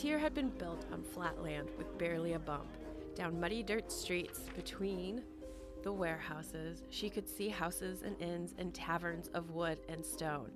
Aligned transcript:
Tear 0.00 0.18
had 0.18 0.32
been 0.32 0.48
built 0.48 0.86
on 0.94 1.02
flat 1.02 1.42
land 1.42 1.68
with 1.76 1.98
barely 1.98 2.32
a 2.32 2.38
bump. 2.38 2.74
Down 3.14 3.38
muddy 3.38 3.62
dirt 3.62 3.92
streets 3.92 4.40
between 4.56 5.22
the 5.82 5.92
warehouses, 5.92 6.84
she 6.88 7.10
could 7.10 7.28
see 7.28 7.50
houses 7.50 8.00
and 8.00 8.18
inns 8.18 8.54
and 8.56 8.72
taverns 8.72 9.28
of 9.34 9.50
wood 9.50 9.78
and 9.90 10.02
stone. 10.02 10.52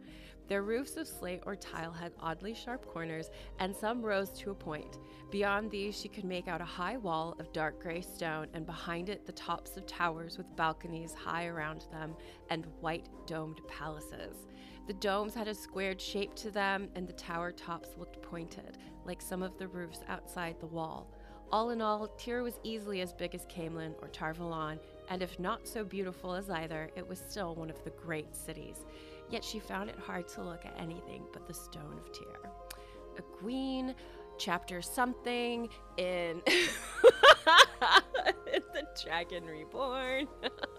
Their 0.48 0.62
roofs 0.62 0.96
of 0.96 1.06
slate 1.06 1.42
or 1.44 1.56
tile 1.56 1.92
had 1.92 2.12
oddly 2.20 2.54
sharp 2.54 2.86
corners, 2.86 3.28
and 3.58 3.76
some 3.76 4.00
rose 4.00 4.30
to 4.38 4.50
a 4.50 4.54
point. 4.54 4.98
Beyond 5.30 5.70
these, 5.70 5.94
she 5.94 6.08
could 6.08 6.24
make 6.24 6.48
out 6.48 6.62
a 6.62 6.64
high 6.64 6.96
wall 6.96 7.36
of 7.38 7.52
dark 7.52 7.82
gray 7.82 8.00
stone, 8.00 8.48
and 8.54 8.64
behind 8.64 9.10
it, 9.10 9.26
the 9.26 9.32
tops 9.32 9.76
of 9.76 9.86
towers 9.86 10.38
with 10.38 10.56
balconies 10.56 11.12
high 11.12 11.48
around 11.48 11.84
them 11.92 12.16
and 12.48 12.64
white 12.80 13.10
domed 13.26 13.60
palaces. 13.68 14.46
The 14.86 14.92
domes 14.92 15.34
had 15.34 15.48
a 15.48 15.54
squared 15.54 15.98
shape 15.98 16.34
to 16.36 16.50
them, 16.50 16.90
and 16.94 17.08
the 17.08 17.14
tower 17.14 17.52
tops 17.52 17.96
looked 17.96 18.20
pointed, 18.20 18.76
like 19.06 19.22
some 19.22 19.42
of 19.42 19.56
the 19.56 19.68
roofs 19.68 20.00
outside 20.08 20.60
the 20.60 20.66
wall. 20.66 21.10
All 21.50 21.70
in 21.70 21.80
all, 21.80 22.08
Tear 22.18 22.42
was 22.42 22.60
easily 22.64 23.00
as 23.00 23.12
big 23.12 23.34
as 23.34 23.46
Caemlyn 23.46 23.94
or 24.02 24.08
Tar 24.08 24.34
Valon, 24.34 24.78
and 25.08 25.22
if 25.22 25.38
not 25.38 25.66
so 25.66 25.84
beautiful 25.84 26.34
as 26.34 26.50
either, 26.50 26.90
it 26.96 27.08
was 27.08 27.18
still 27.18 27.54
one 27.54 27.70
of 27.70 27.82
the 27.84 27.90
great 27.90 28.36
cities. 28.36 28.84
Yet 29.30 29.42
she 29.42 29.58
found 29.58 29.88
it 29.88 29.98
hard 29.98 30.28
to 30.28 30.42
look 30.42 30.66
at 30.66 30.78
anything 30.78 31.22
but 31.32 31.46
the 31.46 31.54
stone 31.54 31.98
of 31.98 32.12
Tear. 32.12 32.50
A 33.18 33.22
queen, 33.22 33.94
chapter 34.36 34.82
something 34.82 35.70
in, 35.96 36.42
in 36.44 36.44
the 38.74 38.86
Dragon 39.02 39.46
Reborn. 39.46 40.28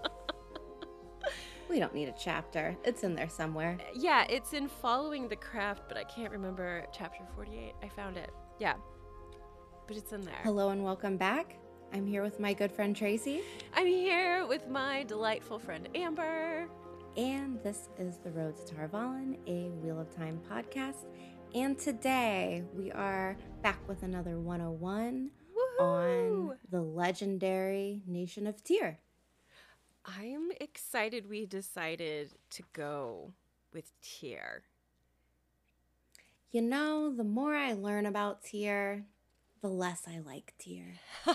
We 1.69 1.79
don't 1.79 1.93
need 1.93 2.07
a 2.09 2.15
chapter. 2.17 2.75
It's 2.83 3.03
in 3.03 3.15
there 3.15 3.27
somewhere. 3.29 3.77
yeah, 3.95 4.25
it's 4.29 4.53
in 4.53 4.67
Following 4.67 5.27
the 5.27 5.35
Craft, 5.35 5.83
but 5.87 5.97
I 5.97 6.03
can't 6.03 6.31
remember 6.31 6.85
chapter 6.93 7.23
48. 7.35 7.73
I 7.83 7.89
found 7.89 8.17
it. 8.17 8.29
Yeah. 8.59 8.75
But 9.87 9.97
it's 9.97 10.13
in 10.13 10.21
there. 10.21 10.39
Hello 10.43 10.69
and 10.69 10.83
welcome 10.83 11.17
back. 11.17 11.57
I'm 11.93 12.05
here 12.05 12.21
with 12.23 12.39
my 12.39 12.53
good 12.53 12.71
friend 12.71 12.95
Tracy, 12.95 13.41
I'm 13.73 13.85
here 13.87 14.45
with 14.47 14.67
my 14.67 15.03
delightful 15.03 15.59
friend 15.59 15.87
Amber. 15.95 16.67
and 17.15 17.61
this 17.63 17.87
is 17.97 18.17
The 18.17 18.31
Road 18.31 18.55
to 18.57 18.75
Tar 18.75 18.87
Valon, 18.89 19.37
a 19.47 19.69
Wheel 19.81 19.99
of 19.99 20.13
Time 20.13 20.39
podcast. 20.51 21.05
And 21.53 21.77
today 21.77 22.63
we 22.75 22.91
are 22.91 23.37
back 23.61 23.79
with 23.87 24.03
another 24.03 24.39
101 24.39 25.29
on 25.79 26.57
the 26.69 26.81
legendary 26.81 28.01
nation 28.07 28.45
of 28.47 28.61
Tear. 28.63 28.99
I'm 30.05 30.51
excited 30.61 31.29
we 31.29 31.45
decided 31.45 32.33
to 32.51 32.63
go 32.73 33.33
with 33.73 33.91
Tear. 34.01 34.63
You 36.51 36.61
know, 36.61 37.13
the 37.13 37.23
more 37.23 37.55
I 37.55 37.73
learn 37.73 38.05
about 38.05 38.43
Tear, 38.43 39.05
the 39.61 39.67
less 39.69 40.03
I 40.07 40.19
like 40.19 40.53
Tear. 40.59 40.93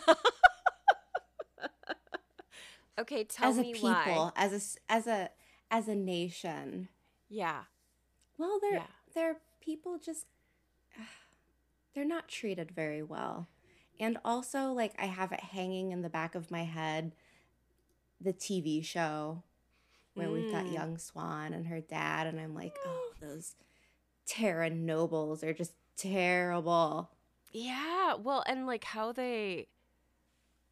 Okay, 2.99 3.25
tell 3.25 3.51
as 3.51 3.59
a 3.59 3.63
me 3.63 3.73
people, 3.73 3.87
why. 3.89 4.33
as 4.37 4.79
a 4.89 4.93
as 4.93 5.07
a 5.07 5.31
as 5.71 5.89
a 5.89 5.95
nation. 5.95 6.89
Yeah. 7.29 7.63
Well, 8.37 8.59
they're 8.61 8.75
Yeah. 8.75 8.87
they're 9.15 9.37
people 9.61 9.99
just 9.99 10.27
they're 11.95 12.05
not 12.05 12.29
treated 12.29 12.71
very 12.73 13.03
well. 13.03 13.49
And 13.99 14.19
also 14.25 14.73
like 14.73 14.93
I 14.99 15.07
have 15.07 15.33
it 15.33 15.41
hanging 15.41 15.93
in 15.93 16.03
the 16.03 16.11
back 16.11 16.35
of 16.35 16.51
my 16.51 16.65
head 16.65 17.13
the 18.21 18.33
TV 18.33 18.85
show 18.85 19.43
where 20.15 20.31
we've 20.31 20.51
got 20.53 20.65
Mm. 20.67 20.73
young 20.73 20.97
Siuan 20.97 21.55
and 21.55 21.67
her 21.69 21.81
dad 21.81 22.27
and 22.27 22.39
I'm 22.41 22.55
like, 22.55 22.77
"Oh, 22.85 23.13
those 23.21 23.55
Tairen 24.27 24.81
nobles 24.81 25.43
are 25.43 25.55
just 25.55 25.73
terrible." 25.97 27.11
Yeah, 27.53 28.15
well, 28.15 28.43
and 28.47 28.67
like 28.67 28.85
how 28.85 29.13
they 29.13 29.69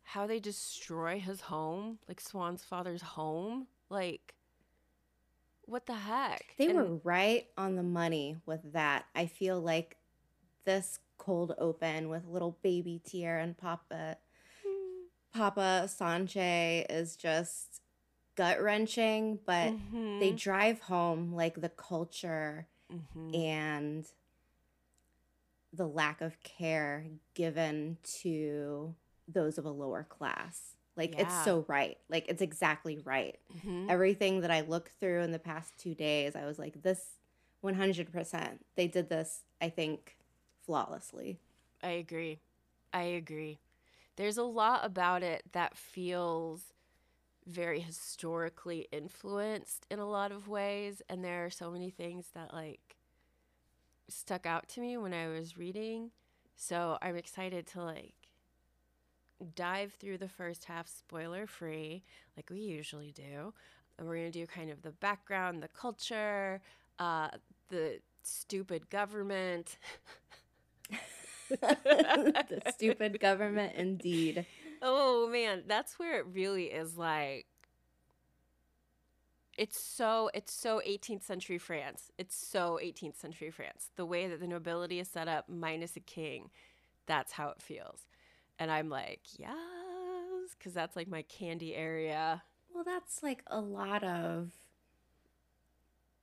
how 0.03 0.27
they 0.27 0.41
destroy 0.41 1.21
his 1.21 1.43
home, 1.43 1.99
like 2.09 2.21
Siuan's 2.23 2.65
father's 2.65 3.03
home, 3.03 3.69
like 3.91 4.35
what 5.67 5.85
the 5.85 5.95
heck? 5.95 6.55
They 6.57 6.69
And- 6.69 6.77
were 6.79 6.97
right 7.05 7.47
on 7.59 7.77
the 7.77 7.83
money 7.83 8.39
with 8.47 8.73
that. 8.73 9.07
I 9.15 9.27
feel 9.27 9.61
like 9.61 9.99
this 10.65 10.99
cold 11.19 11.55
open 11.59 12.09
with 12.09 12.25
little 12.25 12.53
baby 12.63 13.01
Tier 13.05 13.37
and 13.37 13.57
Papa 13.57 14.17
Papa 15.33 15.85
Sanche 15.87 16.85
is 16.89 17.17
just 17.17 17.81
gut 18.37 18.61
wrenching, 18.63 19.39
but 19.47 19.75
they 20.19 20.33
Mhm, 20.33 20.39
drive 20.39 20.81
home 20.81 21.33
like 21.35 21.61
the 21.61 21.69
culture 21.69 22.69
mhm. 22.91 23.35
and 23.35 24.07
the 25.73 25.87
lack 25.87 26.21
of 26.21 26.41
care 26.43 27.07
given 27.35 27.99
to 28.03 28.95
those 29.27 29.59
of 29.59 29.65
a 29.65 29.71
lower 29.71 30.05
class. 30.05 30.77
Like 30.97 31.15
it's 31.19 31.35
so 31.35 31.65
right. 31.69 31.99
Like 32.09 32.27
it's 32.29 32.43
exactly 32.43 32.99
right 32.99 33.39
Mhm. 33.55 33.89
everything 33.89 34.41
that 34.43 34.51
I 34.51 34.61
looked 34.63 34.93
through 35.01 35.23
in 35.23 35.33
the 35.33 35.39
past 35.39 35.79
two 35.79 35.95
days, 35.95 36.37
I 36.37 36.45
was 36.45 36.59
like, 36.59 36.83
this 36.83 37.19
100%. 37.61 38.65
They 38.77 38.87
did 38.87 39.09
this, 39.09 39.45
I 39.61 39.71
think, 39.71 40.17
flawlessly. 40.65 41.41
I 41.83 41.91
agree. 41.91 42.41
I 42.93 43.03
agree. 43.03 43.59
There's 44.19 44.37
a 44.37 44.43
lot 44.43 44.85
about 44.85 45.23
it 45.23 45.45
that 45.53 45.77
feels 45.77 46.73
very 47.47 47.79
historically 47.79 48.89
influenced 48.91 49.87
in 49.93 50.01
a 50.01 50.11
lot 50.11 50.33
of 50.33 50.49
ways 50.49 51.01
and 51.09 51.25
there 51.25 51.47
are 51.47 51.51
so 51.51 51.71
many 51.71 51.89
things 51.89 52.27
that 52.35 52.53
like 52.53 52.97
stuck 54.09 54.45
out 54.45 54.69
to 54.71 54.81
me 54.81 54.97
when 54.97 55.15
I 55.15 55.29
was 55.29 55.57
reading. 55.57 56.11
So 56.57 56.99
I'm 57.01 57.15
excited 57.15 57.69
to 57.69 57.83
like 57.85 58.17
dive 59.55 59.93
through 59.93 60.19
the 60.19 60.29
first 60.29 60.65
half 60.65 60.89
spoiler 60.89 61.47
free 61.47 62.03
like 62.37 62.51
we 62.51 62.59
usually 62.59 63.13
do. 63.13 63.55
And 63.99 64.09
we're 64.09 64.17
going 64.17 64.33
to 64.33 64.37
do 64.41 64.47
kind 64.49 64.69
of 64.69 64.83
the 64.83 64.91
background, 64.91 65.63
the 65.63 65.69
culture, 65.69 66.61
uh 66.99 67.29
the 67.69 68.01
stupid 68.25 68.91
government. 68.91 69.79
the 71.49 72.63
stupid 72.75 73.21
government, 73.21 73.75
indeed. 73.77 74.47
Oh 74.83 75.29
man, 75.29 75.65
that's 75.67 75.99
where 75.99 76.19
it 76.19 76.27
really 76.33 76.67
is 76.67 76.97
like 76.97 77.47
it's 79.57 79.83
so 79.83 80.31
it's 80.35 80.53
so 80.53 80.81
18th 80.87 81.25
century 81.25 81.59
France. 81.59 82.13
It's 82.17 82.37
so 82.37 82.79
18th 82.81 83.19
century 83.19 83.51
France. 83.51 83.91
The 83.97 84.07
way 84.07 84.29
that 84.29 84.41
the 84.41 84.47
nobility 84.47 85.01
is 85.01 85.09
set 85.09 85.27
up 85.27 85.49
minus 85.49 85.97
a 85.97 86.01
king, 86.01 86.51
that's 87.07 87.33
how 87.33 87.49
it 87.49 87.61
feels. 87.61 88.07
And 88.61 88.71
I'm 88.71 88.89
like, 88.89 89.23
yes, 89.37 90.55
cuz 90.61 90.73
that's 90.75 90.95
like 90.95 91.09
my 91.09 91.23
candy 91.23 91.75
area. 91.75 92.43
Well, 92.73 92.85
that's 92.85 93.23
like 93.23 93.43
a 93.49 93.61
lot 93.61 94.05
of 94.05 94.53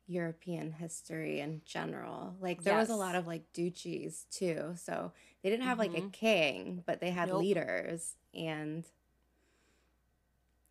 European 0.08 0.72
history 0.72 1.40
in 1.40 1.62
general. 1.66 2.36
Like 2.40 2.64
there 2.64 2.76
was 2.76 2.90
a 2.90 2.96
lot 2.96 3.16
of 3.16 3.28
like 3.28 3.52
duchies 3.54 4.26
too. 4.32 4.74
So 4.78 5.12
they 5.44 5.50
didn't 5.50 5.66
have 5.66 5.80
like 5.80 5.96
a 5.96 6.02
Mhm. 6.02 6.12
king, 6.12 6.84
but 6.86 7.00
they 7.02 7.12
had 7.12 7.32
Nope. 7.32 7.34
leaders 7.34 8.16
and 8.34 8.86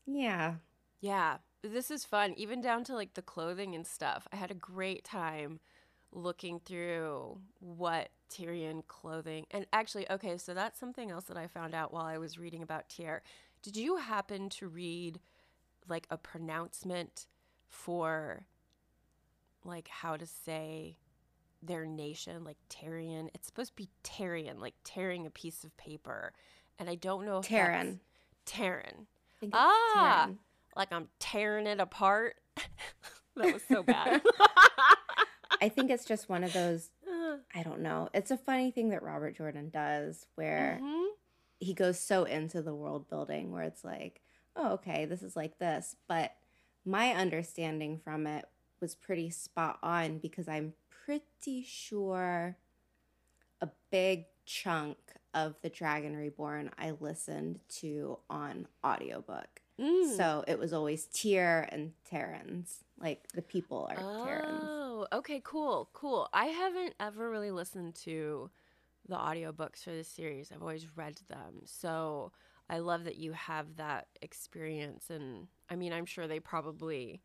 yeah. 0.07 0.57
Yeah, 1.01 1.39
this 1.63 1.91
is 1.91 2.05
fun, 2.05 2.35
even 2.37 2.61
down 2.61 2.85
to 2.85 2.95
like 2.95 3.15
the 3.15 3.23
clothing 3.23 3.75
and 3.75 3.87
stuff. 3.87 4.27
I 4.33 4.37
had 4.37 4.51
a 4.51 4.55
great 4.55 5.05
time 5.05 5.61
looking 6.13 6.61
through 6.61 7.39
what 7.61 8.11
Tairen 8.31 8.87
clothing. 8.87 9.47
And 9.51 9.67
actually, 9.73 10.11
okay, 10.11 10.39
so 10.39 10.55
that's 10.55 10.79
something 10.79 11.11
else 11.11 11.25
that 11.25 11.37
I 11.37 11.47
found 11.47 11.75
out 11.75 11.93
while 11.93 12.07
I 12.07 12.19
was 12.19 12.39
reading 12.39 12.63
about 12.63 12.89
Tear. 12.89 13.23
Did 13.63 13.77
you 13.77 13.97
happen 13.97 14.49
to 14.51 14.69
read 14.69 15.21
like 15.89 16.07
a 16.11 16.19
pronouncement 16.19 17.27
for 17.69 18.47
like 19.65 19.89
how 19.89 20.17
to 20.17 20.27
say 20.27 20.97
their 21.63 21.87
nation, 21.87 22.45
like 22.45 22.57
Tairen? 22.69 23.29
It's 23.35 23.47
supposed 23.47 23.71
to 23.71 23.77
be 23.77 23.89
Tairen, 24.03 24.61
like 24.61 24.75
tearing 24.85 25.27
a 25.27 25.31
piece 25.31 25.65
of 25.65 25.77
paper. 25.77 26.33
And 26.79 26.89
I 26.91 26.95
don't 26.97 27.25
know 27.27 27.39
if 27.39 27.49
that's- 27.49 27.87
Tairen. 27.87 27.99
Tairen 28.47 29.07
I 29.07 29.41
think 29.41 29.53
it's 29.53 29.55
Ah! 29.55 30.29
Like 30.77 30.93
I'm 30.93 31.09
tearing 31.19 31.67
it 31.67 31.81
apart. 31.81 32.37
that 33.37 33.53
was 33.53 33.63
so 33.69 33.83
bad. 33.83 34.21
I 35.63 35.69
think 35.69 35.91
it's 35.91 36.05
just 36.05 36.29
one 36.29 36.45
of 36.45 36.53
those 36.53 36.91
I 37.57 37.63
don't 37.63 37.81
know. 37.81 38.09
It's 38.13 38.31
a 38.31 38.37
funny 38.37 38.71
thing 38.71 38.91
that 38.91 39.03
Robert 39.03 39.37
Jordan 39.37 39.71
does 39.71 40.27
where 40.35 40.79
Mhm. 40.83 41.07
he 41.61 41.73
goes 41.73 41.99
so 41.99 42.25
into 42.25 42.61
the 42.63 42.75
world 42.75 43.09
building 43.09 43.51
where 43.51 43.63
it's 43.63 43.83
like, 43.85 44.21
oh, 44.57 44.73
okay, 44.75 45.05
this 45.07 45.23
is 45.23 45.35
like 45.37 45.59
this. 45.59 45.97
But 46.07 46.33
my 46.85 47.13
understanding 47.13 47.99
from 47.99 48.27
it 48.27 48.45
was 48.85 48.95
pretty 48.95 49.31
spot 49.31 49.79
on 49.83 50.19
because 50.19 50.47
I'm 50.47 50.75
pretty 51.07 51.65
sure 51.67 52.55
a 53.63 53.69
big 53.91 54.27
chunk 54.45 54.99
of 55.33 55.55
The 55.63 55.71
Dragon 55.71 56.15
Reborn 56.15 56.71
I 56.77 56.91
listened 57.01 57.61
to 57.81 58.19
on 58.29 58.69
audiobook. 58.85 59.63
Mm. 59.81 60.15
So 60.19 60.45
it 60.47 60.59
was 60.59 60.75
always 60.75 61.07
Tear 61.07 61.67
and 61.73 61.93
Tairens. 62.05 62.85
Like 63.01 63.27
the 63.33 63.41
people 63.41 63.89
are 63.91 64.27
Tairens. 64.27 64.61
Oh, 64.63 65.07
okay, 65.15 65.41
cool, 65.43 65.89
cool. 65.95 66.29
I 66.35 66.45
haven't 66.45 66.93
ever 67.01 67.31
really 67.31 67.53
listened 67.53 67.95
to 68.03 68.51
the 69.09 69.17
audiobooks 69.17 69.83
for 69.83 69.93
this 69.93 70.09
series. 70.09 70.53
I've 70.53 70.61
always 70.61 70.87
read 70.95 71.19
them. 71.31 71.63
So 71.65 72.33
I 72.69 72.81
love 72.81 73.05
that 73.05 73.17
you 73.17 73.33
have 73.33 73.77
that 73.77 74.09
experience. 74.21 75.09
And 75.09 75.47
I 75.71 75.75
mean, 75.75 75.95
I'm 75.95 76.05
sure 76.05 76.29
they 76.29 76.39
probably 76.39 77.23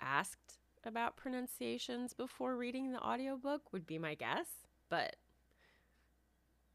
asked 0.00 0.59
about 0.84 1.16
pronunciations 1.16 2.12
before 2.12 2.56
reading 2.56 2.92
the 2.92 3.00
audiobook, 3.00 3.72
would 3.72 3.86
be 3.86 3.98
my 3.98 4.14
guess. 4.14 4.46
But 4.88 5.16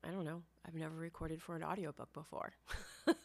I 0.03 0.11
don't 0.11 0.25
know. 0.25 0.43
I've 0.67 0.75
never 0.75 0.95
recorded 0.95 1.41
for 1.41 1.55
an 1.55 1.63
audiobook 1.63 2.13
before. 2.13 2.53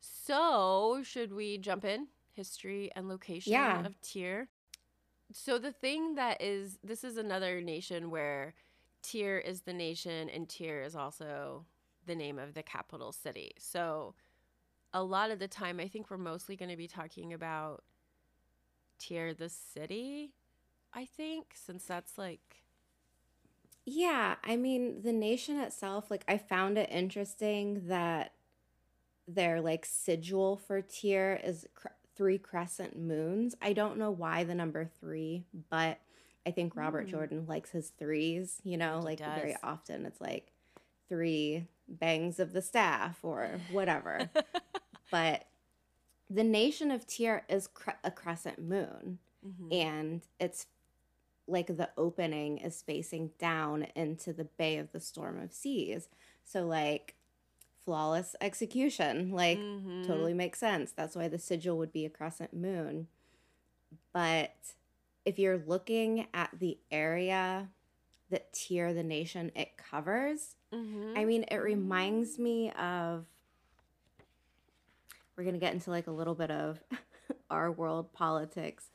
so, 0.00 1.00
should 1.02 1.32
we 1.32 1.58
jump 1.58 1.84
in? 1.84 2.08
History 2.32 2.90
and 2.94 3.08
location 3.08 3.52
Yeah. 3.52 3.84
of 3.84 4.00
Tear. 4.02 4.48
So, 5.32 5.58
the 5.58 5.72
thing 5.72 6.14
that 6.16 6.40
is, 6.42 6.78
this 6.84 7.02
is 7.02 7.16
another 7.16 7.60
nation 7.60 8.10
where 8.10 8.54
Tear 9.02 9.38
is 9.38 9.62
the 9.62 9.72
nation 9.72 10.28
and 10.28 10.48
Tear 10.48 10.82
is 10.82 10.94
also 10.94 11.64
the 12.04 12.14
name 12.14 12.38
of 12.38 12.54
the 12.54 12.62
capital 12.62 13.12
city. 13.12 13.52
So, 13.58 14.14
a 14.92 15.02
lot 15.02 15.30
of 15.30 15.38
the 15.38 15.48
time, 15.48 15.80
I 15.80 15.88
think 15.88 16.10
we're 16.10 16.18
mostly 16.18 16.56
going 16.56 16.70
to 16.70 16.76
be 16.76 16.88
talking 16.88 17.32
about 17.32 17.82
Tear, 18.98 19.34
the 19.34 19.48
city, 19.48 20.32
I 20.92 21.04
think, 21.04 21.52
since 21.54 21.84
that's 21.84 22.18
like, 22.18 22.62
Yeah, 23.84 24.36
I 24.42 24.56
mean, 24.56 25.02
the 25.02 25.12
nation 25.12 25.58
itself, 25.60 26.10
like, 26.10 26.24
I 26.26 26.38
found 26.38 26.76
it 26.78 26.90
interesting 26.90 27.86
that 27.88 28.32
their 29.28 29.60
like 29.60 29.84
sigil 29.84 30.56
for 30.56 30.80
Tear 30.82 31.40
is 31.42 31.66
cr- 31.74 31.88
three 32.16 32.38
crescent 32.38 32.98
moons. 32.98 33.54
I 33.60 33.72
don't 33.72 33.98
know 33.98 34.10
why 34.10 34.44
the 34.44 34.54
number 34.54 34.88
three, 35.00 35.44
but 35.70 36.00
I 36.46 36.50
think 36.52 36.76
Robert 36.76 37.06
Mm. 37.06 37.10
Jordan 37.10 37.46
likes 37.46 37.70
his 37.70 37.90
threes, 37.90 38.60
you 38.64 38.76
know, 38.76 38.98
He 39.00 39.04
like 39.04 39.18
very 39.18 39.56
often 39.62 40.06
it's 40.06 40.20
like 40.20 40.52
three 41.08 41.66
bangs 41.88 42.38
of 42.40 42.52
the 42.52 42.62
staff 42.62 43.18
or 43.22 43.60
whatever. 43.72 44.30
but 45.10 45.44
the 46.28 46.44
nation 46.44 46.90
of 46.90 47.06
Tear 47.06 47.44
is 47.48 47.66
cre- 47.68 47.90
a 48.04 48.10
crescent 48.10 48.58
moon 48.58 49.18
mhm. 49.46 49.72
and 49.74 50.22
it's 50.40 50.66
like 51.48 51.68
the 51.68 51.88
opening 51.96 52.58
is 52.58 52.82
facing 52.82 53.30
down 53.38 53.86
into 53.94 54.32
the 54.32 54.44
bay 54.44 54.78
of 54.78 54.90
the 54.92 55.00
storm 55.00 55.40
of 55.40 55.52
seas 55.52 56.08
so 56.44 56.66
like 56.66 57.14
flawless 57.84 58.34
execution 58.40 59.30
like 59.30 59.58
Mhm. 59.58 60.06
totally 60.06 60.34
makes 60.34 60.58
sense 60.58 60.90
that's 60.92 61.14
why 61.14 61.28
the 61.28 61.38
sigil 61.38 61.78
would 61.78 61.92
be 61.92 62.04
a 62.04 62.10
crescent 62.10 62.52
moon 62.52 63.06
but 64.12 64.74
if 65.24 65.38
you're 65.38 65.58
looking 65.58 66.26
at 66.34 66.50
the 66.58 66.78
area 66.90 67.68
that 68.30 68.52
Tear 68.52 68.92
the 68.92 69.04
nation 69.04 69.52
it 69.54 69.76
covers 69.76 70.56
Mhm. 70.72 71.16
I 71.16 71.24
mean, 71.24 71.44
it 71.44 71.56
reminds 71.58 72.38
me 72.40 72.72
of. 72.72 73.24
We're 75.36 75.44
going 75.44 75.54
to 75.54 75.60
get 75.60 75.74
into 75.74 75.90
like 75.90 76.06
a 76.06 76.12
little 76.12 76.34
bit 76.34 76.50
of 76.50 76.82
our 77.50 77.70
world 77.70 78.12
politics, 78.12 78.90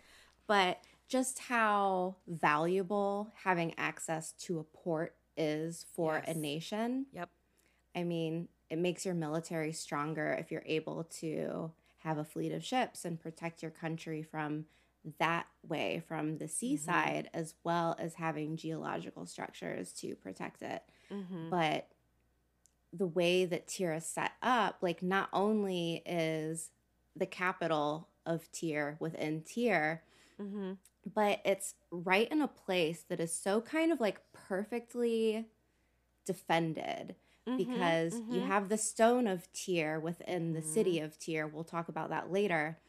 but 0.48 0.80
just 1.08 1.40
how 1.40 2.16
valuable 2.28 3.32
having 3.44 3.74
access 3.78 4.32
to 4.34 4.60
a 4.60 4.64
port 4.64 5.16
is 5.38 5.86
for 5.94 6.18
a 6.18 6.34
nation. 6.34 7.06
Yep. 7.14 7.30
I 7.96 8.04
mean, 8.04 8.48
it 8.70 8.78
makes 8.78 9.06
your 9.06 9.14
military 9.16 9.74
stronger 9.74 10.36
if 10.40 10.52
you're 10.52 10.64
able 10.66 11.04
to 11.20 11.72
have 12.00 12.18
a 12.18 12.24
fleet 12.24 12.52
of 12.54 12.64
ships 12.64 13.06
and 13.06 13.20
protect 13.20 13.62
your 13.62 13.72
country 13.72 14.24
from 14.24 14.66
that 15.20 15.48
way, 15.68 16.02
from 16.08 16.38
the 16.38 16.48
seaside, 16.48 17.30
as 17.34 17.56
well 17.64 17.96
as 18.00 18.14
having 18.16 18.56
geological 18.56 19.26
structures 19.26 19.92
to 19.94 20.16
protect 20.16 20.62
it 20.62 20.84
Mhm. 21.12 21.50
but 21.50 21.91
the 22.94 23.08
way 23.08 23.46
that 23.46 23.68
Tear 23.68 23.94
is 23.94 24.06
set 24.06 24.34
up, 24.42 24.78
like 24.82 25.02
not 25.04 25.30
only 25.34 26.04
is 26.06 26.72
the 27.16 27.26
capital 27.26 28.10
of 28.26 28.52
Tear 28.52 28.98
within 29.00 29.44
Tear, 29.44 30.04
Mhm. 30.40 30.78
but 31.06 31.40
it's 31.46 31.76
right 31.92 32.28
in 32.32 32.42
a 32.42 32.48
place 32.48 33.04
that 33.10 33.20
is 33.20 33.34
so 33.34 33.62
kind 33.62 33.92
of 33.92 34.00
like 34.00 34.22
perfectly 34.34 35.48
defended 36.26 37.16
Mhm. 37.48 37.58
because 37.58 38.22
you 38.30 38.42
Mhm. 38.42 38.44
have 38.44 38.70
the 38.70 38.78
stone 38.78 39.28
of 39.28 39.52
Tear 39.54 40.00
within 40.00 40.54
the 40.54 40.62
city 40.62 41.00
of 41.00 41.18
Tear. 41.20 41.48
We'll 41.48 41.64
talk 41.64 41.90
about 41.90 42.10
that 42.10 42.32
later. 42.32 42.80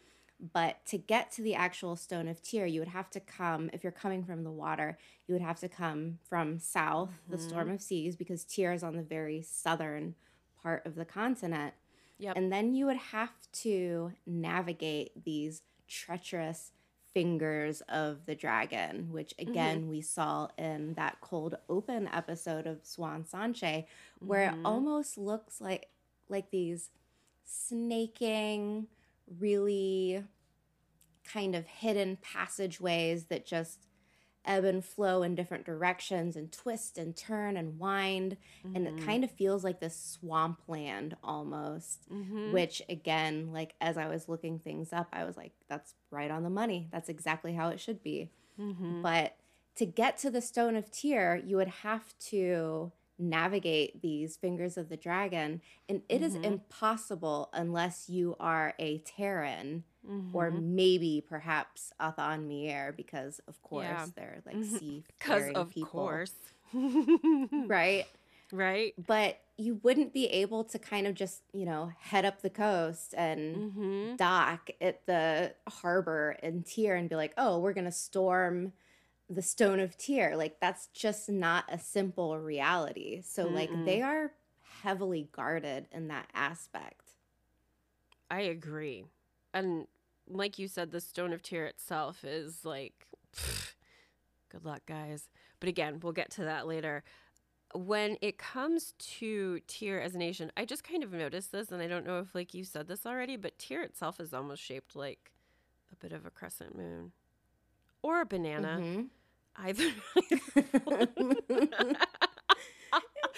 But 0.52 0.84
to 0.86 0.98
get 0.98 1.30
to 1.32 1.42
the 1.42 1.54
actual 1.54 1.94
stone 1.94 2.26
of 2.26 2.42
Tear, 2.42 2.66
you 2.66 2.80
would 2.80 2.88
have 2.88 3.08
to 3.10 3.20
come, 3.20 3.70
if 3.72 3.84
you're 3.84 3.92
coming 3.92 4.24
from 4.24 4.42
the 4.42 4.50
water, 4.50 4.98
you 5.28 5.34
would 5.34 5.42
have 5.42 5.60
to 5.60 5.68
come 5.68 6.18
from 6.28 6.58
south, 6.58 7.10
the 7.30 7.38
storm 7.38 7.70
of 7.70 7.80
seas, 7.80 8.16
because 8.16 8.42
Tear 8.44 8.72
is 8.72 8.82
on 8.82 8.96
the 8.96 9.02
very 9.04 9.40
southern 9.42 10.16
part 10.60 10.84
of 10.84 10.96
the 10.96 11.04
continent. 11.04 11.74
Yep. 12.18 12.36
And 12.36 12.52
then 12.52 12.74
you 12.74 12.86
would 12.86 12.96
have 12.96 13.30
to 13.52 14.12
navigate 14.26 15.24
these 15.24 15.62
treacherous 15.86 16.72
fingers 17.14 17.80
of 17.82 18.24
the 18.26 18.34
dragon, 18.34 19.12
which 19.12 19.34
again 19.38 19.88
we 19.88 20.00
saw 20.00 20.48
in 20.56 20.94
that 20.94 21.18
cold 21.20 21.56
open 21.68 22.08
episode 22.12 22.66
of 22.66 22.82
Siuan 22.82 23.28
Sanche, 23.28 23.84
where 24.20 24.48
it 24.48 24.54
Mhm. 24.54 24.64
almost 24.64 25.18
looks 25.18 25.60
like 25.60 25.88
like 26.28 26.50
these 26.50 26.90
snaking, 27.44 28.88
really 29.38 30.24
kind 31.24 31.54
of 31.54 31.66
hidden 31.66 32.16
passageways 32.20 33.26
that 33.26 33.46
just 33.46 33.86
ebb 34.44 34.64
and 34.64 34.84
flow 34.84 35.22
in 35.22 35.36
different 35.36 35.64
directions 35.64 36.34
and 36.34 36.50
twist 36.50 36.98
and 36.98 37.16
turn 37.16 37.56
and 37.56 37.78
wind 37.78 38.36
and 38.74 38.88
it 38.88 38.96
Mhm. 38.96 39.04
kind 39.04 39.22
of 39.24 39.30
feels 39.30 39.62
like 39.62 39.78
this 39.78 39.96
swampland 39.96 41.16
almost 41.22 42.08
Mhm. 42.10 42.50
which 42.52 42.82
again 42.88 43.52
like 43.52 43.74
as 43.80 43.96
i 43.96 44.08
was 44.08 44.28
looking 44.28 44.58
things 44.58 44.92
up 44.92 45.06
i 45.12 45.24
was 45.24 45.36
like 45.36 45.52
that's 45.68 45.94
right 46.10 46.30
on 46.30 46.42
the 46.42 46.50
money 46.50 46.88
that's 46.90 47.08
exactly 47.08 47.52
how 47.54 47.68
it 47.68 47.78
should 47.78 48.02
be 48.02 48.30
Mhm. 48.58 49.00
but 49.00 49.36
to 49.76 49.86
get 49.86 50.18
to 50.18 50.30
the 50.30 50.42
stone 50.42 50.76
of 50.76 50.90
Tear, 50.90 51.36
you 51.36 51.56
would 51.56 51.68
have 51.68 52.12
to 52.18 52.92
navigate 53.18 54.02
these 54.02 54.36
fingers 54.36 54.76
of 54.76 54.90
the 54.90 54.98
dragon, 54.98 55.62
and 55.88 56.02
it 56.10 56.20
is 56.20 56.36
Mhm. 56.36 56.44
impossible 56.44 57.48
unless 57.54 58.10
you 58.10 58.36
are 58.38 58.74
a 58.78 58.98
Tairen 58.98 59.84
or 60.32 60.50
Mhm. 60.50 60.64
maybe 60.64 61.24
perhaps 61.26 61.92
Atha'an 62.00 62.46
Miere, 62.46 62.92
because 62.96 63.40
of 63.48 63.60
course 63.62 64.04
Yeah. 64.04 64.06
they're 64.16 64.42
like 64.46 64.64
Mhm. 64.64 64.80
sea 64.80 65.04
Because 65.18 65.48
of 65.54 65.70
people, 65.70 65.80
course. 65.80 66.32
right? 67.68 68.06
right? 68.52 68.94
But 69.06 69.40
you 69.56 69.80
wouldn't 69.82 70.12
be 70.12 70.26
able 70.28 70.64
to 70.64 70.78
kind 70.78 71.06
of 71.06 71.14
just 71.14 71.42
you 71.52 71.64
know 71.64 71.92
head 71.98 72.24
up 72.24 72.42
the 72.42 72.50
coast 72.50 73.14
and 73.16 73.62
hmm 73.62 74.16
dock 74.16 74.70
at 74.80 75.06
the 75.06 75.54
harbor 75.68 76.36
in 76.42 76.62
Tear 76.62 76.96
and 76.96 77.08
be 77.08 77.16
like, 77.16 77.34
oh, 77.38 77.58
we're 77.58 77.72
going 77.74 77.84
to 77.86 77.92
storm 77.92 78.72
the 79.30 79.42
Stone 79.42 79.80
of 79.80 79.96
Tear. 79.98 80.36
Like, 80.36 80.60
that's 80.60 80.88
just 80.88 81.28
not 81.30 81.64
a 81.68 81.78
simple 81.78 82.38
reality. 82.38 83.22
So, 83.22 83.48
like, 83.48 83.72
Mm-mm. 83.72 83.84
they 83.84 84.02
are 84.02 84.32
heavily 84.82 85.28
guarded 85.32 85.86
in 85.92 86.08
that 86.08 86.28
aspect. 86.34 87.12
I 88.30 88.40
agree. 88.42 89.06
And 89.54 89.86
like 90.28 90.58
you 90.58 90.68
said, 90.68 90.90
the 90.90 91.00
Stone 91.00 91.32
of 91.32 91.42
Tear 91.42 91.66
itself 91.66 92.24
is 92.24 92.64
like, 92.64 93.06
good 94.50 94.64
luck, 94.64 94.82
guys. 94.86 95.28
But 95.60 95.68
again, 95.68 96.00
we'll 96.00 96.12
get 96.12 96.30
to 96.32 96.44
that 96.44 96.66
later. 96.66 97.02
When 97.74 98.18
it 98.20 98.36
comes 98.38 98.92
to 99.18 99.60
Tear 99.66 100.00
as 100.02 100.14
a 100.14 100.18
nation, 100.18 100.52
I 100.56 100.64
just 100.66 100.84
kind 100.84 101.02
of 101.02 101.12
noticed 101.12 101.52
this, 101.52 101.70
and 101.72 101.80
I 101.80 101.86
don't 101.86 102.04
know 102.06 102.18
if 102.18 102.34
like 102.34 102.52
you 102.52 102.64
said 102.64 102.86
this 102.86 103.06
already, 103.06 103.36
but 103.36 103.58
Tear 103.58 103.82
itself 103.82 104.20
is 104.20 104.34
almost 104.34 104.62
shaped 104.62 104.94
like 104.94 105.30
a 105.90 105.96
bit 105.96 106.12
of 106.12 106.26
a 106.26 106.30
crescent 106.30 106.76
moon 106.76 107.12
or 108.02 108.20
a 108.20 108.26
banana. 108.26 108.78
Mhm. 108.80 109.06
Either. 109.56 109.90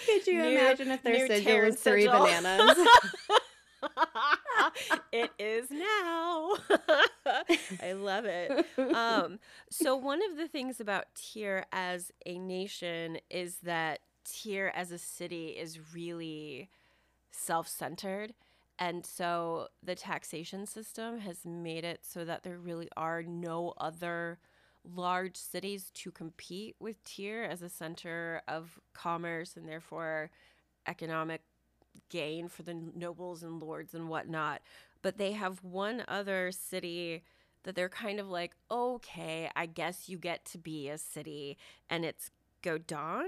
Could 0.05 0.27
you 0.27 0.41
New- 0.41 0.49
imagine 0.59 0.91
if 0.91 1.01
their 1.03 1.13
new 1.13 1.27
sigil 1.27 1.61
was 1.61 1.75
three 1.77 2.03
sigil. 2.05 2.25
bananas? 2.25 2.77
it 5.11 5.31
is 5.39 5.69
now. 5.71 6.53
I 7.83 7.93
love 7.93 8.25
it. 8.25 8.65
Um, 8.77 9.39
so 9.69 9.95
one 9.95 10.21
of 10.29 10.37
the 10.37 10.47
things 10.47 10.79
about 10.79 11.05
Tear 11.15 11.65
as 11.71 12.11
a 12.25 12.37
nation 12.37 13.17
is 13.29 13.57
that 13.63 13.99
Tear 14.23 14.75
as 14.75 14.91
a 14.91 14.97
city 14.97 15.49
is 15.49 15.93
really 15.93 16.69
self-centered. 17.31 18.33
And 18.77 19.05
so 19.05 19.67
the 19.81 19.95
taxation 19.95 20.65
system 20.65 21.19
has 21.19 21.45
made 21.45 21.85
it 21.85 21.99
so 22.03 22.25
that 22.25 22.43
there 22.43 22.57
really 22.57 22.89
are 22.97 23.23
no 23.23 23.73
other 23.77 24.39
large 24.83 25.37
cities 25.37 25.89
to 25.93 26.11
compete 26.11 26.75
with 26.79 27.03
Tear 27.03 27.45
as 27.45 27.61
a 27.61 27.69
center 27.69 28.41
of 28.47 28.79
commerce 28.93 29.55
and 29.55 29.67
therefore 29.67 30.29
economic 30.87 31.41
gain 32.09 32.47
for 32.47 32.63
the 32.63 32.73
nobles 32.95 33.43
and 33.43 33.61
lords 33.61 33.93
and 33.93 34.09
whatnot. 34.09 34.61
But 35.01 35.17
they 35.17 35.33
have 35.33 35.63
one 35.63 36.03
other 36.07 36.51
city 36.51 37.23
that 37.63 37.75
they're 37.75 37.89
kind 37.89 38.19
of 38.19 38.29
like, 38.29 38.53
okay, 38.71 39.49
I 39.55 39.65
guess 39.65 40.07
you 40.09 40.17
get 40.17 40.45
to 40.45 40.57
be 40.57 40.89
a 40.89 40.97
city. 40.97 41.57
And 41.89 42.05
it's 42.05 42.31
Godan? 42.63 43.25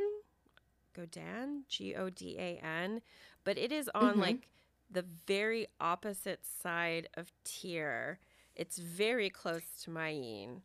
Godan? 0.95 1.63
G 1.67 1.95
O 1.95 2.09
D 2.09 2.35
A 2.39 2.57
N. 2.63 3.01
But 3.43 3.57
it 3.57 3.71
is 3.71 3.89
on 3.95 4.19
Mhm. 4.19 4.19
like 4.19 4.49
the 4.89 5.05
very 5.27 5.67
opposite 5.79 6.45
side 6.45 7.09
of 7.15 7.31
Tear. 7.43 8.19
It's 8.55 8.77
very 8.77 9.29
close 9.29 9.63
to 9.83 9.91
Mayene. 9.91 10.61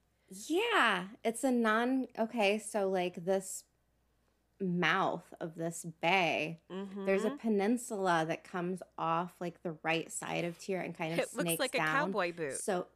Yeah, 0.48 1.08
it's 1.24 1.44
a 1.44 1.50
non. 1.50 2.06
Okay, 2.18 2.58
so 2.58 2.88
like 2.88 3.24
this 3.24 3.64
mouth 4.62 5.24
of 5.40 5.54
this 5.54 5.84
bay, 6.00 6.60
Mm-hmm. 6.70 7.06
there's 7.06 7.24
a 7.24 7.30
peninsula 7.30 8.24
that 8.28 8.44
comes 8.44 8.82
off 8.98 9.34
like 9.40 9.62
the 9.62 9.76
right 9.82 10.10
side 10.10 10.44
of 10.44 10.58
Tear 10.58 10.80
and 10.80 10.96
kind 10.96 11.12
of 11.14 11.20
It 11.20 11.28
snakes 11.30 11.58
looks 11.60 11.74
like 11.74 11.74
a 11.74 11.78
cowboy 11.86 12.32
boot. 12.32 12.54
So, 12.60 12.86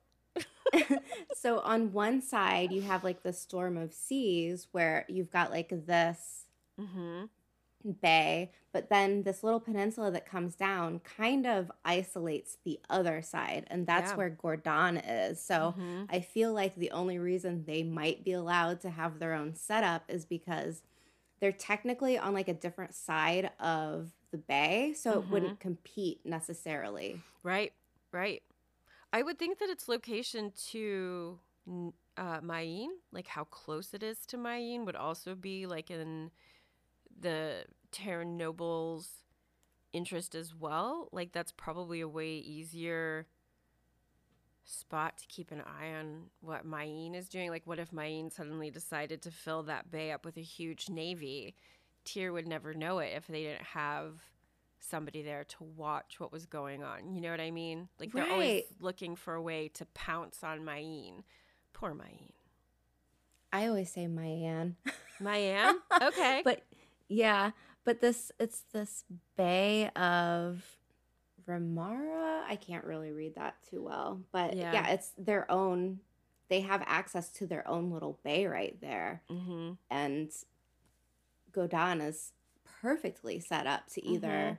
so 1.35 1.61
on 1.61 1.92
one 1.92 2.20
side 2.23 2.73
you 2.73 2.82
have 2.82 3.04
like 3.04 3.23
the 3.23 3.32
storm 3.32 3.76
of 3.76 3.92
seas 3.92 4.68
where 4.73 5.04
you've 5.08 5.30
got 5.30 5.50
like 5.50 5.68
this 5.87 6.44
Mm-hmm. 6.80 7.25
bay, 8.02 8.52
but 8.73 8.88
then 8.90 9.23
this 9.23 9.42
little 9.44 9.61
peninsula 9.61 10.11
that 10.11 10.26
comes 10.28 10.54
down 10.54 11.00
kind 11.00 11.46
of 11.46 11.70
isolates 11.85 12.58
the 12.64 12.80
other 12.90 13.23
side, 13.23 13.66
and 13.70 13.87
that's 13.87 14.11
Yeah. 14.11 14.16
where 14.16 14.30
Gordon 14.30 14.96
is. 14.99 15.40
So 15.40 15.75
Mhm. 15.78 16.06
I 16.11 16.20
feel 16.20 16.52
like 16.52 16.75
the 16.75 16.90
only 16.90 17.18
reason 17.18 17.64
they 17.64 17.82
might 17.82 18.25
be 18.25 18.32
allowed 18.32 18.80
to 18.82 18.90
have 18.90 19.18
their 19.18 19.35
own 19.35 19.54
setup 19.54 20.04
is 20.08 20.25
because 20.25 20.82
they're 21.40 21.52
technically 21.52 22.19
on 22.19 22.35
like 22.35 22.49
a 22.49 22.55
different 22.55 22.95
side 22.95 23.50
of 23.61 24.11
the 24.33 24.38
bay, 24.38 24.95
so 24.95 25.12
it 25.19 25.26
Mhm. 25.26 25.31
wouldn't 25.31 25.61
compete 25.61 26.25
necessarily. 26.25 27.23
Right, 27.43 27.73
right. 28.12 28.43
I 29.12 29.23
would 29.23 29.38
think 29.38 29.59
that 29.59 29.71
its 29.71 29.88
location 29.88 30.52
to 30.71 31.38
uh, 32.16 32.40
Mayene, 32.40 32.88
like 33.12 33.28
how 33.28 33.45
close 33.45 33.95
it 33.95 34.02
is 34.02 34.26
to 34.26 34.37
Mayene, 34.37 34.85
would 34.87 34.97
also 34.97 35.35
be 35.35 35.66
like 35.66 35.90
in 35.90 36.31
the 37.21 37.64
Tairen 37.93 38.37
nobles' 38.37 39.23
interest 39.93 40.35
as 40.35 40.55
well. 40.55 41.09
Like 41.12 41.33
that's 41.33 41.52
probably 41.52 42.00
a 42.00 42.09
way 42.09 42.31
easier 42.38 43.26
spot 44.66 45.16
to 45.18 45.26
keep 45.28 45.50
an 45.50 45.62
eye 45.62 45.94
on 45.94 46.25
what 46.40 46.66
Mayene 46.66 47.14
is 47.14 47.28
doing. 47.28 47.50
Like, 47.50 47.66
what 47.66 47.78
if 47.78 47.90
Mayene 47.92 48.32
suddenly 48.32 48.70
decided 48.70 49.23
to 49.23 49.30
fill 49.30 49.62
that 49.64 49.90
bay 49.90 50.12
up 50.12 50.25
with 50.25 50.37
a 50.37 50.42
huge 50.42 50.88
navy? 50.90 51.54
Tear 52.04 52.32
would 52.32 52.46
never 52.46 52.75
know 52.75 52.99
it 52.99 53.12
if 53.16 53.26
they 53.26 53.42
didn't 53.44 53.62
have 53.62 54.20
somebody 54.78 55.23
there 55.23 55.44
to 55.44 55.64
watch 55.64 56.20
what 56.20 56.32
was 56.32 56.46
going 56.46 56.82
on. 56.82 57.14
You 57.14 57.20
know 57.20 57.30
what 57.30 57.40
I 57.40 57.50
mean? 57.50 57.88
Like 57.99 58.12
they're 58.12 58.30
always 58.30 58.64
looking 58.80 59.16
for 59.16 59.35
a 59.35 59.42
way 59.42 59.68
to 59.75 59.87
pounce 59.87 60.44
on 60.44 60.61
Mayene. 60.61 61.23
Poor 61.73 61.94
Mayene. 61.94 62.32
I 63.52 63.68
always 63.68 63.90
say 63.90 64.06
Mayan. 64.06 64.76
Mayan? 65.20 65.80
Okay. 66.02 66.42
but 66.44 66.62
yeah, 67.08 67.52
but 67.85 68.00
this 68.00 68.30
it's 68.38 68.64
this 68.73 69.04
bay 69.37 69.90
of 69.96 70.75
Remara. 71.49 72.43
I 72.49 72.57
can't 72.57 72.85
really 72.85 73.12
read 73.12 73.35
that 73.37 73.57
too 73.71 73.83
well, 73.83 74.21
but 74.33 74.55
Yeah. 74.57 74.73
yeah. 74.73 74.88
it's 74.91 75.11
their 75.19 75.50
own. 75.50 76.00
They 76.49 76.61
have 76.61 76.83
access 76.87 77.29
to 77.33 77.47
their 77.47 77.67
own 77.67 77.91
little 77.91 78.19
bay 78.23 78.47
right 78.47 78.81
there, 78.81 79.23
mm-hmm. 79.31 79.73
and 79.91 80.31
Godan 81.53 82.07
is 82.07 82.33
perfectly 82.81 83.41
set 83.41 83.67
up 83.67 83.87
to 83.88 84.05
either 84.05 84.29
Mhm. 84.29 84.59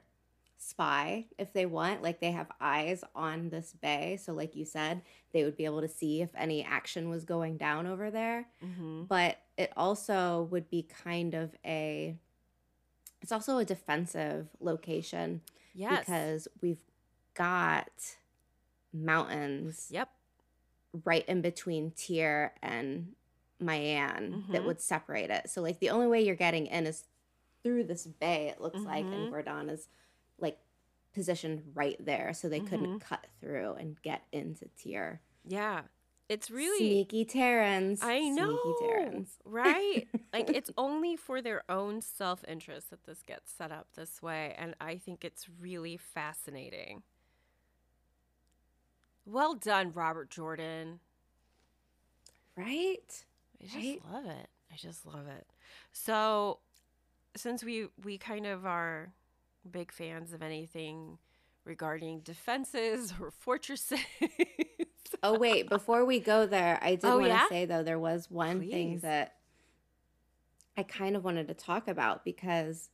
spy 0.57 1.27
if 1.37 1.53
they 1.53 1.65
want. 1.65 2.01
Like 2.01 2.19
they 2.19 2.31
have 2.31 2.51
eyes 2.59 3.03
on 3.15 3.49
this 3.49 3.73
bay, 3.73 4.17
so 4.17 4.33
like 4.33 4.55
you 4.55 4.65
said, 4.65 5.01
they 5.31 5.43
would 5.43 5.55
be 5.55 5.65
able 5.65 5.81
to 5.81 5.87
see 5.87 6.21
if 6.21 6.29
any 6.35 6.63
action 6.63 7.09
was 7.09 7.23
going 7.25 7.57
down 7.57 7.85
over 7.85 8.09
there 8.09 8.47
Mm-hmm. 8.63 9.03
but 9.03 9.37
it 9.57 9.71
also 9.77 10.43
would 10.51 10.69
be 10.69 10.83
kind 10.83 11.33
of 11.33 11.55
a 11.65 12.17
it's 13.21 13.31
also 13.31 13.57
a 13.57 13.65
defensive 13.65 14.47
location 14.59 15.41
Yes. 15.77 15.99
because 15.99 16.47
we've 16.61 16.81
got 17.33 17.91
mountains 18.93 19.87
Yep. 19.91 20.09
right 21.05 21.27
in 21.27 21.41
between 21.41 21.91
Tear 21.91 22.53
and 22.61 23.15
Mayan 23.59 24.45
that 24.51 24.61
Mhm. 24.61 24.65
would 24.65 24.81
separate 24.81 25.29
it. 25.29 25.49
So 25.49 25.61
like 25.61 25.79
the 25.79 25.89
only 25.89 26.07
way 26.07 26.21
you're 26.21 26.35
getting 26.35 26.67
in 26.67 26.85
is 26.87 27.05
through 27.63 27.83
this 27.85 28.05
bay 28.07 28.47
it 28.49 28.61
looks 28.61 28.79
like 28.79 29.05
Mhm. 29.05 29.13
and 29.13 29.29
Gordon 29.31 29.69
is 29.69 29.87
like 30.39 30.59
positioned 31.13 31.71
right 31.75 32.03
there 32.03 32.33
so 32.33 32.47
they 32.49 32.59
couldn't 32.59 32.99
cut 32.99 33.27
through 33.39 33.73
and 33.73 34.01
get 34.01 34.23
into 34.31 34.67
Tear. 34.77 35.21
Yeah. 35.43 35.83
It's 36.29 36.51
really 36.51 36.77
sneaky 36.79 37.25
Tairens. 37.25 38.01
I 38.03 38.19
know. 38.29 38.59
Sneaky 38.61 38.75
Tairens. 38.81 39.29
Right? 39.45 40.07
like 40.33 40.49
it's 40.53 40.69
only 40.77 41.15
for 41.15 41.41
their 41.41 41.63
own 41.69 42.01
self-interest 42.01 42.89
that 42.89 43.05
this 43.05 43.21
gets 43.23 43.51
set 43.51 43.71
up 43.71 43.87
this 43.95 44.21
way 44.21 44.53
and 44.57 44.75
I 44.81 44.97
think 44.97 45.23
it's 45.23 45.47
really 45.59 45.97
fascinating. 45.97 47.03
Well 49.25 49.55
done, 49.55 49.91
Robert 49.93 50.29
Jordan. 50.29 50.99
Right? 52.55 53.23
I 53.61 53.63
just 53.65 53.75
Right? 53.75 54.01
love 54.11 54.25
it. 54.25 54.49
I 54.71 54.75
just 54.75 55.05
love 55.05 55.27
it. 55.27 55.47
So, 55.91 56.59
since 57.35 57.63
we 57.63 57.87
we 58.03 58.17
kind 58.17 58.45
of 58.45 58.65
are 58.65 59.13
big 59.69 59.91
fans 59.91 60.33
of 60.33 60.41
anything 60.41 61.17
regarding 61.65 62.21
defenses 62.21 63.13
or 63.21 63.31
fortresses, 63.31 63.99
Oh 65.23 65.37
wait, 65.37 65.69
before 65.69 66.05
we 66.05 66.19
go 66.19 66.45
there, 66.45 66.79
I 66.81 66.95
did 66.95 67.05
Oh, 67.05 67.15
want 67.17 67.23
to 67.25 67.29
yeah? 67.29 67.47
say 67.49 67.65
though 67.65 67.83
there 67.83 67.99
was 67.99 68.29
one 68.29 68.59
thing 68.59 68.99
that 68.99 69.35
I 70.77 70.83
kind 70.83 71.15
of 71.15 71.23
wanted 71.23 71.47
to 71.47 71.53
talk 71.53 71.87
about 71.87 72.23
because 72.23 72.89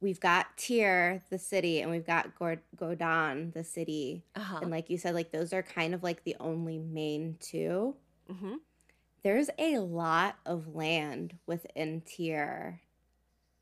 we've 0.00 0.20
got 0.20 0.56
Tear 0.56 1.22
the 1.30 1.38
city, 1.38 1.80
and 1.80 1.90
we've 1.90 2.06
got 2.06 2.34
Gord- 2.38 2.62
Godan, 2.76 3.52
the 3.52 3.64
city, 3.64 4.24
uh-huh. 4.34 4.60
and 4.62 4.70
like 4.70 4.88
you 4.88 4.98
said, 4.98 5.14
like 5.14 5.32
those 5.32 5.52
are 5.52 5.62
kind 5.62 5.94
of 5.94 6.02
like 6.02 6.24
the 6.24 6.36
only 6.40 6.78
main 6.78 7.36
two. 7.40 7.96
hmm 8.30 8.54
There's 9.22 9.50
a 9.58 9.78
lot 9.78 10.36
of 10.46 10.74
land 10.74 11.38
within 11.46 12.02
Tear, 12.02 12.80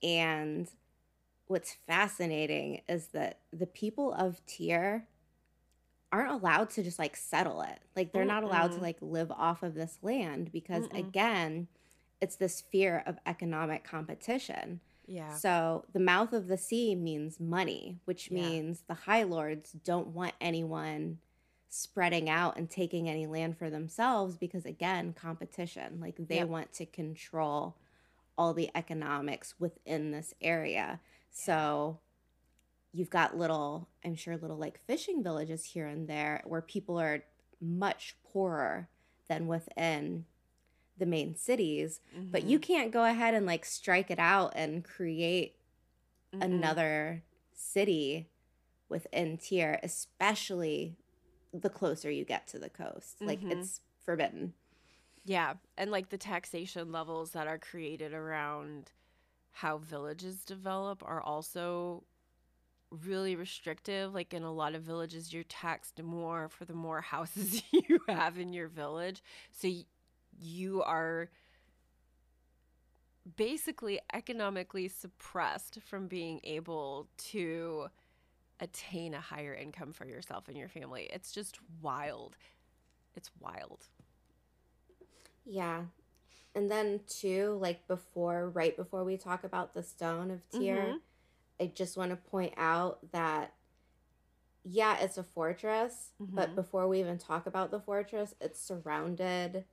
and 0.02 0.68
what's 1.46 1.76
fascinating 1.86 2.82
is 2.88 3.08
that 3.08 3.38
the 3.52 3.66
people 3.66 4.12
of 4.12 4.44
Tear 4.46 5.06
aren't 6.12 6.32
allowed 6.32 6.70
to 6.70 6.82
just 6.82 6.98
like 6.98 7.16
settle 7.16 7.60
it. 7.62 7.78
Like 7.96 8.12
they're 8.12 8.24
not 8.24 8.42
allowed 8.42 8.72
to 8.72 8.80
like 8.80 8.96
live 9.00 9.30
off 9.30 9.62
of 9.62 9.74
this 9.74 9.98
land 10.02 10.50
because 10.52 10.84
Mm-mm. 10.86 10.98
again, 10.98 11.68
it's 12.20 12.36
this 12.36 12.60
fear 12.60 13.02
of 13.06 13.18
economic 13.26 13.84
competition. 13.84 14.80
Yeah. 15.06 15.34
So 15.34 15.84
the 15.92 16.00
mouth 16.00 16.32
of 16.32 16.48
the 16.48 16.58
sea 16.58 16.94
means 16.94 17.38
money, 17.40 17.98
which 18.04 18.30
Yeah. 18.30 18.40
means 18.40 18.82
the 18.88 18.94
High 18.94 19.22
Lords 19.22 19.72
don't 19.72 20.08
want 20.08 20.34
anyone 20.40 21.18
spreading 21.70 22.30
out 22.30 22.56
and 22.56 22.70
taking 22.70 23.08
any 23.08 23.26
land 23.26 23.58
for 23.58 23.68
themselves 23.68 24.36
because 24.36 24.64
again, 24.64 25.12
competition. 25.12 26.00
Like 26.00 26.16
they 26.18 26.36
Yep. 26.36 26.48
want 26.48 26.72
to 26.74 26.86
control 26.86 27.76
all 28.36 28.54
the 28.54 28.70
economics 28.74 29.54
within 29.58 30.10
this 30.10 30.32
area. 30.40 31.00
So 31.30 31.98
you've 32.92 33.10
got 33.10 33.36
little, 33.36 33.88
I'm 34.04 34.14
sure 34.16 34.36
little 34.36 34.56
like 34.56 34.80
fishing 34.86 35.22
villages 35.22 35.64
here 35.64 35.86
and 35.86 36.08
there 36.08 36.42
where 36.46 36.62
people 36.62 36.98
are 37.00 37.22
much 37.60 38.16
poorer 38.24 38.88
than 39.28 39.46
within 39.46 40.24
the 40.98 41.06
main 41.06 41.34
cities 41.36 42.00
but 42.32 42.42
Mm-hmm. 42.42 42.50
you 42.50 42.58
can't 42.58 42.92
go 42.92 43.04
ahead 43.04 43.34
and 43.34 43.46
like 43.46 43.64
strike 43.64 44.10
it 44.10 44.18
out 44.18 44.52
and 44.56 44.84
create 44.84 45.56
Mm-mm. 46.34 46.42
another 46.42 47.22
city 47.54 48.28
within 48.88 49.36
Tear 49.38 49.80
especially 49.82 50.96
the 51.52 51.70
closer 51.70 52.10
you 52.10 52.24
get 52.24 52.46
to 52.48 52.58
the 52.58 52.68
coast 52.70 53.16
like 53.24 53.40
Mhm. 53.44 53.50
it's 53.50 53.80
forbidden 54.04 54.54
Yeah, 55.24 55.54
and 55.76 55.90
like 55.90 56.08
the 56.08 56.18
taxation 56.18 56.92
levels 56.92 57.32
that 57.32 57.46
are 57.46 57.58
created 57.58 58.12
around 58.14 58.92
how 59.52 59.78
villages 59.78 60.44
develop 60.44 61.02
are 61.04 61.20
also 61.22 62.04
really 62.90 63.36
restrictive. 63.36 64.14
Like 64.14 64.32
in 64.34 64.42
a 64.42 64.52
lot 64.52 64.74
of 64.74 64.82
villages, 64.82 65.32
you're 65.32 65.44
taxed 65.44 66.02
more 66.02 66.48
for 66.48 66.64
the 66.64 66.74
more 66.74 67.00
houses 67.02 67.62
you 67.72 68.00
have 68.08 68.38
in 68.38 68.52
your 68.52 68.68
village. 68.68 69.22
So 69.52 69.68
y- 69.68 69.84
you 70.40 70.82
are 70.82 71.30
basically 73.36 74.00
economically 74.12 74.88
suppressed 74.88 75.78
from 75.82 76.06
being 76.08 76.40
able 76.44 77.08
to 77.16 77.88
attain 78.60 79.14
a 79.14 79.20
higher 79.20 79.54
income 79.54 79.92
for 79.92 80.06
yourself 80.06 80.48
and 80.48 80.56
your 80.56 80.68
family. 80.68 81.08
It's 81.12 81.32
just 81.32 81.58
wild. 81.82 82.36
It's 83.16 83.30
wild. 83.40 83.86
Yeah. 85.44 85.84
And 86.54 86.70
then 86.70 87.00
too, 87.06 87.58
like 87.60 87.86
before, 87.86 88.50
right 88.50 88.76
before 88.76 89.04
we 89.04 89.16
talk 89.16 89.44
about 89.44 89.74
the 89.74 89.82
stone 89.82 90.30
of 90.30 90.48
Tear, 90.50 90.78
Mhm. 90.82 91.00
I 91.60 91.66
just 91.66 91.96
want 91.96 92.10
to 92.10 92.16
point 92.16 92.54
out 92.56 92.98
that 93.12 93.54
yeah, 94.64 94.98
it's 94.98 95.16
a 95.16 95.22
fortress, 95.22 96.12
but 96.20 96.50
Mhm. 96.50 96.54
before 96.56 96.88
we 96.88 97.00
even 97.00 97.16
talk 97.16 97.46
about 97.46 97.70
the 97.70 97.80
fortress, 97.80 98.34
it's 98.40 98.60
surrounded 98.60 99.64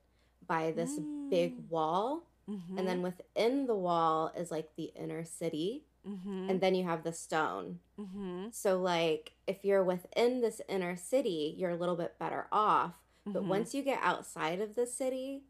by 0.46 0.70
this 0.72 0.98
big 1.28 1.68
wall. 1.68 2.22
Mm-hmm. 2.48 2.78
And 2.78 2.88
then 2.88 3.02
within 3.02 3.66
the 3.66 3.74
wall 3.74 4.28
is 4.36 4.50
like 4.50 4.74
the 4.76 4.84
inner 4.94 5.24
city. 5.24 5.84
mm-hmm. 6.06 6.48
And 6.48 6.60
then 6.60 6.76
you 6.76 6.84
have 6.84 7.02
the 7.02 7.12
stone. 7.12 7.80
mm-hmm. 7.98 8.50
So, 8.52 8.80
like, 8.80 9.32
if 9.48 9.64
you're 9.64 9.82
within 9.82 10.40
this 10.40 10.60
inner 10.68 10.94
city, 10.96 11.54
you're 11.58 11.72
a 11.72 11.76
little 11.76 11.96
bit 11.96 12.16
better 12.18 12.46
off. 12.52 12.94
But 13.24 13.42
Mhm. 13.42 13.48
once 13.48 13.74
you 13.74 13.82
get 13.82 13.98
outside 14.02 14.60
of 14.60 14.76
the 14.76 14.86
city, 14.86 15.42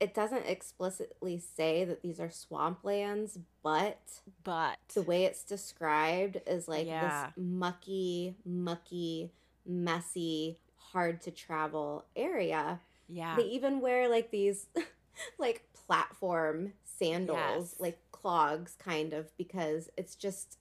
it 0.00 0.14
doesn't 0.14 0.46
explicitly 0.46 1.38
say 1.38 1.84
that 1.84 2.02
these 2.02 2.20
are 2.20 2.28
swamplands, 2.28 3.38
but 3.62 4.20
but 4.42 4.76
the 4.94 5.02
way 5.02 5.24
it's 5.24 5.42
described 5.44 6.40
is 6.46 6.68
like 6.68 6.86
Yeah. 6.86 7.26
this 7.26 7.44
mucky, 7.44 8.36
mucky, 8.44 9.32
messy, 9.64 10.58
hard 10.92 11.20
to 11.22 11.30
travel 11.30 12.04
area. 12.16 12.80
yeah. 13.08 13.36
They 13.36 13.44
even 13.44 13.80
wear 13.80 14.08
like 14.08 14.30
these 14.30 14.66
like 15.38 15.62
platform 15.86 16.72
sandals, 16.84 17.70
Yes. 17.72 17.80
like 17.80 17.98
clogs 18.12 18.74
kind 18.78 19.12
of 19.12 19.36
because 19.36 19.90
it's 19.96 20.14
just 20.16 20.58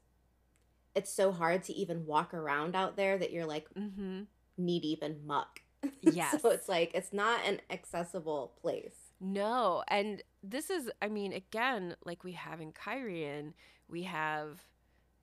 it's 0.96 1.12
so 1.12 1.32
hard 1.32 1.64
to 1.64 1.74
even 1.74 2.06
walk 2.06 2.34
around 2.36 2.76
out 2.76 2.96
there 2.98 3.18
that 3.18 3.32
you're 3.32 3.46
like 3.48 3.68
mm-hmm. 3.74 4.22
knee 4.58 4.80
deep 4.80 5.02
in 5.04 5.26
muck. 5.26 5.62
Yes. 6.02 6.42
so 6.42 6.50
it's 6.50 6.70
like 6.70 6.92
it's 6.94 7.12
not 7.14 7.42
an 7.46 7.60
accessible 7.70 8.54
place. 8.62 9.03
No, 9.24 9.84
and 9.88 10.22
this 10.44 10.70
is, 10.70 10.92
I 11.02 11.08
mean, 11.08 11.32
again, 11.32 11.96
like 12.04 12.26
we 12.26 12.34
have 12.34 12.60
in 12.60 12.74
Cairhien, 12.74 13.54
we 13.88 14.04
have 14.04 14.66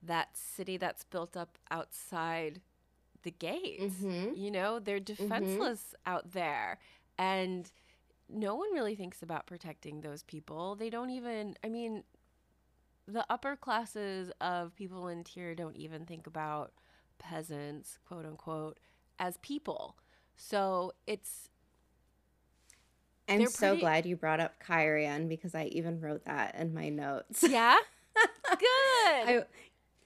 that 0.02 0.34
city 0.36 0.78
that's 0.78 1.04
built 1.04 1.36
up 1.36 1.58
outside 1.70 2.62
the 3.22 3.30
gates. 3.30 3.96
Mhm. 3.96 4.36
You 4.36 4.50
know, 4.50 4.78
they're 4.78 5.00
defenseless 5.00 5.94
out 6.06 6.32
there. 6.32 6.78
And 7.18 7.70
no 8.28 8.54
one 8.54 8.72
really 8.72 8.94
thinks 8.96 9.22
about 9.22 9.46
protecting 9.46 10.00
those 10.00 10.22
people. 10.22 10.76
They 10.76 10.88
don't 10.88 11.10
even, 11.10 11.56
I 11.62 11.68
mean, 11.68 12.04
the 13.06 13.26
upper 13.28 13.56
classes 13.56 14.32
of 14.40 14.74
people 14.76 15.08
in 15.08 15.24
Tear 15.24 15.54
don't 15.54 15.76
even 15.76 16.06
think 16.06 16.26
about 16.26 16.72
peasants, 17.18 17.98
quote 18.06 18.24
unquote, 18.24 18.78
as 19.18 19.36
people. 19.38 19.98
So 20.36 20.94
it's 21.06 21.50
I'm 23.30 23.46
so 23.46 23.68
pretty- 23.68 23.80
glad 23.80 24.06
you 24.06 24.16
brought 24.16 24.40
up 24.40 24.54
Cairhien 24.62 25.28
because 25.28 25.54
I 25.54 25.64
even 25.66 26.00
wrote 26.00 26.24
that 26.24 26.54
in 26.56 26.74
my 26.74 26.88
notes. 26.88 27.42
yeah, 27.48 27.76
good. 28.48 28.58
I, 28.60 29.44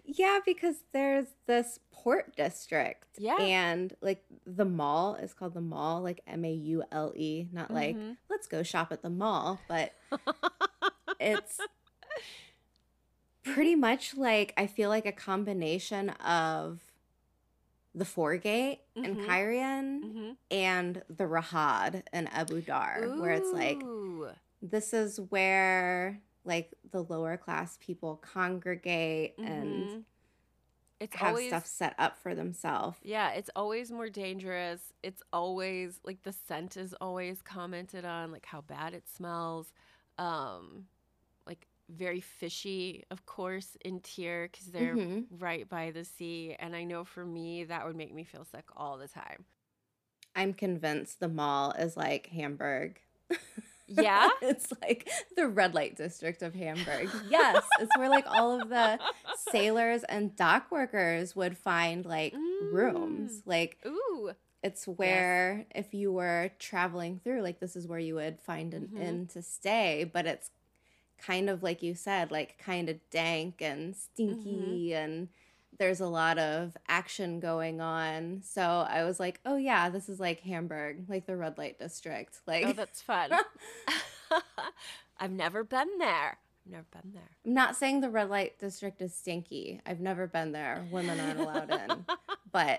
yeah, 0.04 0.40
because 0.45 0.76
there's 0.93 1.26
this 1.47 1.81
port 1.90 2.37
district. 2.37 3.07
Yeah. 3.19 3.37
And 3.40 3.95
like 4.02 4.23
the 4.47 4.64
mall 4.66 5.14
is 5.14 5.33
called 5.33 5.54
the 5.54 5.60
mall, 5.63 6.02
like 6.02 6.21
M 6.26 6.45
A 6.45 6.52
U 6.52 6.82
L 6.93 7.13
E, 7.17 7.47
not 7.52 7.71
like 7.71 7.97
Mhm. 7.97 8.17
let's 8.28 8.47
go 8.47 8.63
shop 8.63 8.93
at 8.93 9.00
the 9.02 9.08
mall, 9.10 9.60
but 9.69 9.93
it's 11.21 11.58
pretty 13.43 13.75
much 13.75 14.17
like 14.17 14.52
I 14.56 14.67
feel 14.67 14.89
like 14.89 15.06
a 15.06 15.13
combination 15.13 16.10
of 16.10 16.80
the 17.95 18.04
Foregate 18.04 18.80
in 18.97 19.17
Mhm. 19.17 19.26
Cairhien 19.26 20.00
hmm 20.02 20.33
and 20.50 21.02
the 21.09 21.25
Rahad 21.25 22.02
and 22.13 22.28
Ebou 22.30 22.65
Dar, 22.67 23.17
where 23.19 23.30
it's 23.33 23.52
like 23.52 23.80
this 24.63 24.93
is 24.93 25.21
where 25.21 26.21
like 26.45 26.75
the 26.91 27.02
lower 27.02 27.37
class 27.37 27.78
people 27.80 28.17
congregate 28.17 29.35
and 29.39 29.89
Mhm. 29.89 30.04
it's 31.00 31.17
have 31.17 31.28
always 31.30 31.49
stuff 31.49 31.67
set 31.67 31.95
up 31.99 32.19
for 32.19 32.35
themselves. 32.35 32.99
yeah 33.02 33.30
it's 33.33 33.50
always 33.57 33.91
more 33.91 34.09
dangerous 34.09 34.93
it's 35.02 35.23
always 35.33 36.00
like 36.04 36.23
the 36.23 36.33
scent 36.33 36.76
is 36.76 36.95
always 37.00 37.43
commented 37.43 38.04
on 38.04 38.30
like 38.33 38.47
how 38.47 38.61
bad 38.63 38.95
it 38.95 39.09
smells 39.09 39.73
um 40.19 40.87
very 41.97 42.21
fishy 42.21 43.04
of 43.11 43.25
course 43.26 43.76
in 43.85 44.00
Tear 44.00 44.49
because 44.50 44.67
they're 44.69 44.97
Mhm. 44.97 45.26
right 45.39 45.69
by 45.69 45.91
the 45.91 46.04
sea 46.04 46.54
and 46.59 46.75
i 46.76 46.85
know 46.85 47.04
for 47.04 47.25
me 47.25 47.65
that 47.65 47.87
would 47.87 47.97
make 47.97 48.13
me 48.15 48.25
feel 48.25 48.45
sick 48.45 48.65
all 48.76 48.99
the 48.99 49.09
time 49.09 49.45
I'm 50.37 50.52
convinced 50.52 51.21
the 51.21 51.28
Maule 51.28 51.71
is 51.78 51.97
like 51.97 52.26
Hamburg. 52.26 52.99
yeah 53.87 54.28
it's 54.43 54.73
like 54.83 55.09
the 55.37 55.47
red 55.47 55.75
light 55.75 55.97
district 55.97 56.43
of 56.43 56.54
Hamburg. 56.54 57.09
Yes, 57.28 57.63
it's 57.80 57.97
where 57.97 58.09
like 58.09 58.26
all 58.26 58.61
of 58.61 58.69
the 58.69 58.99
sailors 59.52 60.02
and 60.04 60.35
dock 60.35 60.73
workers 60.73 61.37
would 61.37 61.57
find 61.57 62.04
like 62.04 62.35
rooms. 62.73 63.43
Like 63.47 63.78
ooh 63.87 64.33
it's 64.63 64.89
where 64.89 65.67
if 65.75 65.95
you 65.95 66.11
were 66.13 66.50
traveling 66.59 67.21
through, 67.23 67.43
like 67.43 67.61
this 67.61 67.76
is 67.76 67.87
where 67.87 67.99
you 68.00 68.15
would 68.17 68.41
find 68.41 68.75
an 68.75 68.89
Mhm. 68.93 69.00
inn 69.00 69.26
to 69.35 69.43
stay, 69.43 70.02
but 70.11 70.26
it's 70.26 70.50
kind 71.26 71.49
of 71.49 71.63
like 71.63 71.82
you 71.82 71.95
said, 71.95 72.30
like 72.30 72.58
kind 72.58 72.89
of 72.89 72.97
dank 73.10 73.60
and 73.60 73.95
stinky 73.97 74.91
Mm-hmm. 74.91 74.97
and 75.04 75.28
there's 75.78 76.00
a 76.00 76.06
lot 76.06 76.39
of 76.39 76.76
action 76.89 77.41
going 77.41 77.80
on. 77.80 78.43
So 78.45 78.63
I 78.63 79.02
was 79.04 79.19
like, 79.19 79.41
oh 79.45 79.56
yeah, 79.56 79.89
this 79.91 80.08
is 80.08 80.21
like 80.21 80.41
Hamburg, 80.41 81.06
like 81.08 81.26
the 81.26 81.37
red 81.37 81.58
light 81.58 81.78
district. 81.78 82.39
Like 82.47 82.65
oh 82.67 82.73
that's 82.73 83.02
fun 83.02 83.30
i've 85.21 85.30
never 85.30 85.63
been 85.63 85.87
there 85.99 86.39
i've 86.67 86.73
never 86.73 86.87
been 86.91 87.13
there 87.13 87.30
I'm 87.45 87.54
not 87.54 87.76
saying 87.76 88.00
the 88.00 88.10
red 88.10 88.30
light 88.30 88.58
district 88.58 89.00
is 89.00 89.15
stinky. 89.15 89.80
I've 89.87 90.00
never 90.00 90.26
been 90.26 90.50
there. 90.52 90.84
Women 90.91 91.21
aren't 91.21 91.39
allowed 91.41 91.71
in. 91.71 92.04
But 92.52 92.78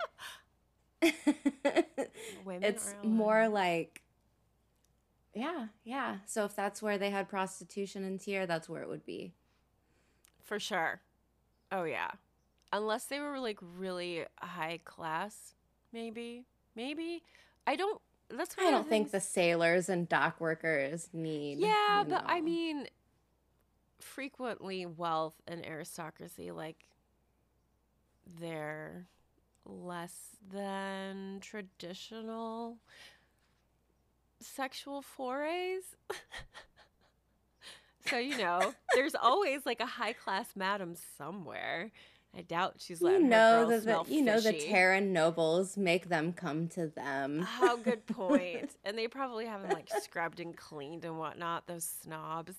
it's 2.62 2.94
allowed 2.94 3.06
more 3.06 3.48
like 3.50 4.02
yeah, 5.36 5.68
yeah. 5.84 6.18
So 6.26 6.46
if 6.46 6.56
that's 6.56 6.82
where 6.82 6.98
they 6.98 7.10
had 7.10 7.28
prostitution 7.28 8.06
in 8.06 8.18
Tear, 8.18 8.48
that's 8.48 8.70
where 8.70 8.82
it 8.82 8.88
would 8.88 9.06
be. 9.06 9.34
For 10.44 10.60
sure. 10.60 11.02
Oh 11.72 11.84
yeah. 11.84 12.12
Unless 12.72 13.06
they 13.06 13.20
were 13.20 13.40
like 13.40 13.60
really 13.78 14.26
high 14.40 14.80
class, 14.86 15.54
maybe. 15.92 16.46
Maybe. 16.76 17.22
I 17.68 17.76
don't 17.76 18.02
that's 18.30 18.56
I 18.58 18.72
don't 18.72 18.88
think 18.88 19.12
the 19.12 19.20
sailors 19.20 19.90
and 19.90 20.08
dock 20.08 20.40
workers 20.40 21.10
need 21.14 21.60
Yeah, 21.60 22.04
but 22.08 22.24
I 22.26 22.42
mean 22.42 22.88
frequently 24.00 24.86
wealth 24.86 25.36
and 25.48 25.66
aristocracy 25.66 26.52
like 26.52 26.86
they're 28.40 29.08
less 29.66 30.38
than 30.52 31.40
traditional 31.42 32.78
sexual 34.42 35.02
forays. 35.02 35.84
so, 38.08 38.18
you 38.18 38.38
know, 38.38 38.74
there's 38.94 39.16
always 39.16 39.66
like 39.66 39.80
a 39.80 39.86
high 39.86 40.14
class 40.14 40.50
madam 40.56 40.96
somewhere. 41.18 41.92
I 42.38 42.42
doubt 42.42 42.76
she's 42.80 43.00
you 43.00 43.08
letting 43.08 43.30
know 43.30 43.38
her 43.38 43.66
girls 43.66 43.70
that 43.70 43.84
smell 43.84 44.04
the, 44.04 44.14
you 44.14 44.22
know 44.22 44.40
the 44.40 44.52
fishy. 44.52 44.68
Tairen 44.68 45.08
nobles 45.10 45.78
make 45.78 46.10
them 46.10 46.34
come 46.34 46.68
to 46.70 46.88
them. 46.88 47.40
Oh, 47.42 47.46
how 47.46 47.78
good 47.78 48.06
point. 48.08 48.72
and 48.84 48.98
they 48.98 49.08
probably 49.08 49.46
haven't 49.46 49.72
like 49.72 49.90
scrubbed 50.02 50.40
and 50.40 50.56
cleaned 50.56 51.06
and 51.06 51.18
whatnot, 51.18 51.66
those 51.68 51.90
snobs. 52.02 52.56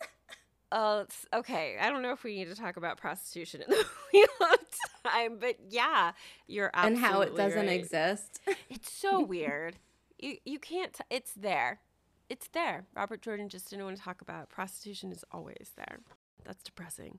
Uh, 0.00 0.04
oh, 0.72 1.00
it's 1.00 1.26
okay. 1.32 1.76
I 1.80 1.88
don't 1.88 2.02
know 2.02 2.12
if 2.12 2.22
we 2.22 2.36
need 2.36 2.48
to 2.48 2.54
talk 2.54 2.76
about 2.76 2.98
prostitution 2.98 3.62
in 3.62 3.70
the 3.70 3.86
wheel 4.12 4.26
of 4.40 5.10
time, 5.10 5.38
but 5.40 5.56
yeah, 5.70 6.12
you're 6.46 6.70
absolutely 6.74 7.04
and 7.04 7.12
how 7.14 7.20
it 7.22 7.36
doesn't 7.36 7.66
right. 7.66 7.80
exist. 7.80 8.40
It's 8.68 8.92
so 8.92 9.20
weird. 9.20 9.76
You 10.22 10.36
you 10.44 10.58
can't. 10.58 10.92
T- 10.92 11.04
it's 11.10 11.32
there. 11.32 11.80
It's 12.28 12.48
there. 12.48 12.86
Robert 12.94 13.22
Jordan 13.22 13.48
just 13.48 13.70
didn't 13.70 13.84
want 13.84 13.96
to 13.96 14.02
talk 14.02 14.20
about 14.20 14.44
it. 14.44 14.48
prostitution. 14.50 15.10
Is 15.12 15.24
always 15.32 15.72
there. 15.76 16.00
That's 16.44 16.62
depressing. 16.62 17.18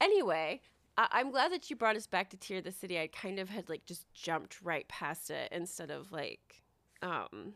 Anyway, 0.00 0.60
I- 0.96 1.08
I'm 1.12 1.30
glad 1.30 1.52
that 1.52 1.68
you 1.70 1.76
brought 1.76 1.96
us 1.96 2.06
back 2.06 2.30
to 2.30 2.36
Tear 2.36 2.60
the 2.60 2.72
City. 2.72 2.98
I 2.98 3.06
kind 3.08 3.38
of 3.38 3.48
had 3.48 3.68
like 3.68 3.84
just 3.86 4.12
jumped 4.14 4.60
right 4.62 4.86
past 4.88 5.30
it 5.30 5.50
instead 5.52 5.90
of 5.90 6.10
like, 6.12 6.62
um, 7.02 7.54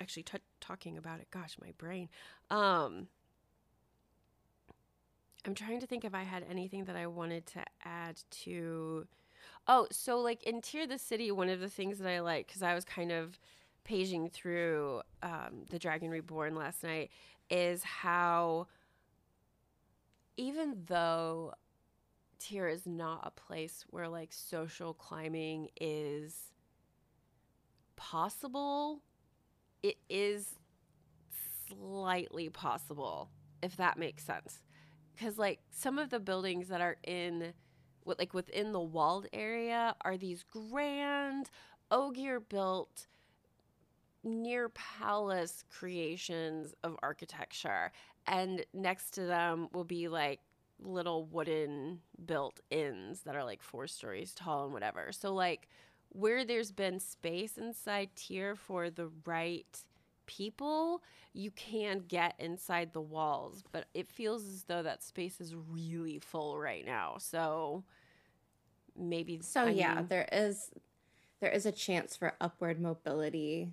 actually 0.00 0.22
t- 0.24 0.38
talking 0.60 0.96
about 0.98 1.20
it. 1.20 1.28
Gosh, 1.30 1.56
my 1.60 1.72
brain. 1.78 2.08
Um, 2.50 3.08
I'm 5.44 5.54
trying 5.54 5.80
to 5.80 5.86
think 5.86 6.04
if 6.04 6.14
I 6.14 6.22
had 6.24 6.44
anything 6.48 6.84
that 6.86 6.96
I 6.96 7.06
wanted 7.06 7.46
to 7.46 7.64
add 7.84 8.20
to. 8.42 9.06
Oh, 9.68 9.86
so 9.90 10.18
like 10.20 10.42
in 10.44 10.62
Tear 10.62 10.86
the 10.86 10.98
City, 10.98 11.30
one 11.30 11.50
of 11.50 11.60
the 11.60 11.68
things 11.68 11.98
that 11.98 12.08
I 12.08 12.20
like, 12.20 12.46
because 12.46 12.62
I 12.62 12.74
was 12.74 12.84
kind 12.84 13.12
of 13.12 13.38
paging 13.84 14.30
through 14.30 15.02
um, 15.22 15.66
The 15.68 15.78
Dragon 15.78 16.10
Reborn 16.10 16.54
last 16.54 16.82
night, 16.82 17.10
is 17.50 17.84
how 17.84 18.66
even 20.38 20.84
though 20.86 21.52
Tear 22.38 22.68
is 22.68 22.86
not 22.86 23.20
a 23.24 23.30
place 23.30 23.84
where 23.90 24.08
like 24.08 24.32
social 24.32 24.94
climbing 24.94 25.68
is 25.78 26.52
possible, 27.96 29.02
it 29.82 29.96
is 30.08 30.54
slightly 31.68 32.48
possible, 32.48 33.28
if 33.62 33.76
that 33.76 33.98
makes 33.98 34.24
sense. 34.24 34.62
Because 35.14 35.36
like 35.36 35.60
some 35.70 35.98
of 35.98 36.10
the 36.10 36.20
buildings 36.20 36.68
that 36.68 36.80
are 36.80 36.96
in, 37.04 37.52
like 38.18 38.32
within 38.32 38.72
the 38.72 38.80
walled 38.80 39.26
area, 39.32 39.94
are 40.02 40.16
these 40.16 40.44
grand 40.44 41.50
Ogier 41.90 42.40
built 42.40 43.06
near 44.24 44.68
palace 44.70 45.64
creations 45.70 46.74
of 46.82 46.96
architecture 47.02 47.92
and 48.26 48.64
next 48.74 49.12
to 49.12 49.22
them 49.24 49.68
will 49.72 49.84
be 49.84 50.08
like 50.08 50.40
little 50.80 51.24
wooden 51.24 52.00
built 52.26 52.60
inns 52.70 53.20
that 53.22 53.34
are 53.34 53.44
like 53.44 53.62
four 53.62 53.86
stories 53.86 54.34
tall 54.34 54.64
and 54.64 54.72
whatever. 54.72 55.10
So 55.12 55.34
like 55.34 55.68
where 56.10 56.44
there's 56.44 56.72
been 56.72 57.00
space 57.00 57.58
inside 57.58 58.10
Tear 58.16 58.54
for 58.54 58.90
the 58.90 59.10
right 59.24 59.66
people, 60.26 61.02
you 61.32 61.50
can 61.50 61.98
get 62.06 62.34
inside 62.38 62.92
the 62.92 63.00
walls, 63.00 63.62
but 63.72 63.86
it 63.94 64.06
feels 64.06 64.46
as 64.46 64.64
though 64.64 64.82
that 64.82 65.02
space 65.02 65.40
is 65.40 65.54
really 65.54 66.18
full 66.18 66.58
right 66.58 66.84
now. 66.84 67.16
So 67.18 67.84
maybe 68.98 69.40
So 69.42 69.64
I 69.64 69.70
yeah, 69.70 69.94
mean, 69.96 70.06
there 70.08 70.28
is 70.32 70.70
there 71.40 71.50
is 71.50 71.66
a 71.66 71.72
chance 71.72 72.16
for 72.16 72.34
upward 72.40 72.80
mobility 72.80 73.72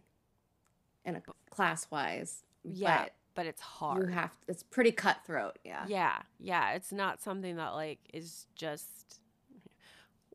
in 1.04 1.16
a 1.16 1.22
class 1.50 1.88
wise. 1.92 2.44
yeah, 2.64 3.06
but 3.06 3.14
but 3.36 3.46
it's 3.46 3.62
you 3.62 3.68
hard. 3.68 4.14
have 4.14 4.32
it's 4.48 4.64
pretty 4.64 4.92
cutthroat. 4.92 5.60
Yeah. 5.64 5.86
Yeah, 5.88 6.22
yeah, 6.40 6.72
it's 6.74 6.92
not 6.92 7.22
something 7.22 7.56
that 7.58 7.70
like 7.74 8.00
is 8.14 8.46
just 8.56 9.20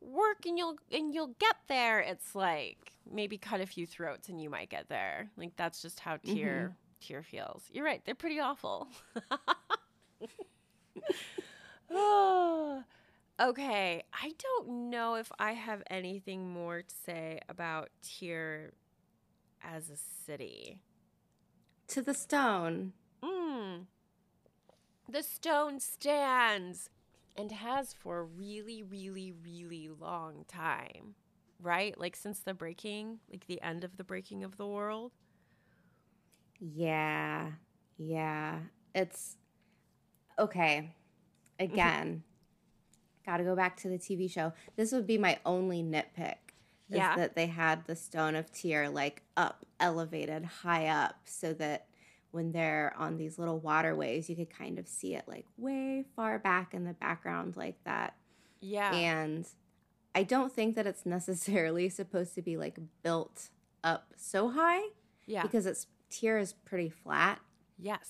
work 0.01 0.45
and 0.45 0.57
you'll 0.57 0.77
and 0.91 1.13
you'll 1.13 1.35
get 1.39 1.55
there. 1.67 1.99
It's 1.99 2.35
like 2.35 2.93
maybe 3.11 3.37
cut 3.37 3.61
a 3.61 3.65
few 3.65 3.85
throats 3.85 4.29
and 4.29 4.41
you 4.41 4.49
might 4.49 4.69
get 4.69 4.89
there. 4.89 5.31
Like 5.37 5.55
that's 5.55 5.81
just 5.81 5.99
how 5.99 6.17
Tear 6.17 6.75
Tear 7.01 7.23
feels. 7.23 7.63
You're 7.71 7.85
right. 7.85 8.01
They're 8.05 8.15
pretty 8.15 8.39
awful. 8.39 8.87
oh, 11.91 12.83
okay. 13.39 14.03
I 14.13 14.33
don't 14.37 14.89
know 14.89 15.15
if 15.15 15.31
I 15.39 15.53
have 15.53 15.83
anything 15.89 16.49
more 16.49 16.81
to 16.81 16.95
say 17.05 17.39
about 17.49 17.89
Tear 18.01 18.73
as 19.63 19.89
a 19.89 19.97
city. 20.25 20.79
To 21.87 22.01
the 22.01 22.13
stone. 22.13 22.93
Mm. 23.23 23.85
The 25.09 25.23
stone 25.23 25.79
stands 25.79 26.89
and 27.35 27.51
has 27.51 27.93
for 27.93 28.19
a 28.19 28.23
really, 28.23 28.83
really, 28.83 29.33
really 29.43 29.89
long 29.89 30.45
time, 30.47 31.15
right? 31.61 31.97
Like 31.99 32.15
since 32.15 32.39
the 32.39 32.53
breaking, 32.53 33.19
like 33.29 33.47
the 33.47 33.61
end 33.61 33.83
of 33.83 33.97
the 33.97 34.03
breaking 34.03 34.43
of 34.43 34.57
the 34.57 34.67
world. 34.67 35.11
Yeah. 36.59 37.51
Yeah. 37.97 38.59
It's 38.93 39.37
okay. 40.39 40.95
Again, 41.59 42.23
got 43.25 43.37
to 43.37 43.43
go 43.43 43.55
back 43.55 43.77
to 43.77 43.89
the 43.89 43.97
TV 43.97 44.29
show. 44.29 44.53
This 44.75 44.91
would 44.91 45.07
be 45.07 45.17
my 45.17 45.39
only 45.45 45.83
nitpick. 45.83 46.35
Is 46.89 46.97
Yeah. 46.97 47.15
that 47.15 47.35
they 47.35 47.45
had 47.47 47.85
the 47.85 47.95
stone 47.95 48.35
of 48.35 48.51
Tear 48.51 48.89
like 48.89 49.21
up, 49.37 49.65
elevated 49.79 50.43
high 50.43 50.87
up, 50.87 51.15
so 51.25 51.53
that 51.53 51.87
when 52.31 52.51
they're 52.51 52.93
on 52.97 53.17
these 53.17 53.37
little 53.39 53.59
waterways, 53.59 54.29
you 54.29 54.35
could 54.35 54.49
kind 54.49 54.77
of 54.79 54.87
see 54.87 55.15
it 55.15 55.25
like 55.27 55.45
way 55.57 56.05
far 56.15 56.39
back 56.39 56.73
in 56.73 56.83
the 56.85 56.93
background, 56.93 57.55
like 57.57 57.81
that. 57.85 58.15
Yeah. 58.59 58.93
And 58.93 59.47
I 60.13 60.23
don't 60.23 60.51
think 60.51 60.75
that 60.75 60.85
it's 60.85 61.05
necessarily 61.05 61.87
supposed 61.89 62.35
to 62.35 62.41
be 62.41 62.57
like 62.57 62.77
built 63.03 63.49
up 63.83 64.13
so 64.17 64.49
high 64.49 64.81
yeah. 65.25 65.41
because 65.43 65.65
it's 65.65 65.87
Tear 66.09 66.39
is 66.39 66.51
pretty 66.53 66.89
flat. 66.89 67.39
yes. 67.79 68.09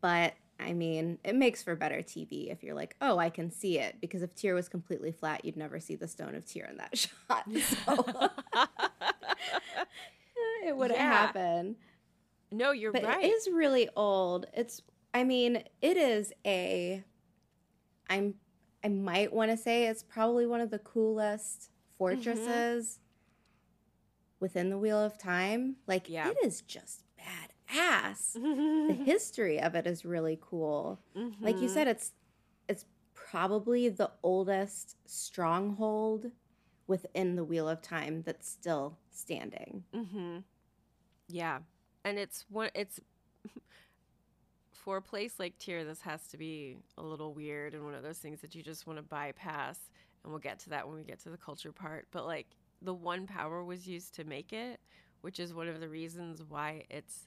But 0.00 0.34
I 0.58 0.72
mean, 0.72 1.18
it 1.22 1.34
makes 1.34 1.62
for 1.62 1.76
better 1.76 1.98
TV 1.98 2.50
if 2.50 2.62
you're 2.62 2.74
like, 2.74 2.96
oh, 3.00 3.18
I 3.18 3.28
can 3.30 3.50
see 3.50 3.78
it. 3.78 3.96
Because 4.00 4.22
if 4.22 4.34
Tear 4.34 4.54
was 4.54 4.68
completely 4.68 5.12
flat, 5.12 5.44
you'd 5.44 5.56
never 5.56 5.78
see 5.80 5.96
the 5.96 6.08
stone 6.08 6.34
of 6.34 6.44
Tear 6.46 6.66
in 6.70 6.78
that 6.78 6.96
shot. 6.98 7.44
So 7.52 8.30
it 10.66 10.76
wouldn't 10.76 10.98
Yeah. 10.98 11.10
happen. 11.10 11.76
no, 12.50 12.70
you're 12.72 12.92
But 12.92 13.04
right. 13.04 13.24
it 13.24 13.28
is 13.28 13.48
really 13.52 13.88
old. 13.96 14.46
It's 14.54 14.82
I 15.12 15.24
mean, 15.24 15.62
it 15.80 15.96
is 15.96 16.32
a 16.46 17.02
I'm 18.08 18.34
I 18.84 18.88
might 18.88 19.32
want 19.32 19.50
to 19.50 19.56
say 19.56 19.86
it's 19.86 20.02
probably 20.02 20.46
one 20.46 20.60
of 20.60 20.70
the 20.70 20.78
coolest 20.78 21.62
mm-hmm. 21.70 21.96
fortresses 21.98 23.00
within 24.40 24.70
the 24.70 24.78
Wheel 24.78 24.98
of 24.98 25.18
Time. 25.18 25.76
Like 25.86 26.08
Yeah. 26.08 26.30
it 26.30 26.36
is 26.44 26.60
just 26.62 27.02
badass. 27.68 28.32
the 28.32 28.94
history 29.04 29.60
of 29.60 29.74
it 29.74 29.86
is 29.86 30.04
really 30.04 30.38
cool. 30.40 31.00
Like 31.42 31.60
you 31.60 31.68
Mhm. 31.68 31.74
said 31.74 31.88
it's 31.88 32.12
it's 32.68 32.84
probably 33.14 33.88
the 33.88 34.10
oldest 34.22 34.96
stronghold 35.06 36.30
within 36.86 37.36
the 37.36 37.44
Wheel 37.44 37.68
of 37.68 37.82
Time 37.82 38.22
that's 38.22 38.48
still 38.48 38.98
standing. 39.10 39.84
Mm-hmm. 39.94 40.38
Yeah, 41.28 41.60
and 42.04 42.18
it's 42.18 42.44
one. 42.48 42.70
It's 42.74 43.00
for 44.72 44.96
a 44.98 45.02
place 45.02 45.38
like 45.38 45.58
Tear. 45.58 45.84
This 45.84 46.02
has 46.02 46.26
to 46.28 46.36
be 46.36 46.78
a 46.96 47.02
little 47.02 47.34
weird 47.34 47.74
and 47.74 47.84
one 47.84 47.94
of 47.94 48.02
those 48.02 48.18
things 48.18 48.40
that 48.40 48.54
you 48.54 48.62
just 48.62 48.86
want 48.86 48.98
to 48.98 49.02
bypass. 49.02 49.78
And 50.22 50.32
we'll 50.32 50.40
get 50.40 50.58
to 50.60 50.70
that 50.70 50.86
when 50.86 50.96
we 50.96 51.04
get 51.04 51.20
to 51.20 51.30
the 51.30 51.36
culture 51.36 51.72
part. 51.72 52.06
But 52.10 52.26
like 52.26 52.46
the 52.82 52.94
one 52.94 53.26
power 53.26 53.64
was 53.64 53.86
used 53.86 54.14
to 54.16 54.24
make 54.24 54.52
it, 54.52 54.80
which 55.22 55.40
is 55.40 55.54
one 55.54 55.68
of 55.68 55.80
the 55.80 55.88
reasons 55.88 56.42
why 56.48 56.84
it's 56.90 57.26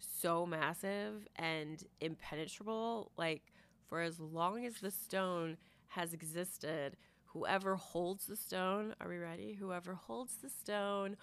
so 0.00 0.46
massive 0.46 1.26
and 1.36 1.82
impenetrable. 2.00 3.12
Like 3.16 3.42
for 3.86 4.00
as 4.00 4.18
long 4.20 4.64
as 4.66 4.76
the 4.76 4.90
stone 4.90 5.56
has 5.88 6.12
existed, 6.12 6.96
whoever 7.24 7.76
holds 7.76 8.26
the 8.26 8.36
stone, 8.36 8.94
are 9.00 9.08
we 9.08 9.18
ready? 9.18 9.54
Whoever 9.54 9.94
holds 9.94 10.36
the 10.42 10.50
stone 10.50 11.16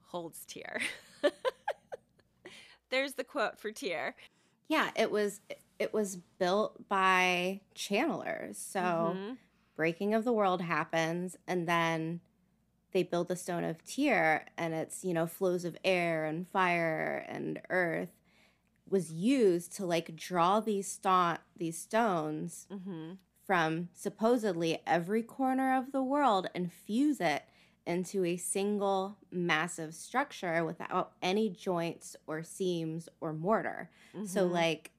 holds 0.00 0.44
Tear. 0.46 0.80
There's 2.90 3.14
the 3.14 3.24
quote 3.24 3.58
for 3.58 3.72
Tear. 3.72 4.14
Yeah, 4.68 4.90
it 4.96 5.10
was 5.10 5.40
it 5.78 5.92
was 5.92 6.16
built 6.38 6.88
by 6.88 7.60
channelers. 7.74 8.56
So 8.56 9.20
Mhm. 9.20 9.38
breaking 9.76 10.14
of 10.14 10.24
the 10.24 10.32
world 10.32 10.62
happens 10.62 11.36
and 11.46 11.66
then 11.68 12.20
they 12.92 13.02
build 13.02 13.28
the 13.28 13.36
stone 13.36 13.64
of 13.64 13.84
Tear 13.84 14.46
and 14.56 14.74
it's, 14.74 15.04
you 15.04 15.14
know, 15.14 15.26
flows 15.26 15.64
of 15.64 15.76
air 15.84 16.24
and 16.24 16.48
fire 16.48 17.24
and 17.28 17.60
earth 17.70 18.10
was 18.88 19.12
used 19.12 19.72
to 19.72 19.86
like 19.86 20.16
draw 20.16 20.60
these 20.60 20.90
sto- 20.90 21.38
these 21.56 21.78
stones 21.78 22.66
Mhm. 22.70 23.18
from 23.46 23.88
supposedly 23.94 24.80
every 24.86 25.22
corner 25.22 25.76
of 25.76 25.92
the 25.92 26.02
world 26.02 26.48
and 26.54 26.72
fuse 26.72 27.20
it 27.20 27.44
into 27.86 28.24
a 28.24 28.36
single 28.36 29.16
massive 29.30 29.94
structure 29.94 30.64
without 30.64 31.12
any 31.22 31.48
joints 31.48 32.16
or 32.26 32.42
seams 32.42 33.08
or 33.20 33.32
mortar. 33.32 33.90
So 34.24 34.46
Mhm. 34.46 34.52
like 34.52 34.92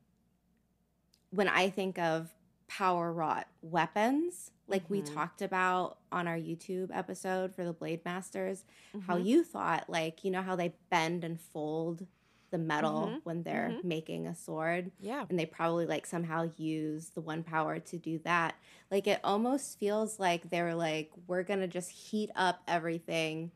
when 1.30 1.48
I 1.48 1.70
think 1.70 1.98
of 2.00 2.30
power 2.68 3.12
wrought 3.12 3.48
weapons, 3.62 4.52
like 4.72 4.90
we 4.90 5.02
Mhm. 5.02 5.14
talked 5.14 5.42
about 5.42 6.00
on 6.12 6.28
our 6.28 6.38
YouTube 6.38 6.90
episode 6.94 7.54
for 7.54 7.64
the 7.64 7.74
Blade 7.74 8.04
Masters, 8.06 8.66
how 9.02 9.18
Mhm. 9.18 9.26
you 9.26 9.44
thought 9.44 9.90
like, 9.90 10.24
you 10.24 10.32
know 10.32 10.42
how 10.42 10.56
they 10.56 10.74
bend 10.90 11.24
and 11.24 11.40
fold 11.40 12.08
the 12.50 12.58
metal 12.58 13.08
Mhm. 13.08 13.22
when 13.24 13.44
they're 13.44 13.70
Mhm. 13.80 13.84
making 13.86 14.28
a 14.28 14.36
sword 14.36 14.92
yeah. 15.00 15.26
and 15.30 15.40
they 15.40 15.46
probably 15.46 15.86
like 15.86 16.06
somehow 16.06 16.50
use 16.58 17.10
the 17.12 17.22
one 17.22 17.44
power 17.44 17.80
to 17.80 17.98
do 17.98 18.20
that. 18.20 18.56
Like 18.90 19.08
it 19.08 19.22
almost 19.24 19.80
feels 19.80 20.20
like 20.20 20.50
they 20.50 20.62
were 20.62 20.76
like 20.76 21.12
we're 21.28 21.44
going 21.44 21.62
to 21.62 21.68
just 21.68 21.90
heat 21.92 22.30
up 22.36 22.62
everything 22.68 23.52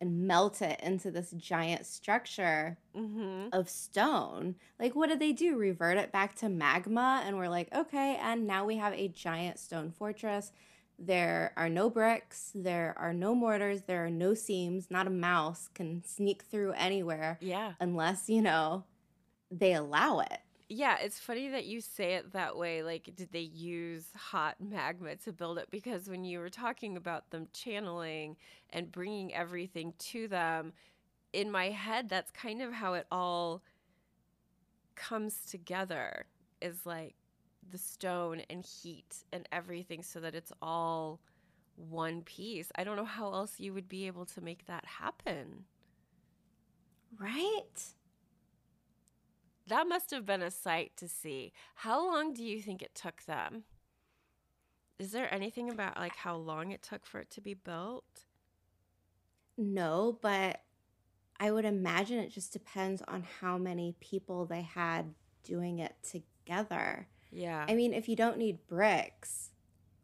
and 0.00 0.26
melt 0.26 0.62
it 0.62 0.80
into 0.80 1.10
this 1.10 1.30
giant 1.32 1.86
structure 1.86 2.78
Mm-hmm. 2.96 3.48
of 3.52 3.68
stone. 3.68 4.56
Like, 4.80 4.96
what 4.96 5.08
did 5.08 5.20
they 5.20 5.32
do? 5.32 5.56
Revert 5.56 5.96
it 5.96 6.10
back 6.10 6.34
to 6.36 6.48
magma? 6.48 7.22
And 7.24 7.36
we're 7.38 7.48
like, 7.48 7.72
okay, 7.74 8.18
and 8.20 8.46
now 8.46 8.64
we 8.64 8.76
have 8.78 8.92
a 8.94 9.08
giant 9.08 9.58
stone 9.60 9.92
fortress. 9.92 10.52
There 10.98 11.52
are 11.56 11.68
no 11.68 11.88
bricks, 11.88 12.50
there 12.54 12.94
are 12.98 13.12
no 13.14 13.34
mortars, 13.34 13.82
there 13.82 14.04
are 14.04 14.10
no 14.10 14.34
seams. 14.34 14.90
Not 14.90 15.06
a 15.06 15.10
mouse 15.10 15.68
can 15.72 16.02
sneak 16.04 16.42
through 16.42 16.72
anywhere 16.72 17.38
Yeah. 17.40 17.72
unless, 17.80 18.28
you 18.28 18.42
know, 18.42 18.84
they 19.50 19.72
allow 19.72 20.20
it. 20.20 20.40
Yeah, 20.72 20.98
it's 21.00 21.18
funny 21.18 21.48
that 21.48 21.66
you 21.66 21.80
say 21.80 22.14
it 22.14 22.32
that 22.32 22.56
way. 22.56 22.82
Like, 22.84 23.10
did 23.16 23.32
they 23.32 23.40
use 23.40 24.06
hot 24.14 24.56
magma 24.60 25.16
to 25.16 25.32
build 25.32 25.58
it? 25.58 25.68
Because 25.70 26.08
when 26.08 26.24
you 26.24 26.38
were 26.38 26.48
talking 26.48 26.96
about 26.96 27.30
them 27.30 27.48
channeling 27.52 28.36
and 28.70 28.90
bringing 28.92 29.34
everything 29.34 29.94
to 29.98 30.28
them, 30.28 30.72
in 31.32 31.50
my 31.50 31.70
head, 31.70 32.08
that's 32.08 32.30
kind 32.30 32.62
of 32.62 32.72
how 32.72 32.94
it 32.94 33.06
all 33.12 33.62
comes 34.94 35.44
together 35.46 36.26
is 36.60 36.84
like 36.86 37.14
the 37.70 37.78
stone 37.78 38.42
and 38.50 38.64
heat 38.64 39.24
and 39.32 39.48
everything 39.52 40.02
so 40.02 40.20
that 40.20 40.34
it's 40.34 40.52
all 40.60 41.20
one 41.76 42.22
piece. 42.22 42.70
I 42.76 42.84
don't 42.84 42.96
know 42.96 43.04
how 43.04 43.32
else 43.32 43.60
you 43.60 43.74
would 43.74 43.88
be 43.88 44.06
able 44.06 44.26
to 44.26 44.40
make 44.40 44.66
that 44.66 44.84
happen. 44.86 45.64
Right? 47.18 47.94
That 49.66 49.88
must 49.88 50.10
have 50.10 50.26
been 50.26 50.42
a 50.42 50.50
sight 50.50 50.92
to 50.96 51.08
see. 51.08 51.52
How 51.76 52.04
long 52.04 52.34
do 52.34 52.44
you 52.44 52.60
think 52.60 52.82
it 52.82 52.94
took 52.94 53.22
them? 53.24 53.64
Is 54.98 55.12
there 55.12 55.32
anything 55.32 55.70
about 55.70 55.96
like 55.96 56.16
how 56.16 56.36
long 56.36 56.72
it 56.72 56.82
took 56.82 57.06
for 57.06 57.20
it 57.20 57.30
to 57.30 57.40
be 57.40 57.54
built? 57.54 58.26
No, 59.56 60.18
but 60.20 60.62
I 61.38 61.50
would 61.50 61.64
imagine 61.64 62.18
it 62.18 62.32
just 62.32 62.52
depends 62.52 63.02
on 63.08 63.24
how 63.40 63.56
many 63.56 63.94
people 64.00 64.44
they 64.44 64.62
had 64.62 65.14
doing 65.42 65.78
it 65.78 65.94
together. 66.02 67.08
Yeah. 67.30 67.64
I 67.68 67.74
mean, 67.74 67.94
if 67.94 68.08
you 68.08 68.16
don't 68.16 68.38
need 68.38 68.66
bricks, 68.66 69.49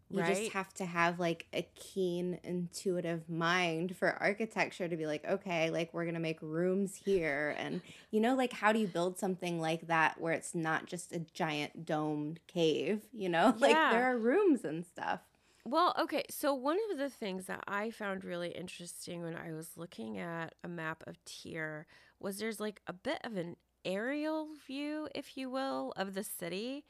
you 0.08 0.22
Right. 0.22 0.24
just 0.24 0.52
have 0.52 0.72
to 0.74 0.86
have 0.86 1.18
like 1.18 1.46
a 1.52 1.62
keen, 1.74 2.38
intuitive 2.44 3.28
mind 3.28 3.96
for 3.96 4.10
architecture 4.22 4.88
to 4.88 4.96
be 4.96 5.06
like, 5.06 5.24
okay, 5.24 5.70
like 5.70 5.92
we're 5.92 6.06
gonna 6.06 6.20
make 6.20 6.40
rooms 6.42 6.94
here, 6.96 7.54
and 7.58 7.82
you 8.10 8.20
know, 8.20 8.34
like 8.34 8.52
how 8.52 8.72
do 8.72 8.78
you 8.78 8.86
build 8.86 9.18
something 9.18 9.60
like 9.60 9.86
that 9.88 10.20
where 10.20 10.32
it's 10.32 10.54
not 10.54 10.86
just 10.86 11.12
a 11.12 11.20
giant 11.20 11.84
domed 11.84 12.40
cave? 12.46 13.02
You 13.12 13.28
know, 13.28 13.54
like 13.60 13.88
there 13.88 14.04
are 14.04 14.16
rooms 14.18 14.64
and 14.64 14.84
stuff. 14.86 15.20
Well, 15.64 15.94
okay. 15.98 16.24
So, 16.30 16.54
one 16.54 16.78
of 16.90 16.98
the 16.98 17.10
things 17.10 17.46
that 17.46 17.64
I 17.66 17.90
found 17.90 18.24
really 18.24 18.50
interesting 18.50 19.22
when 19.22 19.34
I 19.36 19.52
was 19.52 19.76
looking 19.76 20.18
at 20.18 20.54
a 20.62 20.68
map 20.68 21.02
of 21.06 21.22
Tear 21.24 21.86
was 22.20 22.38
there's 22.38 22.60
like 22.60 22.80
a 22.86 22.92
bit 22.92 23.18
of 23.24 23.36
an 23.36 23.56
aerial 23.84 24.48
view, 24.66 25.08
if 25.14 25.36
you 25.36 25.50
will, 25.50 25.92
of 25.96 26.14
the 26.14 26.22
city. 26.24 26.84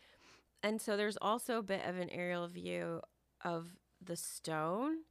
And 0.66 0.82
so, 0.82 0.96
there's 0.96 1.16
also 1.22 1.58
a 1.58 1.62
bit 1.62 1.86
of 1.86 1.96
an 1.96 2.10
aerial 2.10 2.48
view 2.48 3.00
of 3.44 3.68
the 4.04 4.16
stone. 4.16 5.02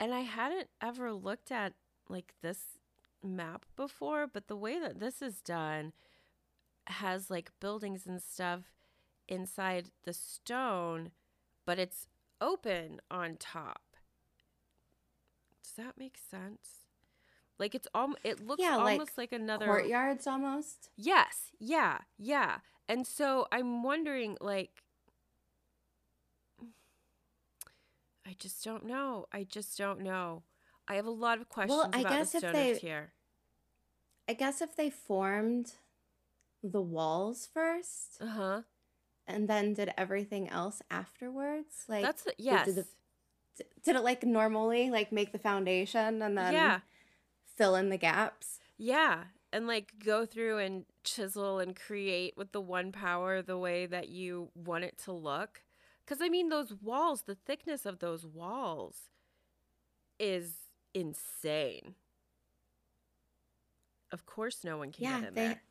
And 0.00 0.14
I 0.14 0.20
hadn't 0.20 0.68
ever 0.80 1.12
looked 1.12 1.52
at 1.52 1.74
like 2.08 2.32
this 2.40 2.78
map 3.22 3.66
before, 3.76 4.26
but 4.26 4.48
the 4.48 4.56
way 4.56 4.80
that 4.80 4.98
this 4.98 5.20
is 5.20 5.42
done 5.42 5.92
has 6.86 7.28
like 7.28 7.50
buildings 7.60 8.06
and 8.06 8.22
stuff 8.22 8.62
inside 9.28 9.90
the 10.04 10.14
stone, 10.14 11.10
but 11.66 11.78
it's 11.78 12.08
open 12.40 13.00
on 13.10 13.36
top. 13.36 13.82
Does 15.62 15.72
that 15.84 15.98
make 15.98 16.16
sense? 16.16 16.86
Like 17.58 17.74
it's 17.74 17.88
al- 17.94 18.16
it 18.24 18.40
looks 18.40 18.62
Yeah, 18.62 18.76
like 18.76 18.92
almost 18.92 19.18
like, 19.18 19.32
another 19.32 19.66
Courtyards 19.66 20.26
almost. 20.26 20.88
Yes, 20.96 21.50
yeah, 21.58 21.98
yeah. 22.16 22.60
And 22.88 23.06
so 23.06 23.46
I'm 23.52 23.82
wondering 23.82 24.36
like 24.40 24.82
I 28.26 28.34
just 28.38 28.62
don't 28.64 28.84
know. 28.84 29.26
I 29.32 29.44
just 29.44 29.78
don't 29.78 30.00
know. 30.00 30.42
I 30.86 30.94
have 30.96 31.06
a 31.06 31.10
lot 31.10 31.40
of 31.40 31.48
questions 31.48 31.78
well, 31.78 31.90
I 31.92 32.00
about 32.00 32.12
guess 32.12 32.32
the 32.32 32.46
if 32.46 32.52
they- 32.52 32.74
Tear. 32.78 33.12
I 34.28 34.34
guess 34.34 34.60
if 34.60 34.76
they 34.76 34.90
formed 34.90 35.72
the 36.62 36.82
walls 36.82 37.46
first 37.52 38.18
Uh-huh. 38.20 38.62
and 39.26 39.48
then 39.48 39.72
did 39.72 39.92
everything 39.96 40.48
else 40.50 40.82
afterwards, 40.90 41.84
like 41.88 42.04
That's 42.04 42.24
did 42.24 42.34
yes. 42.36 42.66
the- 42.74 42.86
d- 43.56 43.64
did 43.82 43.96
it 43.96 44.02
like 44.02 44.24
normally, 44.24 44.90
like 44.90 45.10
make 45.12 45.32
the 45.32 45.38
foundation 45.38 46.20
and 46.20 46.36
then 46.36 46.52
yeah. 46.52 46.80
fill 47.56 47.74
in 47.74 47.88
the 47.88 47.96
gaps? 47.96 48.60
Yeah. 48.76 49.24
And 49.52 49.66
like 49.66 49.92
go 50.04 50.26
through 50.26 50.58
and 50.58 50.84
chisel 51.04 51.58
and 51.58 51.74
create 51.74 52.36
with 52.36 52.52
the 52.52 52.60
one 52.60 52.92
power 52.92 53.42
the 53.42 53.58
way 53.58 53.86
that 53.86 54.08
you 54.08 54.50
want 54.54 54.84
it 54.84 54.98
to 55.04 55.12
look. 55.12 55.62
Because 56.04 56.20
I 56.22 56.28
mean, 56.28 56.48
those 56.48 56.74
walls, 56.74 57.22
the 57.22 57.34
thickness 57.34 57.86
of 57.86 57.98
those 57.98 58.26
walls 58.26 59.10
is 60.18 60.54
insane. 60.94 61.94
Of 64.12 64.26
course, 64.26 64.64
no 64.64 64.76
one 64.78 64.92
can 64.92 65.04
Yeah, 65.04 65.18
get 65.20 65.22
in 65.22 65.34
they. 65.34 65.36
there. 65.36 65.62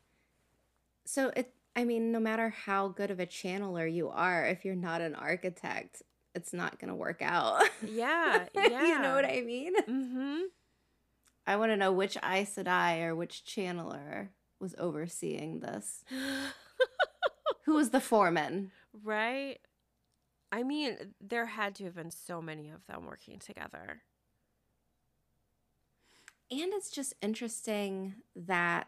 So 1.05 1.31
it. 1.35 1.53
I 1.75 1.83
mean, 1.83 2.11
no 2.11 2.19
matter 2.19 2.49
how 2.49 2.87
good 2.87 3.11
of 3.11 3.19
a 3.19 3.25
channeler 3.27 3.91
you 3.91 4.09
are, 4.09 4.45
if 4.47 4.65
you're 4.65 4.75
not 4.75 5.01
an 5.01 5.13
architect, 5.15 6.01
it's 6.33 6.53
not 6.53 6.79
gonna 6.79 6.95
work 6.95 7.21
out. 7.21 7.69
Yeah, 7.81 8.47
yeah. 8.53 8.87
you 8.87 8.99
know 8.99 9.13
what 9.13 9.25
I 9.25 9.41
mean? 9.41 9.73
Mm-hmm. 9.87 10.41
I 11.47 11.55
want 11.55 11.71
to 11.71 11.77
know 11.77 11.91
which 11.93 12.17
Aes 12.17 12.55
Sedai 12.55 13.01
or 13.03 13.15
which 13.15 13.43
channeler 13.45 14.27
was 14.59 14.75
overseeing 14.77 15.61
this. 15.61 16.03
Who 17.65 17.73
was 17.73 17.89
the 17.91 18.01
foreman? 18.01 18.71
right? 19.03 19.57
I 20.51 20.63
mean, 20.63 21.13
there 21.21 21.45
had 21.45 21.75
to 21.75 21.83
have 21.85 21.95
been 21.95 22.11
so 22.11 22.41
many 22.41 22.69
of 22.69 22.85
them 22.87 23.05
working 23.05 23.37
together. 23.39 24.01
And 26.49 26.71
it's 26.73 26.89
just 26.89 27.13
interesting 27.21 28.15
that. 28.35 28.87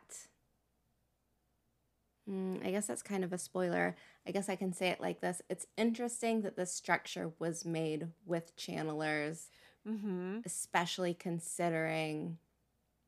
Mm, 2.30 2.66
I 2.66 2.72
guess 2.72 2.88
that's 2.88 3.02
kind 3.04 3.24
of 3.24 3.34
a 3.34 3.38
spoiler. 3.38 3.96
I 4.26 4.32
guess 4.32 4.50
I 4.50 4.56
can 4.56 4.72
say 4.72 4.88
it 4.90 5.02
like 5.02 5.20
this. 5.20 5.42
It's 5.50 5.66
interesting 5.78 6.42
that 6.42 6.56
this 6.56 6.72
structure 6.74 7.32
was 7.40 7.66
made 7.66 8.08
with 8.26 8.56
channelers, 8.58 9.48
Mm-hmm. 9.88 10.40
especially 10.46 11.14
considering 11.14 12.38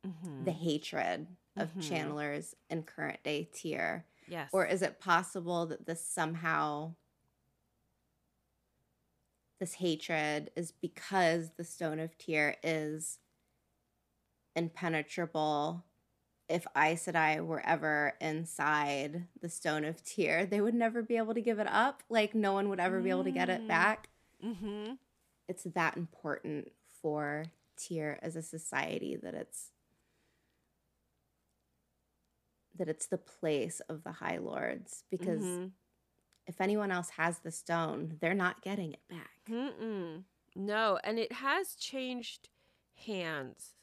mm-hmm. 0.05 0.43
the 0.45 0.51
hatred 0.51 1.27
of 1.57 1.73
Mhm. 1.75 1.87
channelers 1.89 2.55
in 2.69 2.83
current 2.83 3.21
day 3.23 3.49
Tear. 3.53 4.05
yes. 4.27 4.49
Or 4.53 4.65
is 4.65 4.81
it 4.81 4.99
possible 4.99 5.65
that 5.67 5.85
this 5.85 6.05
somehow 6.05 6.95
this 9.59 9.73
hatred 9.75 10.49
is 10.55 10.71
because 10.71 11.51
the 11.57 11.63
stone 11.63 11.99
of 11.99 12.17
Tear 12.17 12.57
is 12.63 13.19
impenetrable? 14.55 15.83
If 16.49 16.65
Aes 16.75 17.05
Sedai 17.05 17.45
were 17.45 17.65
ever 17.65 18.13
inside 18.19 19.27
the 19.39 19.47
stone 19.49 19.85
of 19.85 20.03
Tear, 20.03 20.45
they 20.45 20.59
would 20.61 20.73
never 20.73 21.01
be 21.01 21.15
able 21.17 21.33
to 21.33 21.41
give 21.41 21.59
it 21.59 21.67
up. 21.67 22.03
Like 22.09 22.35
no 22.35 22.53
one 22.53 22.67
would 22.69 22.79
ever 22.79 22.99
be 22.99 23.09
able 23.09 23.23
to 23.23 23.31
get 23.31 23.49
it 23.49 23.61
Mm. 23.61 23.67
back. 23.67 24.09
mm-hmm. 24.43 24.93
It's 25.47 25.63
that 25.63 25.95
important 25.97 26.71
for 27.01 27.45
Tear 27.77 28.19
as 28.21 28.35
a 28.35 28.41
society 28.41 29.15
that 29.17 29.33
it's 29.33 29.71
that 32.77 32.87
it's 32.89 33.07
the 33.07 33.17
place 33.17 33.79
of 33.89 34.03
the 34.03 34.11
High 34.11 34.37
Lords 34.37 35.03
because 35.11 35.41
Mm-hmm. 35.43 35.65
if 36.47 36.59
anyone 36.61 36.91
else 36.91 37.09
has 37.17 37.39
the 37.39 37.51
stone, 37.51 38.17
they're 38.21 38.33
not 38.33 38.61
getting 38.61 38.93
it 38.93 39.01
back. 39.09 39.29
Mm-mm. 39.49 40.23
No, 40.55 40.99
and 41.03 41.17
it 41.19 41.31
has 41.33 41.75
changed 41.75 42.49
hands 43.05 43.73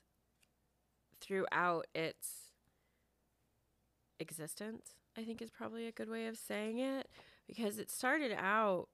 throughout 1.21 1.87
its 1.95 2.53
existence. 4.21 4.95
I 5.17 5.25
think 5.25 5.43
is 5.43 5.51
probably 5.51 5.87
a 5.87 5.93
good 5.93 6.09
way 6.11 6.27
of 6.27 6.37
saying 6.37 6.79
it 6.79 7.09
because 7.47 7.79
it 7.79 7.91
started 7.91 8.33
out 8.39 8.89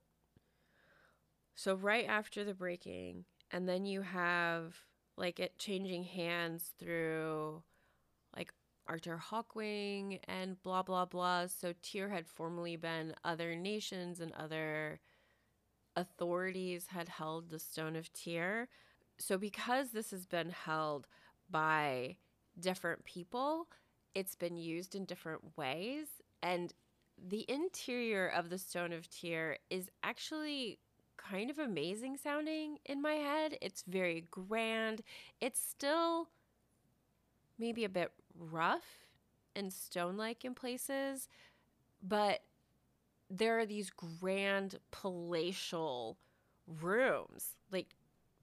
so 1.53 1.75
right 1.75 2.05
after 2.07 2.43
the 2.43 2.53
breaking 2.53 3.25
and 3.51 3.69
then 3.69 3.85
you 3.85 4.01
have 4.01 4.75
like 5.17 5.39
it 5.39 5.57
changing 5.59 6.03
hands 6.03 6.73
through 6.79 7.61
Artur 8.87 9.21
Hawkwing 9.31 10.19
and 10.27 10.61
blah 10.63 10.83
blah 10.83 11.05
blah. 11.05 11.47
So 11.47 11.73
Tear 11.81 12.09
had 12.09 12.27
formerly 12.27 12.75
been 12.75 13.15
other 13.23 13.55
nations 13.55 14.19
and 14.19 14.31
other 14.33 14.99
authorities 15.95 16.87
had 16.87 17.09
held 17.09 17.49
the 17.49 17.59
Stone 17.59 17.95
of 17.95 18.11
Tear. 18.13 18.67
So 19.17 19.37
because 19.37 19.91
this 19.91 20.11
has 20.11 20.25
been 20.25 20.49
held 20.49 21.07
by 21.49 22.17
different 22.59 23.05
people, 23.05 23.67
it's 24.13 24.35
been 24.35 24.57
used 24.57 24.95
in 24.95 25.05
different 25.05 25.57
ways. 25.57 26.07
And 26.43 26.73
the 27.17 27.45
interior 27.47 28.27
of 28.27 28.49
the 28.49 28.57
Stone 28.57 28.93
of 28.93 29.09
Tear 29.09 29.57
is 29.69 29.89
actually 30.03 30.79
kind 31.17 31.49
of 31.49 31.59
amazing 31.59 32.17
sounding 32.17 32.77
in 32.85 33.01
my 33.01 33.13
head. 33.13 33.57
It's 33.61 33.83
very 33.87 34.25
grand. 34.29 35.01
It's 35.39 35.59
still 35.59 36.29
maybe 37.57 37.85
a 37.85 37.89
bit 37.89 38.11
rough 38.37 39.05
and 39.55 39.71
stone 39.71 40.17
like 40.17 40.43
in 40.45 40.53
places, 40.53 41.27
but 42.01 42.41
there 43.29 43.57
are 43.59 43.65
these 43.65 43.89
grand 43.89 44.79
palatial 44.91 46.17
rooms, 46.67 47.55
like 47.71 47.95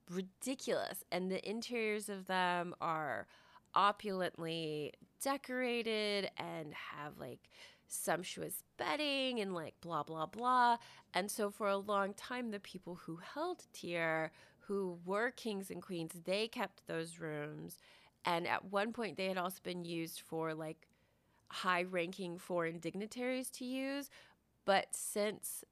ridiculous. 0.09 1.03
And 1.11 1.31
the 1.31 1.47
interiors 1.49 2.09
of 2.09 2.25
them 2.25 2.75
are 2.81 3.27
opulently 3.75 4.93
decorated 5.21 6.29
and 6.37 6.73
have 6.73 7.17
like 7.19 7.49
sumptuous 7.87 8.63
bedding 8.77 9.39
and 9.39 9.53
like 9.53 9.75
blah 9.81 10.03
blah 10.03 10.25
blah. 10.25 10.77
And 11.13 11.29
so 11.29 11.49
for 11.49 11.67
a 11.67 11.77
long 11.77 12.13
time 12.13 12.51
the 12.51 12.59
people 12.59 12.95
who 12.95 13.17
held 13.17 13.65
Tear, 13.73 14.31
who 14.67 14.99
were 15.05 15.31
kings 15.31 15.69
and 15.69 15.81
queens, 15.81 16.11
they 16.25 16.47
kept 16.47 16.87
those 16.87 17.19
rooms. 17.19 17.77
And 18.25 18.47
at 18.47 18.65
one 18.65 18.93
point 18.93 19.17
they 19.17 19.27
had 19.27 19.37
also 19.37 19.59
been 19.63 19.83
used 19.83 20.21
for 20.21 20.53
like 20.53 20.87
high 21.49 21.83
ranking 21.83 22.37
foreign 22.37 22.79
dignitaries 22.79 23.49
to 23.51 23.65
use, 23.65 24.09
but 24.65 24.87
since 24.91 25.63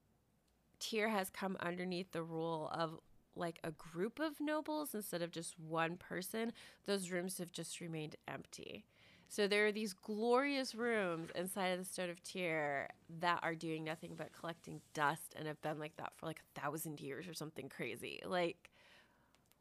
Tear 0.80 1.10
has 1.10 1.30
come 1.30 1.58
underneath 1.60 2.12
the 2.12 2.24
rule 2.24 2.70
of 2.74 3.00
like 3.36 3.60
a 3.64 3.72
group 3.72 4.20
of 4.20 4.40
nobles 4.40 4.94
instead 4.94 5.22
of 5.22 5.32
just 5.32 5.58
one 5.60 5.96
person, 5.96 6.52
those 6.86 7.12
rooms 7.12 7.38
have 7.38 7.52
just 7.52 7.80
remained 7.80 8.16
empty. 8.28 8.84
So 9.30 9.48
there 9.48 9.66
are 9.66 9.72
these 9.72 9.94
glorious 9.94 10.76
rooms 10.76 11.30
inside 11.36 11.68
of 11.68 11.80
the 11.80 11.86
Stone 11.86 12.10
of 12.10 12.22
Tear 12.22 12.90
that 13.22 13.40
are 13.44 13.56
doing 13.56 13.86
nothing 13.86 14.16
but 14.18 14.34
collecting 14.34 14.82
dust 14.94 15.36
and 15.38 15.48
have 15.48 15.62
been 15.62 15.80
like 15.80 15.96
that 15.96 16.12
for 16.18 16.26
like 16.26 16.42
a 16.42 16.60
thousand 16.60 17.00
years 17.00 17.30
or 17.30 17.34
something 17.34 17.70
crazy. 17.70 18.20
Like, 18.26 18.71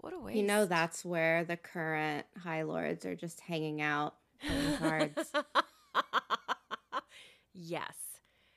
what 0.01 0.13
a 0.15 0.19
waste. 0.19 0.37
You 0.37 0.45
know, 0.45 0.67
that's 0.67 1.05
where 1.05 1.45
the 1.45 1.57
current 1.57 2.27
High 2.39 2.63
Lords 2.63 3.05
are 3.07 3.17
just 3.17 3.41
hanging 3.41 3.81
out 3.81 4.15
playing 4.47 4.75
cards. 4.75 5.33
yes. 7.55 7.97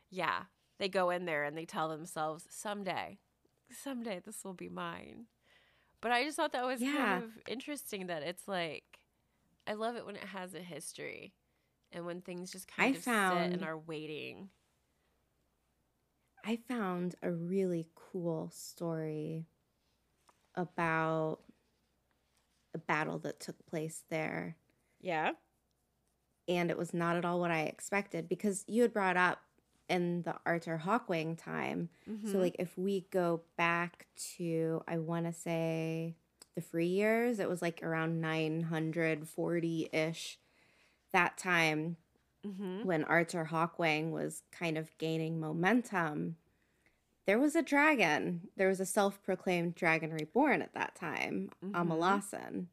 Yeah. 0.10 0.44
They 0.80 0.90
go 0.90 1.10
in 1.10 1.26
there 1.26 1.44
and 1.44 1.58
they 1.58 1.66
tell 1.66 1.90
themselves, 1.90 2.46
someday, 2.50 3.20
someday 3.72 4.22
this 4.26 4.44
will 4.44 4.54
be 4.54 4.70
mine. 4.70 5.26
But 6.02 6.12
I 6.12 6.24
just 6.24 6.38
thought 6.38 6.52
that 6.54 6.66
was 6.66 6.82
Yeah. 6.82 6.96
kind 6.96 7.24
of 7.24 7.32
interesting 7.48 8.08
that 8.08 8.24
it's 8.24 8.48
like, 8.48 9.00
I 9.68 9.74
love 9.74 9.96
it 9.96 10.06
when 10.06 10.16
it 10.16 10.24
has 10.26 10.54
a 10.54 10.60
history 10.60 11.34
and 11.92 12.06
when 12.06 12.22
things 12.22 12.52
just 12.52 12.68
kind 12.68 12.94
I 12.94 12.96
of 12.96 13.04
sit 13.04 13.54
and 13.54 13.64
are 13.64 13.78
waiting. 13.78 14.50
I 16.44 16.58
found 16.58 17.16
a 17.22 17.32
really 17.32 17.88
cool 17.96 18.50
story 18.52 19.48
about 20.56 21.40
a 22.74 22.78
battle 22.78 23.20
that 23.20 23.40
took 23.40 23.66
place 23.66 24.04
there. 24.10 24.58
Yeah. 25.02 25.32
And 26.48 26.70
it 26.70 26.78
was 26.78 26.94
not 26.94 27.16
at 27.16 27.26
all 27.26 27.40
what 27.40 27.52
I 27.52 27.62
expected 27.62 28.28
because 28.28 28.66
you 28.68 28.82
had 28.82 28.94
brought 28.94 29.18
up 29.18 29.40
in 29.90 30.24
the 30.24 30.36
Artur 30.46 30.82
Hawkwing 30.84 31.38
time. 31.38 31.90
Mm-hmm. 32.10 32.32
So, 32.32 32.38
like, 32.38 32.56
if 32.60 32.78
we 32.78 33.08
go 33.12 33.42
back 33.58 34.08
to, 34.38 34.84
I 34.88 34.98
want 34.98 35.26
to 35.26 35.34
say 35.34 36.16
the 36.56 36.62
free 36.62 36.88
years, 36.88 37.40
it 37.40 37.50
was 37.50 37.62
like 37.62 37.82
around 37.84 38.22
940 38.22 39.90
ish 39.92 40.40
that 41.12 41.38
time 41.38 41.98
mm-hmm. 42.46 42.84
when 42.84 43.04
Artur 43.04 43.48
Hawkwing 43.52 44.12
was 44.12 44.44
kind 44.52 44.78
of 44.78 44.98
gaining 44.98 45.40
momentum, 45.40 46.38
there 47.26 47.40
was 47.40 47.56
a 47.56 47.62
dragon. 47.62 48.50
There 48.58 48.68
was 48.68 48.80
a 48.80 48.86
self-proclaimed 48.86 49.76
dragon 49.76 50.12
reborn 50.12 50.62
at 50.62 50.74
that 50.74 50.96
time, 50.96 51.50
Mhm. 51.64 51.72
Amalasan. 51.74 52.68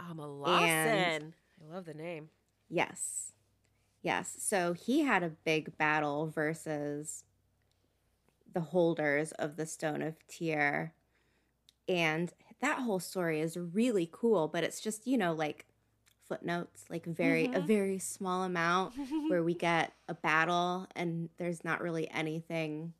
Amalawson. 0.00 1.32
I 1.62 1.72
love 1.72 1.84
the 1.86 1.94
name. 1.94 2.30
Yes. 2.68 3.32
Yes. 4.02 4.36
So 4.42 4.72
he 4.74 5.00
had 5.00 5.22
a 5.22 5.30
big 5.30 5.76
battle 5.78 6.26
versus 6.26 7.24
the 8.52 8.60
holders 8.60 9.32
of 9.32 9.56
the 9.56 9.66
Stone 9.66 10.02
of 10.02 10.26
Tear. 10.26 10.94
And 11.88 12.32
that 12.60 12.80
whole 12.80 13.00
story 13.00 13.40
is 13.40 13.56
really 13.56 14.08
cool, 14.10 14.48
but 14.48 14.64
it's 14.64 14.80
just, 14.80 15.06
you 15.06 15.16
know, 15.18 15.32
like 15.32 15.66
footnotes, 16.28 16.84
like 16.88 17.04
very 17.06 17.46
a 17.46 17.60
Mhm. 17.60 17.66
very 17.66 17.98
small 17.98 18.42
amount 18.44 18.94
where 19.30 19.42
we 19.42 19.54
get 19.54 19.94
a 20.08 20.14
battle 20.14 20.86
and 20.94 21.28
there's 21.36 21.64
not 21.64 21.80
really 21.82 22.10
anything 22.10 22.94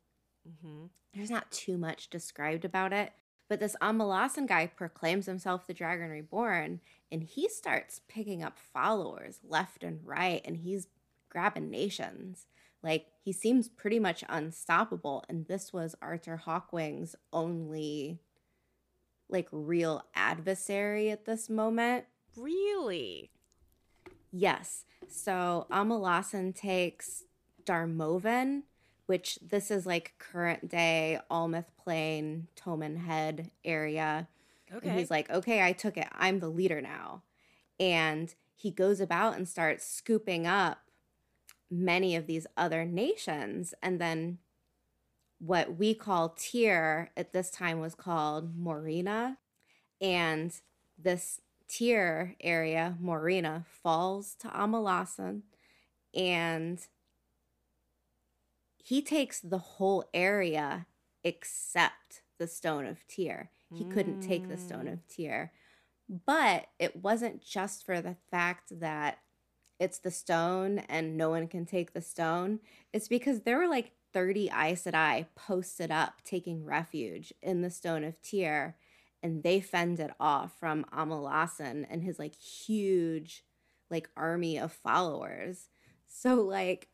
mm-hmm. 0.47 0.85
there's 1.13 1.29
not 1.29 1.51
too 1.51 1.77
much 1.77 2.09
described 2.09 2.65
about 2.65 2.93
it. 2.93 3.13
But 3.47 3.59
this 3.59 3.75
Amalasan 3.79 4.47
guy 4.47 4.65
proclaims 4.67 5.27
himself 5.27 5.67
the 5.67 5.73
Dragon 5.73 6.09
Reborn, 6.09 6.79
and 7.11 7.23
he 7.23 7.47
starts 7.47 8.01
picking 8.07 8.41
up 8.41 8.57
followers 8.57 9.39
left 9.47 9.83
and 9.83 9.99
right, 10.03 10.41
and 10.43 10.57
he's 10.57 10.87
grabbing 11.29 11.69
nations. 11.69 12.47
Like 12.81 13.07
he 13.23 13.31
seems 13.31 13.67
pretty 13.69 13.99
much 13.99 14.23
unstoppable, 14.27 15.23
and 15.29 15.47
this 15.47 15.71
was 15.71 15.95
Artur 16.01 16.41
Hawkwing's 16.43 17.15
only 17.31 18.19
like 19.29 19.47
real 19.51 20.03
adversary 20.15 21.11
at 21.11 21.25
this 21.25 21.49
moment. 21.49 22.05
Really? 22.35 23.31
Yes. 24.31 24.85
So 25.07 25.67
Amalasan 25.71 26.55
takes 26.55 27.23
Darmoven, 27.63 28.63
which 29.05 29.37
this 29.41 29.69
is 29.71 29.85
like 29.85 30.15
current 30.17 30.69
day 30.69 31.19
Almoth 31.29 31.65
Plain, 31.83 32.47
Toman 32.55 33.05
Head 33.05 33.51
area. 33.63 34.27
Okay. 34.73 34.89
And 34.89 34.99
he's 34.99 35.11
like, 35.11 35.29
okay, 35.29 35.63
I 35.63 35.73
took 35.73 35.97
it. 35.97 36.07
I'm 36.11 36.39
the 36.39 36.49
leader 36.49 36.81
now. 36.81 37.21
And 37.79 38.33
he 38.55 38.71
goes 38.71 38.99
about 38.99 39.35
and 39.35 39.47
starts 39.47 39.85
scooping 39.85 40.47
up 40.47 40.79
many 41.69 42.15
of 42.15 42.25
these 42.25 42.47
other 42.57 42.85
nations. 42.85 43.73
And 43.81 43.99
then 43.99 44.39
what 45.39 45.77
we 45.77 45.93
call 45.93 46.29
Tear 46.29 47.11
at 47.15 47.33
this 47.33 47.51
time 47.51 47.79
was 47.79 47.95
called 47.95 48.57
Morena. 48.57 49.37
And 50.01 50.53
this 50.97 51.41
Tear 51.67 52.35
area, 52.39 52.95
Morena, 52.99 53.65
falls 53.67 54.35
to 54.35 54.47
Amalasan. 54.47 55.41
And 56.13 56.79
he 58.85 59.01
takes 59.01 59.39
the 59.41 59.57
whole 59.57 60.05
area 60.13 60.85
except 61.23 62.21
the 62.37 62.47
Stone 62.47 62.85
of 62.85 63.05
Tear. 63.07 63.49
He 63.71 63.83
couldn't 63.83 64.21
take 64.21 64.47
the 64.47 64.57
Stone 64.57 64.85
Mm. 64.85 64.93
of 64.93 65.07
Tear. 65.07 65.53
But 66.09 66.67
it 66.79 66.95
wasn't 66.97 67.41
just 67.41 67.85
for 67.85 68.01
the 68.01 68.15
fact 68.31 68.79
that 68.79 69.19
it's 69.79 69.99
the 69.99 70.11
stone 70.11 70.79
and 70.79 71.17
no 71.17 71.29
one 71.29 71.47
can 71.47 71.65
take 71.65 71.93
the 71.93 72.01
stone. 72.01 72.59
It's 72.93 73.07
because 73.07 73.41
there 73.41 73.57
were 73.57 73.67
like 73.67 73.93
30 74.13 74.49
Aes 74.49 74.83
Sedai 74.85 75.27
posted 75.35 75.91
up 75.91 76.21
taking 76.23 76.63
refuge 76.65 77.33
in 77.41 77.61
the 77.61 77.69
Stone 77.71 78.03
of 78.03 78.21
Tear, 78.21 78.77
and 79.23 79.43
they 79.43 79.61
fended 79.61 80.11
off 80.19 80.57
from 80.59 80.85
Amalasan 80.93 81.85
and 81.89 82.03
his 82.03 82.19
like 82.19 82.35
huge 82.35 83.43
like 83.89 84.09
army 84.15 84.57
of 84.59 84.71
followers. 84.71 85.69
So 86.07 86.35
like 86.35 86.87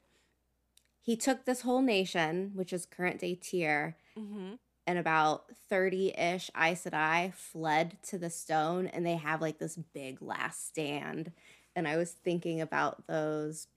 he 1.02 1.16
took 1.16 1.46
this 1.46 1.62
whole 1.62 1.82
nation, 1.82 2.52
which 2.54 2.72
is 2.72 2.86
current 2.86 3.20
day 3.20 3.36
Tear, 3.36 3.98
mm-hmm. 4.18 4.54
and 4.86 5.00
about 5.00 5.46
30-ish 5.72 6.52
Aes 6.56 6.84
Sedai 6.84 7.34
fled 7.34 7.98
to 8.04 8.18
the 8.18 8.30
stone 8.30 8.88
and 8.88 9.06
they 9.06 9.16
have 9.16 9.42
like 9.42 9.58
this 9.58 9.78
big 9.94 10.22
last 10.22 10.68
stand. 10.68 11.32
And 11.76 11.88
I 11.88 11.98
was 11.98 12.12
thinking 12.12 12.62
about 12.62 13.08
those 13.08 13.68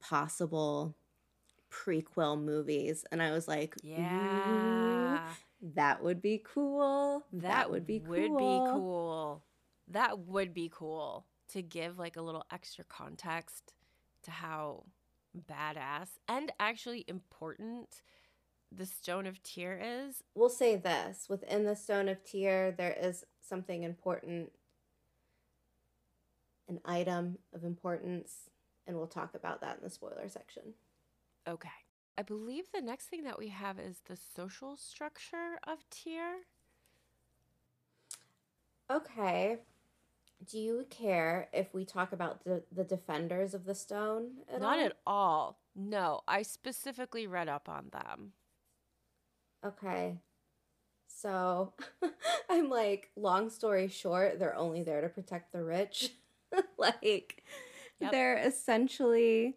possible 0.00 0.96
prequel 1.70 2.42
movies 2.42 3.04
and 3.12 3.22
I 3.22 3.30
was 3.30 3.46
like, 3.46 3.76
Yeah. 3.82 5.20
That 5.74 6.02
would 6.04 6.22
be 6.22 6.42
cool. 6.44 7.24
That, 7.32 7.70
would 7.70 7.84
be 7.84 7.98
cool. 7.98 8.10
Would 8.10 8.38
be 8.38 8.72
cool. 8.72 9.42
That 9.88 10.18
would 10.20 10.54
be 10.54 10.70
cool 10.72 11.26
to 11.48 11.62
give 11.62 11.98
like 11.98 12.16
a 12.16 12.22
little 12.22 12.44
extra 12.52 12.84
context 12.84 13.74
to 14.22 14.30
how 14.30 14.84
badass 15.38 16.08
and 16.28 16.52
actually 16.58 17.04
important 17.08 18.02
the 18.70 18.86
Stone 18.86 19.26
of 19.26 19.42
Tear 19.42 19.80
is. 19.82 20.22
We'll 20.34 20.48
say 20.48 20.76
this 20.76 21.26
within 21.28 21.64
the 21.64 21.76
Stone 21.76 22.08
of 22.08 22.22
Tear, 22.24 22.72
there 22.72 22.96
is 23.00 23.24
something 23.40 23.82
important, 23.82 24.52
an 26.68 26.80
item 26.84 27.38
of 27.54 27.64
importance, 27.64 28.50
and 28.86 28.96
we'll 28.96 29.06
talk 29.06 29.34
about 29.34 29.60
that 29.62 29.78
in 29.78 29.84
the 29.84 29.90
spoiler 29.90 30.28
section. 30.28 30.74
Okay. 31.48 31.68
I 32.18 32.22
believe 32.22 32.64
the 32.74 32.80
next 32.80 33.06
thing 33.06 33.24
that 33.24 33.38
we 33.38 33.48
have 33.48 33.78
is 33.78 34.02
the 34.06 34.16
social 34.16 34.76
structure 34.76 35.58
of 35.66 35.78
Tear. 35.90 36.32
Okay. 38.90 39.58
Do 40.46 40.58
you 40.58 40.86
care 40.88 41.48
if 41.52 41.74
we 41.74 41.84
talk 41.84 42.12
about 42.12 42.44
the, 42.44 42.62
the 42.72 42.84
defenders 42.84 43.54
of 43.54 43.64
the 43.64 43.74
stone 43.74 44.38
at 44.52 44.60
Not 44.60 44.78
all? 44.78 44.84
at 44.84 44.92
all. 45.06 45.58
No, 45.74 46.20
I 46.28 46.42
specifically 46.42 47.26
read 47.26 47.48
up 47.48 47.68
on 47.68 47.90
them. 47.92 48.32
Okay. 49.64 50.18
So 51.08 51.72
I'm 52.48 52.70
like, 52.70 53.10
long 53.16 53.50
story 53.50 53.88
short, 53.88 54.38
they're 54.38 54.54
only 54.56 54.82
there 54.82 55.00
to 55.00 55.08
protect 55.08 55.52
the 55.52 55.64
rich. 55.64 56.10
like, 56.78 57.42
Yep. 58.00 58.12
they're 58.12 58.38
essentially, 58.38 59.56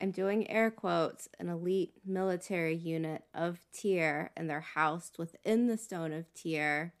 I'm 0.00 0.12
doing 0.12 0.48
air 0.48 0.70
quotes, 0.70 1.28
an 1.40 1.48
elite 1.48 1.94
military 2.06 2.76
unit 2.76 3.24
of 3.34 3.58
Tear, 3.72 4.30
and 4.36 4.48
they're 4.48 4.60
housed 4.60 5.18
within 5.18 5.66
the 5.66 5.76
Stone 5.76 6.12
of 6.12 6.32
Tear. 6.32 6.94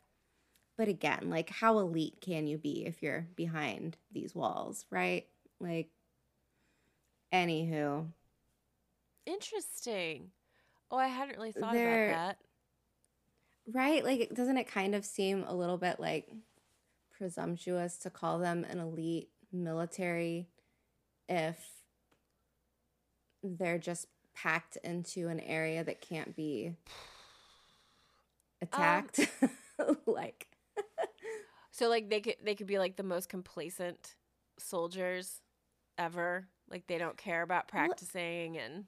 But 0.80 0.88
again, 0.88 1.28
like, 1.28 1.50
how 1.50 1.78
elite 1.78 2.22
can 2.22 2.46
you 2.46 2.56
be 2.56 2.86
if 2.86 3.02
you're 3.02 3.26
behind 3.36 3.98
these 4.12 4.34
walls, 4.34 4.86
right? 4.90 5.26
Like, 5.60 5.90
anywho, 7.34 8.06
Interesting. 9.26 10.30
Oh, 10.90 10.96
I 10.96 11.08
hadn't 11.08 11.36
really 11.36 11.52
thought 11.52 11.76
about 11.76 11.76
that. 11.76 12.38
Right? 13.70 14.02
Like, 14.04 14.30
doesn't 14.34 14.56
it 14.56 14.66
kind 14.68 14.94
of 14.94 15.04
seem 15.04 15.44
a 15.46 15.54
little 15.54 15.76
bit 15.76 16.00
like 16.00 16.28
presumptuous 17.16 17.96
to 17.98 18.10
call 18.10 18.38
them 18.38 18.64
an 18.64 18.78
elite 18.78 19.28
military 19.52 20.48
if 21.28 21.58
they're 23.42 23.78
just 23.78 24.06
packed 24.34 24.76
into 24.82 25.28
an 25.28 25.40
area 25.40 25.84
that 25.84 26.00
can't 26.00 26.34
be 26.34 26.68
um, 26.68 26.76
attacked? 28.62 29.28
like, 30.06 30.49
So 31.80 31.88
like 31.88 32.10
they 32.10 32.20
could 32.20 32.36
they 32.44 32.54
could 32.54 32.66
be 32.66 32.78
like 32.78 32.96
the 32.96 33.02
most 33.02 33.30
complacent 33.30 34.14
soldiers 34.58 35.40
ever. 35.96 36.46
Like 36.68 36.86
they 36.86 36.98
don't 36.98 37.16
care 37.16 37.40
about 37.40 37.68
practicing 37.68 38.58
and 38.58 38.84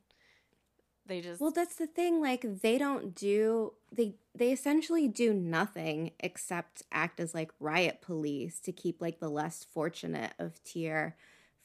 they 1.07 1.23
just 1.23 1.41
well, 1.41 1.53
that's 1.53 1.77
the 1.77 1.87
thing. 1.87 2.21
Like, 2.21 2.45
they 2.61 2.77
don't 2.77 3.15
do 3.15 3.73
they 3.91 4.17
they 4.35 4.53
essentially 4.53 5.09
do 5.09 5.33
nothing 5.33 6.11
except 6.21 6.83
act 6.93 7.19
as 7.19 7.33
like 7.33 7.51
riot 7.61 8.03
police 8.03 8.61
to 8.61 8.73
keep 8.73 9.01
like 9.01 9.21
the 9.21 9.31
less 9.31 9.65
fortunate 9.65 10.35
of 10.39 10.63
Tear 10.63 11.17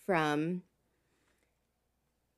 from 0.05 0.61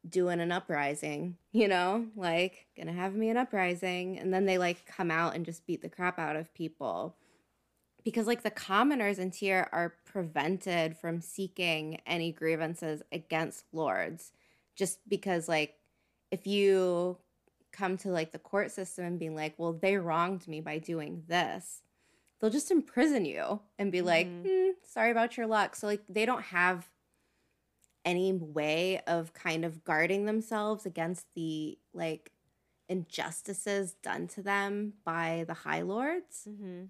doing 0.10 0.40
an 0.40 0.52
uprising, 0.52 1.38
you 1.52 1.68
know, 1.68 2.08
like 2.16 2.66
gonna 2.76 2.94
have 2.94 3.14
me 3.14 3.30
an 3.30 3.38
uprising, 3.38 4.18
and 4.18 4.34
then 4.34 4.48
they 4.48 4.58
like 4.58 4.88
come 4.88 5.12
out 5.12 5.36
and 5.36 5.46
just 5.46 5.68
beat 5.68 5.84
the 5.84 5.90
crap 5.90 6.18
out 6.18 6.36
of 6.36 6.52
people. 6.56 7.16
Because 8.04 8.28
like 8.28 8.44
the 8.44 8.50
commoners 8.52 9.20
in 9.20 9.32
Tear 9.32 9.70
are 9.72 9.96
prevented 10.06 10.98
from 10.98 11.22
seeking 11.22 12.00
any 12.06 12.32
grievances 12.32 13.02
against 13.12 13.66
lords, 13.74 14.32
just 14.76 15.00
because 15.08 15.48
like 15.48 15.76
if 16.32 16.48
you 16.48 17.18
come 17.72 17.98
to 17.98 18.10
like 18.10 18.32
the 18.32 18.40
court 18.40 18.72
system 18.72 19.06
and 19.06 19.20
being 19.20 19.36
like, 19.36 19.54
well, 19.58 19.74
they 19.74 19.98
wronged 19.98 20.48
me 20.48 20.62
by 20.62 20.78
doing 20.80 21.24
this, 21.28 21.84
they'll 22.40 22.50
just 22.50 22.72
imprison 22.72 23.26
you 23.26 23.60
and 23.78 23.92
be 23.92 24.02
like, 24.02 24.28
Mhm. 24.28 24.46
"Hmm, 24.46 24.70
sorry 24.84 25.12
about 25.12 25.38
your 25.38 25.48
luck. 25.48 25.76
So 25.76 25.88
like 25.88 26.04
they 26.08 26.26
don't 26.26 26.44
have 26.44 26.90
any 28.06 28.32
way 28.34 29.02
of 29.08 29.34
kind 29.34 29.66
of 29.66 29.84
guarding 29.84 30.26
themselves 30.26 30.86
against 30.86 31.34
the 31.36 31.78
like 31.94 32.32
injustices 32.88 33.94
done 34.02 34.28
to 34.28 34.42
them 34.42 34.94
by 35.04 35.44
the 35.48 35.54
high 35.54 35.82
lords 35.82 36.46
hmm 36.46 36.86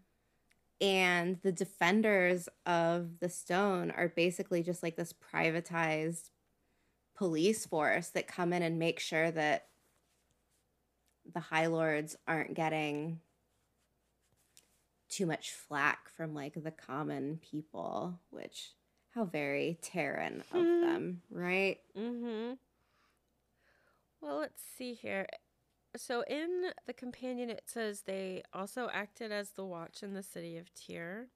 and 0.82 1.38
the 1.43 1.51
defenders 1.51 2.47
of 2.65 3.19
the 3.19 3.30
stone 3.30 3.91
are 3.91 4.07
basically 4.09 4.63
just 4.63 4.82
like 4.84 4.95
this 4.95 5.13
privatized 5.13 6.30
police 7.15 7.65
force 7.65 8.09
that 8.09 8.27
come 8.27 8.53
in 8.53 8.63
and 8.63 8.80
make 8.80 8.99
sure 8.99 9.30
that 9.32 9.67
the 11.34 11.39
high 11.41 11.67
lords 11.67 12.15
aren't 12.27 12.53
getting 12.53 13.19
too 15.09 15.25
much 15.25 15.51
flack 15.51 16.09
from 16.15 16.34
like 16.34 16.53
the 16.63 16.71
common 16.71 17.39
people 17.41 18.19
which 18.30 18.71
how 19.15 19.25
very 19.25 19.77
Tairen 19.82 20.39
of 20.53 20.65
Hmm. 20.65 20.82
them 20.82 21.21
right 21.30 21.80
Mm-hmm. 21.97 22.53
Well, 24.21 24.38
let's 24.39 24.61
see 24.77 24.93
here. 24.95 25.27
So 26.00 26.24
in 26.28 26.72
the 26.88 26.93
companion, 26.93 27.50
it 27.50 27.64
says 27.68 28.02
they 28.04 28.43
also 28.54 28.89
acted 28.93 29.32
as 29.32 29.52
the 29.52 29.66
watch 29.66 30.04
in 30.04 30.14
the 30.14 30.24
city 30.24 30.58
of 30.58 30.74
Tear. 30.74 31.28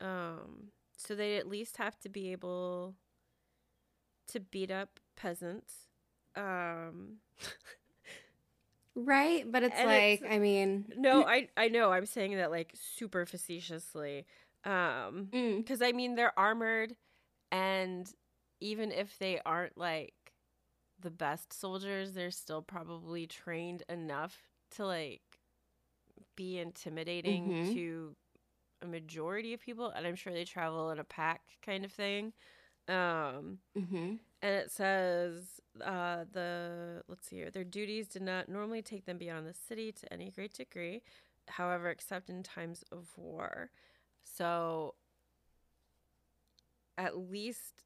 Um, 0.00 0.72
so 0.96 1.14
they 1.14 1.36
at 1.38 1.48
least 1.48 1.78
have 1.78 1.98
to 2.00 2.08
be 2.10 2.32
able 2.32 2.96
to 4.28 4.40
beat 4.40 4.70
up 4.70 5.00
peasants. 5.16 5.88
Um, 6.36 7.18
right 8.94 9.50
but 9.50 9.62
it's 9.62 9.76
like 9.82 10.20
it's- 10.22 10.32
i 10.32 10.38
mean 10.38 10.84
no, 10.96 11.24
I 11.24 11.48
I 11.56 11.68
know 11.68 11.92
I'm 11.92 12.06
saying 12.06 12.36
that 12.36 12.50
like 12.50 12.72
super 12.74 13.26
facetiously. 13.26 14.26
Um, 14.64 15.28
mm, 15.32 15.58
because 15.58 15.82
I 15.82 15.92
mean 15.92 16.14
they're 16.16 16.36
armored, 16.38 16.96
and 17.52 18.12
even 18.60 18.90
if 18.92 19.18
they 19.18 19.40
aren't 19.46 19.78
like 19.78 20.14
the 21.00 21.10
best 21.10 21.52
soldiers, 21.52 22.12
they're 22.14 22.30
still 22.30 22.62
probably 22.62 23.26
trained 23.26 23.82
enough 23.88 24.42
to 24.72 24.86
like 24.86 25.22
be 26.36 26.58
intimidating 26.58 27.54
Mhm. 27.54 27.72
to 27.72 28.14
a 28.82 28.86
majority 28.86 29.54
of 29.54 29.60
people, 29.60 29.90
and 29.90 30.06
I'm 30.06 30.16
sure 30.16 30.32
they 30.32 30.44
travel 30.44 30.90
in 30.90 30.98
a 30.98 31.04
pack 31.04 31.42
kind 31.62 31.84
of 31.84 31.92
thing. 31.92 32.32
Um, 32.88 33.58
mhm. 33.74 34.18
and 34.42 34.54
it 34.54 34.70
says 34.70 35.60
uh, 35.84 36.24
the 36.32 37.02
let's 37.08 37.26
see 37.28 37.36
here 37.36 37.50
their 37.50 37.64
duties 37.64 38.08
did 38.08 38.22
not 38.22 38.48
normally 38.48 38.82
take 38.82 39.04
them 39.06 39.18
beyond 39.18 39.46
the 39.46 39.54
city 39.54 39.92
to 39.92 40.12
any 40.12 40.30
great 40.30 40.52
degree 40.54 41.02
however 41.48 41.90
except 41.90 42.28
in 42.30 42.42
times 42.42 42.84
of 42.92 43.06
war 43.16 43.70
so 44.24 44.94
at 46.96 47.16
least 47.16 47.84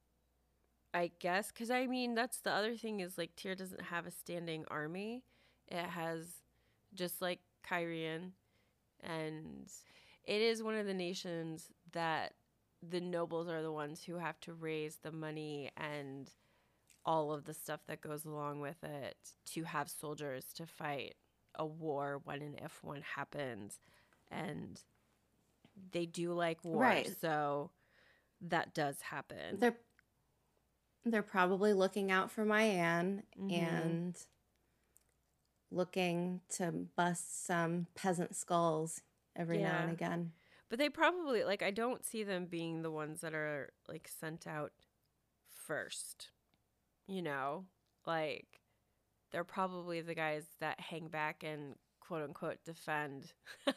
i 0.94 1.10
guess 1.20 1.48
because 1.52 1.70
i 1.70 1.86
mean 1.86 2.14
that's 2.14 2.38
the 2.38 2.50
other 2.50 2.76
thing 2.76 3.00
is 3.00 3.18
like 3.18 3.34
Tear 3.36 3.54
doesn't 3.54 3.82
have 3.82 4.06
a 4.06 4.10
standing 4.10 4.64
army. 4.68 5.22
It 5.68 5.84
has 5.86 6.26
just 6.94 7.20
like 7.22 7.40
Cairhien 7.68 8.32
and 9.02 9.68
it 10.24 10.42
is 10.42 10.62
one 10.62 10.74
of 10.76 10.86
the 10.86 10.94
nations 10.94 11.68
that 11.92 12.34
the 12.88 13.00
nobles 13.00 13.48
are 13.48 13.62
the 13.62 13.72
ones 13.72 14.02
who 14.04 14.16
have 14.16 14.40
to 14.40 14.52
raise 14.52 14.96
the 14.96 15.12
money 15.12 15.70
and 15.76 16.30
all 17.04 17.32
of 17.32 17.44
the 17.44 17.54
stuff 17.54 17.80
that 17.86 18.00
goes 18.00 18.24
along 18.24 18.60
with 18.60 18.82
it 18.84 19.16
to 19.46 19.64
have 19.64 19.88
soldiers 19.90 20.46
to 20.54 20.66
fight 20.66 21.14
a 21.54 21.66
war 21.66 22.20
when 22.24 22.42
and 22.42 22.58
if 22.62 22.82
one 22.82 23.02
happens. 23.02 23.78
And 24.30 24.80
they 25.92 26.06
do 26.06 26.32
like 26.32 26.64
war 26.64 26.80
Right. 26.80 27.10
so 27.20 27.70
that 28.42 28.74
does 28.74 29.00
happen. 29.00 29.58
They're 29.58 29.76
they're 31.04 31.22
probably 31.22 31.72
looking 31.72 32.10
out 32.10 32.30
for 32.30 32.44
Mayene 32.44 33.22
Mhm. 33.38 33.50
and 33.52 34.26
looking 35.70 36.40
to 36.50 36.70
bust 36.72 37.44
some 37.46 37.86
peasant 37.94 38.36
skulls 38.36 39.00
every 39.34 39.58
now 39.58 39.80
and 39.82 39.90
again. 39.90 40.32
but 40.68 40.78
they 40.78 40.88
probably 40.88 41.44
like 41.44 41.62
i 41.62 41.70
don't 41.70 42.04
see 42.04 42.22
them 42.22 42.46
being 42.46 42.82
the 42.82 42.90
ones 42.90 43.20
that 43.20 43.34
are 43.34 43.70
like 43.88 44.08
sent 44.08 44.46
out 44.46 44.72
first 45.50 46.30
you 47.06 47.20
know 47.22 47.64
like 48.06 48.60
they're 49.30 49.44
probably 49.44 50.00
the 50.00 50.14
guys 50.14 50.44
that 50.60 50.78
hang 50.80 51.08
back 51.08 51.42
and 51.42 51.76
quote 52.00 52.22
unquote 52.22 52.58
defend 52.64 53.32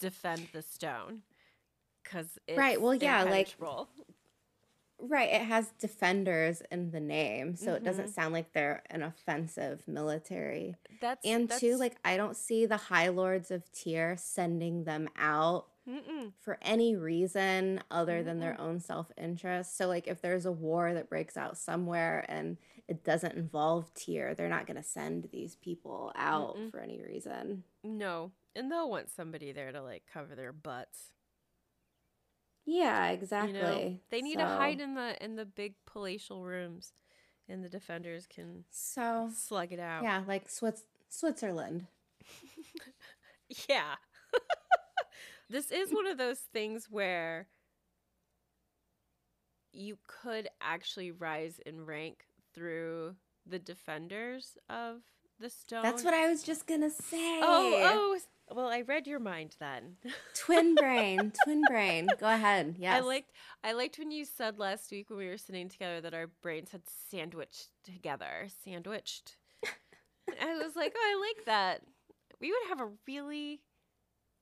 defend 0.00 0.48
the 0.52 0.62
stone 0.62 1.22
because 2.02 2.38
Right, 2.56 2.80
well, 2.80 2.94
yeah, 2.94 3.24
like-. 3.24 3.54
Right, 5.00 5.30
it 5.30 5.42
has 5.42 5.70
defenders 5.78 6.60
in 6.72 6.90
the 6.90 6.98
name, 7.00 7.54
so 7.56 7.74
it 7.74 7.82
Mhm. 7.82 7.84
doesn't 7.84 8.08
sound 8.08 8.34
like 8.34 8.52
they're 8.52 8.82
an 8.90 9.02
offensive 9.02 9.86
military. 9.86 10.76
that's 11.00 11.24
And 11.24 11.48
two, 11.48 11.54
that's- 11.54 11.78
like 11.78 11.96
I 12.04 12.16
don't 12.16 12.36
see 12.36 12.66
the 12.66 12.76
high 12.76 13.08
lords 13.08 13.50
of 13.52 13.70
Tear 13.70 14.16
sending 14.16 14.82
them 14.84 15.08
out 15.14 15.68
Mm-mm. 15.86 16.32
for 16.40 16.58
any 16.60 16.96
reason 16.96 17.80
other 17.90 18.22
than 18.24 18.40
their 18.40 18.60
own 18.60 18.80
self-interest. 18.80 19.76
So 19.76 19.86
like 19.86 20.08
if 20.08 20.20
there's 20.20 20.44
a 20.46 20.50
war 20.52 20.92
that 20.94 21.08
breaks 21.08 21.36
out 21.36 21.56
somewhere 21.56 22.24
and 22.28 22.58
it 22.88 23.04
doesn't 23.04 23.34
involve 23.36 23.94
Tear, 23.94 24.34
they're 24.34 24.48
not 24.48 24.66
going 24.66 24.76
to 24.78 24.82
send 24.82 25.28
these 25.30 25.54
people 25.56 26.10
out 26.16 26.56
Mm-mm. 26.56 26.70
for 26.72 26.80
any 26.80 27.00
reason. 27.00 27.62
no 27.84 28.32
and 28.56 28.72
they'll 28.72 28.90
want 28.90 29.08
somebody 29.08 29.52
there 29.52 29.70
to 29.70 29.80
like 29.80 30.04
cover 30.12 30.34
their 30.34 30.52
butts 30.52 31.12
Yeah, 32.70 33.08
exactly. 33.08 33.54
you 33.56 33.62
know 33.62 33.96
they 34.10 34.20
need 34.20 34.36
to 34.38 34.44
hide 34.44 34.80
in 34.80 34.94
the 34.94 35.16
in 35.24 35.36
the 35.36 35.46
big 35.46 35.74
palatial 35.86 36.44
rooms 36.44 36.92
and 37.48 37.64
the 37.64 37.68
defenders 37.70 38.26
can 38.26 38.64
So, 38.70 39.30
slug 39.34 39.72
it 39.72 39.80
out 39.80 40.02
yeah, 40.02 40.22
like 40.28 40.48
Swiss- 40.50 40.84
Switzerland. 41.08 41.86
Yeah. 43.68 43.94
this 45.48 45.70
is 45.70 45.90
one 45.90 46.06
of 46.06 46.18
those 46.18 46.40
things 46.52 46.88
where 46.90 47.48
you 49.72 49.96
could 50.06 50.48
actually 50.60 51.10
rise 51.10 51.58
in 51.64 51.86
rank 51.86 52.24
through 52.54 53.14
the 53.46 53.58
defenders 53.58 54.58
of 54.68 54.96
the 55.40 55.50
stone. 55.50 55.82
That's 55.82 56.04
what 56.04 56.14
I 56.14 56.28
was 56.28 56.42
just 56.42 56.66
going 56.66 56.82
to 56.82 56.90
say. 56.90 57.40
Oh, 57.42 57.72
oh. 57.74 58.18
Well, 58.54 58.68
I 58.68 58.80
read 58.80 59.06
your 59.06 59.18
mind 59.18 59.56
then. 59.60 59.96
Twin 60.34 60.74
brain, 60.74 61.32
twin 61.44 61.62
brain. 61.68 62.08
Go 62.18 62.26
ahead. 62.26 62.76
Yes. 62.78 62.96
I 62.96 63.00
liked 63.00 63.30
I 63.62 63.72
liked 63.72 63.98
when 63.98 64.10
you 64.10 64.24
said 64.24 64.58
last 64.58 64.90
week 64.90 65.10
when 65.10 65.18
we 65.18 65.28
were 65.28 65.36
sitting 65.36 65.68
together 65.68 66.00
that 66.00 66.14
our 66.14 66.28
brains 66.42 66.70
had 66.72 66.82
sandwiched 67.10 67.68
together. 67.84 68.48
Sandwiched. 68.64 69.36
I 70.40 70.54
was 70.56 70.76
like, 70.76 70.94
oh, 70.96 71.00
I 71.00 71.34
like 71.36 71.44
that. 71.46 71.82
We 72.40 72.50
would 72.50 72.68
have 72.68 72.80
a 72.80 72.90
really 73.06 73.60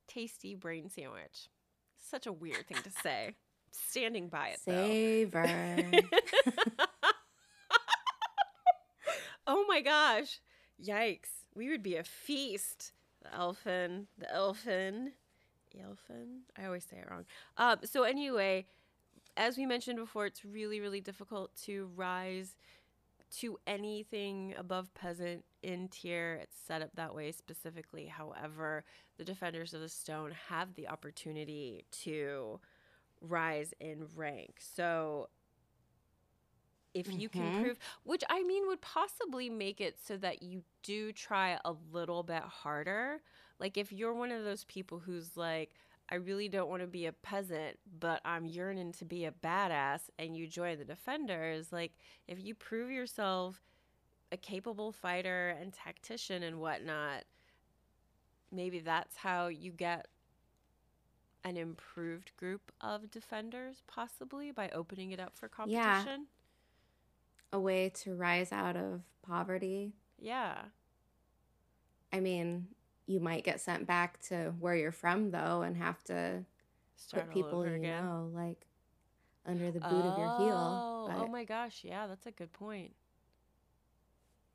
tasty 0.06 0.54
brain 0.54 0.88
sandwich. 0.88 1.48
Such 1.96 2.26
a 2.26 2.32
weird 2.32 2.68
thing 2.68 2.78
to 2.84 2.90
say. 3.02 3.34
Standing 3.72 4.28
by 4.28 4.48
it. 4.50 4.60
Savor. 4.60 5.46
Oh 9.46 9.64
my 9.68 9.80
gosh. 9.80 10.40
Yikes. 10.82 11.44
We 11.54 11.68
would 11.68 11.82
be 11.82 11.96
a 11.96 12.04
feast. 12.04 12.92
The 13.22 13.34
elfin. 13.34 14.08
The 14.18 14.32
elfin. 14.32 15.12
Elfin? 15.82 16.40
I 16.58 16.64
always 16.64 16.84
say 16.84 16.96
it 16.96 17.10
wrong. 17.10 17.24
Um, 17.56 17.78
so, 17.84 18.02
anyway, 18.04 18.66
as 19.36 19.56
we 19.56 19.66
mentioned 19.66 19.98
before, 19.98 20.26
it's 20.26 20.44
really, 20.44 20.80
really 20.80 21.00
difficult 21.00 21.50
to 21.64 21.90
rise 21.94 22.56
to 23.38 23.58
anything 23.66 24.54
above 24.56 24.92
peasant 24.94 25.44
in 25.62 25.88
Tear. 25.88 26.36
It's 26.36 26.56
set 26.56 26.82
up 26.82 26.90
that 26.94 27.14
way 27.14 27.32
specifically. 27.32 28.06
However, 28.06 28.84
the 29.18 29.24
defenders 29.24 29.74
of 29.74 29.80
the 29.80 29.88
stone 29.88 30.32
have 30.48 30.74
the 30.74 30.88
opportunity 30.88 31.84
to 32.04 32.60
rise 33.20 33.74
in 33.80 34.06
rank. 34.14 34.56
So 34.58 35.28
if 36.96 37.18
you 37.18 37.28
can 37.28 37.50
Mhm. 37.50 37.52
prove, 37.52 37.78
which 38.04 38.24
I 38.30 38.42
mean 38.42 38.66
would 38.68 38.80
possibly 38.80 39.50
make 39.50 39.80
it 39.80 39.98
so 40.04 40.16
that 40.18 40.42
you 40.42 40.62
do 40.82 41.12
try 41.12 41.58
a 41.64 41.74
little 41.92 42.22
bit 42.22 42.42
harder. 42.42 43.20
Like 43.58 43.76
if 43.76 43.92
you're 43.92 44.14
one 44.14 44.32
of 44.32 44.44
those 44.44 44.64
people 44.64 44.98
who's 45.00 45.36
like, 45.36 45.72
I 46.10 46.16
really 46.16 46.48
don't 46.48 46.68
want 46.70 46.82
to 46.82 46.86
be 46.88 47.06
a 47.06 47.12
peasant, 47.12 47.78
but 47.98 48.20
I'm 48.24 48.46
yearning 48.46 48.92
to 48.92 49.04
be 49.04 49.24
a 49.24 49.32
badass, 49.32 50.02
and 50.18 50.36
you 50.36 50.46
join 50.46 50.78
the 50.78 50.84
defenders, 50.84 51.72
like 51.72 51.92
if 52.28 52.42
you 52.44 52.54
prove 52.54 52.90
yourself 52.90 53.60
a 54.32 54.36
capable 54.36 54.92
fighter 54.92 55.50
and 55.60 55.72
tactician 55.72 56.42
and 56.42 56.60
whatnot, 56.60 57.24
maybe 58.50 58.80
that's 58.80 59.16
how 59.16 59.48
you 59.48 59.72
get 59.72 60.06
an 61.44 61.56
improved 61.56 62.36
group 62.36 62.72
of 62.80 63.10
defenders, 63.10 63.82
possibly 63.86 64.50
by 64.50 64.68
opening 64.70 65.12
it 65.12 65.20
up 65.20 65.36
for 65.36 65.48
Yeah. 65.64 66.06
competition. 66.06 66.26
A 67.52 67.60
way 67.60 67.90
to 67.90 68.14
rise 68.14 68.52
out 68.52 68.76
of 68.76 69.02
poverty. 69.22 69.92
Yeah. 70.18 70.56
I 72.12 72.20
mean, 72.20 72.68
you 73.06 73.20
might 73.20 73.44
get 73.44 73.60
sent 73.60 73.86
back 73.86 74.20
to 74.28 74.52
where 74.58 74.74
you're 74.74 74.92
from 74.92 75.30
though 75.30 75.62
and 75.62 75.76
have 75.76 76.02
to 76.04 76.44
Start 76.96 77.26
put 77.26 77.34
people 77.34 77.66
you 77.66 77.78
know 77.78 78.30
like 78.34 78.66
under 79.46 79.70
the 79.70 79.80
boot 79.80 80.04
of 80.04 80.18
your 80.18 80.38
heel. 80.38 80.56
Oh, 80.56 81.12
oh 81.18 81.26
my 81.28 81.44
gosh, 81.44 81.82
yeah, 81.84 82.06
that's 82.06 82.26
a 82.26 82.32
good 82.32 82.52
point. 82.52 82.92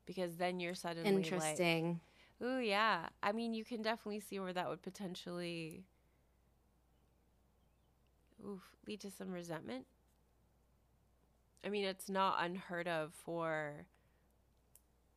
Because 0.04 0.36
then 0.36 0.60
you're 0.60 0.74
suddenly 0.74 1.08
interesting. 1.08 2.00
like, 2.40 2.48
ooh, 2.48 2.58
yeah. 2.58 3.08
I 3.22 3.32
mean, 3.32 3.54
you 3.54 3.64
can 3.64 3.82
definitely 3.82 4.20
see 4.20 4.38
where 4.40 4.52
that 4.52 4.68
would 4.68 4.82
potentially 4.82 5.84
oof, 8.46 8.62
lead 8.86 9.00
to 9.00 9.10
some 9.10 9.30
resentment. 9.30 9.86
I 11.64 11.68
mean, 11.68 11.84
it's 11.84 12.08
not 12.08 12.38
unheard 12.40 12.88
of 12.88 13.12
for 13.14 13.86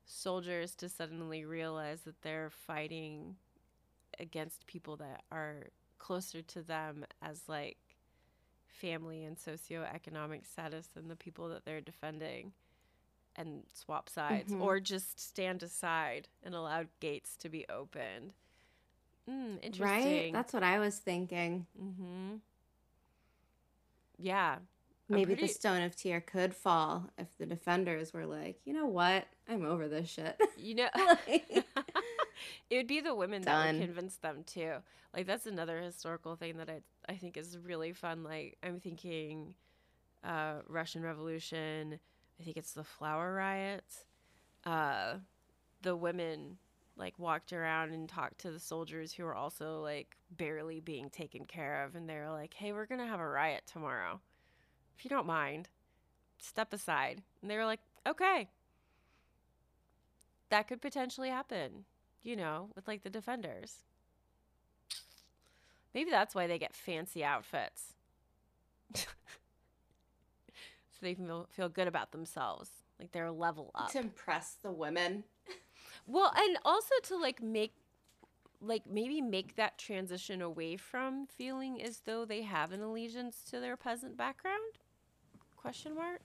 soldiers 0.06 0.76
to 0.76 0.90
suddenly 0.90 1.46
realize 1.46 2.02
that 2.02 2.22
they're 2.22 2.50
fighting 2.52 3.36
against 4.20 4.68
people 4.68 4.96
that 4.98 5.24
are 5.32 5.68
closer 5.98 6.42
to 6.42 6.62
them 6.62 7.06
as 7.22 7.42
like 7.48 7.78
family 8.68 9.24
and 9.24 9.38
socioeconomic 9.38 10.46
status 10.46 10.88
than 10.88 11.08
the 11.08 11.16
people 11.16 11.48
that 11.50 11.66
they're 11.66 11.82
defending 11.82 12.52
and 13.36 13.64
swap 13.74 14.08
sides 14.10 14.54
Mhm. 14.54 14.62
or 14.62 14.80
just 14.80 15.20
stand 15.20 15.64
aside 15.64 16.28
and 16.44 16.54
allow 16.54 16.86
gates 17.00 17.36
to 17.38 17.50
be 17.50 17.68
opened. 17.68 18.34
Mm, 19.28 19.60
interesting. 19.64 19.82
Right? 19.82 20.34
That's 20.34 20.54
what 20.54 20.64
I 20.64 20.80
was 20.80 21.00
thinking. 21.00 21.66
mm-hmm. 21.82 22.36
Yeah. 24.18 24.60
Maybe 25.10 25.26
pretty- 25.36 25.48
the 25.48 25.54
stone 25.54 25.82
of 25.84 25.96
tear 25.96 26.20
could 26.22 26.56
fall 26.56 27.10
if 27.18 27.28
the 27.38 27.46
defenders 27.46 28.14
were 28.14 28.26
like, 28.26 28.60
you 28.66 28.74
know 28.74 28.88
what? 28.88 29.26
I'm 29.48 29.66
over 29.66 29.88
this 29.88 30.10
shit. 30.10 30.40
You 30.58 30.76
know, 30.76 30.88
Like- 30.96 31.66
it 32.70 32.78
would 32.78 32.88
be 32.88 33.02
the 33.02 33.14
women 33.14 33.44
that 33.44 33.54
would 33.74 33.82
convince 33.86 34.18
them 34.18 34.44
too. 34.46 34.74
Like 35.14 35.28
that's 35.28 35.46
another 35.46 35.80
historical 35.80 36.36
thing 36.36 36.58
that 36.58 36.70
I 36.70 36.82
I 37.08 37.16
think 37.16 37.38
is 37.38 37.58
really 37.58 37.94
fun. 37.94 38.24
Like 38.24 38.58
I'm 38.64 38.80
thinking, 38.80 39.54
uh, 40.24 40.56
Russian 40.68 41.04
Revolution. 41.04 42.00
I 42.40 42.44
think 42.44 42.58
it's 42.58 42.74
the 42.74 42.84
Flower 42.84 43.34
Riots. 43.34 44.06
Uh, 44.66 45.16
the 45.84 45.96
women 45.96 46.58
like 46.98 47.18
walked 47.20 47.54
around 47.54 47.94
and 47.94 48.10
talked 48.10 48.40
to 48.40 48.52
the 48.52 48.60
soldiers 48.60 49.14
who 49.14 49.24
were 49.24 49.36
also 49.36 49.82
like 49.82 50.16
barely 50.32 50.80
being 50.80 51.10
taken 51.10 51.46
care 51.46 51.84
of, 51.86 51.96
and 51.96 52.10
they 52.10 52.16
were 52.16 52.32
like, 52.32 52.54
"Hey, 52.56 52.74
we're 52.74 52.88
gonna 52.88 53.08
have 53.08 53.20
a 53.20 53.28
riot 53.30 53.64
tomorrow. 53.72 54.20
If 54.98 55.06
you 55.06 55.10
don't 55.10 55.28
mind, 55.28 55.70
step 56.40 56.74
aside." 56.74 57.22
And 57.42 57.50
they 57.52 57.58
were 57.58 57.66
like, 57.66 57.82
"Okay." 58.08 58.50
that 60.50 60.68
could 60.68 60.82
potentially 60.82 61.30
happen, 61.30 61.86
you 62.24 62.36
know, 62.36 62.70
with 62.76 62.88
like 62.88 63.04
the 63.04 63.10
defenders. 63.10 63.80
Maybe 65.94 66.12
that's 66.12 66.36
why 66.36 66.48
they 66.48 66.60
get 66.60 66.76
fancy 66.76 67.24
outfits. 67.24 67.94
so 68.96 69.06
they 71.02 71.14
feel, 71.14 71.48
feel 71.52 71.70
good 71.70 71.88
about 71.88 72.12
themselves, 72.12 72.70
like 73.00 73.12
they're 73.12 73.26
a 73.26 73.32
level 73.32 73.72
up. 73.76 73.92
to 73.92 74.00
impress 74.00 74.56
the 74.62 74.72
women. 74.72 75.24
Well, 76.08 76.32
and 76.36 76.58
also 76.64 76.94
to 77.04 77.18
like 77.18 77.42
make 77.42 77.74
like 78.62 78.84
maybe 78.90 79.22
make 79.22 79.56
that 79.58 79.78
transition 79.78 80.42
away 80.42 80.78
from 80.78 81.28
feeling 81.28 81.82
as 81.82 82.00
though 82.06 82.24
they 82.26 82.44
have 82.44 82.72
an 82.72 82.82
allegiance 82.82 83.44
to 83.50 83.60
their 83.60 83.76
peasant 83.76 84.16
background? 84.16 84.80
Question 85.66 85.96
mark. 85.96 86.22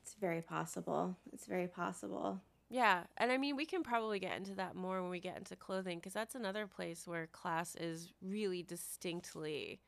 It's 0.00 0.14
very 0.20 0.40
possible. 0.40 1.16
It's 1.32 1.44
very 1.44 1.66
possible. 1.66 2.40
Yeah, 2.70 3.02
and 3.16 3.32
I 3.32 3.36
mean 3.36 3.56
we 3.56 3.66
can 3.66 3.82
probably 3.82 4.20
get 4.20 4.36
into 4.36 4.54
that 4.54 4.76
more 4.76 5.02
when 5.02 5.10
we 5.10 5.18
get 5.18 5.36
into 5.36 5.56
clothing 5.56 5.98
because 5.98 6.12
that's 6.12 6.36
another 6.36 6.68
place 6.68 7.04
where 7.04 7.26
class 7.26 7.74
is 7.74 8.12
really 8.22 8.62
distinctly 8.62 9.80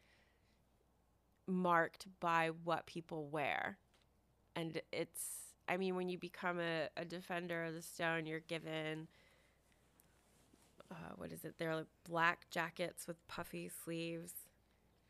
marked 1.47 2.09
by 2.19 2.51
what 2.65 2.87
people 2.87 3.29
wear. 3.29 3.79
And 4.57 4.83
it's 4.91 5.55
I 5.69 5.77
mean 5.77 5.95
when 5.95 6.09
you 6.09 6.19
become 6.19 6.59
a, 6.59 6.89
a 6.97 7.05
defender 7.05 7.67
of 7.67 7.75
the 7.75 7.83
stone, 7.83 8.27
you're 8.27 8.41
given 8.41 9.07
uh, 10.91 11.13
what 11.19 11.31
is 11.31 11.45
it? 11.45 11.55
They're 11.57 11.77
like 11.77 11.87
black 12.03 12.51
jackets 12.51 13.07
with 13.07 13.25
puffy 13.29 13.71
sleeves 13.85 14.33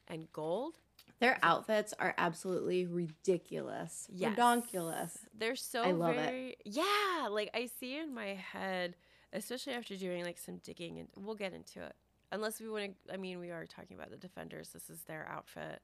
and 0.08 0.30
gold. 0.30 0.74
Their 1.18 1.38
outfits 1.42 1.92
are 1.98 2.14
absolutely 2.16 2.86
ridiculous. 2.86 4.06
Yes. 4.12 4.36
Redonkulous. 4.36 5.18
They're 5.36 5.56
so 5.56 5.82
I 5.82 5.92
love 5.92 6.16
it. 6.16 6.60
yeah, 6.64 7.28
like 7.30 7.50
I 7.54 7.66
see 7.66 7.96
in 7.98 8.14
my 8.14 8.34
head, 8.34 8.96
especially 9.32 9.72
after 9.74 9.96
doing 9.96 10.24
like 10.24 10.38
some 10.38 10.58
digging 10.58 10.98
and 10.98 11.08
we'll 11.16 11.34
get 11.34 11.52
into 11.52 11.82
it. 11.82 11.94
Unless 12.32 12.60
we 12.60 12.68
want 12.68 12.94
to 13.06 13.12
I 13.12 13.16
mean 13.16 13.38
we 13.40 13.50
are 13.50 13.66
talking 13.66 13.96
about 13.96 14.10
the 14.10 14.16
defenders. 14.16 14.70
This 14.70 14.88
is 14.88 15.02
their 15.02 15.26
outfit. 15.28 15.80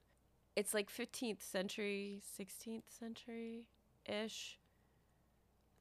It's 0.55 0.73
like 0.73 0.89
15th 0.89 1.41
century, 1.43 2.21
16th 2.39 2.83
century 2.89 3.65
ish. 4.05 4.57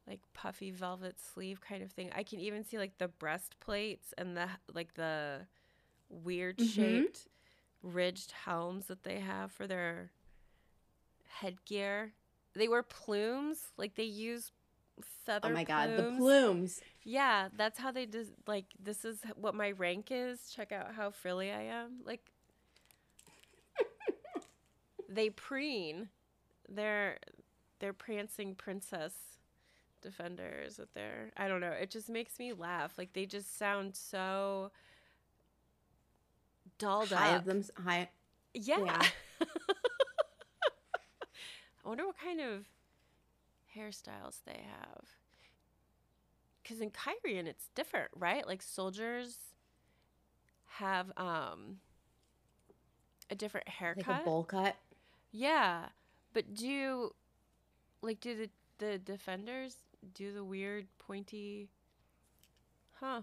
Like 0.07 0.21
puffy 0.35 0.71
velvet 0.71 1.17
sleeve 1.19 1.61
kind 1.61 1.83
of 1.83 1.91
thing. 1.91 2.11
I 2.15 2.23
can 2.23 2.39
even 2.41 2.65
see 2.65 2.79
like 2.79 2.99
the 2.99 3.09
breastplates 3.09 4.15
and 4.17 4.37
the 4.37 4.49
like 4.73 4.95
the 4.95 5.47
weird 6.09 6.59
Mhm. 6.59 6.69
shaped 6.75 7.27
ridged 7.87 8.33
helms 8.45 8.87
that 8.87 9.05
they 9.05 9.21
have 9.21 9.53
for 9.53 9.67
their 9.67 10.11
headgear. 11.29 12.13
They 12.55 12.69
wear 12.69 12.83
plumes, 12.83 13.59
like 13.77 13.95
they 13.95 14.05
use 14.05 14.53
feather. 15.25 15.49
Oh 15.49 15.53
my 15.53 15.65
god, 15.65 15.97
the 15.97 16.15
plumes. 16.17 16.81
Yeah, 17.05 17.49
that's 17.57 17.79
how 17.79 17.93
they 17.93 18.07
just 18.07 18.33
like. 18.47 18.65
This 18.83 19.05
is 19.05 19.19
what 19.37 19.55
my 19.55 19.73
rank 19.73 20.09
is. 20.11 20.51
Check 20.55 20.73
out 20.73 20.95
how 20.95 21.11
frilly 21.11 21.51
I 21.53 21.63
am. 21.63 22.01
Like 22.05 22.23
they 25.09 25.31
preen. 25.31 26.09
They're 26.69 27.19
they're 27.79 27.93
prancing 27.93 28.55
princess 28.55 29.13
defenders 30.01 30.79
with 30.79 30.93
their. 30.95 31.31
I 31.37 31.49
don't 31.49 31.61
know. 31.61 31.73
It 31.73 31.91
just 31.91 32.09
makes 32.09 32.39
me 32.39 32.53
laugh. 32.53 32.95
Like 32.97 33.13
they 33.13 33.27
just 33.27 33.59
sound 33.59 33.95
so 33.95 34.71
dolled 36.79 37.09
High 37.11 37.33
up. 37.35 37.41
of 37.41 37.45
them 37.47 37.65
high 37.85 38.09
Yeah. 38.55 38.79
Yeah. 38.85 39.03
I 41.85 41.89
wonder 41.89 42.07
what 42.07 42.19
kind 42.19 42.41
of 42.41 42.65
hairstyles 43.77 44.39
they 44.45 44.61
have. 44.69 45.05
Because 46.63 46.81
in 46.81 46.91
Cairhien, 46.91 47.47
it's 47.47 47.69
different, 47.75 48.11
right? 48.17 48.47
Like 48.47 48.61
soldiers 48.63 49.37
have 50.67 51.13
um 51.17 51.79
a 53.31 53.35
different 53.35 53.67
like 53.69 53.75
haircut. 53.77 54.23
a 54.23 54.25
bowl 54.25 54.45
cut. 54.45 54.77
Yeah, 55.31 55.87
but 56.33 56.55
do 56.55 57.11
like 58.03 58.21
do 58.21 58.37
the 58.37 58.51
the 58.79 58.99
defenders 58.99 59.77
do 60.15 60.33
the 60.33 60.45
weird 60.45 60.87
pointy? 60.99 61.69
Huh? 63.01 63.23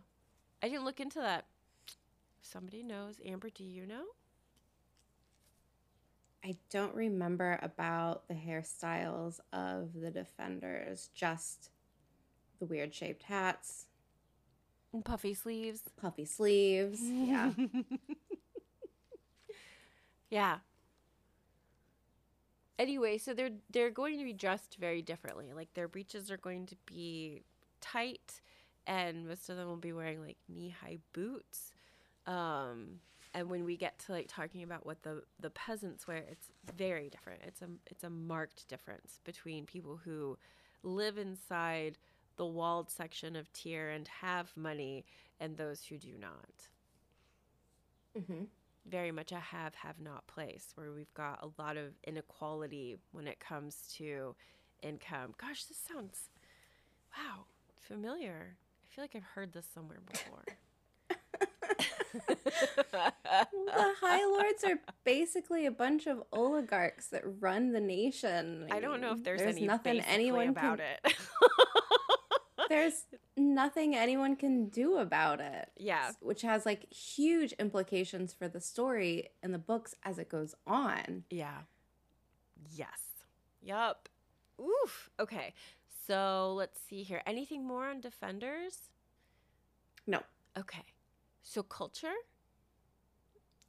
I 0.61 0.69
didn't 0.69 0.85
look 0.85 0.99
into 1.01 1.19
that. 1.19 1.45
Somebody 2.53 2.83
knows, 2.83 3.15
Amber, 3.25 3.49
do 3.49 3.63
you 3.63 3.87
know? 3.87 4.03
I 6.45 6.55
don't 6.69 6.93
remember 6.95 7.57
about 7.63 8.27
the 8.27 8.33
hairstyles 8.35 9.39
of 9.53 9.93
the 9.93 10.11
defenders, 10.11 11.09
just 11.15 11.69
the 12.59 12.65
weird 12.65 12.93
shaped 12.93 13.23
hats, 13.23 13.87
And 14.93 15.03
Puffy 15.03 15.33
sleeves. 15.33 15.81
puffy 15.97 16.25
sleeves. 16.25 16.99
Yeah. 17.01 17.53
yeah. 20.29 20.57
Anyway, 22.79 23.17
so 23.17 23.33
they're 23.33 23.51
they're 23.71 23.91
going 23.91 24.17
to 24.19 24.23
be 24.25 24.33
dressed 24.33 24.77
very 24.79 25.01
differently. 25.01 25.53
Like 25.53 25.73
their 25.73 25.87
breeches 25.87 26.31
are 26.31 26.37
going 26.37 26.65
to 26.67 26.75
be 26.85 27.43
tight 27.81 28.41
and 28.87 29.27
most 29.27 29.49
of 29.49 29.57
them 29.57 29.67
will 29.67 29.77
be 29.77 29.93
wearing 29.93 30.21
like 30.21 30.37
knee-high 30.49 30.99
boots. 31.13 31.72
Um 32.25 32.99
and 33.33 33.49
when 33.49 33.65
we 33.65 33.77
get 33.77 33.99
to 33.99 34.11
like 34.11 34.27
talking 34.27 34.63
about 34.63 34.85
what 34.85 35.03
the 35.03 35.23
the 35.39 35.49
peasants 35.49 36.07
wear, 36.07 36.25
it's 36.29 36.49
very 36.75 37.09
different. 37.09 37.41
It's 37.45 37.61
a 37.61 37.69
it's 37.87 38.03
a 38.03 38.09
marked 38.09 38.67
difference 38.67 39.19
between 39.23 39.65
people 39.65 39.99
who 40.03 40.37
live 40.83 41.17
inside 41.17 41.97
the 42.37 42.45
walled 42.45 42.89
section 42.89 43.35
of 43.35 43.51
Tear 43.53 43.89
and 43.91 44.07
have 44.07 44.55
money 44.55 45.05
and 45.39 45.57
those 45.57 45.83
who 45.85 45.97
do 45.97 46.17
not. 46.19 46.67
hmm 48.15 48.43
Very 48.85 49.11
much 49.11 49.31
a 49.31 49.39
have 49.39 49.75
have 49.75 49.99
not 49.99 50.27
place 50.27 50.71
where 50.75 50.91
we've 50.91 51.13
got 51.13 51.39
a 51.43 51.61
lot 51.61 51.77
of 51.77 51.93
inequality 52.03 52.97
when 53.11 53.27
it 53.27 53.39
comes 53.39 53.87
to 53.97 54.35
income. 54.81 55.33
Gosh, 55.37 55.65
this 55.65 55.77
sounds 55.77 56.29
wow, 57.17 57.45
familiar. 57.79 58.57
I 58.83 58.95
feel 58.95 59.03
like 59.03 59.15
I've 59.15 59.23
heard 59.35 59.53
this 59.53 59.67
somewhere 59.73 60.01
before. 60.05 60.45
the 62.13 63.93
High 64.01 64.25
Lords 64.25 64.63
are 64.63 64.79
basically 65.03 65.65
a 65.65 65.71
bunch 65.71 66.07
of 66.07 66.23
oligarchs 66.31 67.07
that 67.07 67.23
run 67.39 67.71
the 67.71 67.79
nation. 67.79 68.67
I 68.71 68.79
don't 68.79 69.01
know 69.01 69.13
if 69.13 69.23
there's, 69.23 69.41
any 69.41 69.65
nothing 69.65 69.99
anyone 70.01 70.49
about 70.49 70.79
can, 70.79 70.87
it. 71.05 71.15
There's 72.69 73.05
nothing 73.35 73.95
anyone 73.95 74.35
can 74.35 74.69
do 74.69 74.97
about 74.97 75.39
it. 75.39 75.69
Yeah. 75.77 76.11
Which 76.21 76.41
has 76.43 76.65
like 76.65 76.91
huge 76.91 77.51
implications 77.53 78.33
for 78.33 78.47
the 78.47 78.61
story 78.61 79.29
in 79.41 79.51
the 79.51 79.57
books 79.57 79.95
as 80.03 80.17
it 80.17 80.29
goes 80.29 80.55
on. 80.65 81.23
Yeah. 81.29 81.59
Yes. 82.75 82.99
Yup. 83.61 84.09
Oof. 84.59 85.09
Okay. 85.19 85.53
So 86.07 86.53
let's 86.55 86.79
see 86.89 87.03
here. 87.03 87.21
Anything 87.25 87.65
more 87.65 87.85
on 87.85 88.01
defenders? 88.01 88.89
No. 90.05 90.21
Okay. 90.57 90.83
So 91.43 91.61
culture? 91.63 92.13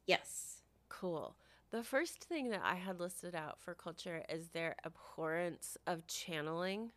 Yes. 0.07 0.61
Cool. 0.89 1.35
The 1.71 1.83
first 1.83 2.23
thing 2.23 2.49
that 2.49 2.61
I 2.63 2.75
had 2.75 2.99
listed 2.99 3.35
out 3.35 3.59
for 3.59 3.73
culture 3.75 4.23
is 4.29 4.49
their 4.49 4.75
abhorrence 4.85 5.77
of 5.85 6.07
channeling. 6.07 6.91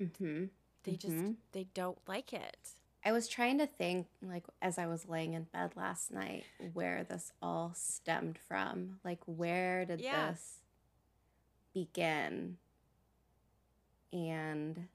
Mm-hmm. 0.00 0.46
They 0.84 0.96
just 0.96 1.16
Mhm. 1.16 1.36
they 1.52 1.64
don't 1.64 1.98
like 2.06 2.32
it. 2.32 2.76
I 3.04 3.12
was 3.12 3.28
trying 3.28 3.58
to 3.58 3.66
think, 3.66 4.08
like, 4.22 4.46
as 4.62 4.78
I 4.78 4.86
was 4.86 5.08
laying 5.08 5.34
in 5.34 5.44
bed 5.44 5.76
last 5.76 6.10
night, 6.10 6.46
where 6.72 7.04
this 7.04 7.32
all 7.42 7.72
stemmed 7.74 8.38
from. 8.38 9.00
Like, 9.04 9.20
where 9.26 9.84
did 9.84 10.00
Yeah. 10.00 10.32
this 10.32 10.62
begin? 11.72 12.58
And 14.12 14.88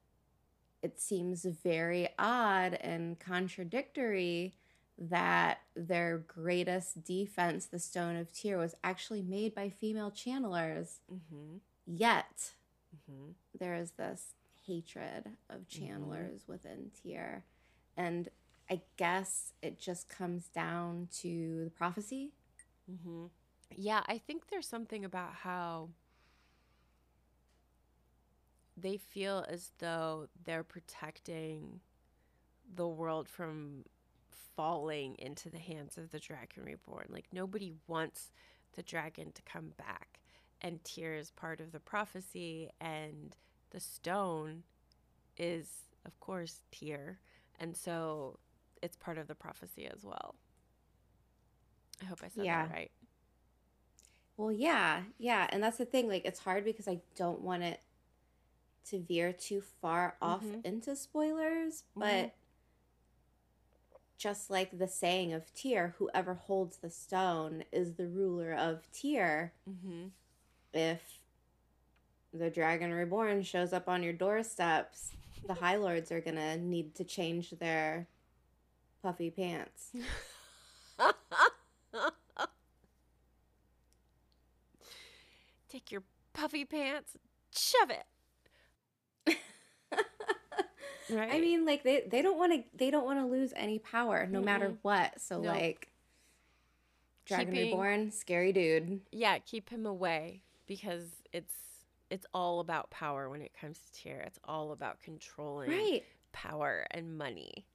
it 0.82 1.00
seems 1.00 1.44
very 1.44 2.10
odd 2.18 2.74
and 2.76 3.20
contradictory 3.20 4.59
that 5.00 5.60
their 5.76 6.18
greatest 6.18 7.04
defense, 7.04 7.66
the 7.66 7.80
Stone 7.80 8.18
of 8.18 8.32
Tear, 8.34 8.58
was 8.58 8.76
actually 8.84 9.22
made 9.22 9.56
by 9.56 9.70
female 9.70 10.12
channelers. 10.12 11.00
Mm-hmm. 11.12 11.58
Yet, 11.86 12.54
Mm-hmm. 13.08 13.32
there 13.60 13.76
is 13.76 13.92
this 13.92 14.34
hatred 14.66 15.30
of 15.48 15.68
channelers 15.68 16.48
within 16.48 16.90
Tear. 17.04 17.46
And 17.96 18.30
I 18.68 18.82
guess 18.98 19.54
it 19.62 19.80
just 19.80 20.10
comes 20.10 20.48
down 20.48 21.08
to 21.22 21.66
the 21.66 21.70
prophecy. 21.70 22.32
Mm-hmm. 22.92 23.26
Yeah, 23.76 24.02
I 24.08 24.18
think 24.18 24.48
there's 24.50 24.68
something 24.68 25.06
about 25.06 25.34
how 25.44 25.90
they 28.76 28.98
feel 28.98 29.46
as 29.48 29.72
though 29.80 30.28
they're 30.46 30.64
protecting 30.64 31.80
the 32.76 32.88
world 32.88 33.28
from 33.28 33.84
falling 34.56 35.16
into 35.20 35.50
the 35.50 35.60
hands 35.60 35.98
of 35.98 36.12
the 36.12 36.20
dragon 36.20 36.64
reborn. 36.64 37.08
Like 37.10 37.28
nobody 37.32 37.74
wants 37.88 38.32
the 38.76 38.84
dragon 38.84 39.32
to 39.34 39.42
come 39.44 39.74
back. 39.78 40.20
And 40.62 40.84
Tear 40.84 41.16
is 41.16 41.32
part 41.32 41.62
of 41.62 41.72
the 41.72 41.80
prophecy 41.80 42.70
and 42.82 43.36
the 43.72 43.80
stone 43.80 44.64
is 45.38 45.70
of 46.06 46.20
course 46.20 46.64
Tear. 46.72 47.20
And 47.60 47.76
so 47.76 48.40
it's 48.82 48.98
part 48.98 49.18
of 49.18 49.28
the 49.28 49.36
prophecy 49.36 49.88
as 49.88 50.04
well. 50.04 50.36
I 52.02 52.06
hope 52.06 52.22
I 52.24 52.30
said 52.30 52.46
Yeah. 52.46 52.68
that 52.68 52.70
right. 52.70 52.92
Well, 54.38 54.52
yeah, 54.52 55.04
yeah. 55.18 55.48
And 55.52 55.62
that's 55.64 55.78
the 55.78 55.86
thing. 55.86 56.08
Like, 56.08 56.26
it's 56.26 56.40
hard 56.40 56.64
because 56.64 56.88
I 56.88 57.02
don't 57.16 57.42
want 57.42 57.64
it 57.64 57.82
to 58.90 59.00
veer 59.00 59.34
too 59.34 59.62
far 59.62 60.16
off 60.22 60.42
Mhm. 60.44 60.64
into 60.64 60.96
spoilers. 60.96 61.84
But 61.98 62.32
Mhm. 62.32 62.32
Just 64.20 64.52
like 64.52 64.78
the 64.78 64.88
saying 64.88 65.32
of 65.32 65.52
Tear, 65.56 65.96
whoever 65.98 66.34
holds 66.34 66.78
the 66.78 66.90
stone 66.90 67.64
is 67.72 67.94
the 67.94 68.06
ruler 68.06 68.54
of 68.54 68.84
Tear. 68.92 69.54
Mm-hmm. 69.68 70.08
if 70.74 71.02
the 72.34 72.50
dragon 72.50 72.94
reborn 72.94 73.42
shows 73.44 73.72
up 73.74 73.88
on 73.88 74.04
your 74.04 74.12
doorsteps, 74.14 75.14
the 75.48 75.54
High 75.56 75.78
Lords 75.78 76.12
are 76.12 76.20
gonna 76.20 76.58
need 76.58 76.94
to 76.96 77.06
change 77.06 77.52
their 77.52 78.08
puffy 79.02 79.32
pants. 79.32 79.92
Take 85.70 85.92
your 85.92 86.04
puffy 86.34 86.66
pants, 86.66 87.16
shove 87.56 87.90
it. 87.90 88.04
Right. 91.12 91.34
I 91.34 91.40
mean, 91.40 91.66
like 91.66 91.84
they 91.84 92.02
they 92.10 92.22
don't 92.22 92.38
want 92.38 92.54
to 92.54 92.64
they 92.78 92.92
don't 92.92 93.06
want 93.06 93.20
to 93.20 93.26
lose 93.26 93.52
any 93.56 93.80
power 93.80 94.28
no 94.30 94.42
matter 94.42 94.70
Mm-mm. 94.70 94.78
what. 94.82 95.20
So 95.20 95.40
No. 95.42 95.50
like, 95.50 95.90
dragon 97.26 97.54
Keeping- 97.54 97.70
reborn, 97.72 98.12
scary 98.12 98.52
dude. 98.54 99.02
yeah, 99.12 99.38
keep 99.40 99.70
him 99.70 99.86
away 99.86 100.42
because 100.68 101.04
it's 101.34 101.54
it's 102.10 102.26
all 102.34 102.60
about 102.60 102.90
power 102.90 103.30
when 103.30 103.42
it 103.42 103.52
comes 103.60 103.80
to 103.80 104.02
Tear. 104.02 104.22
It's 104.22 104.40
all 104.44 104.72
about 104.72 105.00
controlling 105.00 105.70
Right. 105.70 106.04
power 106.32 106.88
and 106.90 107.16
money. 107.18 107.66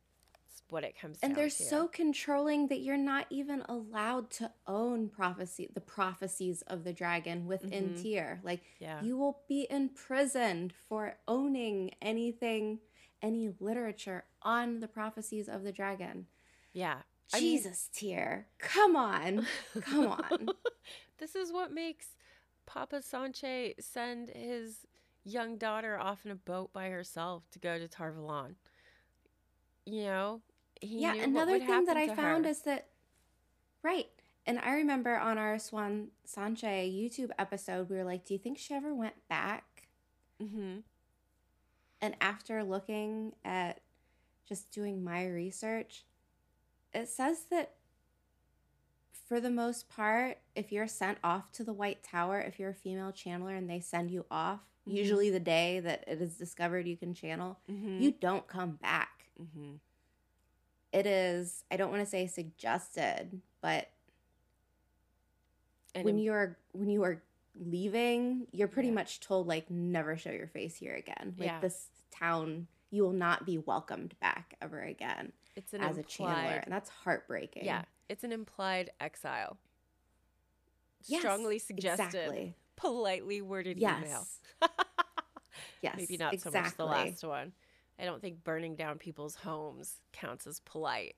It's 0.48 0.62
what 0.70 0.82
it 0.82 0.98
comes 0.98 1.18
And 1.22 1.36
they're 1.36 1.46
to. 1.46 1.50
so 1.50 1.86
controlling 1.86 2.66
that 2.66 2.80
you're 2.80 2.96
not 2.96 3.26
even 3.30 3.62
allowed 3.68 4.30
to 4.32 4.52
own 4.66 5.08
prophecy 5.08 5.68
the 5.72 5.80
prophecies 5.80 6.62
of 6.62 6.82
the 6.82 6.92
dragon 6.92 7.46
within 7.46 7.90
Mhm. 7.90 8.02
Tear. 8.02 8.40
Like 8.42 8.62
yeah. 8.80 9.00
You 9.02 9.16
will 9.16 9.40
be 9.46 9.68
imprisoned 9.70 10.72
for 10.72 11.16
owning 11.28 11.94
anything, 12.02 12.80
any 13.24 13.50
literature 13.58 14.24
on 14.42 14.80
the 14.80 14.88
prophecies 14.88 15.48
of 15.48 15.62
the 15.62 15.72
dragon. 15.72 16.26
yeah. 16.72 16.98
I 17.32 17.40
mean- 17.40 17.56
Jesus. 17.56 17.88
Come 18.58 18.94
on. 18.96 19.46
Come 19.80 20.06
on. 20.08 20.48
this 21.18 21.34
is 21.34 21.50
what 21.52 21.72
makes 21.72 22.08
Papa 22.66 22.96
Sanche 22.96 23.72
send 23.80 24.28
his 24.28 24.86
young 25.24 25.56
daughter 25.56 25.98
off 25.98 26.26
in 26.26 26.30
a 26.30 26.34
boat 26.36 26.72
by 26.74 26.90
herself 26.90 27.42
to 27.52 27.58
go 27.58 27.78
to 27.78 27.88
Tar 27.88 28.12
Valon. 28.12 28.56
You 29.86 30.04
know, 30.04 30.40
he 30.80 31.00
yeah, 31.00 31.14
another 31.14 31.58
thing 31.58 31.86
that 31.86 31.96
I 31.96 32.08
found 32.14 32.44
her. 32.44 32.50
is 32.50 32.60
that, 32.62 32.88
right. 33.82 34.06
And 34.46 34.58
I 34.58 34.74
remember 34.74 35.16
on 35.16 35.38
our 35.38 35.56
Siuan 35.56 36.08
Sanche 36.28 36.62
YouTube 36.92 37.30
episode, 37.38 37.88
we 37.88 37.96
were 37.96 38.04
like, 38.04 38.26
do 38.26 38.34
you 38.34 38.38
think 38.38 38.58
she 38.58 38.74
ever 38.74 38.94
went 38.94 39.14
back? 39.30 39.88
Mhm. 40.42 40.82
And 42.04 42.14
after 42.20 42.62
looking 42.62 43.32
at 43.46 43.80
just 44.46 44.70
doing 44.70 45.02
my 45.02 45.26
research, 45.26 46.04
it 46.92 47.08
says 47.08 47.46
that 47.50 47.76
for 49.26 49.40
the 49.40 49.48
most 49.48 49.88
part, 49.88 50.36
if 50.54 50.70
you're 50.70 50.86
sent 50.86 51.16
off 51.24 51.50
to 51.52 51.64
the 51.64 51.72
White 51.72 52.02
Tower, 52.02 52.40
if 52.40 52.58
you're 52.60 52.68
a 52.68 52.74
female 52.74 53.10
channeler 53.10 53.56
and 53.56 53.70
they 53.70 53.80
send 53.80 54.10
you 54.10 54.26
off, 54.30 54.60
Mhm. 54.86 54.96
usually 54.96 55.30
the 55.30 55.40
day 55.40 55.80
that 55.80 56.04
it 56.06 56.20
is 56.20 56.36
discovered 56.36 56.86
you 56.86 56.98
can 56.98 57.14
channel, 57.14 57.58
Mhm. 57.70 58.02
you 58.02 58.10
don't 58.12 58.46
come 58.46 58.72
back. 58.76 59.30
Mhm. 59.40 59.80
It 60.92 61.06
is, 61.06 61.64
I 61.70 61.78
don't 61.78 61.90
want 61.90 62.02
to 62.02 62.06
say 62.10 62.26
suggested, 62.26 63.40
but 63.62 63.90
And 65.94 66.04
when 66.04 66.18
you're 66.18 66.58
when 66.72 66.90
you 66.90 67.02
are 67.04 67.22
leaving, 67.56 68.46
you're 68.52 68.68
pretty 68.68 68.88
Yeah. 68.88 68.94
much 68.94 69.20
told 69.20 69.46
like 69.46 69.70
never 69.70 70.18
show 70.18 70.32
your 70.32 70.48
face 70.48 70.76
here 70.76 70.94
again. 70.94 71.34
Like 71.38 71.46
Yeah. 71.46 71.60
this 71.60 71.88
town, 72.18 72.66
you 72.90 73.02
will 73.02 73.12
not 73.12 73.44
be 73.44 73.58
welcomed 73.58 74.14
back 74.20 74.56
ever 74.62 74.80
again 74.80 75.32
it's 75.56 75.72
an 75.72 75.82
as 75.82 75.96
a 75.96 76.00
implied, 76.00 76.36
channeler, 76.36 76.64
and 76.64 76.72
that's 76.72 76.90
heartbreaking. 76.90 77.64
Yeah, 77.64 77.84
it's 78.08 78.24
an 78.24 78.32
implied 78.32 78.90
exile. 79.00 79.56
Yes, 81.06 81.20
strongly 81.20 81.58
suggested, 81.58 82.04
exactly. 82.04 82.54
politely 82.76 83.42
worded 83.42 83.78
email. 83.78 84.02
Yes. 84.02 84.40
yes. 85.82 85.94
Maybe 85.96 86.16
not 86.16 86.32
exactly. 86.32 86.60
so 86.60 86.62
much 86.62 86.76
the 86.76 86.84
last 86.84 87.24
one. 87.24 87.52
I 87.98 88.04
don't 88.04 88.20
think 88.20 88.42
burning 88.42 88.74
down 88.74 88.98
people's 88.98 89.36
homes 89.36 90.00
counts 90.12 90.46
as 90.46 90.60
polite. 90.60 91.14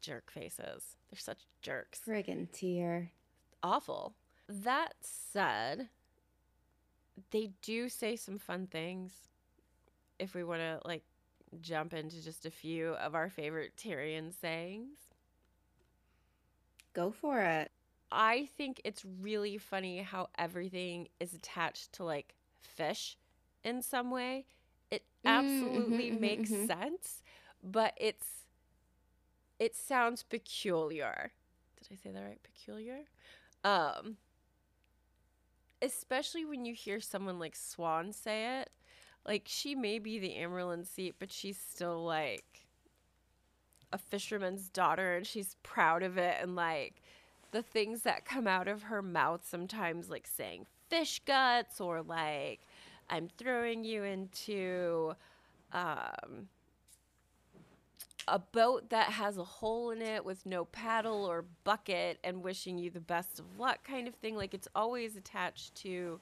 Jerk 0.00 0.32
faces. 0.32 0.96
They're 1.10 1.18
such 1.18 1.38
jerks. 1.60 2.00
Friggin' 2.04 2.50
tear. 2.50 3.12
Awful. 3.62 4.14
That 4.48 4.94
said, 5.00 5.88
they 7.30 7.52
do 7.62 7.88
say 7.88 8.16
some 8.16 8.38
fun 8.38 8.66
things. 8.66 9.12
If 10.22 10.34
we 10.34 10.44
want 10.44 10.60
to 10.62 10.80
like 10.86 11.04
jump 11.60 11.94
into 11.94 12.22
just 12.24 12.46
a 12.46 12.50
few 12.50 12.94
of 12.94 13.14
our 13.14 13.30
favorite 13.30 13.76
Tairen 13.76 14.32
sayings. 14.32 14.98
Go 16.94 17.10
for 17.12 17.40
it. 17.42 17.70
I 18.12 18.46
think 18.56 18.80
it's 18.84 19.04
really 19.04 19.58
funny 19.58 19.98
how 20.02 20.28
everything 20.38 21.08
is 21.20 21.34
attached 21.34 21.92
to 21.94 22.04
like 22.04 22.34
fish 22.60 23.16
in 23.64 23.82
some 23.82 24.10
way. 24.10 24.46
It 24.90 25.04
Mm, 25.24 25.32
absolutely 25.32 26.10
mhm, 26.10 26.20
mhm, 26.20 26.20
makes 26.20 26.50
mhm. 26.50 26.70
sense, 26.70 27.22
but 27.62 27.94
it's 27.96 28.46
it 29.58 29.76
sounds 29.76 30.22
peculiar. 30.22 31.32
Did 31.76 31.88
I 31.92 31.96
say 31.96 32.10
that 32.12 32.22
right? 32.22 32.42
Peculiar? 32.42 33.00
Um 33.64 34.18
especially 35.82 36.44
when 36.44 36.64
you 36.64 36.74
hear 36.74 37.00
someone 37.00 37.38
like 37.38 37.54
Siuan 37.54 38.14
say 38.14 38.60
it. 38.60 38.70
Like 39.26 39.44
she 39.46 39.74
may 39.74 39.98
be 39.98 40.18
the 40.18 40.34
Amyrlin 40.34 40.86
seat, 40.86 41.16
but 41.18 41.30
she's 41.32 41.58
still 41.58 42.04
like 42.04 42.66
a 43.92 43.98
fisherman's 43.98 44.68
daughter 44.68 45.16
and 45.16 45.26
she's 45.26 45.56
proud 45.62 46.02
of 46.02 46.16
it 46.16 46.36
and 46.40 46.56
like 46.56 47.02
the 47.50 47.62
things 47.62 48.02
that 48.02 48.24
come 48.24 48.46
out 48.46 48.66
of 48.66 48.84
her 48.84 49.02
mouth 49.02 49.46
sometimes 49.46 50.08
like 50.08 50.26
saying 50.26 50.64
fish 50.88 51.20
guts 51.26 51.78
or 51.78 52.00
like 52.00 52.60
i'm 53.10 53.28
throwing 53.36 53.84
you 53.84 54.02
into 54.02 55.14
um, 55.74 56.48
a 58.28 58.38
boat 58.38 58.90
that 58.90 59.08
has 59.08 59.36
a 59.36 59.44
hole 59.44 59.90
in 59.90 60.00
it 60.00 60.24
with 60.24 60.46
no 60.46 60.64
paddle 60.66 61.24
or 61.24 61.44
bucket 61.64 62.18
and 62.22 62.42
wishing 62.42 62.78
you 62.78 62.90
the 62.90 63.00
best 63.00 63.40
of 63.40 63.58
luck 63.58 63.82
kind 63.84 64.06
of 64.06 64.14
thing. 64.14 64.36
Like 64.36 64.54
it's 64.54 64.68
always 64.74 65.16
attached 65.16 65.74
to 65.76 66.20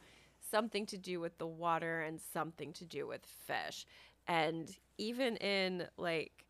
something 0.50 0.86
to 0.86 0.98
do 0.98 1.20
with 1.20 1.38
the 1.38 1.46
water 1.46 2.00
and 2.02 2.20
something 2.20 2.72
to 2.74 2.84
do 2.84 3.06
with 3.06 3.24
fish. 3.46 3.86
And 4.26 4.70
even 4.98 5.36
in 5.36 5.86
like 5.96 6.44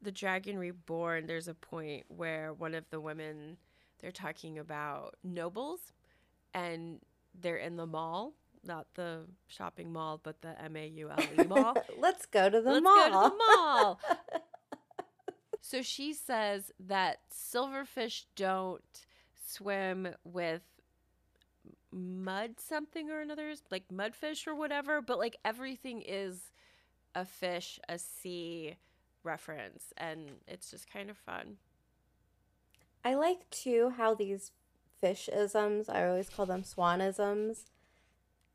the 0.00 0.12
dragon 0.12 0.58
reborn 0.58 1.26
there's 1.26 1.46
a 1.48 1.54
point 1.54 2.04
where 2.08 2.52
one 2.52 2.74
of 2.74 2.84
the 2.90 3.00
women 3.00 3.56
they're 4.00 4.10
talking 4.10 4.58
about 4.58 5.14
nobles 5.22 5.92
and 6.52 6.98
they're 7.40 7.56
in 7.56 7.76
the 7.76 7.86
Maule 7.86 8.32
not 8.64 8.86
the 8.94 9.20
shopping 9.46 9.92
mall 9.92 10.20
but 10.22 10.40
the 10.42 10.60
m-a-u-l-e 10.62 11.44
Maule. 11.48 11.76
Let's 11.98 12.26
go 12.26 12.48
to 12.48 12.60
the 12.60 12.70
let's 12.80 12.84
mall. 12.84 12.94
go 12.96 13.28
to 13.28 13.30
the 13.30 13.36
mall. 13.56 14.00
So 15.64 15.80
she 15.80 16.12
says 16.12 16.72
that 16.80 17.20
silverfish 17.32 18.24
don't 18.34 18.82
swim 19.48 20.08
with 20.24 20.62
mud 21.92 22.58
something 22.58 23.10
or 23.10 23.20
another 23.20 23.52
like 23.70 23.88
mudfish 23.88 24.46
or 24.46 24.54
whatever 24.54 25.02
but 25.02 25.18
like 25.18 25.36
everything 25.44 26.02
is 26.02 26.50
a 27.14 27.24
fish 27.24 27.78
a 27.88 27.98
sea 27.98 28.76
reference 29.22 29.92
and 29.98 30.30
it's 30.48 30.70
just 30.70 30.90
kind 30.90 31.10
of 31.10 31.16
fun 31.18 31.56
I 33.04 33.14
like 33.14 33.48
too 33.50 33.92
how 33.96 34.14
these 34.14 34.52
fish 35.00 35.28
isms, 35.32 35.88
I 35.88 36.06
always 36.06 36.28
call 36.28 36.46
them 36.46 36.62
swanisms, 36.62 37.66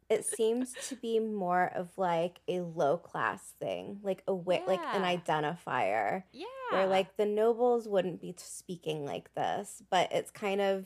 it 0.10 0.24
seems 0.26 0.74
to 0.88 0.96
be 0.96 1.20
more 1.20 1.70
of 1.76 1.98
like 1.98 2.40
a 2.48 2.62
low 2.62 2.98
class 2.98 3.54
thing, 3.60 4.00
like 4.04 4.24
a 4.28 4.32
wi- 4.32 4.64
like 4.66 4.80
an 4.80 5.02
identifier. 5.02 6.24
yeah 6.32 6.46
Where 6.72 6.88
like 6.88 7.18
the 7.18 7.26
nobles 7.26 7.90
wouldn't 7.90 8.22
be 8.22 8.34
speaking 8.38 9.06
like 9.06 9.34
this, 9.36 9.84
but 9.90 10.12
it's 10.14 10.32
kind 10.32 10.62
of 10.62 10.86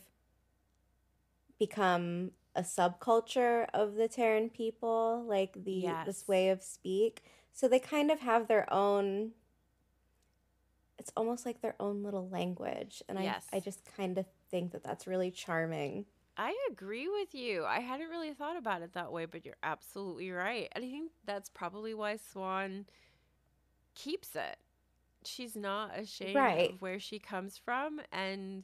become 1.60 2.32
a 2.56 2.62
subculture 2.62 3.68
of 3.74 3.96
the 3.96 4.10
Tairen 4.10 4.52
people, 4.54 5.24
like 5.28 5.64
the 5.64 5.72
Yes. 5.72 6.06
this 6.06 6.28
way 6.28 6.50
of 6.50 6.62
speak. 6.62 7.24
So 7.54 7.68
they 7.68 7.80
kind 7.80 8.12
of 8.12 8.20
have 8.20 8.48
their 8.48 8.72
own 8.74 9.32
it's 10.98 11.12
almost 11.18 11.46
like 11.48 11.62
their 11.62 11.76
own 11.80 12.04
little 12.04 12.30
language 12.30 13.02
and 13.10 13.20
Yes. 13.20 13.48
I 13.52 13.58
I 13.58 13.60
just 13.60 13.84
kind 13.98 14.18
of 14.18 14.26
think 14.52 14.72
that 14.74 14.84
that's 14.84 15.08
really 15.08 15.32
charming. 15.32 16.06
I 16.38 16.56
agree 16.72 17.08
with 17.10 17.34
you. 17.36 17.66
I 17.66 17.80
hadn't 17.80 18.10
really 18.10 18.34
thought 18.34 18.56
about 18.58 18.82
it 18.82 18.94
that 18.94 19.12
way, 19.12 19.26
but 19.26 19.46
you're 19.46 19.58
absolutely 19.64 20.32
right. 20.32 20.70
And 20.72 20.84
I 20.84 20.90
think 20.90 21.12
that's 21.26 21.50
probably 21.50 21.94
why 21.94 22.16
Siuan 22.16 22.86
keeps 23.96 24.36
it. 24.36 24.58
She's 25.26 25.56
not 25.56 25.98
ashamed 25.98 26.36
Right. 26.36 26.70
of 26.74 26.82
where 26.82 27.00
she 27.00 27.20
comes 27.20 27.58
from 27.58 28.02
and 28.12 28.64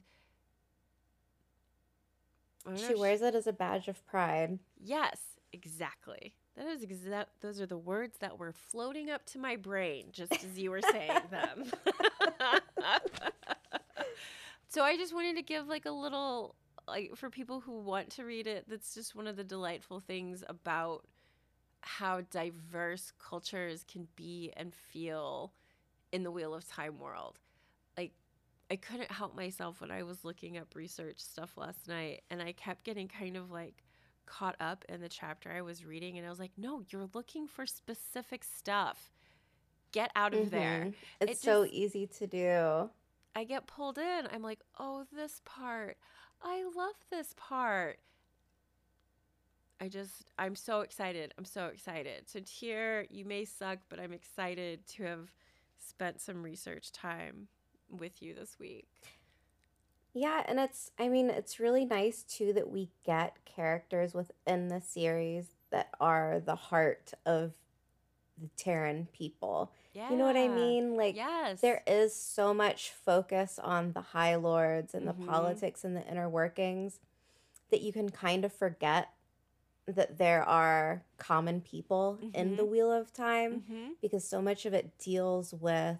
Oh 2.68 2.76
she 2.76 2.94
wears 2.94 3.22
it 3.22 3.34
as 3.34 3.46
a 3.46 3.52
badge 3.52 3.88
of 3.88 4.04
pride. 4.06 4.58
Yes, 4.78 5.18
exactly. 5.52 6.34
That 6.56 6.66
is 6.66 6.82
exact. 6.82 7.40
Those 7.40 7.60
are 7.60 7.66
the 7.66 7.78
words 7.78 8.18
that 8.18 8.38
were 8.38 8.52
floating 8.52 9.10
up 9.10 9.24
to 9.26 9.38
my 9.38 9.56
brain 9.56 10.06
just 10.12 10.32
as 10.32 10.58
you 10.58 10.70
were 10.70 10.82
saying 10.82 11.20
them. 11.30 11.70
so 14.68 14.82
I 14.82 14.96
just 14.96 15.14
wanted 15.14 15.36
to 15.36 15.42
give 15.42 15.68
like 15.68 15.86
a 15.86 15.90
little 15.90 16.56
like 16.86 17.12
for 17.14 17.30
people 17.30 17.60
who 17.60 17.78
want 17.80 18.10
to 18.10 18.24
read 18.24 18.46
it. 18.46 18.64
That's 18.68 18.94
just 18.94 19.14
one 19.14 19.26
of 19.26 19.36
the 19.36 19.44
delightful 19.44 20.00
things 20.00 20.42
about 20.48 21.04
how 21.80 22.22
diverse 22.22 23.12
cultures 23.18 23.84
can 23.90 24.08
be 24.16 24.52
and 24.56 24.74
feel 24.74 25.52
in 26.12 26.24
the 26.24 26.30
Wheel 26.30 26.54
of 26.54 26.66
Time 26.66 26.98
world. 26.98 27.38
I 28.70 28.76
couldn't 28.76 29.10
help 29.10 29.34
myself 29.34 29.80
when 29.80 29.90
I 29.90 30.02
was 30.02 30.24
looking 30.24 30.58
up 30.58 30.74
research 30.74 31.20
stuff 31.20 31.56
last 31.56 31.88
night 31.88 32.22
and 32.30 32.42
I 32.42 32.52
kept 32.52 32.84
getting 32.84 33.08
kind 33.08 33.36
of 33.36 33.50
like 33.50 33.82
caught 34.26 34.56
up 34.60 34.84
in 34.88 35.00
the 35.00 35.08
chapter 35.08 35.50
I 35.50 35.62
was 35.62 35.84
reading 35.86 36.18
and 36.18 36.26
I 36.26 36.30
was 36.30 36.38
like, 36.38 36.52
"No, 36.58 36.82
you're 36.90 37.08
looking 37.14 37.46
for 37.48 37.66
specific 37.66 38.44
stuff. 38.44 39.10
Get 39.92 40.10
out 40.14 40.34
of 40.34 40.50
there." 40.50 40.90
Mhm. 40.90 40.94
It's 41.20 41.32
It 41.32 41.38
so 41.38 41.64
easy 41.64 42.06
to 42.06 42.26
do. 42.26 42.90
I 43.34 43.44
get 43.44 43.66
pulled 43.66 43.98
in. 43.98 44.26
I'm 44.26 44.42
like, 44.42 44.60
"Oh, 44.78 45.04
this 45.12 45.40
part. 45.44 45.96
I 46.42 46.62
love 46.64 46.96
this 47.10 47.34
part." 47.36 48.00
I 49.80 49.88
just 49.88 50.30
I'm 50.38 50.54
so 50.56 50.80
excited. 50.80 51.32
I'm 51.38 51.44
so 51.44 51.66
excited. 51.66 52.28
So 52.28 52.40
Tear, 52.40 53.06
you 53.10 53.24
may 53.24 53.44
suck, 53.44 53.78
but 53.88 54.00
I'm 54.00 54.12
excited 54.12 54.86
to 54.88 55.04
have 55.04 55.32
spent 55.78 56.20
some 56.20 56.42
research 56.42 56.90
time 56.92 57.48
with 57.90 58.22
you 58.22 58.34
this 58.34 58.58
week. 58.58 58.88
Yeah, 60.14 60.42
and 60.46 60.58
it's 60.58 60.90
I 60.98 61.08
mean, 61.08 61.30
it's 61.30 61.60
really 61.60 61.84
nice 61.84 62.22
too 62.22 62.52
that 62.54 62.70
we 62.70 62.90
get 63.04 63.36
characters 63.44 64.14
within 64.14 64.68
the 64.68 64.80
series 64.80 65.46
that 65.70 65.90
are 66.00 66.40
the 66.44 66.56
heart 66.56 67.12
of 67.26 67.52
the 68.40 68.48
Tairen 68.56 69.10
people. 69.12 69.72
Yeah. 69.92 70.10
You 70.10 70.16
know 70.16 70.24
what 70.24 70.36
I 70.36 70.48
mean? 70.48 70.96
Like 70.96 71.16
yes. 71.16 71.60
there 71.60 71.82
is 71.86 72.14
so 72.14 72.54
much 72.54 72.90
focus 72.90 73.58
on 73.62 73.92
the 73.92 74.00
high 74.00 74.36
lords 74.36 74.94
and 74.94 75.06
Mhm. 75.06 75.18
the 75.18 75.26
politics 75.26 75.84
and 75.84 75.96
the 75.96 76.06
inner 76.08 76.28
workings 76.28 77.00
that 77.70 77.82
you 77.82 77.92
can 77.92 78.08
kind 78.08 78.44
of 78.44 78.52
forget 78.52 79.08
that 79.86 80.18
there 80.18 80.42
are 80.42 81.04
common 81.18 81.60
people 81.60 82.18
in 82.34 82.56
the 82.56 82.62
Mhm. 82.62 82.68
Wheel 82.68 82.92
of 82.92 83.12
Time 83.12 83.60
hmm 83.68 83.88
because 84.00 84.24
so 84.26 84.40
much 84.40 84.64
of 84.66 84.72
it 84.72 84.96
deals 84.98 85.52
with 85.52 85.98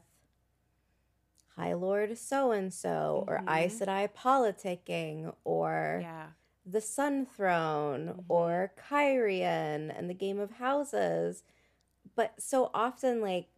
High 1.59 1.75
Lord 1.75 2.17
so 2.17 2.53
and 2.53 2.73
so 2.73 3.25
or 3.27 3.39
Mhm. 3.41 3.51
Aes 3.65 3.81
Sedai 3.81 4.09
politicking 4.09 5.35
or 5.45 5.99
Yeah. 6.03 6.29
the 6.65 6.81
Sun 6.81 7.27
Throne 7.27 8.15
Mhm. 8.15 8.25
or 8.29 8.73
Cairhien 8.77 9.93
and 9.97 10.09
the 10.09 10.15
Game 10.15 10.39
of 10.39 10.53
Houses. 10.53 11.43
But 12.15 12.41
so 12.41 12.71
often, 12.73 13.21
like, 13.21 13.49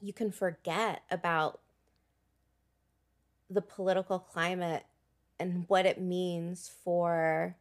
you 0.00 0.12
can 0.12 0.30
forget 0.30 1.02
about 1.10 1.60
the 3.48 3.62
political 3.62 4.18
climate 4.18 4.84
and 5.38 5.64
what 5.68 5.86
it 5.86 6.00
means 6.00 6.68
for 6.68 7.56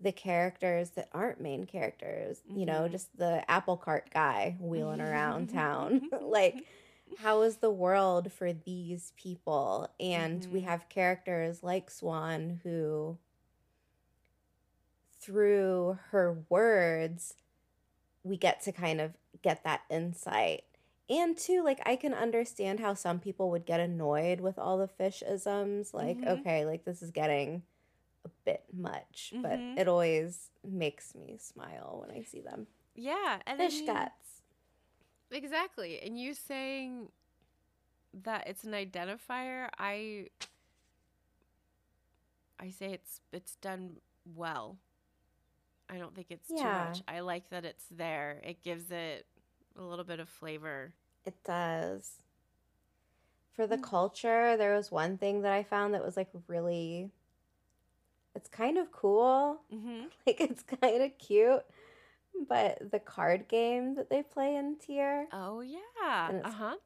the 0.00 0.12
characters 0.12 0.90
that 0.90 1.08
aren't 1.12 1.40
main 1.40 1.64
characters. 1.66 2.42
You 2.48 2.64
know, 2.66 2.82
Mhm. 2.88 2.90
just 2.92 3.16
the 3.18 3.48
apple 3.50 3.76
cart 3.76 4.10
guy 4.10 4.56
wheeling 4.58 5.00
around 5.00 5.48
town. 5.50 6.08
like, 6.20 6.66
how 7.18 7.42
is 7.42 7.56
the 7.58 7.70
world 7.70 8.32
for 8.32 8.52
these 8.52 9.12
people? 9.16 9.88
And 9.98 10.46
we 10.52 10.60
Mhm. 10.60 10.64
have 10.64 10.88
characters 10.88 11.62
like 11.62 11.90
Siuan 11.90 12.60
who, 12.62 13.18
through 15.20 15.98
her 16.10 16.44
words, 16.48 17.34
we 18.24 18.36
get 18.36 18.60
to 18.62 18.72
kind 18.72 19.00
of 19.00 19.14
get 19.42 19.64
that 19.64 19.82
insight. 19.90 20.64
And 21.08 21.36
too, 21.36 21.62
like, 21.64 21.80
I 21.84 21.96
can 21.96 22.14
understand 22.14 22.78
how 22.80 22.94
some 22.94 23.18
people 23.18 23.50
would 23.50 23.66
get 23.66 23.80
annoyed 23.80 24.40
with 24.40 24.58
all 24.58 24.78
the 24.78 24.86
fish 24.88 25.22
isms. 25.22 25.92
Like, 25.92 26.18
Mhm. 26.18 26.40
okay, 26.40 26.64
like, 26.64 26.84
this 26.84 27.02
is 27.02 27.10
getting 27.10 27.64
a 28.24 28.28
bit 28.44 28.64
much, 28.72 29.32
but 29.36 29.58
Mhm. 29.58 29.78
it 29.78 29.88
always 29.88 30.50
makes 30.62 31.14
me 31.14 31.36
smile 31.38 31.98
when 32.00 32.10
I 32.16 32.22
see 32.22 32.40
them. 32.40 32.66
Yeah, 32.94 33.40
and 33.46 33.60
I 33.60 33.64
Fish 33.64 33.78
mean- 33.80 33.86
guts. 33.86 34.29
Exactly. 35.30 36.00
And 36.02 36.18
you 36.18 36.34
saying 36.34 37.08
that 38.24 38.46
it's 38.48 38.64
an 38.64 38.72
identifier, 38.72 39.68
I 39.78 40.28
I 42.58 42.70
say 42.70 42.92
it's 42.92 43.20
it's 43.32 43.56
done 43.56 43.96
well. 44.24 44.78
I 45.88 45.98
don't 45.98 46.14
think 46.14 46.28
it's 46.30 46.50
Yeah. 46.50 46.62
too 46.62 46.72
much. 46.72 47.02
I 47.08 47.20
like 47.20 47.48
that 47.50 47.64
it's 47.64 47.86
there. 47.90 48.40
It 48.44 48.62
gives 48.62 48.90
it 48.90 49.26
a 49.76 49.82
little 49.82 50.04
bit 50.04 50.20
of 50.20 50.28
flavor. 50.28 50.92
It 51.24 51.42
does. 51.44 52.22
For 53.52 53.66
the 53.66 53.76
Mm. 53.76 53.82
culture, 53.82 54.56
there 54.56 54.74
was 54.74 54.90
one 54.90 55.18
thing 55.18 55.42
that 55.42 55.52
I 55.52 55.62
found 55.62 55.94
that 55.94 56.04
was 56.04 56.16
like 56.16 56.30
really 56.48 57.10
it's 58.34 58.48
kind 58.48 58.78
of 58.78 58.92
cool. 58.92 59.60
Mm-hmm. 59.72 60.06
Like 60.26 60.40
it's 60.40 60.62
kind 60.62 61.02
of 61.02 61.18
cute. 61.18 61.64
But 62.48 62.90
the 62.90 62.98
card 62.98 63.48
game 63.48 63.94
that 63.96 64.08
they 64.10 64.22
play 64.22 64.56
in 64.56 64.76
Tear, 64.76 65.26
Oh 65.32 65.60
yeah. 65.60 66.40
Uh 66.44 66.50
huh. 66.50 66.76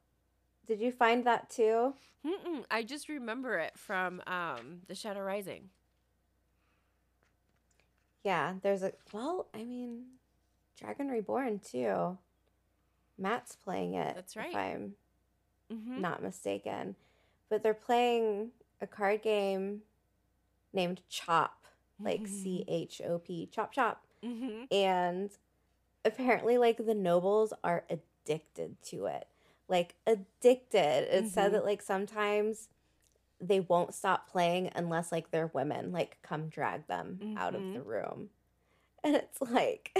did 0.67 0.81
you 0.81 0.91
find 0.93 1.25
that 1.27 1.49
too? 1.51 1.95
Mm-mm. 2.27 2.65
I 2.71 2.83
just 2.83 3.09
remember 3.09 3.59
it 3.59 3.73
from 3.77 4.21
um, 4.27 4.81
The 4.89 4.95
Shadow 4.95 5.21
Rising. 5.21 5.71
Yeah, 8.25 8.55
there's 8.63 8.83
a 8.83 8.93
well, 9.13 9.47
I 9.55 9.65
mean, 9.65 10.05
Dragon 10.79 11.09
Reborn 11.09 11.61
too. 11.61 12.17
Mat's 13.19 13.55
playing 13.57 13.95
it. 13.95 14.15
That's 14.15 14.37
right. 14.37 14.49
If. 14.51 14.57
I'm 14.57 14.95
Mm-hmm. 15.73 16.03
not 16.03 16.23
mistaken. 16.23 16.95
But 17.49 17.63
they're 17.63 17.73
playing 17.75 18.51
a 18.83 18.87
card 18.87 19.23
game 19.23 19.81
named 20.75 21.01
Chop, 21.09 21.65
like 21.99 22.27
C 22.27 22.65
H 22.69 23.01
O 23.07 23.19
P, 23.19 23.49
Chop 23.51 23.73
Chop. 23.73 24.05
Mm-hmm. 24.23 24.65
And 24.71 25.31
apparently, 26.05 26.59
like, 26.59 26.79
the 26.85 26.95
nobles 26.95 27.53
are 27.63 27.85
addicted 27.91 28.81
to 28.85 29.07
it. 29.07 29.27
Like, 29.69 29.95
addicted. 30.07 31.09
It 31.17 31.25
Mhm. 31.25 31.31
said 31.31 31.53
that, 31.55 31.65
like, 31.65 31.83
sometimes 31.83 32.69
they 33.41 33.61
won't 33.61 33.95
stop 33.95 34.29
playing 34.31 34.71
unless, 34.75 35.11
like, 35.13 35.31
their 35.31 35.49
women, 35.49 35.93
like, 35.93 36.19
come 36.23 36.49
drag 36.49 36.87
them 36.87 37.21
out 37.37 37.55
of 37.55 37.63
Mhm. 37.63 37.75
the 37.75 37.83
room. 37.83 38.31
And 39.03 39.17
it's 39.17 39.41
like, 39.41 39.93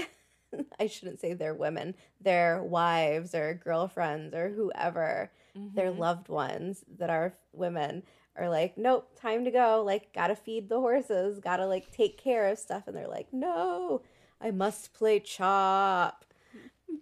I 0.79 0.87
shouldn't 0.87 1.19
say 1.19 1.33
their 1.33 1.53
women, 1.53 1.95
their 2.21 2.63
wives 2.63 3.35
or 3.35 3.53
girlfriends 3.53 4.33
or 4.33 4.49
whoever 4.49 5.31
their 5.75 5.91
Mhm. 5.91 5.99
loved 5.99 6.29
ones 6.29 6.83
that 6.97 7.09
are 7.09 7.37
women 7.53 8.03
are 8.37 8.49
like, 8.49 8.77
nope, 8.77 9.09
time 9.19 9.45
to 9.45 9.51
go. 9.51 9.83
Like, 9.85 10.13
gotta 10.13 10.35
feed 10.35 10.69
the 10.69 10.79
horses, 10.79 11.39
gotta 11.39 11.65
like 11.67 11.91
take 11.91 12.17
care 12.17 12.47
of 12.47 12.57
stuff. 12.59 12.83
And 12.87 12.95
they're 12.95 13.07
like, 13.07 13.31
no, 13.33 14.01
I 14.41 14.51
must 14.51 14.93
play 14.93 15.19
chop. 15.19 16.25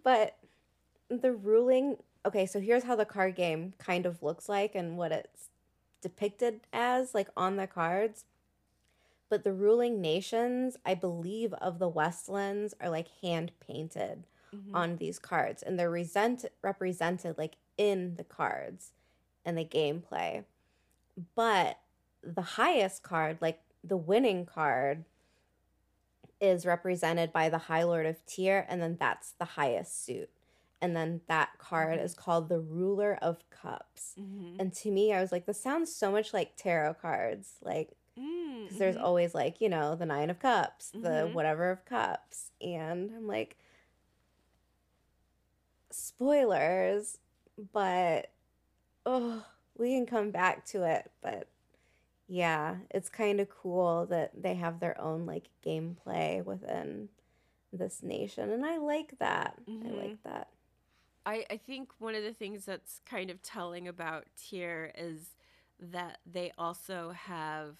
But 0.03 0.37
the 1.09 1.31
ruling, 1.33 1.97
okay, 2.25 2.45
so 2.45 2.59
here's 2.59 2.83
how 2.83 2.95
the 2.95 3.05
card 3.05 3.35
game 3.35 3.73
kind 3.77 4.05
of 4.05 4.23
looks 4.23 4.47
like 4.49 4.75
and 4.75 4.97
what 4.97 5.11
it's 5.11 5.49
depicted 6.01 6.61
as, 6.71 7.13
like 7.13 7.29
on 7.37 7.55
the 7.57 7.67
cards. 7.67 8.25
But 9.29 9.43
the 9.43 9.53
ruling 9.53 9.99
nations, 10.01 10.77
I 10.85 10.93
believe, 10.93 11.53
of 11.53 11.79
the 11.79 11.87
Westlands 11.89 12.73
are 12.79 12.89
like 12.89 13.07
hand 13.21 13.51
painted 13.59 14.25
Mhm. 14.53 14.75
on 14.75 14.97
these 14.97 15.17
cards 15.17 15.63
and 15.63 15.79
they're 15.79 15.89
resent- 15.89 16.45
represented 16.61 17.37
like 17.39 17.55
in 17.77 18.15
the 18.15 18.23
cards 18.23 18.93
and 19.43 19.57
the 19.57 19.65
gameplay 19.65 20.45
but 21.33 21.79
the 22.21 22.41
highest 22.41 23.01
card 23.01 23.39
like 23.41 23.61
the 23.83 23.97
winning 23.97 24.45
card 24.45 25.05
is 26.43 26.65
represented 26.65 27.31
by 27.31 27.47
the 27.47 27.57
high 27.57 27.83
lord 27.83 28.05
of 28.05 28.23
Tear 28.25 28.65
and 28.69 28.81
then 28.81 28.97
that's 28.99 29.31
the 29.39 29.45
highest 29.45 30.03
suit 30.05 30.29
and 30.81 30.93
then 30.95 31.21
that 31.27 31.57
card 31.57 31.97
Mhm. 31.99 32.03
is 32.03 32.13
called 32.13 32.49
the 32.49 32.59
ruler 32.59 33.17
of 33.21 33.49
cups 33.49 34.15
Mhm. 34.19 34.59
and 34.59 34.73
to 34.73 34.91
me 34.91 35.13
i 35.13 35.21
was 35.21 35.31
like 35.31 35.45
this 35.45 35.61
sounds 35.61 35.95
so 35.95 36.11
much 36.11 36.33
like 36.33 36.55
tarot 36.57 36.95
cards 36.95 37.55
like 37.61 37.95
Mm, 38.17 38.63
because 38.65 38.77
there's 38.77 38.95
always 38.97 39.33
like 39.33 39.59
you 39.61 39.69
know 39.69 39.95
the 39.95 40.05
nine 40.05 40.29
of 40.29 40.37
cups 40.39 40.91
the 40.91 40.99
Mhm. 41.27 41.33
whatever 41.33 41.71
of 41.71 41.83
cups 41.85 42.51
and 42.61 43.09
i'm 43.11 43.25
like 43.25 43.57
spoilers 45.89 47.17
but 47.71 48.31
oh 49.05 49.45
we 49.77 49.95
can 49.95 50.05
come 50.05 50.31
back 50.31 50.65
to 50.65 50.83
it 50.83 51.09
but 51.21 51.47
yeah 52.27 52.77
it's 52.91 53.09
kind 53.09 53.39
of 53.39 53.49
cool 53.49 54.05
that 54.07 54.31
they 54.41 54.55
have 54.55 54.79
their 54.79 54.99
own 54.99 55.25
like 55.25 55.49
gameplay 55.65 56.43
within 56.43 57.09
this 57.71 58.01
nation 58.03 58.51
and 58.51 58.65
i 58.65 58.77
like 58.77 59.17
that 59.19 59.57
i 59.85 59.89
Mhm. 59.89 59.93
like 59.93 60.21
that 60.23 60.49
I, 61.25 61.45
I 61.49 61.57
think 61.57 61.91
one 61.99 62.15
of 62.15 62.23
the 62.23 62.33
things 62.33 62.65
that's 62.65 62.99
kind 63.05 63.29
of 63.29 63.41
telling 63.41 63.87
about 63.87 64.25
Tear 64.35 64.91
is 64.97 65.35
that 65.79 66.19
they 66.25 66.51
also 66.57 67.11
have 67.11 67.77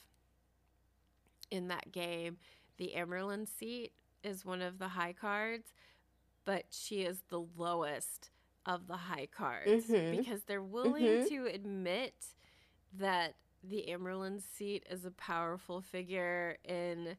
in 1.52 1.68
that 1.68 1.92
game 1.92 2.38
the 2.78 2.94
Amyrlin 2.96 3.48
seat 3.48 3.94
is 4.24 4.46
one 4.46 4.62
of 4.62 4.80
the 4.80 4.88
high 4.90 5.14
cards, 5.14 5.74
but 6.46 6.66
she 6.72 7.02
is 7.04 7.24
the 7.30 7.42
lowest 7.58 8.32
of 8.66 8.88
the 8.88 8.98
high 8.98 9.28
cards 9.28 9.70
Mhm. 9.70 10.20
because 10.20 10.44
they're 10.44 10.62
willing 10.64 11.20
Mhm. 11.20 11.28
to 11.28 11.46
admit 11.48 12.14
that 12.98 13.36
the 13.64 13.86
Amyrlin 13.90 14.42
seat 14.42 14.86
is 14.90 15.06
a 15.06 15.12
powerful 15.12 15.82
figure 15.82 16.58
in 16.66 17.16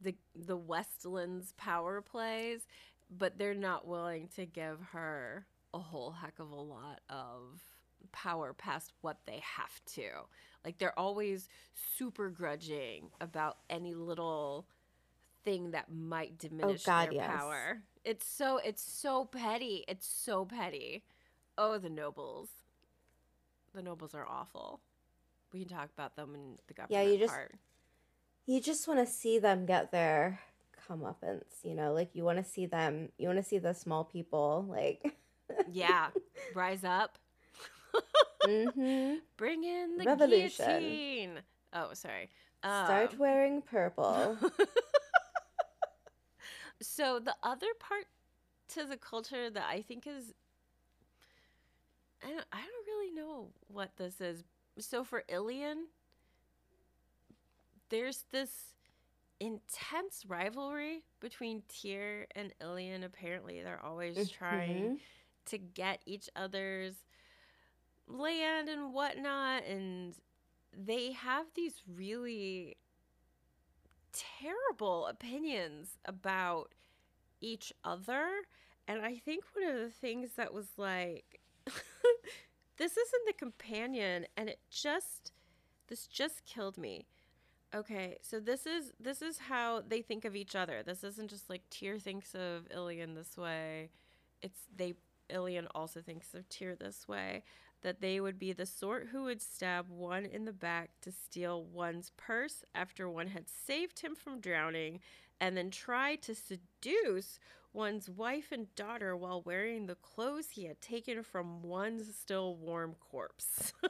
the 0.00 0.14
the 0.34 0.56
Westlands 0.56 1.52
power 1.56 2.00
plays, 2.00 2.66
but 3.10 3.38
they're 3.38 3.54
not 3.54 3.86
willing 3.86 4.28
to 4.36 4.46
give 4.46 4.78
her 4.92 5.46
a 5.74 5.78
whole 5.78 6.12
heck 6.12 6.38
of 6.38 6.50
a 6.50 6.60
lot 6.60 7.00
of 7.08 7.60
power 8.12 8.52
past 8.52 8.92
what 9.00 9.18
they 9.26 9.42
have 9.56 9.80
to. 9.94 10.08
Like 10.64 10.78
they're 10.78 10.98
always 10.98 11.48
super 11.96 12.30
grudging 12.30 13.10
about 13.20 13.58
any 13.68 13.94
little 13.94 14.66
thing 15.44 15.72
that 15.72 15.92
might 15.92 16.38
diminish 16.38 16.82
oh, 16.84 16.86
God, 16.86 17.08
their 17.08 17.14
yes. 17.14 17.30
power. 17.30 17.82
It's 18.04 18.26
so 18.26 18.58
it's 18.64 18.82
so 18.82 19.24
petty. 19.24 19.84
It's 19.88 20.06
so 20.06 20.44
petty. 20.44 21.02
Oh, 21.58 21.78
the 21.78 21.90
nobles. 21.90 22.48
The 23.74 23.82
nobles 23.82 24.14
are 24.14 24.26
awful. 24.26 24.80
We 25.52 25.60
can 25.60 25.68
talk 25.68 25.90
about 25.96 26.16
them 26.16 26.34
in 26.34 26.56
the 26.66 26.74
government 26.74 26.92
Yeah, 26.92 27.02
you 27.12 27.18
just- 27.18 27.32
part. 27.32 27.54
you 28.46 28.60
just 28.60 28.88
want 28.88 29.00
to 29.00 29.06
see 29.12 29.38
them 29.38 29.66
get 29.66 29.92
their 29.92 30.40
comeuppance 30.88 31.44
you 31.62 31.74
know 31.76 31.92
like 31.92 32.10
you 32.14 32.24
want 32.24 32.38
to 32.38 32.44
see 32.44 32.66
them 32.66 33.08
you 33.16 33.28
want 33.28 33.38
to 33.38 33.44
see 33.44 33.58
the 33.58 33.72
small 33.72 34.02
people 34.04 34.66
like 34.68 35.16
Yeah, 35.70 36.08
rise 36.54 36.82
up. 36.82 37.18
hmm 38.44 39.14
Bring 39.36 39.62
in 39.64 39.98
the 39.98 40.04
Revolution. 40.04 40.64
guillotine. 40.66 41.40
Oh, 41.74 41.90
sorry. 41.94 42.28
Start 42.64 43.12
Um, 43.12 43.18
wearing 43.18 43.62
purple. 43.62 44.36
so 46.82 47.18
the 47.18 47.34
other 47.42 47.66
part 47.78 48.06
to 48.68 48.84
the 48.84 48.96
culture 48.96 49.50
that 49.50 49.64
I 49.68 49.82
think 49.82 50.06
is 50.06 50.32
I 52.24 52.28
don't, 52.30 52.44
I 52.52 52.58
don't 52.60 52.86
really 52.86 53.10
know 53.12 53.48
what 53.68 53.96
this 53.96 54.20
is. 54.20 54.44
So 54.78 55.04
for 55.04 55.22
Illian, 55.28 55.86
there's 57.90 58.24
this 58.30 58.74
intense 59.40 60.24
rivalry 60.26 61.04
between 61.20 61.62
Tear 61.68 62.26
and 62.34 62.52
Illian. 62.60 63.04
Apparently, 63.04 63.62
they're 63.62 63.84
always 63.84 64.28
trying 64.28 64.90
Mhm. 64.90 65.00
to 65.46 65.58
get 65.58 66.00
each 66.06 66.28
other's 66.36 66.94
land 68.06 68.68
and 68.68 68.92
whatnot 68.92 69.64
and 69.64 70.14
they 70.72 71.12
have 71.12 71.46
these 71.54 71.82
really 71.86 72.76
terrible 74.12 75.06
opinions 75.06 75.98
about 76.04 76.72
each 77.40 77.72
other 77.84 78.28
and 78.88 79.02
i 79.02 79.16
think 79.16 79.44
one 79.54 79.68
of 79.70 79.76
the 79.80 79.90
things 79.90 80.30
that 80.36 80.52
was 80.52 80.66
like 80.76 81.40
this 82.76 82.92
isn't 82.96 83.26
the 83.26 83.32
companion 83.32 84.26
and 84.36 84.48
it 84.48 84.60
just 84.70 85.32
this 85.88 86.06
just 86.06 86.44
killed 86.44 86.78
me. 86.78 87.06
Okay 87.74 88.18
so 88.22 88.38
this 88.38 88.66
is 88.66 88.92
this 89.00 89.22
is 89.22 89.38
how 89.38 89.82
they 89.86 90.02
think 90.02 90.24
of 90.24 90.36
each 90.36 90.54
other. 90.54 90.82
This 90.82 91.04
isn't 91.04 91.30
just 91.30 91.48
like 91.48 91.62
Tear 91.70 91.98
thinks 91.98 92.34
of 92.34 92.68
Illian 92.74 93.14
this 93.14 93.36
way. 93.36 93.90
It's 94.42 94.60
they 94.74 94.94
Illian 95.30 95.66
also 95.74 96.00
thinks 96.00 96.34
of 96.34 96.48
Tear 96.48 96.74
this 96.74 97.08
way 97.08 97.42
that 97.82 98.00
they 98.00 98.20
would 98.20 98.38
be 98.38 98.52
the 98.52 98.66
sort 98.66 99.08
who 99.08 99.24
would 99.24 99.42
stab 99.42 99.88
one 99.88 100.24
in 100.24 100.44
the 100.44 100.52
back 100.52 100.90
to 101.02 101.12
steal 101.12 101.64
one's 101.64 102.12
purse 102.16 102.64
after 102.74 103.08
one 103.08 103.28
had 103.28 103.48
saved 103.48 104.00
him 104.00 104.14
from 104.14 104.40
drowning 104.40 105.00
and 105.40 105.56
then 105.56 105.70
try 105.70 106.14
to 106.14 106.34
seduce 106.34 107.40
one's 107.72 108.08
wife 108.08 108.52
and 108.52 108.74
daughter 108.74 109.16
while 109.16 109.42
wearing 109.42 109.86
the 109.86 109.94
clothes 109.94 110.50
he 110.50 110.64
had 110.64 110.80
taken 110.80 111.22
from 111.22 111.62
one's 111.62 112.14
still 112.14 112.56
warm 112.56 112.94
corpse. 113.10 113.72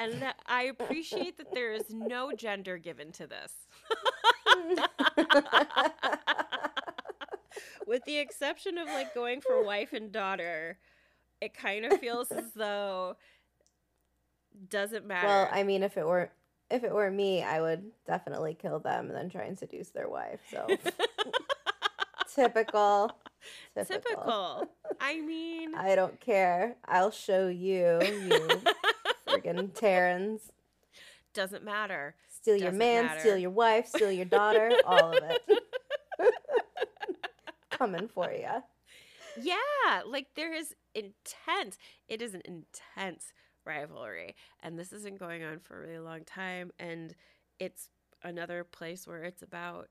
And 0.00 0.22
that 0.22 0.36
I 0.46 0.62
appreciate 0.62 1.36
that 1.36 1.52
there 1.52 1.74
is 1.74 1.90
no 1.90 2.32
gender 2.32 2.78
given 2.78 3.12
to 3.12 3.26
this. 3.26 3.52
With 7.86 8.02
the 8.06 8.16
exception 8.16 8.78
of 8.78 8.88
like 8.88 9.14
going 9.14 9.42
for 9.42 9.62
wife 9.62 9.92
and 9.92 10.10
daughter, 10.10 10.78
it 11.42 11.52
kind 11.52 11.84
of 11.84 12.00
feels 12.00 12.32
as 12.32 12.50
though 12.56 13.16
doesn't 14.70 15.06
matter. 15.06 15.26
Well, 15.26 15.50
I 15.52 15.64
mean, 15.64 15.82
if 15.82 15.98
it 15.98 16.06
were 16.06 16.30
if 16.70 16.82
it 16.82 16.94
were 16.94 17.10
me, 17.10 17.42
I 17.42 17.60
would 17.60 17.82
definitely 18.06 18.54
kill 18.54 18.78
them 18.78 19.08
and 19.08 19.14
then 19.14 19.28
try 19.28 19.44
and 19.44 19.58
seduce 19.58 19.90
their 19.90 20.08
wife. 20.08 20.40
So 20.50 20.66
typical, 22.34 23.10
typical. 23.76 23.86
Typical. 23.86 24.68
I 25.00 25.20
mean, 25.20 25.74
I 25.74 25.94
don't 25.94 26.20
care. 26.20 26.76
I'll 26.86 27.10
show 27.10 27.48
you, 27.48 27.98
you 28.02 28.48
friggin' 29.28 29.74
Tairens. 29.74 30.50
doesn't 31.34 31.64
matter. 31.64 32.14
Steal 32.28 32.56
your 32.56 32.66
Doesn't 32.66 32.78
man, 32.78 33.04
matter. 33.06 33.20
steal 33.20 33.36
your 33.38 33.50
wife, 33.50 33.86
steal 33.88 34.10
your 34.12 34.24
daughter, 34.24 34.70
all 34.86 35.10
of 35.16 35.22
it. 35.22 35.42
Coming 37.70 38.08
for 38.08 38.30
you. 38.32 38.62
Yeah, 39.40 40.02
like 40.06 40.28
there 40.36 40.52
is 40.54 40.74
intense. 40.94 41.78
It 42.08 42.20
is 42.22 42.34
an 42.34 42.42
intense 42.44 43.32
rivalry, 43.64 44.34
and 44.62 44.78
this 44.78 44.92
isn't 44.92 45.18
going 45.18 45.42
on 45.44 45.60
for 45.60 45.82
a 45.82 45.86
really 45.86 45.98
long 46.00 46.24
time. 46.24 46.72
And 46.78 47.14
it's 47.58 47.88
another 48.22 48.64
place 48.64 49.06
where 49.06 49.22
it's 49.24 49.42
about 49.42 49.88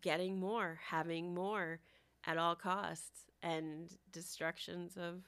getting 0.00 0.38
more, 0.38 0.80
having 0.88 1.34
more 1.34 1.80
at 2.26 2.36
all 2.36 2.54
costs, 2.54 3.26
and 3.42 3.96
destructions 4.12 4.96
of 4.96 5.22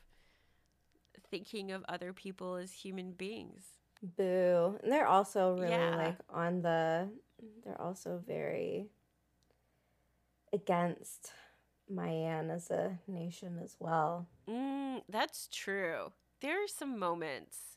thinking 1.31 1.71
of 1.71 1.85
other 1.89 2.13
people 2.13 2.57
as 2.57 2.73
human 2.73 3.13
beings. 3.13 3.63
Boo. 4.03 4.79
And 4.83 4.91
they're 4.91 5.07
also 5.07 5.55
really 5.55 5.71
Yeah. 5.71 5.97
like 5.97 6.19
on 6.29 6.63
the 6.63 7.09
they're 7.65 7.81
also 7.81 8.23
very 8.27 8.89
against 10.53 11.33
Mayene 11.93 12.51
as 12.51 12.71
a 12.71 12.99
nation 13.07 13.59
as 13.63 13.77
well. 13.79 14.27
Mm, 14.49 15.03
that's 15.09 15.49
true. 15.49 16.13
There 16.41 16.65
are 16.65 16.69
some 16.69 16.99
moments 16.99 17.77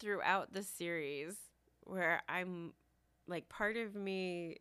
throughout 0.00 0.52
the 0.52 0.62
series 0.62 1.36
where 1.84 2.22
I'm 2.28 2.72
like, 3.26 3.48
part 3.48 3.76
of 3.76 3.94
me 3.94 4.58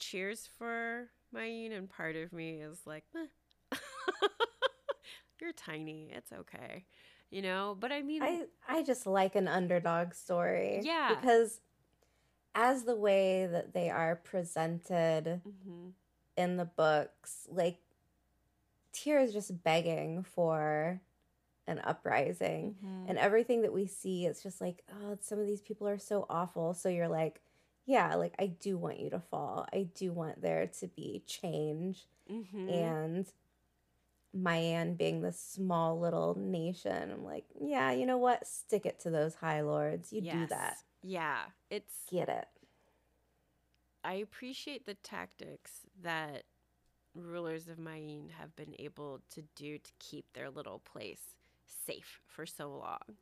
cheers 0.00 0.48
for 0.58 1.08
Mayene, 1.34 1.72
and 1.76 1.88
part 1.88 2.16
of 2.16 2.32
me 2.32 2.60
is 2.60 2.78
like, 2.86 3.04
you're 5.40 5.52
tiny. 5.52 6.10
It's 6.12 6.32
okay. 6.32 6.84
You 7.30 7.42
know? 7.42 7.76
But 7.78 7.92
I 7.92 8.02
mean, 8.02 8.22
I 8.22 8.44
I 8.68 8.82
just 8.82 9.06
like 9.06 9.36
an 9.36 9.48
underdog 9.48 10.14
story. 10.14 10.80
Yeah. 10.82 11.14
Because 11.14 11.60
as 12.54 12.82
the 12.82 12.96
way 12.96 13.46
that 13.46 13.72
they 13.72 13.90
are 13.90 14.16
presented 14.16 15.40
Mhm. 15.46 15.92
in 16.36 16.56
the 16.56 16.64
books, 16.64 17.46
like 17.50 17.78
Tear 18.92 19.20
is 19.20 19.32
just 19.32 19.62
begging 19.62 20.24
for 20.24 21.00
an 21.68 21.78
uprising. 21.84 22.74
Mhm. 22.84 23.08
And 23.08 23.18
everything 23.18 23.62
that 23.62 23.72
we 23.72 23.86
see, 23.86 24.26
it's 24.26 24.42
just 24.42 24.60
like, 24.60 24.82
oh, 24.92 25.16
some 25.20 25.38
of 25.38 25.46
these 25.46 25.62
people 25.62 25.86
are 25.86 25.98
so 25.98 26.26
awful. 26.28 26.74
So 26.74 26.88
you're 26.88 27.06
like, 27.08 27.40
yeah, 27.86 28.14
like 28.14 28.34
I 28.38 28.46
do 28.46 28.76
want 28.78 29.00
you 29.00 29.10
to 29.10 29.20
fall. 29.20 29.66
I 29.72 29.88
do 29.94 30.12
want 30.12 30.42
there 30.42 30.66
to 30.80 30.86
be 30.88 31.22
change. 31.26 32.06
Mhm. 32.30 32.70
And 32.70 33.32
Mayene 34.36 34.96
being 34.96 35.22
this 35.22 35.40
small 35.40 35.98
little 35.98 36.36
nation, 36.38 37.10
I'm 37.10 37.24
like, 37.24 37.46
yeah, 37.60 37.90
you 37.90 38.06
know 38.06 38.18
what? 38.18 38.46
Stick 38.46 38.86
it 38.86 39.00
to 39.00 39.10
those 39.10 39.34
high 39.34 39.62
lords. 39.62 40.12
You 40.12 40.20
do 40.20 40.46
that. 40.46 40.76
Yeah. 41.02 41.46
It's 41.70 42.04
Get 42.10 42.28
it. 42.28 42.46
I 44.04 44.14
appreciate 44.14 44.86
the 44.86 44.94
tactics 44.94 45.80
that 46.02 46.44
rulers 47.14 47.68
of 47.68 47.78
Mayene 47.78 48.30
have 48.30 48.54
been 48.56 48.74
able 48.78 49.20
to 49.30 49.42
do 49.56 49.78
to 49.78 49.92
keep 49.98 50.32
their 50.32 50.48
little 50.48 50.78
place 50.78 51.34
safe 51.86 52.20
for 52.26 52.46
so 52.46 52.70
long. 52.70 53.16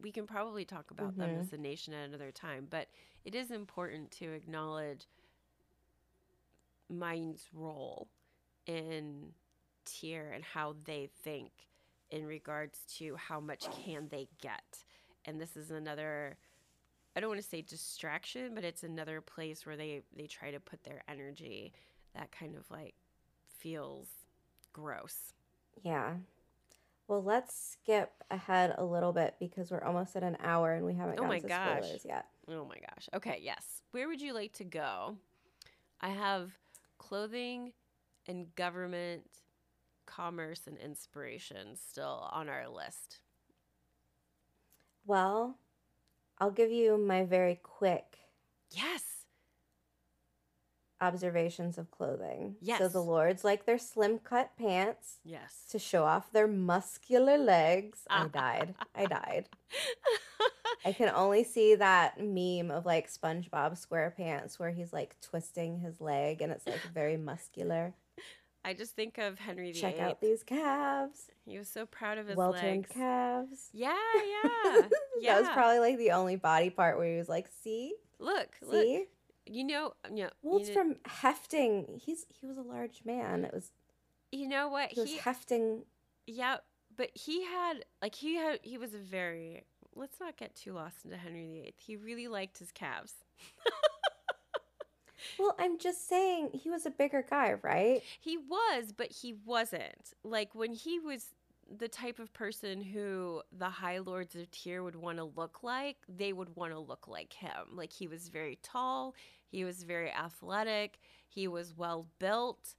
We 0.00 0.12
can 0.12 0.26
probably 0.26 0.64
talk 0.64 0.90
about 0.90 1.16
them 1.18 1.30
Mhm. 1.30 1.40
as 1.40 1.52
a 1.52 1.58
nation 1.58 1.94
at 1.94 2.08
another 2.08 2.32
time, 2.32 2.66
but 2.70 2.88
it 3.24 3.34
is 3.34 3.50
important 3.50 4.10
to 4.12 4.32
acknowledge 4.32 5.06
mind's 6.88 7.48
role 7.52 8.08
in 8.66 9.34
Tear 9.84 10.32
and 10.32 10.44
how 10.44 10.74
they 10.84 11.08
think 11.22 11.50
in 12.10 12.26
regards 12.26 12.80
to 12.98 13.16
how 13.16 13.40
much 13.40 13.68
can 13.84 14.08
they 14.08 14.28
get. 14.40 14.84
And 15.24 15.40
this 15.40 15.56
is 15.56 15.70
another 15.70 16.36
I 17.16 17.20
don't 17.20 17.30
want 17.30 17.42
to 17.42 17.48
say 17.48 17.62
distraction, 17.62 18.54
but 18.54 18.64
it's 18.64 18.84
another 18.84 19.20
place 19.20 19.66
where 19.66 19.76
they 19.76 20.02
they 20.16 20.26
try 20.26 20.50
to 20.50 20.60
put 20.60 20.84
their 20.84 21.02
energy 21.08 21.72
that 22.14 22.30
kind 22.32 22.56
of 22.56 22.70
like 22.70 22.94
feels 23.58 24.08
gross. 24.72 25.34
Yeah. 25.82 26.16
Well, 27.10 27.24
let's 27.24 27.72
skip 27.72 28.12
ahead 28.30 28.76
a 28.78 28.84
little 28.84 29.12
bit 29.12 29.34
because 29.40 29.72
we're 29.72 29.82
almost 29.82 30.14
at 30.14 30.22
an 30.22 30.36
hour 30.44 30.72
and 30.74 30.86
we 30.86 30.94
haven't 30.94 31.16
Oh 31.18 31.22
gotten 31.22 31.28
my 31.28 31.40
to 31.40 31.48
gosh. 31.48 31.82
spoilers 31.82 32.04
yet. 32.04 32.26
Oh 32.48 32.64
my 32.64 32.76
gosh. 32.78 33.08
Okay, 33.12 33.40
yes. 33.42 33.82
Where 33.90 34.06
would 34.06 34.20
you 34.20 34.32
like 34.32 34.52
to 34.54 34.64
go? 34.64 35.16
I 36.00 36.10
have 36.10 36.52
clothing 36.98 37.72
and 38.28 38.54
government, 38.54 39.24
commerce 40.06 40.68
and 40.68 40.78
inspiration 40.78 41.76
still 41.76 42.28
on 42.30 42.48
our 42.48 42.68
list. 42.68 43.18
Well, 45.04 45.58
I'll 46.38 46.52
give 46.52 46.70
you 46.70 46.96
my 46.96 47.24
very 47.24 47.56
quick 47.56 48.18
Yes. 48.70 49.19
Observations 51.00 51.78
of 51.78 51.90
clothing. 51.90 52.56
Yes. 52.60 52.78
So 52.78 52.88
the 52.88 53.02
lords 53.02 53.44
like 53.44 53.64
their 53.66 53.78
slim 53.78 54.18
cut 54.18 54.50
pants 54.58 55.18
Yes. 55.24 55.64
to 55.70 55.78
show 55.78 56.04
off 56.04 56.30
their 56.32 56.46
muscular 56.46 57.38
legs. 57.38 58.00
I 58.10 58.28
died. 58.32 58.74
I 58.94 59.06
died. 59.06 59.48
I 60.84 60.92
can 60.92 61.10
only 61.14 61.44
see 61.44 61.74
that 61.74 62.18
meme 62.22 62.70
of 62.70 62.86
like 62.86 63.10
SpongeBob 63.10 63.78
SquarePants 63.86 64.58
where 64.58 64.70
he's 64.70 64.92
like 64.92 65.16
twisting 65.20 65.78
his 65.80 66.00
leg 66.00 66.40
and 66.42 66.52
it's 66.52 66.66
like 66.66 66.80
very 66.94 67.16
muscular. 67.16 67.94
I 68.62 68.74
just 68.74 68.94
think 68.94 69.16
of 69.16 69.38
Henry 69.38 69.72
VIII. 69.72 69.80
Check 69.80 69.98
out 70.00 70.20
these 70.20 70.42
calves. 70.42 71.30
He 71.46 71.56
was 71.56 71.66
so 71.68 71.86
proud 71.86 72.18
of 72.18 72.26
his 72.26 72.36
Well 72.36 72.52
turned 72.52 72.82
legs. 72.82 72.90
calves. 72.92 73.68
Yeah, 73.72 73.96
yeah. 74.14 74.50
yeah. 75.20 75.34
That 75.34 75.40
was 75.40 75.48
probably 75.50 75.78
like 75.78 75.96
the 75.96 76.10
only 76.10 76.36
body 76.36 76.68
part 76.68 76.98
where 76.98 77.10
he 77.10 77.16
was 77.16 77.28
like, 77.28 77.48
see? 77.62 77.94
Look, 78.18 78.50
look. 78.60 79.08
You 79.50 79.64
know, 79.64 79.94
um, 80.04 80.16
you 80.16 80.24
know, 80.24 80.30
Well, 80.42 80.60
it's 80.60 80.70
from 80.70 80.96
hefting. 81.06 82.00
He's 82.04 82.26
he 82.28 82.46
was 82.46 82.56
a 82.56 82.62
large 82.62 83.02
man. 83.04 83.44
It 83.44 83.52
was 83.52 83.72
you 84.30 84.48
know 84.48 84.68
what 84.68 84.92
he 84.92 85.00
was 85.00 85.10
he, 85.10 85.18
hefting. 85.18 85.82
yeah, 86.26 86.58
but 86.96 87.10
he 87.14 87.44
had 87.44 87.84
like 88.00 88.14
he 88.14 88.36
had 88.36 88.60
he 88.62 88.78
was 88.78 88.94
a 88.94 88.98
very 88.98 89.64
let's 89.96 90.20
not 90.20 90.36
get 90.36 90.54
too 90.54 90.72
lost 90.72 91.04
into 91.04 91.16
Henry 91.16 91.48
VIII. 91.48 91.74
He 91.78 91.96
really 91.96 92.28
liked 92.28 92.58
his 92.58 92.70
calves. 92.70 93.14
Well, 95.38 95.54
I'm 95.58 95.78
just 95.78 96.08
saying 96.08 96.50
he 96.54 96.70
was 96.70 96.86
a 96.86 96.90
bigger 96.90 97.24
guy, 97.28 97.54
right? 97.62 98.02
He 98.20 98.36
was, 98.36 98.92
but 98.96 99.10
he 99.10 99.34
wasn't. 99.44 100.12
Like 100.24 100.54
when 100.54 100.72
he 100.72 100.98
was 100.98 101.26
the 101.78 101.88
type 101.88 102.18
of 102.18 102.32
person 102.32 102.82
who 102.82 103.42
the 103.56 103.68
High 103.68 103.98
Lords 103.98 104.34
of 104.34 104.50
Tear 104.50 104.82
would 104.82 104.96
want 104.96 105.18
to 105.18 105.24
look 105.24 105.62
like, 105.62 105.96
they 106.08 106.32
would 106.32 106.56
want 106.56 106.72
to 106.72 106.78
look 106.78 107.06
like 107.06 107.32
him. 107.32 107.68
Like 107.72 107.92
he 107.92 108.08
was 108.08 108.28
very 108.28 108.58
tall, 108.62 109.14
he 109.50 109.64
was 109.64 109.82
very 109.82 110.10
athletic, 110.10 110.98
he 111.28 111.48
was 111.48 111.74
well 111.76 112.06
built, 112.18 112.74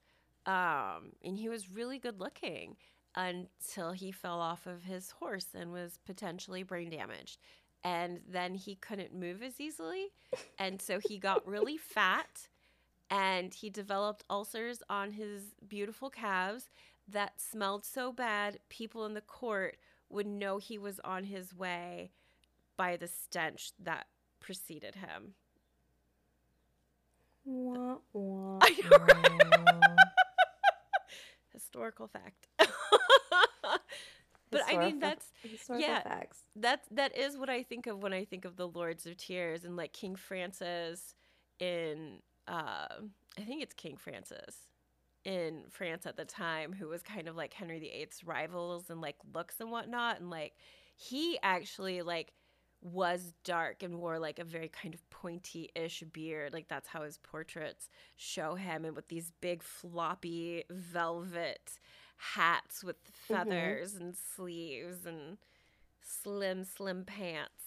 um, 0.46 1.12
and 1.24 1.36
he 1.36 1.48
was 1.48 1.70
really 1.70 1.98
good 1.98 2.18
looking 2.18 2.76
until 3.14 3.92
he 3.92 4.10
fell 4.10 4.40
off 4.40 4.66
of 4.66 4.84
his 4.84 5.10
horse 5.10 5.48
and 5.54 5.72
was 5.72 5.98
potentially 6.04 6.62
brain 6.62 6.90
damaged. 6.90 7.38
And 7.84 8.20
then 8.28 8.54
he 8.54 8.76
couldn't 8.76 9.14
move 9.14 9.42
as 9.42 9.60
easily. 9.60 10.12
And 10.58 10.80
so 10.80 10.98
he 10.98 11.18
got 11.18 11.46
really 11.46 11.76
fat 11.94 12.48
and 13.10 13.52
he 13.52 13.68
developed 13.68 14.24
ulcers 14.30 14.82
on 14.88 15.10
his 15.10 15.54
beautiful 15.68 16.08
calves 16.08 16.70
that 17.08 17.40
smelled 17.40 17.84
so 17.84 18.12
bad 18.12 18.58
people 18.70 19.04
in 19.04 19.12
the 19.12 19.20
court 19.20 19.76
would 20.08 20.26
know 20.26 20.58
he 20.58 20.78
was 20.78 21.00
on 21.04 21.24
his 21.24 21.54
way 21.54 22.10
by 22.76 22.96
the 22.96 23.08
stench 23.08 23.72
that 23.78 24.06
preceded 24.40 24.94
him. 24.94 25.34
Wah, 27.44 27.96
wah, 28.12 28.58
I 28.62 28.70
know, 28.70 28.96
right? 28.98 29.42
wah. 29.66 29.96
Historical 31.52 32.08
fact. 32.08 32.48
but 34.50 34.62
I 34.68 34.76
mean 34.76 34.98
that's 34.98 35.32
historical 35.42 35.88
yeah. 35.88 36.02
facts. 36.02 36.40
that 36.56 36.82
that 36.90 37.16
is 37.16 37.36
what 37.36 37.48
I 37.48 37.62
think 37.62 37.86
of 37.86 38.02
when 38.02 38.12
I 38.12 38.24
think 38.24 38.44
of 38.44 38.56
the 38.56 38.68
Lords 38.68 39.06
of 39.06 39.16
Tears 39.16 39.64
and 39.64 39.76
like 39.76 39.92
King 39.92 40.16
Francis 40.16 41.14
in 41.58 42.18
uh, 42.46 42.88
I 43.38 43.42
think 43.46 43.62
it's 43.62 43.74
King 43.74 43.96
Francis 43.96 44.66
in 45.24 45.62
France 45.70 46.04
at 46.06 46.16
the 46.16 46.24
time 46.24 46.72
who 46.72 46.88
was 46.88 47.02
kind 47.02 47.28
of 47.28 47.36
like 47.36 47.54
Henry 47.54 47.78
VIII's 47.78 48.24
rivals 48.24 48.90
and 48.90 49.00
like 49.00 49.16
looks 49.34 49.60
and 49.60 49.70
whatnot 49.70 50.20
and 50.20 50.30
like 50.30 50.52
he 50.96 51.38
actually 51.42 52.02
like 52.02 52.32
was 52.82 53.32
dark 53.44 53.82
and 53.84 53.98
wore 54.00 54.18
like 54.18 54.38
a 54.40 54.44
very 54.44 54.68
kind 54.68 54.92
of 54.92 55.08
pointy-ish 55.08 56.02
beard 56.12 56.52
like 56.52 56.66
that's 56.68 56.88
how 56.88 57.02
his 57.02 57.16
portraits 57.18 57.88
show 58.16 58.56
him 58.56 58.84
and 58.84 58.96
with 58.96 59.06
these 59.08 59.30
big 59.40 59.62
floppy 59.62 60.64
velvet 60.70 61.78
hats 62.16 62.82
with 62.84 62.96
Mm-hmm. 63.30 63.34
feathers 63.50 63.94
and 63.94 64.14
sleeves 64.16 65.06
and 65.06 65.38
slim 66.02 66.64
slim 66.64 67.04
pants 67.04 67.64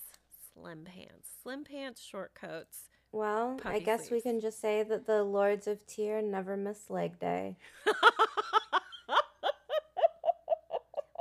slim 0.54 0.84
pants 0.84 1.30
slim 1.42 1.64
pants 1.64 2.02
short 2.04 2.34
coats 2.36 2.90
Well, 3.12 3.58
I 3.64 3.80
guess 3.80 4.12
we 4.12 4.20
can 4.22 4.40
just 4.42 4.60
say 4.60 4.84
that 4.84 5.06
the 5.08 5.24
Lords 5.24 5.66
of 5.68 5.86
Tear 5.88 6.22
never 6.22 6.58
miss 6.58 6.90
leg 6.90 7.18
day. 7.20 7.56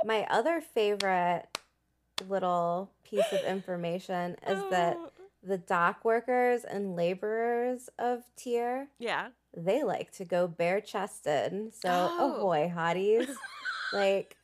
My 0.03 0.27
other 0.29 0.61
favorite 0.61 1.47
little 2.27 2.91
piece 3.03 3.31
of 3.31 3.41
information 3.41 4.35
is 4.47 4.61
that 4.71 4.95
Oh, 4.99 5.11
the 5.43 5.57
dock 5.57 6.03
workers 6.03 6.63
and 6.63 6.95
laborers 6.95 7.89
of 7.99 8.23
Tear, 8.35 8.87
yeah 8.99 9.27
they 9.57 9.83
like 9.83 10.11
to 10.13 10.25
go 10.25 10.47
bare 10.47 10.81
chested. 10.81 11.73
So, 11.73 11.87
Oh. 11.89 12.17
oh. 12.19 12.33
ahoy, 12.41 12.73
hotties. 12.75 13.29
like, 13.93 14.35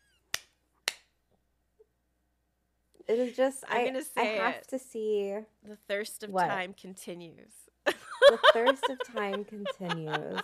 it 3.07 3.19
is 3.19 3.35
just, 3.35 3.63
I'm 3.67 3.81
I, 3.81 3.85
gonna 3.87 4.03
say 4.03 4.39
I 4.39 4.43
have 4.45 4.55
it. 4.55 4.67
to 4.69 4.79
see 4.79 5.35
the 5.67 5.75
thirst 5.89 6.23
of 6.23 6.29
What? 6.29 6.47
time 6.47 6.73
continues 6.79 7.51
the 7.85 8.39
thirst 8.53 8.83
of 8.89 8.99
time 9.15 9.43
continues. 9.43 10.41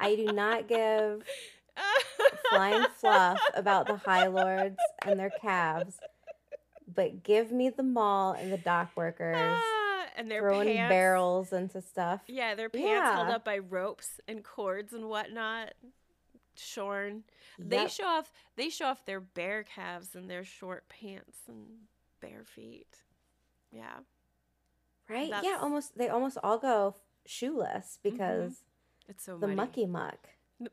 I 0.00 0.14
do 0.14 0.26
not 0.26 0.68
give 0.68 1.24
flying 2.50 2.86
fluff 2.96 3.40
about 3.54 3.86
the 3.86 3.96
High 3.96 4.28
Lords 4.28 4.78
and 5.04 5.18
their 5.18 5.32
calves, 5.42 5.98
but 6.92 7.22
give 7.22 7.52
me 7.52 7.70
the 7.70 7.82
Maule 7.82 8.32
and 8.32 8.52
the 8.52 8.58
dock 8.58 8.90
workers 8.96 9.36
Ah, 9.38 10.06
and 10.16 10.30
their 10.30 10.40
throwing 10.40 10.68
pants, 10.76 10.90
barrels 10.90 11.52
into 11.52 11.80
stuff. 11.82 12.22
Yeah, 12.26 12.54
their 12.54 12.68
pants 12.68 13.14
held 13.14 13.28
up 13.28 13.44
by 13.44 13.58
ropes 13.58 14.20
and 14.26 14.42
cords 14.44 14.92
and 14.92 15.08
whatnot, 15.08 15.74
shorn. 16.56 17.24
They 17.58 17.88
show 17.88 18.04
off. 18.06 18.32
They 18.56 18.70
show 18.70 18.86
off 18.86 19.04
their 19.04 19.20
bare 19.20 19.64
calves 19.64 20.14
and 20.14 20.30
their 20.30 20.44
short 20.44 20.88
pants 20.88 21.38
and 21.48 21.66
bare 22.20 22.44
feet. 22.44 22.98
Yeah, 23.72 23.98
right? 25.08 25.32
Yeah, 25.42 25.58
almost. 25.60 25.96
They 25.98 26.08
almost 26.08 26.38
all 26.42 26.58
go 26.58 26.94
shoeless 27.26 27.98
because 28.02 28.62
it's 29.08 29.24
so 29.24 29.36
the 29.38 29.48
muddy. 29.48 29.56
mucky 29.56 29.86
muck. 29.86 30.28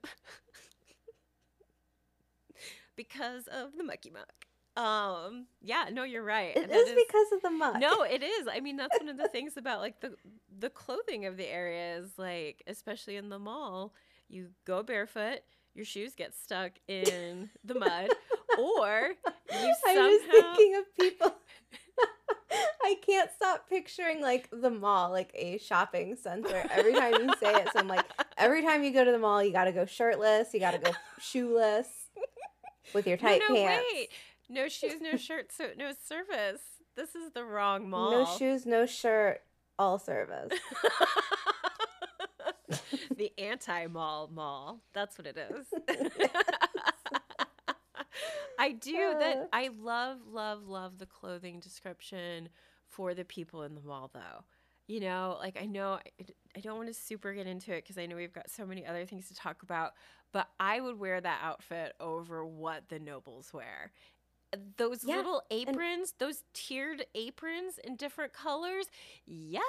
because 2.95 3.47
of 3.47 3.78
the 3.78 3.84
mucky 3.84 4.09
muck. 4.11 4.45
Um, 4.78 5.45
yeah, 5.61 5.86
no, 5.91 6.03
you're 6.03 6.23
right. 6.23 6.55
It 6.55 6.69
That 6.69 6.76
is 6.76 6.89
because 6.89 7.32
of 7.34 7.41
the 7.41 7.49
muck. 7.49 7.80
No, 7.80 8.03
it 8.03 8.21
is. 8.23 8.47
I 8.51 8.59
mean, 8.59 8.76
that's 8.78 8.97
one 8.99 9.09
of 9.09 9.17
the 9.17 9.28
things 9.30 9.57
about 9.57 9.80
like 9.80 10.01
the 10.01 10.15
the 10.57 10.69
clothing 10.69 11.26
of 11.26 11.38
the 11.38 11.47
area 11.47 11.97
is 11.97 12.11
like, 12.17 12.63
especially 12.67 13.15
in 13.15 13.30
the 13.30 13.39
Maule, 13.39 13.93
you 14.28 14.49
go 14.65 14.84
barefoot, 14.84 15.39
your 15.73 15.86
shoes 15.86 16.13
get 16.15 16.34
stuck 16.36 16.73
in 16.88 17.49
the 17.63 17.76
mud, 17.76 18.09
or 18.59 19.13
you 19.51 19.57
I'm 19.57 19.76
somehow 19.86 20.09
just 20.09 20.26
thinking 20.32 20.76
of 20.76 20.95
people. 20.99 21.36
I 22.84 22.95
can't 23.05 23.30
stop 23.36 23.69
picturing 23.69 24.21
like 24.21 24.49
the 24.51 24.69
Maule, 24.69 25.11
like 25.11 25.32
a 25.34 25.57
shopping 25.57 26.15
center. 26.21 26.65
Every 26.71 26.93
time 26.93 27.13
you 27.13 27.34
say 27.39 27.53
it, 27.53 27.69
so 27.73 27.80
I'm 27.80 27.88
like, 27.88 28.05
every 28.38 28.61
time 28.61 28.84
you 28.84 28.91
go 28.91 29.03
to 29.03 29.11
the 29.11 29.19
mall, 29.19 29.43
you 29.43 29.51
got 29.51 29.65
to 29.65 29.71
go 29.71 29.86
shirtless, 29.86 30.53
you 30.53 30.59
got 30.59 30.71
to 30.71 30.80
go 30.80 30.91
shoeless 31.19 31.88
with 32.93 33.07
your 33.07 33.17
no, 33.17 33.21
tight 33.28 33.41
no, 33.47 33.55
pants. 33.55 33.86
wait, 33.93 34.09
no 34.50 34.68
shoes, 34.68 35.02
no 35.02 35.18
shirt, 35.18 35.52
so 35.52 35.70
no 35.78 35.91
service. 36.08 36.62
This 36.96 37.16
is 37.16 37.32
the 37.34 37.43
wrong 37.43 37.89
mall. 37.89 38.12
No 38.12 38.26
shoes, 38.38 38.66
no 38.66 38.86
shirt, 38.86 39.41
all 39.78 40.00
service. 40.00 40.52
the 43.18 43.32
anti-mall 43.38 44.30
mall. 44.34 44.82
That's 44.93 45.18
what 45.18 45.28
it 45.28 45.38
is. 45.38 45.66
I 48.58 48.72
do 48.72 48.96
Uh. 49.16 49.20
that. 49.20 49.50
I 49.52 49.70
love, 49.78 50.20
love, 50.28 50.68
love 50.68 50.98
the 50.98 51.06
clothing 51.06 51.60
description 51.60 52.50
for 52.88 53.14
the 53.14 53.26
people 53.26 53.64
in 53.64 53.76
the 53.76 53.82
Maule, 53.82 54.10
though. 54.14 54.43
You 54.88 55.00
know, 55.02 55.38
like 55.39 55.58
I 55.60 55.66
know 55.66 55.93
I, 55.93 56.26
I 56.56 56.60
don't 56.62 56.78
want 56.78 56.88
to 56.88 56.93
super 56.93 57.34
get 57.34 57.48
into 57.48 57.74
it 57.74 57.84
because 57.84 57.98
I 57.98 58.06
know 58.06 58.16
we've 58.16 58.32
got 58.32 58.50
so 58.52 58.66
many 58.66 58.86
other 58.86 59.06
things 59.06 59.28
to 59.30 59.36
talk 59.36 59.64
about, 59.64 59.93
but 60.32 60.48
I 60.60 60.80
would 60.80 61.00
wear 61.00 61.20
that 61.20 61.39
outfit 61.43 61.93
over 62.00 62.46
what 62.46 62.88
the 62.89 63.00
nobles 63.00 63.52
wear. 63.52 63.91
Those 64.78 65.03
Yeah, 65.03 65.18
little 65.18 65.43
aprons, 65.51 66.14
those 66.20 66.43
tiered 66.53 67.06
aprons 67.16 67.78
in 67.84 67.95
different 67.95 68.34
colors. 68.34 68.86
Yes. 69.26 69.64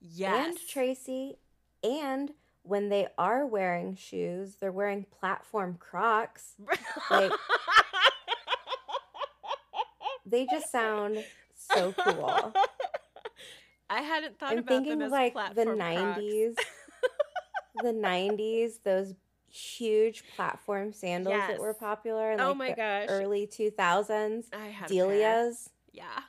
Yes. 0.00 0.46
And 0.48 0.58
Tracy, 0.68 1.36
and 1.82 2.32
when 2.62 2.88
they 2.88 3.08
are 3.18 3.46
wearing 3.46 3.94
shoes, 3.96 4.56
they're 4.60 4.72
wearing 4.72 5.04
platform 5.18 5.76
Crocs. 5.78 6.54
like- 7.10 7.32
They 10.26 10.46
just 10.46 10.70
sound 10.72 11.22
so 11.54 11.92
cool. 11.92 12.52
I 13.90 14.00
hadn't 14.00 14.38
thought 14.38 14.52
I'm 14.52 14.58
about 14.60 14.68
thinking 14.68 14.98
them 14.98 15.02
as 15.02 15.12
like 15.12 15.34
the 15.34 15.38
platform 15.64 15.78
Crocs. 15.78 16.18
90s. 16.20 16.54
the 17.82 17.92
90s, 17.92 18.82
those 18.82 19.12
huge 19.54 20.24
platform 20.34 20.92
sandals 20.92 21.34
Yes. 21.36 21.50
that 21.52 21.60
were 21.60 21.74
popular 21.74 22.32
in 22.32 22.40
Oh 22.40 22.54
my 22.54 22.70
the 22.70 22.76
gosh. 22.76 23.06
early 23.08 23.46
2000s. 23.46 24.46
I 24.52 24.70
pair. 24.72 24.88
Delia's. 24.88 25.70
Yeah. 25.92 26.22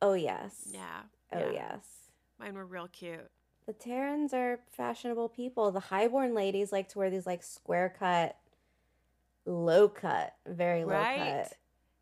Oh, 0.00 0.12
yes. 0.14 0.68
Yeah. 0.70 1.02
Oh, 1.32 1.38
yeah. 1.38 1.52
yes. 1.52 1.86
Mine 2.38 2.54
were 2.54 2.64
real 2.66 2.88
cute. 2.88 3.28
The 3.66 3.72
Tairens 3.72 4.32
are 4.34 4.60
fashionable 4.70 5.30
people. 5.30 5.70
The 5.72 5.80
highborn 5.80 6.34
ladies 6.34 6.70
like 6.70 6.88
to 6.90 6.98
wear 6.98 7.10
these 7.10 7.26
like 7.26 7.42
square 7.42 7.94
cut, 7.98 8.36
low 9.46 9.88
cut, 9.88 10.34
very 10.46 10.84
low 10.84 10.92
Right. 10.92 11.44
cut 11.48 11.52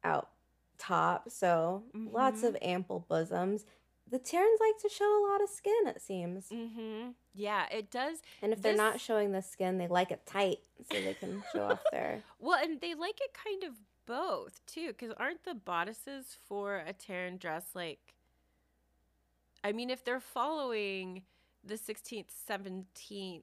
out 0.05 0.30
top. 0.78 1.30
So 1.30 1.84
lots 1.94 2.42
Mhm. 2.42 2.48
of 2.48 2.57
ample 2.61 3.00
bosoms. 3.09 3.64
The 4.11 4.18
Tairens 4.18 4.61
like 4.61 4.76
to 4.82 4.88
show 4.88 5.07
a 5.18 5.22
lot 5.30 5.40
of 5.40 5.48
skin, 5.48 5.86
it 5.86 6.03
seems. 6.03 6.48
Mm-hmm. 6.50 7.11
Yeah, 7.35 7.66
it 7.70 7.91
does. 7.91 8.18
And 8.43 8.53
if 8.53 8.61
they're 8.61 8.76
not 8.76 9.01
showing 9.01 9.33
the 9.33 9.43
skin, 9.43 9.78
they 9.78 9.89
like 9.89 10.11
it 10.11 10.26
tight 10.26 10.59
so 10.91 11.01
they 11.01 11.14
can 11.14 11.43
show 11.53 11.64
off 11.64 11.83
their. 11.91 12.22
Well, 12.39 12.59
and 12.62 12.80
they 12.80 12.95
like 12.95 13.20
it 13.20 13.33
kind 13.33 13.64
of 13.64 13.78
both 14.07 14.61
too, 14.66 14.89
because 14.89 15.12
aren't 15.16 15.45
the 15.45 15.55
bodices 15.55 16.37
for 16.47 16.78
a 16.87 16.93
Tairen 16.93 17.39
dress 17.39 17.64
like? 17.74 18.14
I 19.64 19.72
mean, 19.72 19.91
if 19.91 20.04
they're 20.04 20.21
following 20.21 21.22
the 21.64 21.75
16th, 21.75 22.26
17th 22.49 23.42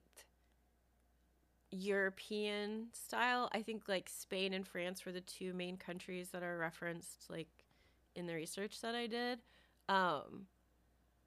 European 1.72 2.88
style, 2.94 3.50
I 3.54 3.62
think 3.62 3.84
like 3.88 4.10
Spain 4.10 4.54
and 4.54 4.68
France 4.68 5.06
were 5.06 5.12
the 5.12 5.22
two 5.22 5.54
main 5.54 5.78
countries 5.78 6.30
that 6.30 6.44
are 6.44 6.58
referenced 6.58 7.30
like 7.30 7.48
in 8.16 8.26
the 8.28 8.34
research 8.34 8.82
that 8.82 8.96
I 8.96 9.08
did. 9.08 9.40
Um, 9.88 10.48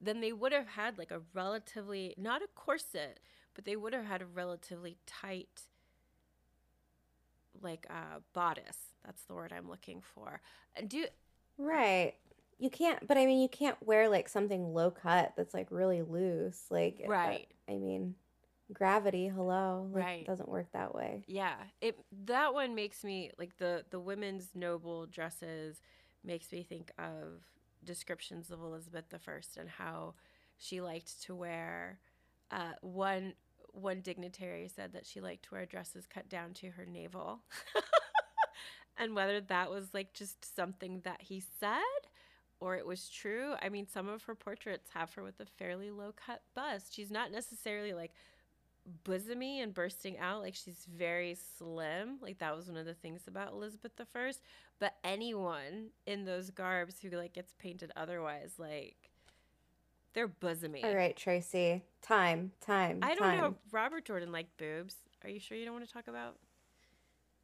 then 0.03 0.21
they 0.21 0.33
would 0.33 0.53
have 0.53 0.67
had 0.69 0.99
like 0.99 1.11
a 1.11 1.23
relatively 1.33 2.15
not 2.19 2.43
a 2.43 2.49
corset, 2.55 3.21
but 3.55 3.65
they 3.65 3.77
would 3.77 3.93
have 3.95 4.05
had 4.05 4.21
a 4.23 4.27
relatively 4.27 4.99
tight 5.07 5.63
like 7.61 7.87
uh 7.91 8.19
bodice. 8.33 8.79
That's 9.05 9.23
the 9.25 9.35
word 9.35 9.53
I'm 9.57 9.69
looking 9.69 10.03
for. 10.15 10.41
Do 10.87 11.07
Right. 11.59 12.15
You 12.59 12.71
can't, 12.71 13.07
but 13.09 13.17
I 13.19 13.27
mean, 13.27 13.41
you 13.41 13.49
can't 13.49 13.77
wear 13.85 14.09
like 14.09 14.29
something 14.29 14.73
low 14.73 14.91
cut 14.91 15.33
that's 15.37 15.53
like 15.55 15.69
really 15.71 16.03
loose. 16.03 16.67
Like, 16.71 17.03
uh, 17.05 17.09
right. 17.09 17.49
I 17.69 17.73
mean, 17.77 18.15
gravity, 18.73 19.27
hello. 19.27 19.89
Like, 19.93 20.05
Right. 20.05 20.27
doesn't 20.27 20.49
work 20.49 20.69
that 20.73 20.95
way. 20.95 21.25
Yeah. 21.27 21.57
It 21.81 21.99
that 22.27 22.55
one 22.55 22.75
makes 22.75 23.03
me 23.05 23.31
like 23.39 23.57
the 23.59 23.85
the 23.91 23.99
women's 24.01 24.51
noble 24.55 25.07
dresses 25.07 25.81
makes 26.25 26.53
me 26.53 26.63
think 26.63 26.93
of 26.99 27.43
descriptions 27.85 28.51
of 28.51 28.61
Elizabeth 28.61 29.05
I 29.13 29.61
and 29.61 29.69
how 29.69 30.15
she 30.59 30.81
liked 30.81 31.23
to 31.25 31.35
wear 31.35 31.99
uh 32.51 32.73
one 32.81 33.35
one 33.73 34.01
dignitary 34.01 34.69
said 34.69 34.93
that 34.93 35.07
she 35.07 35.21
liked 35.21 35.45
to 35.45 35.55
wear 35.55 35.67
dresses 35.67 36.07
cut 36.07 36.29
down 36.29 36.53
to 36.55 36.71
her 36.71 36.85
navel. 36.85 37.41
and 38.99 39.17
whether 39.17 39.41
that 39.41 39.71
was 39.71 39.95
like 39.95 40.13
just 40.13 40.55
something 40.55 41.01
that 41.05 41.23
he 41.23 41.43
said 41.61 41.81
or 42.61 42.77
it 42.77 42.87
was 42.87 43.09
true. 43.09 43.55
I 43.61 43.69
mean, 43.71 43.89
some 43.89 44.09
of 44.09 44.23
her 44.25 44.37
portraits 44.37 44.91
have 44.95 45.13
her 45.15 45.23
with 45.23 45.41
a 45.41 45.47
fairly 45.47 45.91
low 45.91 46.13
cut 46.15 46.43
bust. 46.55 46.95
She's 46.95 47.11
not 47.11 47.33
necessarily 47.33 47.93
like 47.93 48.13
bosomy 49.05 49.63
and 49.63 49.73
bursting 49.75 50.19
out. 50.19 50.43
Like 50.43 50.55
she's 50.55 50.87
very 50.97 51.37
slim. 51.59 52.19
Like 52.21 52.39
that 52.39 52.57
was 52.57 52.69
one 52.69 52.77
of 52.77 52.87
the 52.87 52.95
things 52.95 53.23
about 53.27 53.53
Elizabeth 53.53 53.93
the 53.97 54.07
First. 54.07 54.43
But 54.79 54.95
anyone 55.05 55.89
in 56.07 56.25
those 56.25 56.51
garbs 56.51 57.01
who 57.01 57.11
like 57.11 57.33
gets 57.35 57.55
painted 57.59 57.93
otherwise, 57.97 58.55
like 58.59 58.97
they're 60.15 60.29
bosomy. 60.29 60.85
All 60.85 60.95
right, 60.95 61.17
Tracy. 61.17 61.83
Time, 62.03 62.53
time. 62.61 62.99
I 63.03 63.15
don't 63.15 63.19
time. 63.19 63.39
know. 63.39 63.55
Robert 63.71 64.05
Jordan 64.05 64.33
liked 64.33 64.57
boobs. 64.59 64.97
Are 65.25 65.31
you 65.31 65.41
sure 65.41 65.57
you 65.57 65.65
don't 65.65 65.75
want 65.75 65.87
to 65.87 65.93
talk 65.93 66.09
about? 66.09 66.37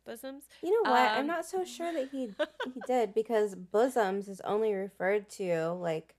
bosoms. 0.05 0.45
You 0.63 0.71
know 0.73 0.91
what? 0.91 1.11
I'm 1.13 1.21
Um, 1.21 1.27
not 1.27 1.45
so 1.45 1.65
sure 1.65 1.93
that 1.93 2.09
he 2.11 2.31
he 2.65 2.81
did 2.87 3.15
because 3.15 3.55
bosoms 3.55 4.27
is 4.29 4.41
only 4.41 4.73
referred 4.73 5.29
to 5.33 5.69
like 5.73 6.15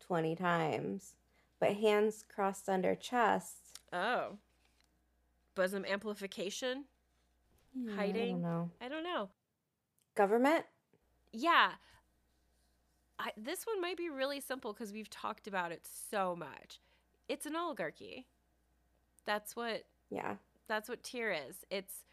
20 0.00 0.34
times, 0.36 1.14
but 1.60 1.74
hands 1.76 2.24
crossed 2.34 2.68
under 2.68 2.94
chest. 2.94 3.69
Oh. 3.92 4.38
Bosom 5.54 5.84
amplification? 5.84 6.84
I 7.90 7.94
Hiding? 7.94 8.40
don't 8.40 8.42
know. 8.42 8.70
I 8.80 8.88
don't 8.88 9.04
know. 9.04 9.28
Government? 10.14 10.64
Yeah. 11.32 11.72
I, 13.18 13.30
this 13.36 13.64
one 13.66 13.80
might 13.80 13.96
be 13.96 14.08
really 14.08 14.40
simple 14.40 14.72
because 14.72 14.92
we've 14.92 15.10
talked 15.10 15.46
about 15.46 15.72
it 15.72 15.86
so 16.10 16.34
much. 16.34 16.80
It's 17.28 17.46
an 17.46 17.54
oligarchy. 17.54 18.26
That's 19.26 19.54
what 19.54 19.84
Yeah. 20.10 20.36
that's 20.66 20.88
what 20.88 21.02
Tear 21.02 21.32
is. 21.48 21.64
It's 21.70 22.04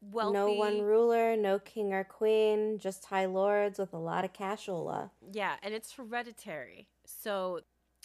wealthy. 0.00 0.34
No 0.34 0.52
one 0.52 0.80
ruler, 0.80 1.36
no 1.36 1.58
king 1.58 1.92
or 1.92 2.02
queen, 2.04 2.78
just 2.78 3.04
high 3.04 3.26
lords 3.26 3.78
with 3.78 3.92
a 3.92 3.98
lot 3.98 4.24
of 4.24 4.32
cashola. 4.32 5.10
Yeah, 5.32 5.56
and 5.62 5.74
it's 5.74 5.92
hereditary. 5.92 6.88
So 7.04 7.60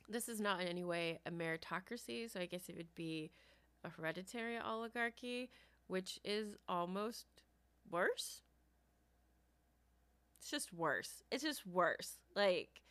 this 0.09 0.29
is 0.29 0.39
not 0.39 0.61
in 0.61 0.67
any 0.67 0.83
way 0.83 1.19
a 1.25 1.31
meritocracy. 1.31 2.31
So 2.31 2.39
I 2.39 2.45
guess 2.45 2.69
it 2.69 2.77
would 2.77 2.93
be 2.95 3.31
a 3.83 3.89
hereditary 3.89 4.57
oligarchy, 4.57 5.49
which 5.87 6.19
is 6.23 6.55
almost 6.67 7.25
worse. 7.89 8.41
It's 10.39 10.49
just 10.49 10.73
worse. 10.73 11.23
It's 11.31 11.43
just 11.43 11.65
worse. 11.65 12.19
Like, 12.35 12.81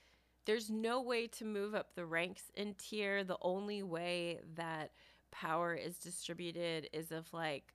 there's 0.44 0.70
no 0.70 1.01
way 1.02 1.26
to 1.28 1.44
move 1.44 1.74
up 1.74 1.94
the 1.94 2.06
ranks 2.06 2.51
in 2.55 2.74
Tear. 2.74 3.24
The 3.24 3.36
only 3.43 3.82
way 3.82 4.40
that 4.55 4.93
power 5.30 5.74
is 5.74 5.98
distributed 5.98 6.89
is 6.93 7.12
if, 7.12 7.32
like, 7.32 7.74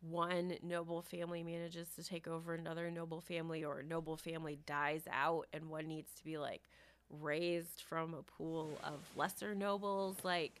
one 0.00 0.54
noble 0.62 1.02
family 1.02 1.42
manages 1.42 1.88
to 1.96 2.04
take 2.04 2.28
over 2.28 2.54
another 2.54 2.90
noble 2.90 3.20
family 3.20 3.64
or 3.64 3.80
a 3.80 3.84
noble 3.84 4.16
family 4.16 4.58
dies 4.66 5.02
out 5.10 5.46
and 5.52 5.68
one 5.68 5.86
needs 5.86 6.12
to 6.14 6.24
be 6.24 6.38
like 6.38 6.62
raised 7.10 7.80
from 7.88 8.14
a 8.14 8.22
pool 8.22 8.78
of 8.84 9.00
lesser 9.16 9.54
nobles 9.54 10.16
like 10.24 10.60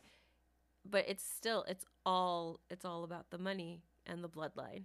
but 0.88 1.04
it's 1.08 1.22
still 1.24 1.64
it's 1.68 1.84
all 2.06 2.60
it's 2.70 2.84
all 2.84 3.04
about 3.04 3.30
the 3.30 3.38
money 3.38 3.82
and 4.06 4.24
the 4.24 4.28
bloodline. 4.28 4.84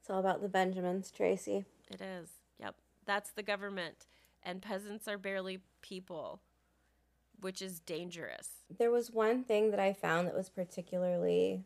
It's 0.00 0.08
all 0.10 0.18
about 0.18 0.40
the 0.42 0.48
Benjamins, 0.48 1.10
Tracy. 1.10 1.64
it 1.90 2.00
is. 2.00 2.28
Yep. 2.58 2.74
That's 3.04 3.30
the 3.32 3.42
government. 3.42 4.06
And 4.42 4.60
peasants 4.62 5.06
are 5.06 5.18
barely 5.18 5.60
people 5.82 6.40
which 7.40 7.60
is 7.60 7.80
dangerous. 7.80 8.48
There 8.78 8.90
was 8.92 9.10
one 9.10 9.42
thing 9.44 9.70
that 9.72 9.80
I 9.80 9.92
found 9.92 10.26
that 10.28 10.34
was 10.34 10.48
particularly 10.48 11.64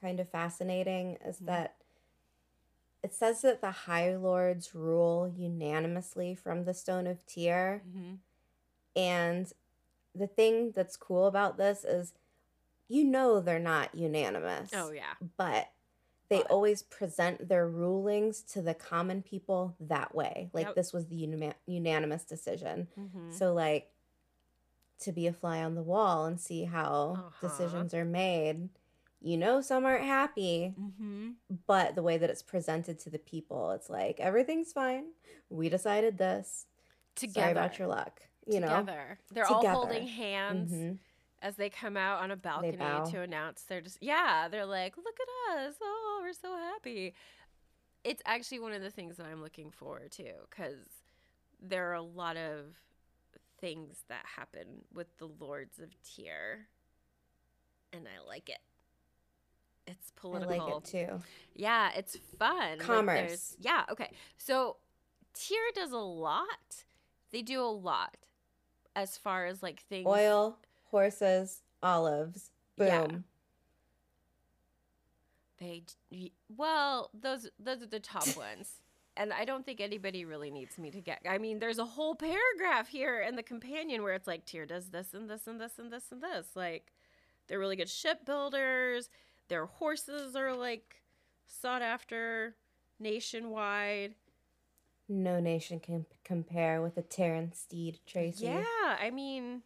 kind 0.00 0.20
of 0.20 0.28
fascinating 0.28 1.16
is 1.24 1.40
Mhm. 1.40 1.46
that 1.46 1.76
it 3.04 3.14
says 3.14 3.42
that 3.42 3.60
the 3.60 3.70
High 3.70 4.16
Lords 4.16 4.74
rule 4.74 5.32
unanimously 5.36 6.34
from 6.34 6.64
the 6.64 6.74
Stone 6.74 7.06
of 7.06 7.24
Tear. 7.26 7.82
mm-hmm. 7.88 8.14
And 8.96 9.52
the 10.14 10.26
thing 10.28 10.72
that's 10.74 10.96
cool 10.96 11.26
about 11.26 11.56
this 11.58 11.84
is 11.84 12.12
you 12.88 13.04
know 13.04 13.40
they're 13.40 13.58
not 13.58 13.94
unanimous. 13.94 14.70
oh 14.74 14.90
yeah 14.92 15.14
But 15.36 15.70
they 16.28 16.38
But- 16.38 16.50
always 16.50 16.82
present 16.82 17.48
their 17.48 17.68
rulings 17.68 18.40
to 18.52 18.62
the 18.62 18.74
common 18.74 19.22
people 19.22 19.74
that 19.80 20.14
way. 20.14 20.50
Like 20.52 20.66
Yep. 20.66 20.74
this 20.76 20.92
was 20.92 21.06
the 21.08 21.28
unanimous 21.66 22.24
decision. 22.24 22.88
mm-hmm. 22.98 23.32
So 23.32 23.52
like 23.52 23.90
to 25.00 25.12
be 25.12 25.26
a 25.26 25.32
fly 25.32 25.62
on 25.62 25.74
the 25.74 25.82
wall 25.82 26.24
and 26.24 26.40
see 26.40 26.64
how 26.64 27.16
Uh-huh. 27.18 27.48
decisions 27.48 27.92
are 27.94 28.04
made. 28.04 28.68
You 29.26 29.38
know 29.38 29.60
some 29.62 29.86
aren't 29.86 30.04
happy, 30.04 30.74
Mm-hmm. 30.78 31.30
but 31.66 31.94
the 31.94 32.02
way 32.02 32.18
that 32.18 32.28
it's 32.28 32.42
presented 32.42 32.98
to 33.00 33.10
the 33.10 33.18
people, 33.18 33.70
it's 33.70 33.88
like 33.88 34.20
everything's 34.20 34.70
fine. 34.72 35.06
We 35.48 35.68
decided 35.70 36.18
this. 36.18 36.66
together 37.16 37.40
Sorry 37.40 37.52
about 37.52 37.78
your 37.78 37.88
luck. 37.88 38.20
You 38.46 38.60
know. 38.60 38.80
together 38.80 39.18
they're 39.32 39.46
all 39.46 39.60
Together. 39.62 39.74
holding 39.74 40.06
hands 40.06 40.70
Mhm. 40.72 40.98
as 41.40 41.56
they 41.56 41.70
come 41.70 41.96
out 41.96 42.22
on 42.22 42.30
a 42.30 42.36
balcony 42.36 42.76
to 42.76 43.20
announce 43.22 43.62
they're 43.62 43.80
just 43.80 43.96
yeah 44.02 44.48
they're 44.48 44.66
like 44.66 44.96
look 44.98 45.16
at 45.18 45.58
us 45.64 45.76
oh 45.82 46.18
we're 46.22 46.34
so 46.34 46.54
happy 46.54 47.14
it's 48.04 48.20
actually 48.26 48.58
one 48.58 48.72
of 48.74 48.82
the 48.82 48.90
things 48.90 49.16
that 49.16 49.24
i'm 49.26 49.40
looking 49.40 49.70
forward 49.70 50.10
to 50.12 50.24
because 50.50 50.76
there 51.62 51.88
are 51.90 51.94
a 51.94 52.02
lot 52.02 52.36
of 52.36 52.66
things 53.62 54.04
that 54.08 54.24
happen 54.36 54.84
with 54.92 55.06
the 55.16 55.28
lords 55.40 55.78
of 55.78 55.88
Tear 56.02 56.66
and 57.94 58.06
i 58.06 58.26
like 58.28 58.50
it 58.50 58.58
it's 59.86 60.12
I 60.16 60.20
political 60.20 60.74
like 60.74 60.94
it 60.94 61.08
too. 61.08 61.22
yeah, 61.54 61.90
it's 61.96 62.16
fun. 62.38 62.78
Like, 62.78 62.78
Commerce. 62.80 63.56
yeah, 63.58 63.84
okay. 63.90 64.10
So 64.38 64.76
Tear 65.34 65.58
does 65.74 65.92
a 65.92 65.98
lot. 65.98 66.84
They 67.32 67.42
do 67.42 67.60
a 67.60 67.70
lot 67.70 68.16
as 68.94 69.18
far 69.18 69.46
as 69.46 69.62
like 69.62 69.80
things. 69.80 70.06
Oil, 70.06 70.58
horses, 70.90 71.62
olives. 71.82 72.50
Boom. 72.76 72.86
Yeah. 72.88 73.06
They 75.58 75.82
well, 76.56 77.10
those 77.18 77.48
those 77.58 77.82
are 77.82 77.86
the 77.86 78.00
top 78.00 78.26
ones. 78.36 78.80
And 79.16 79.32
I 79.32 79.44
don't 79.44 79.64
think 79.64 79.80
anybody 79.80 80.24
really 80.24 80.50
needs 80.50 80.76
me 80.76 80.90
to 80.90 81.00
get. 81.00 81.20
I 81.28 81.38
mean, 81.38 81.60
there's 81.60 81.78
a 81.78 81.84
whole 81.84 82.16
paragraph 82.16 82.88
here 82.88 83.20
in 83.20 83.36
the 83.36 83.44
companion 83.44 84.02
where 84.02 84.14
it's 84.14 84.26
like 84.26 84.44
Tear 84.44 84.66
does 84.66 84.88
this 84.88 85.14
and 85.14 85.30
this 85.30 85.46
and 85.46 85.60
this 85.60 85.78
and 85.78 85.92
this 85.92 86.10
and 86.10 86.20
this. 86.20 86.46
Like, 86.56 86.92
they're 87.46 87.60
really 87.60 87.76
good 87.76 87.88
shipbuilders. 87.88 89.08
Their 89.48 89.66
horses 89.66 90.34
are 90.36 90.54
like 90.54 91.02
sought 91.46 91.82
after 91.82 92.56
nationwide. 92.98 94.14
No 95.08 95.38
nation 95.38 95.80
can 95.80 96.06
compare 96.24 96.80
with 96.80 96.94
the 96.94 97.02
Tairen 97.02 97.54
steed, 97.54 97.98
Tracy. 98.06 98.46
Yeah, 98.46 98.64
I 99.00 99.10
mean, 99.12 99.62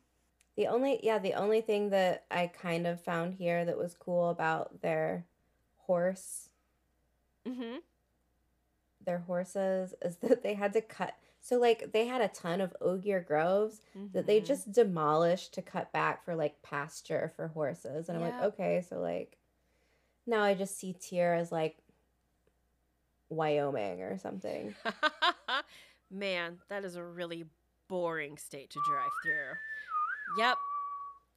The 0.57 0.67
only 0.67 0.99
yeah, 1.03 1.19
the 1.19 1.35
only 1.35 1.61
thing 1.61 1.91
that 1.91 2.25
I 2.31 2.49
kind 2.49 2.87
of 2.87 3.01
found 3.01 3.35
here 3.35 3.65
that 3.65 3.79
was 3.79 3.95
cool 3.95 4.31
about 4.31 4.81
their 4.83 5.27
horse, 5.87 6.49
mm-hmm. 7.47 7.77
their 9.05 9.19
horses 9.19 9.95
is 10.03 10.17
that 10.23 10.43
they 10.43 10.55
had 10.55 10.73
to 10.73 10.81
cut 10.81 11.15
so 11.41 11.57
like 11.57 11.93
they 11.93 12.07
had 12.07 12.21
a 12.21 12.29
ton 12.29 12.61
of 12.61 12.77
Ogier 12.81 13.21
groves 13.21 13.81
that 14.13 14.27
they 14.27 14.41
Mhm. 14.41 14.45
just 14.47 14.73
demolished 14.73 15.55
to 15.55 15.63
cut 15.63 15.93
back 15.93 16.25
for 16.25 16.35
like 16.35 16.61
pasture 16.63 17.33
for 17.37 17.47
horses. 17.49 18.09
And 18.09 18.19
I'm 18.19 18.25
like, 18.25 18.43
okay, 18.55 18.85
so 18.87 18.99
like 18.99 19.39
now 20.29 20.43
I 20.43 20.55
just 20.55 20.79
see 20.79 20.93
Tear 20.93 21.35
as 21.35 21.51
like 21.51 21.77
Wyoming 23.31 24.03
or 24.03 24.19
something. 24.19 24.75
Man, 26.11 26.59
that 26.69 26.85
is 26.85 26.97
a 26.97 27.03
really 27.03 27.45
boring 27.89 28.37
state 28.37 28.71
to 28.71 28.81
drive 28.89 29.11
through. 29.25 30.45
Yep. 30.45 30.57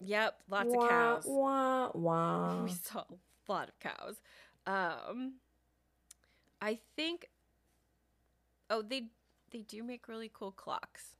Yep. 0.01 0.35
Lots 0.49 0.69
wah, 0.73 0.83
of 0.83 0.89
cows. 0.89 1.23
Wah 1.25 1.89
wah. 1.93 2.63
We 2.63 2.71
saw 2.71 3.03
a 3.09 3.51
lot 3.51 3.69
of 3.69 3.79
cows. 3.79 4.21
Um 4.67 5.35
I 6.61 6.79
think 6.95 7.29
Oh, 8.69 8.81
they 8.81 9.07
they 9.51 9.63
do 9.63 9.83
make 9.83 10.07
really 10.07 10.31
cool 10.33 10.51
clocks. 10.51 11.15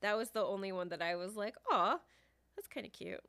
That 0.00 0.16
was 0.16 0.30
the 0.30 0.44
only 0.44 0.72
one 0.72 0.90
that 0.90 1.00
I 1.00 1.16
was 1.16 1.36
like, 1.36 1.56
"Aw, 1.70 1.98
that's 2.54 2.68
kind 2.68 2.84
of 2.84 2.92
cute." 2.92 3.24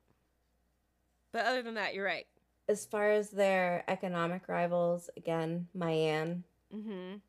But 1.31 1.45
other 1.45 1.61
than 1.61 1.75
that, 1.75 1.93
you're 1.93 2.05
right. 2.05 2.27
As 2.67 2.85
far 2.85 3.11
as 3.11 3.29
their 3.29 3.83
economic 3.87 4.47
rivals, 4.47 5.09
again, 5.17 5.67
Mayene 5.77 6.43
Mhm. 6.71 7.21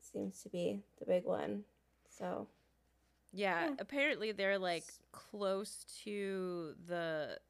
seems 0.00 0.42
to 0.42 0.48
be 0.48 0.82
the 0.98 1.04
big 1.06 1.24
one. 1.24 1.64
So 2.08 2.48
Yeah, 3.34 3.68
Yeah. 3.70 3.76
apparently 3.78 4.32
they're 4.32 4.58
like 4.58 4.84
close 5.10 5.84
to 6.04 6.76
the 6.86 7.40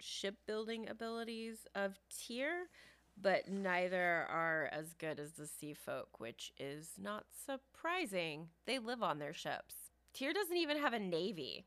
shipbuilding 0.00 0.88
abilities 0.88 1.66
of 1.74 2.00
Tear, 2.08 2.70
but 3.16 3.48
neither 3.48 4.26
are 4.30 4.68
as 4.72 4.94
good 4.94 5.20
as 5.20 5.32
the 5.34 5.46
sea 5.46 5.74
folk, 5.74 6.18
which 6.20 6.52
is 6.58 6.98
not 6.98 7.26
surprising. 7.34 8.48
They 8.64 8.78
live 8.78 9.02
on 9.02 9.18
their 9.18 9.34
ships. 9.34 9.90
Tear 10.14 10.32
doesn't 10.32 10.56
even 10.56 10.78
have 10.78 10.94
a 10.94 10.98
navy. 10.98 11.66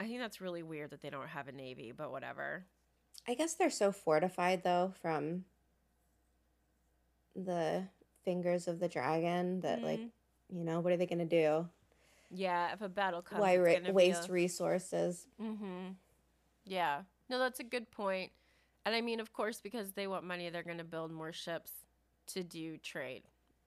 I 0.00 0.06
think 0.06 0.18
that's 0.18 0.40
really 0.40 0.62
weird 0.62 0.90
that 0.90 1.02
they 1.02 1.10
don't 1.10 1.28
have 1.28 1.48
a 1.48 1.52
navy, 1.52 1.92
but 1.92 2.10
whatever. 2.10 2.66
I 3.28 3.34
guess 3.34 3.54
they're 3.54 3.70
so 3.70 3.92
fortified 3.92 4.62
though 4.64 4.92
from 5.00 5.44
the 7.34 7.84
fingers 8.24 8.68
of 8.68 8.78
the 8.78 8.88
dragon 8.88 9.60
that 9.60 9.82
like 9.82 10.00
Mhm. 10.00 10.10
you 10.50 10.64
know 10.64 10.80
what 10.80 10.92
are 10.92 10.96
they 10.96 11.06
gonna 11.06 11.24
do? 11.24 11.68
Yeah, 12.30 12.72
if 12.72 12.80
a 12.80 12.88
battle 12.88 13.22
comes, 13.22 13.40
Why 13.40 13.56
ra- 13.56 13.90
waste 13.92 14.28
a- 14.28 14.32
resources? 14.32 15.26
Mm-hmm. 15.40 15.92
Yeah. 16.64 17.02
No, 17.28 17.38
that's 17.38 17.60
a 17.60 17.64
good 17.64 17.90
point. 17.90 18.32
And 18.86 18.94
I 18.94 19.00
mean, 19.02 19.20
of 19.20 19.32
course, 19.32 19.60
because 19.60 19.92
they 19.92 20.06
want 20.06 20.24
money, 20.24 20.48
they're 20.48 20.62
going 20.62 20.78
to 20.78 20.84
build 20.84 21.12
more 21.12 21.32
ships 21.32 21.84
to 22.28 22.42
do 22.42 22.78
trade 22.78 23.22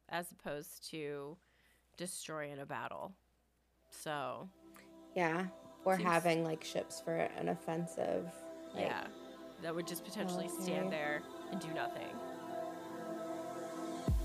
as 0.10 0.32
opposed 0.32 0.90
to 0.90 1.38
destroying 1.96 2.60
a 2.60 2.66
battle. 2.66 3.14
So, 3.92 4.50
Yeah, 5.16 5.48
or 5.86 5.96
Seems- 5.98 6.10
having 6.10 6.44
like 6.44 6.64
ships 6.64 7.00
for 7.00 7.16
an 7.16 7.48
offensive. 7.50 8.30
Like, 8.74 8.86
yeah, 8.86 9.08
that 9.66 9.74
would 9.74 9.88
just 9.88 10.06
potentially 10.06 10.48
stand 10.48 10.92
there 10.92 11.24
and 11.52 11.60
do 11.60 11.74
nothing. 11.74 12.06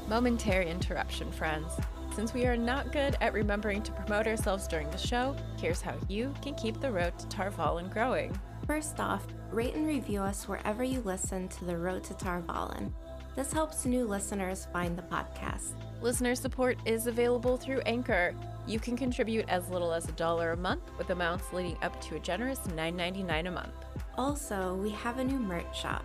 Momentary 0.06 0.68
interruption, 0.68 1.32
friends. 1.32 1.72
Since 2.14 2.34
we 2.34 2.44
are 2.44 2.58
not 2.58 2.92
good 2.92 3.16
at 3.22 3.32
remembering 3.32 3.82
to 3.84 3.92
promote 3.92 4.26
ourselves 4.26 4.68
during 4.68 4.90
the 4.90 4.98
show, 4.98 5.34
here's 5.58 5.80
how 5.80 5.94
you 6.08 6.34
can 6.42 6.54
keep 6.56 6.78
the 6.78 6.92
road 6.92 7.18
to 7.18 7.26
Tar 7.28 7.50
Valon 7.50 7.90
growing. 7.90 8.38
First 8.66 9.00
off, 9.00 9.26
rate 9.50 9.74
and 9.74 9.86
review 9.86 10.20
us 10.20 10.46
wherever 10.46 10.84
you 10.84 11.00
listen 11.00 11.48
to 11.48 11.64
The 11.64 11.78
Road 11.78 12.04
to 12.04 12.14
Tar 12.14 12.42
Valon. 12.42 12.92
This 13.34 13.50
helps 13.50 13.86
new 13.86 14.04
listeners 14.04 14.68
find 14.74 14.94
the 14.94 15.02
podcast. 15.02 15.72
Listener 16.02 16.34
support 16.34 16.76
is 16.84 17.06
available 17.06 17.56
through 17.56 17.80
Anchor. 17.86 18.34
You 18.66 18.78
can 18.78 18.94
contribute 18.94 19.48
as 19.48 19.70
little 19.70 19.94
as 19.94 20.06
a 20.06 20.12
dollar 20.12 20.52
a 20.52 20.56
month, 20.56 20.82
with 20.98 21.08
amounts 21.08 21.50
leading 21.54 21.78
up 21.82 21.98
to 22.02 22.16
a 22.16 22.20
generous 22.20 22.58
$9.99 22.58 23.48
a 23.48 23.50
month. 23.50 23.72
Also, 24.20 24.74
we 24.74 24.90
have 24.90 25.16
a 25.16 25.24
new 25.24 25.38
merch 25.38 25.80
shop. 25.80 26.04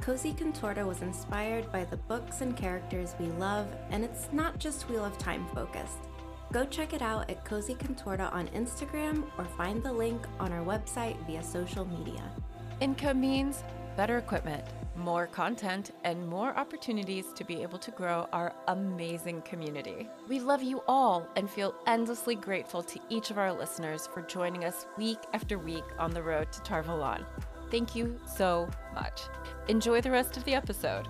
Cozy 0.00 0.32
Contorta 0.32 0.84
was 0.84 1.00
inspired 1.00 1.70
by 1.70 1.84
the 1.84 1.96
books 1.96 2.40
and 2.40 2.56
characters 2.56 3.14
we 3.20 3.26
love, 3.26 3.68
and 3.90 4.02
it's 4.02 4.26
not 4.32 4.58
just 4.58 4.88
Wheel 4.88 5.04
of 5.04 5.16
Time 5.16 5.46
focused. 5.54 6.08
Go 6.52 6.64
check 6.64 6.92
it 6.92 7.02
out 7.02 7.30
at 7.30 7.44
Cozy 7.44 7.76
Contorta 7.76 8.32
on 8.32 8.48
Instagram 8.48 9.22
or 9.38 9.44
find 9.44 9.80
the 9.80 9.92
link 9.92 10.26
on 10.40 10.52
our 10.52 10.64
website 10.64 11.24
via 11.24 11.40
social 11.40 11.84
media. 11.84 12.32
Income 12.80 13.20
means 13.20 13.62
better 13.96 14.18
equipment, 14.18 14.64
more 14.96 15.28
content, 15.28 15.92
and 16.02 16.26
more 16.26 16.56
opportunities 16.56 17.26
to 17.36 17.44
be 17.44 17.62
able 17.62 17.78
to 17.78 17.92
grow 17.92 18.26
our 18.32 18.52
amazing 18.66 19.40
community. 19.42 20.08
We 20.28 20.40
love 20.40 20.64
you 20.64 20.82
all 20.88 21.28
and 21.36 21.48
feel 21.48 21.76
endlessly 21.86 22.34
grateful 22.34 22.82
to 22.82 22.98
each 23.08 23.30
of 23.30 23.38
our 23.38 23.52
listeners 23.52 24.08
for 24.12 24.22
joining 24.22 24.64
us 24.64 24.86
week 24.98 25.18
after 25.32 25.58
week 25.58 25.84
on 25.96 26.10
the 26.10 26.22
road 26.24 26.50
to 26.50 26.60
Tar 26.62 26.82
Valon. 26.82 27.24
Thank 27.72 27.96
you 27.96 28.20
so 28.26 28.68
much. 28.94 29.22
Enjoy 29.68 30.02
the 30.02 30.10
rest 30.10 30.36
of 30.36 30.44
the 30.44 30.52
episode. 30.52 31.08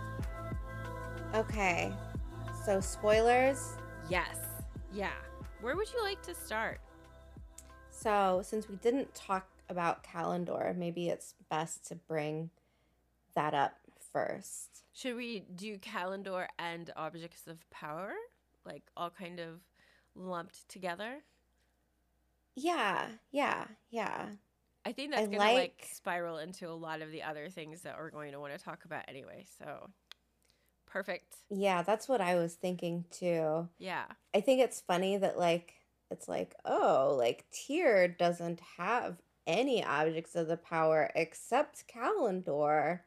Okay, 1.34 1.92
so 2.64 2.80
spoilers. 2.80 3.72
Yes. 4.08 4.36
Yeah. 4.92 5.10
Where 5.60 5.74
would 5.74 5.92
you 5.92 6.00
like 6.04 6.22
to 6.22 6.36
start? 6.36 6.80
So, 7.90 8.42
since 8.44 8.68
we 8.68 8.76
didn't 8.76 9.12
talk 9.12 9.48
about 9.68 10.04
Callandor, 10.04 10.76
maybe 10.76 11.08
it's 11.08 11.34
best 11.50 11.84
to 11.88 11.96
bring 11.96 12.50
that 13.34 13.54
up 13.54 13.74
first. 14.12 14.84
Should 14.92 15.16
we 15.16 15.40
do 15.56 15.78
Callandor 15.78 16.46
and 16.60 16.92
objects 16.94 17.48
of 17.48 17.68
power? 17.70 18.12
Like 18.64 18.84
all 18.96 19.10
kind 19.10 19.40
of 19.40 19.62
lumped 20.14 20.68
together? 20.68 21.24
Yeah, 22.54 23.06
yeah, 23.32 23.64
yeah. 23.90 24.26
I 24.84 24.92
think 24.92 25.10
that's 25.12 25.22
I 25.22 25.26
gonna 25.26 25.38
like... 25.38 25.54
like- 25.54 25.88
spiral 25.92 26.38
into 26.38 26.68
a 26.68 26.72
lot 26.72 27.02
of 27.02 27.10
the 27.10 27.22
other 27.22 27.48
things 27.48 27.82
that 27.82 27.96
we're 27.98 28.10
going 28.10 28.32
to 28.32 28.40
want 28.40 28.52
to 28.56 28.62
talk 28.62 28.84
about 28.84 29.04
anyway. 29.08 29.44
So 29.58 29.90
perfect. 30.86 31.36
Yeah, 31.50 31.82
that's 31.82 32.08
what 32.08 32.20
I 32.20 32.34
was 32.36 32.54
thinking 32.54 33.04
too. 33.10 33.68
Yeah. 33.78 34.04
I 34.34 34.40
think 34.40 34.60
it's 34.60 34.80
funny 34.80 35.16
that 35.16 35.38
like 35.38 35.74
it's 36.10 36.28
like, 36.28 36.54
oh, 36.64 37.14
like 37.18 37.46
Tear 37.50 38.06
doesn't 38.08 38.60
have 38.76 39.16
any 39.46 39.82
objects 39.84 40.34
of 40.34 40.46
the 40.48 40.56
power 40.56 41.10
except 41.14 41.84
Callandor. 41.88 43.00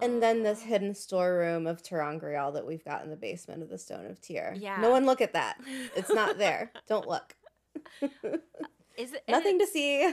And 0.00 0.22
then 0.22 0.44
this 0.44 0.60
Oh. 0.62 0.66
hidden 0.66 0.94
storeroom 0.94 1.66
of 1.66 1.82
ter'angreal 1.82 2.54
that 2.54 2.64
we've 2.64 2.84
got 2.84 3.02
in 3.02 3.10
the 3.10 3.16
basement 3.16 3.62
of 3.64 3.68
the 3.68 3.78
Stone 3.78 4.06
of 4.06 4.20
Tear. 4.20 4.54
Yeah. 4.56 4.80
No 4.80 4.90
one 4.90 5.04
look 5.06 5.20
at 5.20 5.32
that. 5.32 5.58
It's 5.96 6.08
not 6.08 6.38
there. 6.38 6.70
Don't 6.88 7.08
look. 7.08 7.34
Is 8.96 9.12
it 9.12 9.24
Nothing 9.28 9.58
to 9.58 9.66
see. 9.66 10.12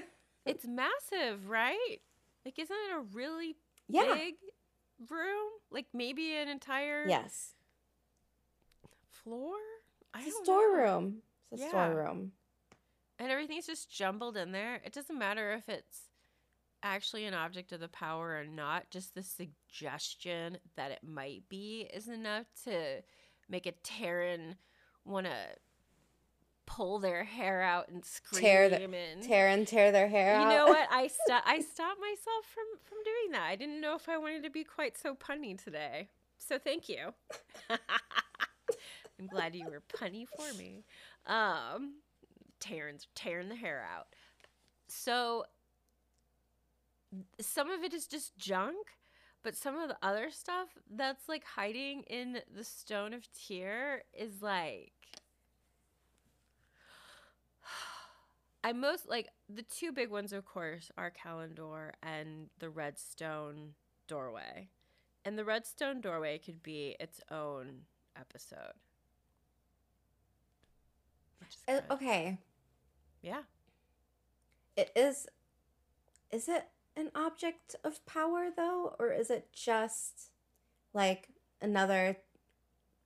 It's 0.50 0.66
massive, 0.66 1.48
right? 1.48 1.98
Like, 2.46 2.58
isn't 2.60 2.76
it 2.90 2.96
a 2.96 3.02
really 3.14 3.56
Yeah. 3.88 4.04
big 4.16 4.36
room? 5.10 5.50
Like 5.72 5.88
maybe 5.94 6.36
an 6.36 6.48
entire 6.48 7.08
Yes. 7.08 7.54
floor? 9.10 9.56
I 10.14 10.22
It's 10.22 10.40
a 10.40 10.44
storeroom. 10.44 11.22
It's 11.52 11.62
a 11.62 11.66
Yeah. 11.66 11.70
storeroom. 11.70 12.32
And 13.20 13.32
everything's 13.32 13.68
just 13.68 13.92
jumbled 13.92 14.38
in 14.38 14.52
there. 14.52 14.82
It 14.86 14.94
doesn't 14.94 15.18
matter 15.18 15.52
if 15.52 15.68
it's 15.68 16.04
actually 16.82 17.26
an 17.26 17.34
object 17.34 17.72
of 17.74 17.82
the 17.82 17.90
power 17.90 18.38
or 18.38 18.46
not. 18.46 18.90
Just 18.92 19.14
the 19.14 19.24
suggestion 19.24 20.58
that 20.78 20.92
it 20.92 21.04
might 21.04 21.44
be 21.50 21.90
is 21.94 22.08
enough 22.08 22.46
to 22.64 23.02
make 23.50 23.66
a 23.66 23.74
Tairen 23.74 24.56
want 25.04 25.26
to 25.26 25.36
pull 26.70 27.00
their 27.00 27.24
hair 27.24 27.62
out 27.64 27.90
and 27.90 28.06
scream. 28.06 28.42
Tear 28.42 28.70
the- 28.70 28.84
and 28.84 29.24
Tear 29.24 29.48
and 29.48 29.68
tear 29.68 29.92
their 29.92 30.08
hair 30.08 30.40
you 30.40 30.46
out. 30.46 30.50
know 30.50 30.66
what? 30.68 30.88
I 30.92 31.08
sto- 31.26 31.42
I 31.46 31.62
stopped 31.62 32.00
myself 32.00 32.46
from 32.54 32.66
from 32.84 32.98
doing 33.04 33.32
that. 33.34 33.44
I 33.50 33.56
didn't 33.56 33.82
know 33.82 33.96
if 33.96 34.08
I 34.08 34.18
wanted 34.18 34.44
to 34.44 34.50
be 34.50 34.64
quite 34.64 34.98
so 34.98 35.16
punny 35.16 35.62
today. 35.62 36.10
So 36.38 36.58
thank 36.60 36.88
you. 36.88 37.14
I'm 37.70 39.28
glad 39.28 39.56
you 39.56 39.66
were 39.66 39.82
punny 39.94 40.26
for 40.28 40.54
me. 40.58 40.86
Um, 41.28 41.96
tearing 42.60 43.00
tearing 43.16 43.50
the 43.50 43.56
hair 43.56 43.86
out. 43.94 44.08
So 44.88 45.46
some 47.42 47.70
of 47.70 47.84
it 47.84 47.94
is 47.94 48.08
just 48.08 48.38
junk, 48.38 48.88
but 49.44 49.56
some 49.56 49.78
of 49.78 49.90
the 49.90 49.98
other 50.04 50.30
stuff 50.30 50.70
that's 50.90 51.28
like 51.28 51.44
hiding 51.44 52.04
in 52.04 52.40
the 52.56 52.64
stone 52.64 53.14
of 53.14 53.28
tear 53.34 54.04
is 54.14 54.42
like 54.42 54.94
I 58.64 58.74
most 58.74 59.08
like 59.08 59.30
the 59.48 59.64
two 59.64 59.92
big 59.92 60.10
ones, 60.10 60.34
of 60.34 60.46
course, 60.46 60.92
are 60.98 61.12
Callandor 61.12 61.92
and 62.04 62.50
the 62.60 62.70
Redstone 62.70 63.74
doorway. 64.08 64.70
And 65.26 65.38
the 65.38 65.46
Redstone 65.46 66.02
doorway 66.02 66.38
could 66.40 66.62
be 66.64 66.96
its 67.00 67.22
own 67.32 67.82
episode. 68.18 68.74
Uh, 71.68 71.82
okay. 71.92 72.38
Yeah. 73.22 73.42
It 74.76 74.92
is. 74.96 75.28
Is 76.32 76.48
it 76.48 76.68
an 76.96 77.12
object 77.16 77.76
of 77.84 78.06
power 78.06 78.50
though, 78.56 78.96
or 79.00 79.12
is 79.12 79.30
it 79.30 79.48
just 79.54 80.32
like 80.94 81.30
another 81.62 82.18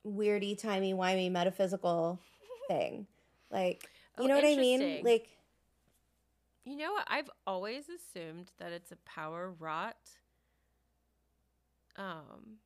weirdy, 0.06 0.58
timey, 0.58 0.94
wimey 0.94 1.30
metaphysical 1.30 2.18
thing? 2.68 3.06
Like, 3.50 3.88
you 4.18 4.24
Oh, 4.24 4.26
know 4.26 4.36
what 4.36 4.44
I 4.44 4.56
mean? 4.56 5.02
Like, 5.04 5.28
You 6.64 6.76
know 6.76 6.92
what? 6.92 7.06
I've 7.08 7.30
always 7.46 7.88
assumed 7.88 8.50
that 8.58 8.72
it's 8.72 8.90
a 8.92 8.96
power 8.96 9.50
wrought 9.50 10.18
um 11.96 12.58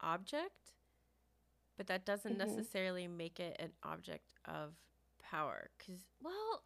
object, 0.00 0.72
but 1.76 1.86
that 1.86 2.04
doesn't 2.04 2.36
Mhm. 2.36 2.38
necessarily 2.38 3.06
make 3.06 3.40
it 3.40 3.56
an 3.60 3.72
object 3.82 4.34
of 4.44 4.74
power 5.22 5.70
cuz 5.78 6.06
well 6.22 6.62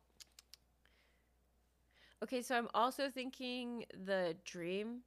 Okay, 2.22 2.42
so 2.42 2.56
I'm 2.56 2.68
also 2.74 3.10
thinking 3.10 3.84
the 4.04 4.36
dream 4.44 5.00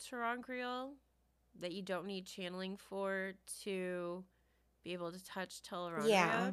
ter'angreal 0.00 0.92
that 1.60 1.72
you 1.72 1.82
don't 1.82 2.06
need 2.06 2.26
channeling 2.26 2.76
for 2.76 3.34
to 3.64 4.24
be 4.84 4.92
able 4.92 5.12
to 5.12 5.24
touch 5.24 5.62
Tel'aran'rhiod. 5.62 6.52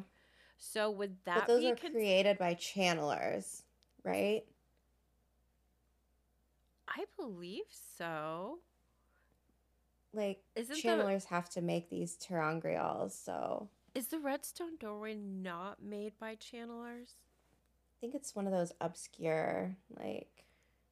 So 0.58 0.90
would 0.90 1.16
that 1.24 1.34
but 1.34 1.46
those 1.46 1.64
be 1.64 1.72
are 1.72 1.74
cons- 1.74 1.96
created 1.96 2.38
by 2.38 2.54
channelers, 2.54 3.62
right? 4.04 4.42
I 6.88 7.04
believe 7.16 7.66
so. 7.98 8.58
Like, 10.12 10.42
Isn't 10.56 10.74
the 10.74 10.82
channelers 10.82 11.24
have 11.26 11.48
to 11.50 11.60
make 11.62 11.88
these 11.88 12.16
ter'angreals, 12.16 13.12
so 13.12 13.68
is 13.94 14.08
the 14.08 14.18
redstone 14.18 14.76
doorway 14.78 15.14
not 15.14 15.82
made 15.82 16.14
by 16.18 16.34
channelers? 16.36 17.14
I 17.14 17.96
think 18.00 18.14
it's 18.14 18.34
one 18.34 18.46
of 18.46 18.52
those 18.52 18.72
obscure, 18.80 19.76
like, 19.98 20.46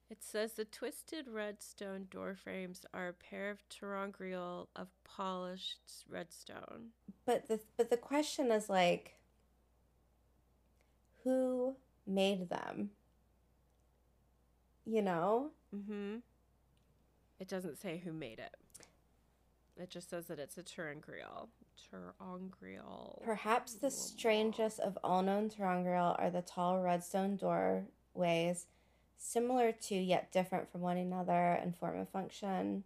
It 0.09 0.23
says 0.23 0.53
the 0.53 0.65
twisted 0.65 1.27
redstone 1.29 2.07
door 2.11 2.37
frames 2.37 2.87
are 2.95 3.09
a 3.09 3.13
pair 3.13 3.51
of 3.51 3.69
ter'angreal 3.69 4.69
of 4.77 4.89
polished 5.05 6.05
redstone. 6.09 6.91
but 7.25 7.49
the 7.49 7.59
but 7.77 7.91
the 7.91 7.97
question 7.97 8.53
is 8.53 8.69
like, 8.69 9.19
who 11.25 11.75
made 12.07 12.49
them? 12.51 12.91
You 14.89 15.03
know, 15.03 15.51
Mm-hmm. 15.75 16.17
It 17.39 17.49
doesn't 17.49 17.81
say 17.81 18.01
who 18.05 18.13
made 18.13 18.39
it. 18.39 18.57
It 19.77 19.91
just 19.91 20.11
says 20.11 20.27
that 20.27 20.39
it's 20.39 20.59
a 20.59 20.63
ter'angreal. 20.63 21.49
Ter'angreal. 21.79 23.23
perhaps 23.23 23.75
the 23.75 23.91
strangest 23.91 24.81
of 24.81 24.99
all 25.05 25.23
known 25.23 25.49
ter'angreal 25.49 26.17
are 26.19 26.31
the 26.31 26.43
tall 26.43 26.81
redstone 26.81 27.37
doorways, 27.37 28.67
similar 29.17 29.71
to 29.73 29.95
yet 29.95 30.33
different 30.33 30.71
from 30.73 30.81
one 30.81 30.97
another 30.97 31.61
in 31.63 31.73
form 31.73 31.97
and 31.97 32.09
function. 32.09 32.83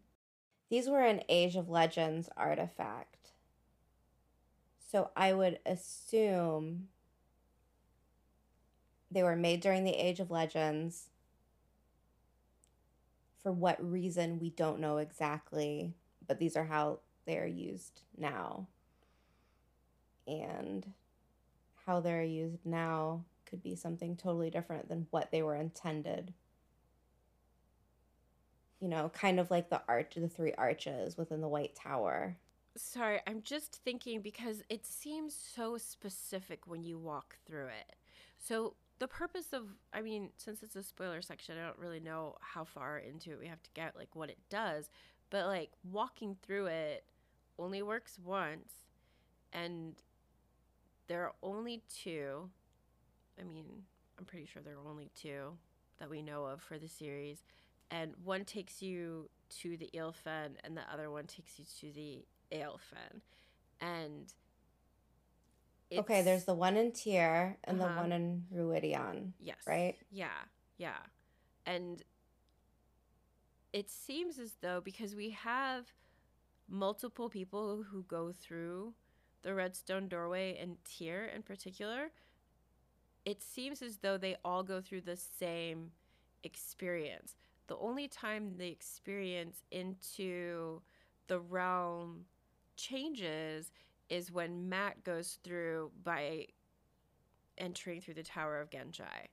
These 0.69 0.89
were 0.89 1.01
an 1.05 1.23
Age 1.29 1.57
of 1.57 1.71
Legends 1.71 2.29
artifact. 2.37 3.31
So 4.91 5.11
I 5.17 5.33
would 5.33 5.61
assume 5.65 6.89
they 9.11 9.23
were 9.23 9.37
made 9.37 9.61
during 9.61 9.85
the 9.85 9.95
Age 9.95 10.21
of 10.21 10.31
Legends. 10.31 11.09
For 13.43 13.53
what 13.53 13.83
reason, 13.85 14.39
we 14.39 14.51
don't 14.51 14.81
know 14.81 14.99
exactly, 14.99 15.95
but 16.27 16.39
these 16.39 16.57
are 16.57 16.65
how 16.65 17.01
they 17.27 17.39
are 17.39 17.47
used 17.47 18.03
now. 18.17 18.69
and 20.27 20.93
how 21.87 22.01
they're 22.01 22.23
used 22.23 22.65
now 22.65 23.25
could 23.47 23.63
be 23.63 23.75
something 23.75 24.17
totally 24.17 24.51
different 24.51 24.89
than 24.89 25.07
what 25.11 25.31
they 25.31 25.43
were 25.43 25.57
intended. 25.57 26.33
You 28.81 28.89
know, 28.89 29.09
kind 29.11 29.39
of 29.41 29.51
like 29.51 29.71
the 29.71 29.83
arch, 29.89 30.15
the 30.17 30.29
three 30.29 30.53
arches 30.55 31.17
within 31.17 31.41
the 31.41 31.49
White 31.49 31.75
Tower. 31.75 32.37
Sorry, 32.77 33.21
I'm 33.27 33.43
just 33.43 33.77
thinking 33.85 34.23
because 34.23 34.63
it 34.71 34.87
seems 34.87 35.35
so 35.35 35.77
specific 35.77 36.67
when 36.67 36.83
you 36.83 36.99
walk 36.99 37.37
through 37.47 37.67
it. 37.67 37.97
So, 38.39 38.75
the 38.99 39.09
purpose 39.09 39.53
of, 39.53 39.65
I 39.93 40.01
mean, 40.01 40.31
since 40.37 40.63
it's 40.63 40.77
a 40.77 40.83
spoiler 40.83 41.23
section, 41.23 41.57
I 41.59 41.67
don't 41.67 41.79
really 41.79 42.01
know 42.01 42.37
how 42.41 42.65
far 42.65 42.99
into 42.99 43.33
it 43.33 43.39
we 43.41 43.49
have 43.49 43.63
to 43.63 43.71
get, 43.75 43.97
like 43.97 44.15
what 44.15 44.31
it 44.31 44.39
does. 44.49 44.91
But, 45.31 45.47
like, 45.47 45.71
walking 45.91 46.37
through 46.43 46.67
it 46.67 47.05
only 47.59 47.83
works 47.83 48.19
once, 48.23 48.73
and 49.53 49.95
there 51.09 51.23
are 51.23 51.35
only 51.43 51.83
two. 51.89 52.51
I 53.41 53.45
mean, 53.45 53.65
I'm 54.19 54.25
pretty 54.25 54.47
sure 54.47 54.63
there 54.63 54.75
are 54.75 54.91
only 54.91 55.11
two 55.15 55.53
that 55.99 56.11
we 56.11 56.23
know 56.23 56.45
of 56.45 56.61
for 56.61 56.79
the 56.79 56.89
series. 56.89 57.43
And 57.91 58.15
one 58.25 58.45
takes 58.45 58.83
you 58.83 59.29
to 59.61 59.77
the 59.77 59.91
Eelfinn, 59.95 60.57
and 60.65 60.77
the 60.77 60.83
other 60.93 61.11
one 61.11 61.27
takes 61.27 61.59
you 61.59 61.65
to 61.81 61.95
the 61.95 62.25
Aelfinn. 62.51 63.21
And 63.81 64.33
okay, 65.99 66.23
there's 66.23 66.45
the 66.45 66.55
one 66.55 66.77
in 66.77 66.93
Tear 66.93 67.59
and 67.65 67.81
the 67.81 67.85
Uh-huh. 67.85 68.01
one 68.03 68.13
in 68.13 68.47
Rhuidean, 68.53 69.33
Yes. 69.39 69.59
right? 69.67 69.97
Yeah. 70.11 70.45
Yeah. 70.79 70.99
And 71.67 72.03
it 73.73 73.91
seems 73.91 74.39
as 74.39 74.55
though 74.61 74.81
because 74.81 75.15
we 75.15 75.31
have 75.31 75.93
multiple 76.69 77.29
people 77.29 77.83
who 77.83 78.03
go 78.05 78.33
through 78.33 78.95
the 79.43 79.55
Redstone 79.55 80.09
doorway 80.09 80.57
and 80.61 80.77
Tear 80.85 81.27
in 81.27 81.43
particular, 81.43 82.11
it 83.25 83.43
seems 83.43 83.83
as 83.83 83.99
though 83.99 84.19
they 84.19 84.37
all 84.45 84.63
go 84.63 84.81
through 84.81 85.03
the 85.03 85.17
same 85.17 85.91
experience. 86.43 87.37
The 87.69 87.77
only 87.77 88.09
time 88.09 88.55
the 88.57 88.69
experience 88.69 89.63
into 89.71 90.83
the 91.29 91.41
realm 91.41 92.25
changes 92.77 93.71
is 94.09 94.31
when 94.31 94.69
Mat 94.69 95.05
goes 95.05 95.39
through 95.43 95.91
by 96.03 96.47
entering 97.59 98.01
through 98.01 98.15
the 98.15 98.23
Tower 98.23 98.61
of 98.61 98.71
Ghenjei. 98.71 99.29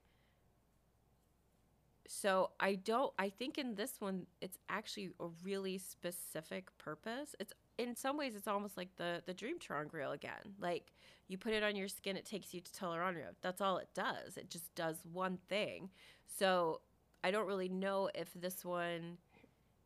So 2.06 2.50
I 2.58 2.74
don't 2.74 3.12
I 3.18 3.28
think 3.28 3.56
in 3.56 3.76
this 3.76 4.00
one 4.00 4.26
it's 4.40 4.58
actually 4.68 5.10
a 5.20 5.26
really 5.44 5.78
specific 5.78 6.76
purpose. 6.76 7.36
It's 7.38 7.52
in 7.78 7.94
some 7.94 8.16
ways 8.16 8.34
it's 8.34 8.48
almost 8.48 8.76
like 8.76 8.88
the 8.96 9.22
the 9.26 9.34
Dream 9.34 9.58
ter'angreal 9.58 10.12
again. 10.12 10.54
Like 10.58 10.92
you 11.28 11.38
put 11.38 11.52
it 11.52 11.62
on 11.62 11.76
your 11.76 11.86
skin, 11.86 12.16
it 12.16 12.26
takes 12.26 12.52
you 12.52 12.60
to 12.60 12.72
Tel'aran'rhiod. 12.72 13.36
That's 13.40 13.60
all 13.60 13.78
it 13.78 13.88
does. 13.94 14.36
It 14.36 14.50
just 14.50 14.74
does 14.74 14.96
one 15.12 15.38
thing. 15.48 15.90
So 16.26 16.80
I 17.22 17.30
don't 17.30 17.46
really 17.46 17.68
know 17.68 18.10
if 18.14 18.28
this 18.34 18.64
one 18.64 19.18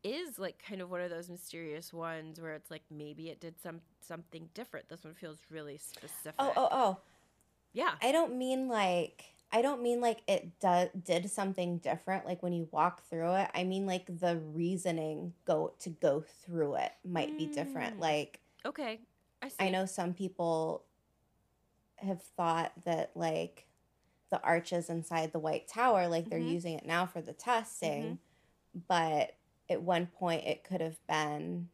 is 0.05 0.39
like 0.39 0.62
kind 0.68 0.81
of 0.82 0.90
one 0.90 1.01
of 1.01 1.10
those 1.10 1.28
mysterious 1.31 1.93
ones 1.93 2.40
where 2.40 2.52
it's 2.52 2.70
like 2.70 2.82
maybe 2.90 3.31
it 3.31 3.40
did 3.40 3.55
some 3.60 3.81
something 4.01 4.48
different. 4.55 4.89
This 4.89 5.02
one 5.02 5.14
feels 5.14 5.39
really 5.51 5.78
specific. 5.78 6.35
Oh, 6.39 6.52
oh, 6.56 6.68
oh. 6.70 6.98
yeah. 7.72 7.93
I 8.02 8.12
don't 8.12 8.36
mean 8.36 8.68
like 8.68 9.24
I 9.51 9.62
don't 9.62 9.82
mean 9.82 10.01
like 10.01 10.20
it 10.28 10.60
do- 10.60 10.90
did 11.05 11.31
something 11.31 11.78
different 11.78 12.26
like 12.26 12.43
when 12.43 12.52
you 12.52 12.68
walk 12.70 13.02
through 13.09 13.35
it. 13.35 13.48
I 13.55 13.64
mean 13.64 13.86
like 13.86 14.06
the 14.20 14.39
reasoning 14.52 15.32
go 15.47 15.72
to 15.81 15.90
go 15.90 16.24
through 16.44 16.76
it 16.76 16.93
might 17.05 17.36
be 17.39 17.47
different. 17.47 17.97
Mm. 17.97 18.01
Like 18.01 18.40
Okay. 18.66 19.01
I 19.43 19.48
see. 19.48 19.56
I 19.60 19.70
know 19.70 19.86
some 19.86 20.12
people 20.14 20.85
have 21.97 22.20
thought 22.22 22.72
that 22.85 23.10
like 23.14 23.66
the 24.31 24.43
arches 24.43 24.90
inside 24.90 25.32
the 25.32 25.39
white 25.39 25.68
tower 25.68 26.09
like 26.09 26.28
they're 26.28 26.40
Mhm. 26.40 26.51
using 26.52 26.74
it 26.74 26.85
now 26.85 27.06
for 27.06 27.20
the 27.22 27.32
testing, 27.32 28.02
Mm-hmm. 28.74 28.81
but 28.89 29.35
at 29.70 29.82
one 29.82 30.06
point 30.06 30.44
it 30.44 30.62
could 30.64 30.80
have 30.80 30.98
been 31.06 31.68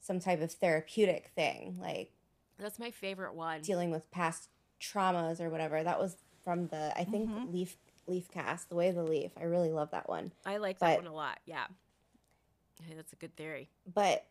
some 0.00 0.18
type 0.20 0.40
of 0.40 0.52
therapeutic 0.52 1.30
thing 1.34 1.78
like 1.80 2.12
That's 2.58 2.78
my 2.78 2.90
favorite 2.90 3.34
one. 3.34 3.60
dealing 3.62 3.90
with 3.90 4.10
past 4.10 4.48
traumas 4.80 5.40
or 5.40 5.48
whatever. 5.50 5.82
That 5.82 6.00
was 6.00 6.16
from 6.44 6.66
the 6.68 6.92
I 6.98 7.04
think 7.04 7.30
Mhm. 7.30 7.52
leaf 7.52 7.76
leaf 8.08 8.28
cast, 8.30 8.68
the 8.68 8.74
way 8.74 8.88
of 8.88 8.96
the 8.96 9.04
leaf. 9.04 9.30
I 9.36 9.44
really 9.44 9.70
love 9.70 9.90
that 9.92 10.08
one. 10.08 10.32
I 10.44 10.56
like 10.56 10.80
that 10.80 10.96
one 10.96 11.06
a 11.06 11.14
lot. 11.14 11.38
Yeah. 11.44 11.66
Hey, 12.82 12.94
that's 12.94 13.12
a 13.12 13.16
good 13.16 13.36
theory. 13.36 13.70
But 13.86 14.26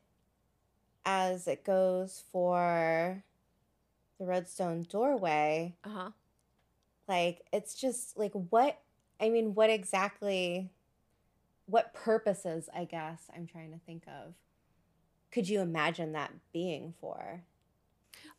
as 1.05 1.47
it 1.47 1.63
goes 1.63 2.23
for 2.31 3.23
the 4.19 4.25
redstone 4.25 4.83
doorway, 4.83 5.75
Uh 5.83 5.89
huh. 5.89 6.11
like 7.07 7.41
it's 7.53 7.73
just 7.73 8.17
like 8.17 8.33
what 8.33 8.77
I 9.19 9.29
mean, 9.29 9.53
what 9.55 9.69
exactly 9.69 10.69
what 11.71 11.93
purposes, 11.93 12.69
I 12.75 12.83
guess, 12.85 13.23
I'm 13.35 13.47
trying 13.47 13.71
to 13.71 13.79
think 13.85 14.03
of. 14.07 14.33
Could 15.31 15.47
you 15.49 15.61
imagine 15.61 16.11
that 16.11 16.31
being 16.51 16.93
for? 16.99 17.41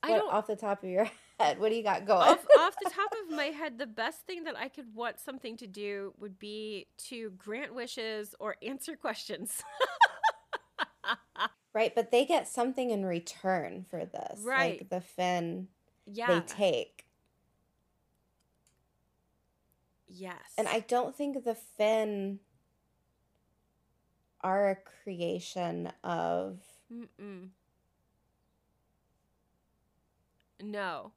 I 0.02 0.10
What- 0.10 0.18
don't. 0.18 0.32
off 0.32 0.46
the 0.46 0.56
top 0.56 0.82
of 0.84 0.90
your 0.90 1.09
head. 1.40 1.59
What 1.59 1.70
do 1.70 1.74
you 1.76 1.82
got 1.82 2.04
going? 2.06 2.28
off, 2.28 2.44
off 2.59 2.76
the 2.82 2.90
top 2.90 3.10
of 3.24 3.34
my 3.34 3.44
head, 3.59 3.78
the 3.78 3.86
best 3.86 4.26
thing 4.26 4.44
that 4.44 4.56
I 4.56 4.68
could 4.68 4.94
want 4.94 5.18
something 5.18 5.56
to 5.56 5.66
do 5.66 6.12
would 6.20 6.38
be 6.38 6.86
to 7.09 7.30
grant 7.30 7.74
wishes 7.74 8.34
or 8.38 8.56
answer 8.62 8.94
questions. 8.96 9.62
Right, 11.74 11.94
but 11.94 12.10
they 12.10 12.26
get 12.26 12.46
something 12.48 12.90
in 12.90 13.02
return 13.06 13.86
for 13.88 14.04
this. 14.04 14.40
Right. 14.42 14.80
Like 14.80 14.90
the 14.90 15.00
Finn 15.00 15.68
yeah. 16.06 16.26
they 16.26 16.40
take. 16.40 17.06
yes. 20.06 20.36
And 20.59 20.68
I 20.68 20.80
don't 20.80 21.16
think 21.16 21.42
the 21.44 21.54
Finn 21.54 22.40
are 24.43 24.70
a 24.70 24.77
creation 25.05 25.93
of 26.05 26.59
Mm-mm. 26.93 27.48
No. 30.62 31.12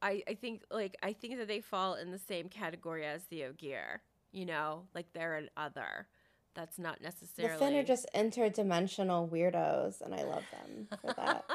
I, 0.00 0.22
I 0.28 0.34
think 0.34 0.62
like 0.70 0.96
I 1.02 1.12
think 1.12 1.38
that 1.38 1.48
they 1.48 1.60
fall 1.60 1.94
in 1.94 2.12
the 2.12 2.18
same 2.18 2.48
category 2.48 3.04
as 3.04 3.24
the 3.24 3.44
Ogier. 3.44 4.00
You 4.30 4.46
know, 4.46 4.84
like 4.94 5.12
they're 5.12 5.36
an 5.36 5.50
other. 5.56 6.06
That's 6.54 6.78
not 6.78 7.00
necessarily 7.00 7.54
the 7.54 7.58
Finn 7.58 7.74
are 7.76 7.84
just 7.84 8.08
interdimensional 8.14 9.28
weirdos 9.28 10.00
and 10.00 10.14
I 10.14 10.22
love 10.24 10.44
them 10.52 10.88
for 11.00 11.12
that. 11.14 11.44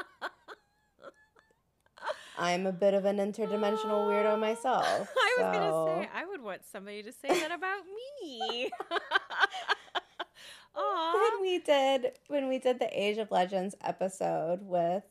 I'm 2.38 2.66
a 2.66 2.72
bit 2.72 2.94
of 2.94 3.04
an 3.04 3.18
interdimensional 3.18 4.08
weirdo 4.08 4.38
myself. 4.38 5.08
I 5.16 5.34
was 5.38 5.38
so- 5.38 5.52
gonna 5.52 6.02
say 6.02 6.08
I 6.14 6.24
would 6.26 6.42
want 6.42 6.62
somebody 6.70 7.02
to 7.02 7.12
say 7.12 7.28
that 7.28 7.52
about 7.52 7.82
me. 8.22 8.70
Aw. 10.76 11.12
when 11.14 11.42
we 11.42 11.58
did 11.58 12.18
when 12.28 12.48
we 12.48 12.58
did 12.58 12.78
the 12.78 12.88
Age 12.92 13.18
of 13.18 13.30
Legends 13.30 13.74
episode 13.80 14.62
with 14.62 15.04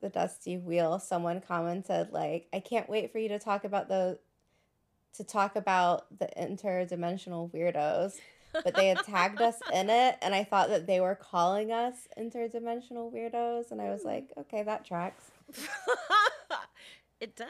the 0.00 0.08
Dusty 0.08 0.58
Wheel, 0.58 0.98
someone 0.98 1.40
commented 1.40 2.12
like, 2.12 2.48
"I 2.52 2.60
can't 2.60 2.88
wait 2.88 3.12
for 3.12 3.18
you 3.18 3.28
to 3.28 3.38
talk 3.38 3.64
about 3.64 3.88
the 3.88 4.18
to 5.14 5.24
talk 5.24 5.56
about 5.56 6.06
the 6.18 6.28
interdimensional 6.36 7.50
weirdos." 7.50 8.18
But 8.52 8.74
they 8.74 8.88
had 8.88 9.02
tagged 9.04 9.40
us 9.40 9.58
in 9.72 9.88
it, 9.90 10.18
and 10.20 10.34
I 10.34 10.44
thought 10.44 10.68
that 10.68 10.86
they 10.86 11.00
were 11.00 11.14
calling 11.14 11.72
us 11.72 11.94
interdimensional 12.18 13.10
weirdos, 13.10 13.70
and 13.70 13.80
I 13.80 13.88
was 13.90 14.04
like, 14.04 14.32
hmm. 14.34 14.40
"Okay, 14.40 14.62
that 14.62 14.84
tracks." 14.84 15.30
it 17.20 17.34
does. 17.36 17.48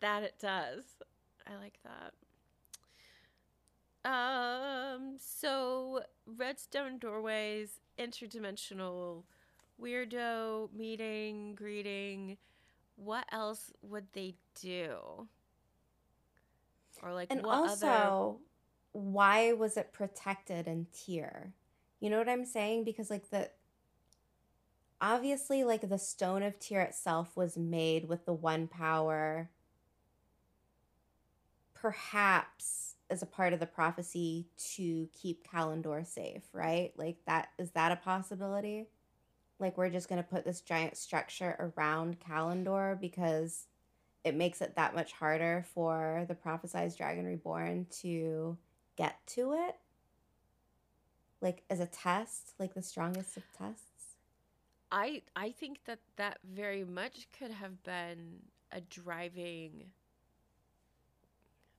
That 0.00 0.22
it 0.24 0.34
does. 0.40 0.82
I 1.46 1.56
like 1.56 1.78
that. 1.84 2.14
Um, 4.04 5.16
so 5.18 6.02
redstone 6.26 6.98
doorways, 6.98 7.80
interdimensional 7.98 9.24
weirdo 9.80 10.68
meeting, 10.74 11.54
greeting. 11.54 12.36
What 12.96 13.24
else 13.32 13.72
would 13.82 14.06
they 14.12 14.34
do? 14.60 15.28
Or 17.02 17.12
like 17.12 17.30
And 17.30 17.44
also, 17.44 17.86
other 17.86 18.36
why 18.92 19.52
was 19.52 19.76
it 19.76 19.92
protected 19.92 20.68
in 20.68 20.86
Tear? 20.92 21.52
You 22.00 22.10
know 22.10 22.18
what 22.18 22.28
I'm 22.28 22.44
saying? 22.44 22.84
Because 22.84 23.10
like 23.10 23.30
the 23.30 23.50
obviously 25.00 25.64
like 25.64 25.88
the 25.88 25.98
stone 25.98 26.42
of 26.42 26.58
Tear 26.58 26.82
itself 26.82 27.36
was 27.36 27.56
made 27.56 28.08
with 28.08 28.24
the 28.26 28.32
one 28.32 28.68
power 28.68 29.50
perhaps 31.74 32.93
as 33.10 33.22
a 33.22 33.26
part 33.26 33.52
of 33.52 33.60
the 33.60 33.66
prophecy 33.66 34.46
to 34.74 35.08
keep 35.12 35.46
Callandor 35.46 36.06
safe, 36.06 36.42
right? 36.52 36.92
Like 36.96 37.16
that 37.26 37.48
is 37.58 37.70
that 37.72 37.92
a 37.92 37.96
possibility? 37.96 38.86
Like 39.58 39.76
we're 39.76 39.90
just 39.90 40.08
going 40.08 40.22
to 40.22 40.28
put 40.28 40.44
this 40.44 40.60
giant 40.60 40.96
structure 40.96 41.72
around 41.76 42.18
Callandor 42.20 43.00
because 43.00 43.66
it 44.24 44.34
makes 44.34 44.60
it 44.62 44.74
that 44.76 44.94
much 44.94 45.12
harder 45.12 45.64
for 45.74 46.24
the 46.28 46.34
prophesized 46.34 46.96
dragon 46.96 47.24
reborn 47.26 47.86
to 48.02 48.56
get 48.96 49.16
to 49.26 49.52
it 49.52 49.76
like 51.40 51.62
as 51.68 51.78
a 51.78 51.86
test 51.86 52.54
like 52.58 52.74
the 52.74 52.82
strongest 52.82 53.36
of 53.36 53.42
tests 53.56 54.16
I 54.90 55.22
I 55.36 55.50
think 55.50 55.84
that 55.84 55.98
that 56.16 56.38
very 56.44 56.84
much 56.84 57.28
could 57.38 57.50
have 57.50 57.82
been 57.82 58.40
a 58.72 58.80
driving 58.80 59.90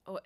oh 0.06 0.20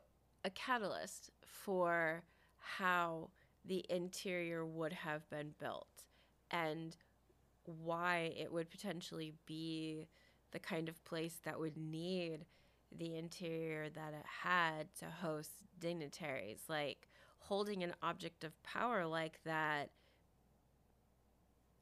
a 0.44 0.50
catalyst 0.50 1.30
for 1.42 2.22
how 2.58 3.30
the 3.64 3.84
interior 3.90 4.64
would 4.64 4.92
have 4.92 5.28
been 5.30 5.54
built 5.58 6.04
and 6.50 6.96
why 7.64 8.32
it 8.36 8.52
would 8.52 8.70
potentially 8.70 9.34
be 9.46 10.06
the 10.52 10.58
kind 10.58 10.88
of 10.88 11.04
place 11.04 11.38
that 11.44 11.58
would 11.58 11.76
need 11.76 12.46
the 12.96 13.16
interior 13.16 13.88
that 13.90 14.14
it 14.14 14.26
had 14.42 14.92
to 14.98 15.04
host 15.06 15.50
dignitaries. 15.78 16.60
Like 16.68 17.08
holding 17.40 17.82
an 17.82 17.94
object 18.02 18.44
of 18.44 18.62
power 18.62 19.06
like 19.06 19.40
that 19.44 19.90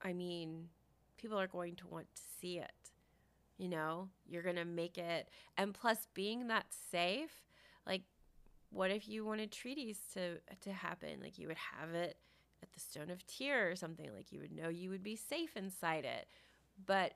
i 0.02 0.12
mean 0.12 0.68
people 1.16 1.38
are 1.38 1.46
going 1.46 1.74
to 1.74 1.86
want 1.86 2.06
to 2.14 2.22
see 2.40 2.58
it 2.58 2.72
you 3.58 3.68
know? 3.68 4.08
You're 4.24 4.44
going 4.44 4.54
to 4.54 4.64
make 4.64 4.98
it 4.98 5.28
and 5.56 5.74
plus 5.74 6.06
being 6.14 6.46
that 6.46 6.66
safe 6.92 7.44
like 7.86 8.02
what 8.70 8.90
if 8.90 9.08
you 9.08 9.24
wanted 9.24 9.50
treaties 9.50 9.98
to 10.14 10.38
to 10.60 10.72
happen 10.72 11.20
like 11.22 11.38
you 11.38 11.48
would 11.48 11.56
have 11.56 11.94
it 11.94 12.16
at 12.62 12.72
the 12.72 12.80
stone 12.80 13.10
of 13.10 13.26
Tear 13.26 13.70
or 13.70 13.76
something 13.76 14.10
like 14.14 14.32
you 14.32 14.40
would 14.40 14.52
know 14.52 14.68
you 14.68 14.90
would 14.90 15.02
be 15.02 15.16
safe 15.16 15.56
inside 15.56 16.04
it 16.04 16.26
but 16.86 17.14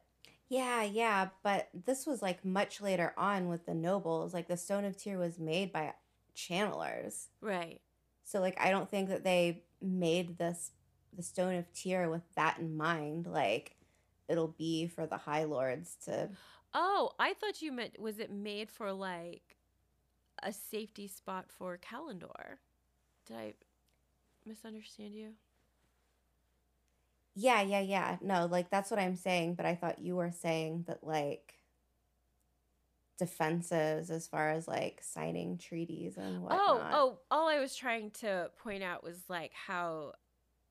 Yeah, 0.48 0.82
yeah, 0.82 1.28
but 1.42 1.68
this 1.72 2.06
was 2.06 2.20
like 2.22 2.44
much 2.44 2.80
later 2.80 3.14
on 3.16 3.48
with 3.48 3.66
the 3.66 3.74
nobles. 3.74 4.34
Like 4.34 4.48
the 4.48 4.56
Stone 4.56 4.84
of 4.84 4.96
Tear 4.96 5.18
was 5.18 5.38
made 5.38 5.72
by 5.72 5.94
channelers. 6.36 7.28
right 7.40 7.80
So 8.24 8.40
like 8.40 8.58
I 8.60 8.70
don't 8.70 8.90
think 8.90 9.08
that 9.08 9.24
they 9.24 9.64
made 9.80 10.38
this 10.38 10.72
the 11.14 11.22
Stone 11.22 11.54
of 11.56 11.72
Tear 11.72 12.08
with 12.10 12.22
that 12.36 12.58
in 12.58 12.76
mind. 12.76 13.26
Like 13.26 13.76
it'll 14.28 14.48
be 14.48 14.86
for 14.86 15.06
the 15.06 15.18
High 15.18 15.44
Lords 15.44 15.96
to 16.04 16.30
oh 16.74 17.10
i 17.18 17.32
thought 17.34 17.62
you 17.62 17.72
meant 17.72 17.98
was 18.00 18.18
it 18.18 18.30
made 18.30 18.70
for 18.70 18.92
like 18.92 19.56
a 20.43 20.52
safety 20.52 21.06
spot 21.06 21.47
for 21.48 21.78
Callandor 21.78 22.59
did 23.27 23.36
i 23.36 23.55
misunderstand 24.47 25.14
you 25.14 25.31
Yeah, 27.35 27.62
yeah, 27.62 27.81
yeah. 27.81 28.16
No, 28.20 28.47
like 28.47 28.69
that's 28.70 28.90
what 28.90 29.01
I'm 29.01 29.16
saying, 29.16 29.55
but 29.55 29.64
I 29.64 29.74
thought 29.74 30.01
you 30.01 30.16
were 30.16 30.32
saying 30.32 30.85
that 30.86 31.02
like 31.02 31.55
defenses 33.19 34.10
as 34.10 34.27
far 34.27 34.51
as 34.51 34.66
like 34.66 35.01
signing 35.02 35.56
treaties 35.56 36.16
and 36.16 36.39
oh, 36.39 36.40
whatnot. 36.40 36.60
Oh, 36.60 36.82
oh, 36.93 37.19
all 37.31 37.48
I 37.48 37.59
was 37.59 37.74
trying 37.74 38.10
to 38.20 38.51
point 38.62 38.82
out 38.82 39.05
was 39.05 39.19
like 39.28 39.52
how 39.55 40.14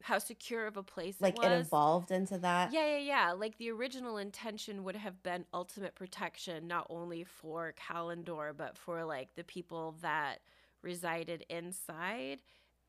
how 0.03 0.19
secure 0.19 0.67
of 0.67 0.77
a 0.77 0.83
place 0.83 1.15
like 1.19 1.37
it 1.37 1.45
it 1.45 1.51
evolved 1.51 2.11
into 2.11 2.37
that. 2.39 2.73
Yeah, 2.73 2.85
yeah, 2.85 2.97
yeah. 2.97 3.31
Like 3.31 3.57
the 3.57 3.71
original 3.71 4.17
intention 4.17 4.83
would 4.83 4.95
have 4.95 5.21
been 5.23 5.45
ultimate 5.53 5.95
protection, 5.95 6.67
not 6.67 6.87
only 6.89 7.23
for 7.23 7.73
Callandor, 7.73 8.55
but 8.55 8.77
for 8.77 9.03
like 9.05 9.35
the 9.35 9.43
people 9.43 9.95
that 10.01 10.39
resided 10.81 11.45
inside 11.49 12.41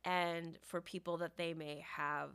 and 0.05 0.59
for 0.65 0.81
people 0.81 1.19
that 1.19 1.37
they 1.37 1.55
may 1.55 1.85
have 1.97 2.31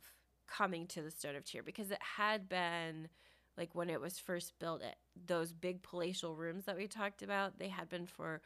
coming 0.48 0.88
to 0.88 1.02
the 1.02 1.12
Stone 1.12 1.36
of 1.36 1.46
Tear 1.46 1.64
because 1.64 1.92
it 1.92 2.02
had 2.02 2.48
been 2.48 3.10
like 3.58 3.74
when 3.74 3.90
it 3.90 4.00
was 4.00 4.20
first 4.20 4.58
built 4.60 4.82
it, 4.82 4.96
those 5.26 5.52
big 5.52 5.82
palatial 5.84 6.36
rooms 6.36 6.66
that 6.66 6.78
we 6.78 6.88
talked 6.88 7.22
about 7.22 7.60
they 7.60 7.68
had 7.68 7.90
been 7.90 8.06
for 8.06 8.42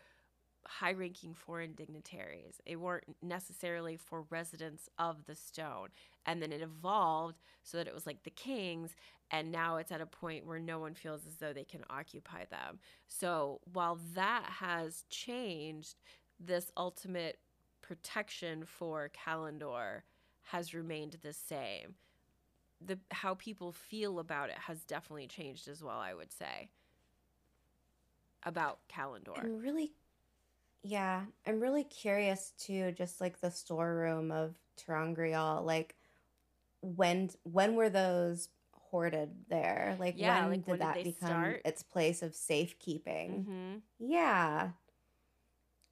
high 0.66 0.92
ranking 0.92 1.34
foreign 1.34 1.74
dignitaries 1.74 2.60
they 2.66 2.76
weren't 2.76 3.04
necessarily 3.22 3.98
for 3.98 4.26
residents 4.30 4.90
of 4.98 5.26
the 5.26 5.36
stone 5.36 5.90
and 6.26 6.42
then 6.42 6.52
it 6.52 6.62
evolved 6.62 7.38
so 7.64 7.78
that 7.78 7.88
it 7.88 7.94
was 7.94 8.06
like 8.06 8.24
the 8.24 8.30
kings 8.30 8.96
and 9.32 9.52
now 9.52 9.78
it's 9.78 9.92
at 9.92 10.02
a 10.02 10.06
point 10.06 10.46
where 10.46 10.60
no 10.60 10.78
one 10.80 10.94
feels 10.94 11.26
as 11.26 11.38
though 11.38 11.54
they 11.54 11.64
can 11.64 11.84
occupy 11.90 12.46
them 12.46 12.80
so 13.08 13.60
while 13.72 14.00
that 14.14 14.44
has 14.60 15.04
changed 15.10 15.96
this 16.40 16.72
ultimate 16.78 17.40
protection 17.82 18.64
for 18.66 19.10
Callandor 19.10 20.02
has 20.44 20.74
remained 20.74 21.18
the 21.22 21.34
same. 21.34 21.96
The 22.80 22.98
how 23.12 23.36
people 23.36 23.72
feel 23.72 24.20
about 24.20 24.50
it 24.50 24.58
has 24.58 24.84
definitely 24.86 25.28
changed 25.28 25.68
as 25.68 25.84
well, 25.84 26.00
I 26.00 26.14
would 26.14 26.32
say. 26.32 26.70
About 28.44 28.80
Callandor. 28.90 29.38
I'm 29.40 29.60
really 29.60 29.92
yeah, 30.84 31.24
I'm 31.46 31.60
really 31.60 31.84
curious 31.84 32.54
too, 32.58 32.92
just 32.94 33.22
like 33.22 33.40
the 33.40 33.52
storeroom 33.52 34.32
of 34.32 34.56
ter'angreal, 34.78 35.64
like 35.64 35.96
when 36.82 37.30
when 37.44 37.76
were 37.76 37.90
those 37.90 38.50
hoarded 38.74 39.46
there? 39.50 39.96
Like 40.00 40.16
Yeah, 40.16 40.48
when 40.48 40.48
like, 40.48 40.68
did 40.68 40.68
when 40.68 40.80
did 40.80 40.92
that 40.92 41.04
they 41.04 41.04
become 41.04 41.60
start? 41.64 41.66
its 41.66 41.84
place 41.84 42.22
of 42.22 42.36
safekeeping? 42.36 43.48
hmm 43.48 43.82
Yeah. 44.00 44.74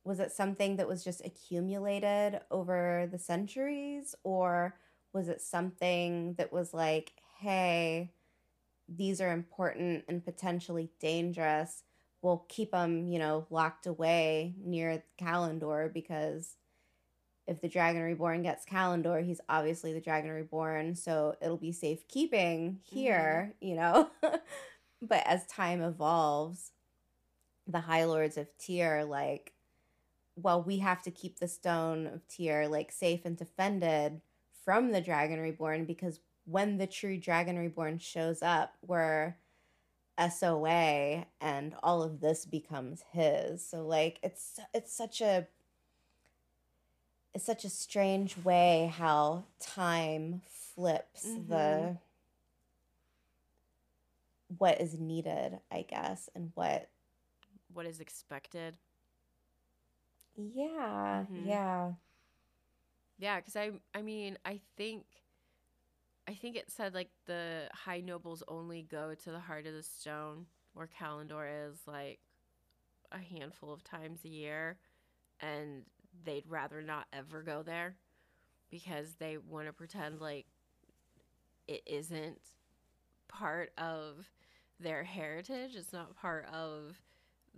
Was 0.04 0.20
it 0.20 0.32
something 0.32 0.78
that 0.78 0.88
was 0.88 1.04
just 1.04 1.24
accumulated 1.26 2.42
over 2.50 3.08
the 3.12 3.20
centuries 3.20 4.16
or 4.24 4.80
was 5.14 5.28
it 5.28 5.42
something 5.42 6.36
that 6.36 6.52
was 6.52 6.74
like, 6.74 7.14
hey, 7.40 8.14
these 8.88 9.22
are 9.22 9.32
important 9.34 10.06
and 10.08 10.24
potentially 10.26 10.92
dangerous. 11.00 11.84
We'll 12.22 12.46
keep 12.50 12.72
them, 12.72 13.10
you 13.10 13.20
know, 13.20 13.48
locked 13.50 13.88
away 13.88 14.56
near 14.60 15.04
Callandor 15.20 15.92
because 15.94 16.58
if 17.50 17.62
the 17.62 17.68
Dragon 17.68 18.04
Reborn 18.04 18.44
gets 18.44 18.64
Callandor, 18.64 19.26
he's 19.26 19.42
obviously 19.50 19.92
the 19.92 20.00
Dragon 20.00 20.30
Reborn, 20.30 20.94
so 20.94 21.36
it'll 21.42 21.58
be 21.58 21.72
safekeeping 21.72 22.80
here, 22.84 23.56
mm-hmm. 23.56 23.68
you 23.68 23.76
know. 23.76 24.10
but 25.02 25.24
as 25.26 25.48
time 25.48 25.82
evolves, 25.82 26.72
the 27.66 27.80
High 27.80 28.06
Lords 28.06 28.38
of 28.38 28.48
Tear, 28.60 29.04
like, 29.04 29.54
well, 30.36 30.62
we 30.62 30.78
have 30.78 31.02
to 31.02 31.12
keep 31.12 31.40
the 31.40 31.48
Stone 31.48 32.06
of 32.06 32.28
Tear 32.28 32.68
like 32.68 32.92
safe 32.92 33.26
and 33.26 33.36
defended 33.36 34.22
from 34.64 34.92
the 34.92 35.02
Dragon 35.02 35.40
Reborn 35.40 35.86
because 35.86 36.20
when 36.46 36.78
the 36.78 36.88
true 36.88 37.18
Dragon 37.18 37.58
Reborn 37.58 37.98
shows 37.98 38.44
up, 38.44 38.76
we're 38.86 39.36
SOA 40.20 41.26
and 41.42 41.74
all 41.82 42.04
of 42.04 42.20
this 42.20 42.46
becomes 42.46 43.04
his. 43.12 43.66
So 43.66 43.86
like 43.86 44.20
it's 44.22 44.60
it's 44.74 44.94
such 44.94 45.22
a 45.22 45.48
it's 47.40 47.46
such 47.46 47.64
a 47.64 47.70
strange 47.70 48.38
way 48.44 48.92
how 48.98 49.46
time 49.62 50.42
flips 50.76 51.32
the 51.48 51.96
Mhm. 51.96 51.98
what 54.58 54.82
is 54.82 54.98
needed, 55.00 55.60
I 55.72 55.84
guess, 55.84 56.30
and 56.36 56.52
what 56.56 56.90
What 57.74 57.86
is 57.86 58.00
expected? 58.02 58.78
yeah, 60.38 61.26
Mhm. 61.30 61.36
yeah. 61.36 61.94
Yeah, 63.18 63.38
because 63.40 63.56
I 63.56 63.72
I 63.94 64.02
mean 64.02 64.38
I 64.46 64.62
think 64.78 65.06
I 66.28 66.34
think 66.34 66.56
it 66.56 66.72
said 66.72 66.94
like 66.94 67.10
the 67.26 67.70
high 67.74 68.02
nobles 68.02 68.44
only 68.48 68.84
go 68.84 69.16
to 69.16 69.32
the 69.32 69.40
heart 69.40 69.66
of 69.66 69.74
the 69.74 69.84
stone 69.84 70.46
where 70.74 70.88
Callandor 70.88 71.72
is 71.72 71.80
like 71.88 72.20
a 73.12 73.20
handful 73.20 73.74
of 73.74 73.84
times 73.84 74.24
a 74.26 74.30
year 74.30 74.78
and 75.42 75.84
they'd 76.26 76.48
rather 76.48 76.82
not 76.82 77.06
ever 77.14 77.42
go 77.44 77.64
there 77.64 77.96
because 78.70 79.16
they 79.20 79.38
want 79.38 79.68
to 79.68 79.74
pretend 79.74 80.22
like 80.22 80.46
it 81.68 81.82
isn't 81.86 82.40
part 83.28 83.72
of 83.78 84.30
their 84.80 85.04
heritage. 85.04 85.76
It's 85.76 85.94
not 85.94 86.16
part 86.16 86.48
of 86.54 87.02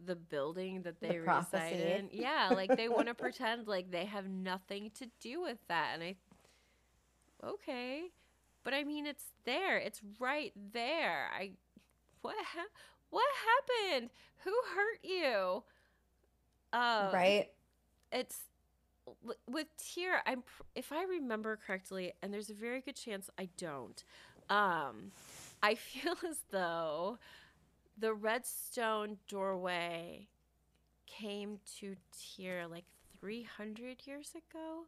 the 0.05 0.15
building 0.15 0.81
that 0.83 1.01
The 1.07 1.13
they 1.13 1.19
reside 1.19 1.79
prophecy. 1.79 1.81
in. 1.81 2.09
Yeah, 2.13 2.51
like 2.53 2.75
they 2.75 2.89
want 2.89 3.07
to 3.07 3.13
pretend 3.13 3.67
like 3.67 3.91
they 3.91 4.05
have 4.05 4.27
nothing 4.27 4.91
to 4.99 5.07
do 5.19 5.41
with 5.41 5.57
that. 5.67 5.91
And 5.95 6.03
I, 6.03 6.15
okay, 7.45 8.03
but 8.63 8.73
I 8.73 8.83
mean, 8.83 9.05
it's 9.05 9.25
there. 9.45 9.77
It's 9.77 10.01
right 10.19 10.53
there. 10.73 11.29
I, 11.33 11.51
what, 12.21 12.35
ha- 12.39 12.71
what 13.09 13.25
happened? 13.89 14.09
Who 14.43 14.53
hurt 14.75 14.99
you? 15.03 15.63
Um, 16.73 17.11
right? 17.11 17.49
It's 18.11 18.43
with 19.47 19.67
Tear. 19.77 20.21
I'm 20.25 20.43
if 20.75 20.91
I 20.91 21.03
remember 21.03 21.57
correctly, 21.65 22.13
and 22.21 22.33
there's 22.33 22.49
a 22.49 22.53
very 22.53 22.81
good 22.81 22.95
chance 22.95 23.29
I 23.37 23.49
don't. 23.57 24.03
Um, 24.49 25.11
I 25.63 25.75
feel 25.75 26.15
as 26.27 26.39
though 26.51 27.17
the 27.97 28.13
redstone 28.13 29.17
doorway 29.27 30.27
came 31.07 31.59
to 31.79 31.95
Tear 32.35 32.67
like 32.67 32.85
300 33.19 34.05
years 34.05 34.31
ago 34.31 34.85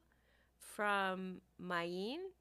from 0.57 1.41
Mayene, 1.61 2.31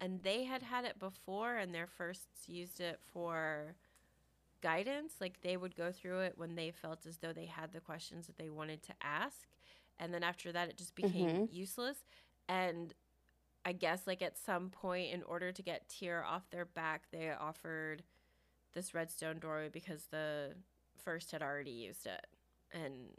and 0.00 0.22
they 0.22 0.44
had 0.44 0.62
had 0.62 0.84
it 0.84 0.98
before, 0.98 1.56
and 1.56 1.74
their 1.74 1.86
firsts 1.86 2.48
used 2.48 2.80
it 2.80 3.00
for 3.12 3.74
guidance. 4.60 5.14
Like 5.20 5.40
they 5.42 5.56
would 5.56 5.76
go 5.76 5.92
through 5.92 6.20
it 6.20 6.34
when 6.36 6.54
they 6.54 6.70
felt 6.70 7.06
as 7.06 7.18
though 7.18 7.32
they 7.32 7.46
had 7.46 7.72
the 7.72 7.80
questions 7.80 8.26
that 8.26 8.38
they 8.38 8.50
wanted 8.50 8.82
to 8.84 8.92
ask, 9.02 9.46
and 9.98 10.12
then 10.12 10.22
after 10.22 10.52
that, 10.52 10.68
it 10.68 10.76
just 10.78 10.94
became 10.94 11.28
Mhm. 11.28 11.48
useless. 11.48 11.98
And 12.48 12.94
I 13.64 13.72
guess 13.72 14.06
like 14.06 14.22
at 14.22 14.38
some 14.38 14.70
point 14.70 15.12
in 15.12 15.22
order 15.24 15.52
to 15.52 15.62
get 15.62 15.88
Tear 15.88 16.24
off 16.24 16.50
their 16.50 16.64
back, 16.64 17.08
they 17.10 17.30
offered 17.30 18.02
this 18.72 18.94
redstone 18.94 19.38
doorway 19.38 19.68
because 19.68 20.06
the 20.06 20.54
first 21.02 21.32
had 21.32 21.42
already 21.42 21.70
used 21.70 22.06
it 22.06 22.26
and 22.72 23.10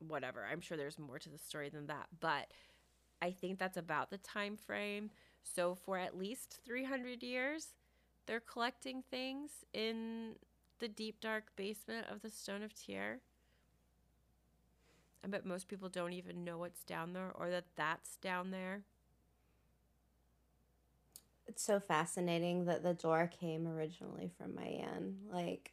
whatever. 0.00 0.44
I'm 0.44 0.60
sure 0.60 0.76
there's 0.76 0.98
more 0.98 1.18
to 1.18 1.28
the 1.30 1.38
story 1.38 1.68
than 1.68 1.86
that, 1.86 2.08
but 2.20 2.52
I 3.20 3.32
think 3.32 3.58
that's 3.58 3.76
about 3.76 4.10
the 4.10 4.18
time 4.18 4.56
frame. 4.56 5.10
So 5.42 5.74
for 5.74 5.98
at 5.98 6.16
least 6.16 6.60
300 6.64 7.22
years, 7.22 7.74
they're 8.26 8.40
collecting 8.40 9.02
things 9.02 9.64
in 9.72 10.36
the 10.78 10.88
deep 10.88 11.20
dark 11.20 11.54
basement 11.56 12.06
of 12.08 12.22
the 12.22 12.30
Stone 12.30 12.62
of 12.62 12.74
Tear. 12.74 13.20
I 15.24 15.28
bet 15.28 15.44
most 15.44 15.68
people 15.68 15.88
don't 15.88 16.12
even 16.12 16.44
know 16.44 16.58
what's 16.58 16.84
down 16.84 17.12
there 17.12 17.32
or 17.34 17.50
that 17.50 17.64
that's 17.76 18.16
down 18.16 18.50
there. 18.50 18.82
It's 21.46 21.62
so 21.62 21.80
fascinating 21.80 22.66
that 22.66 22.82
the 22.82 22.94
door 22.94 23.26
came 23.40 23.66
originally 23.66 24.30
from 24.38 24.52
Mayene. 24.52 25.14
Like, 25.32 25.72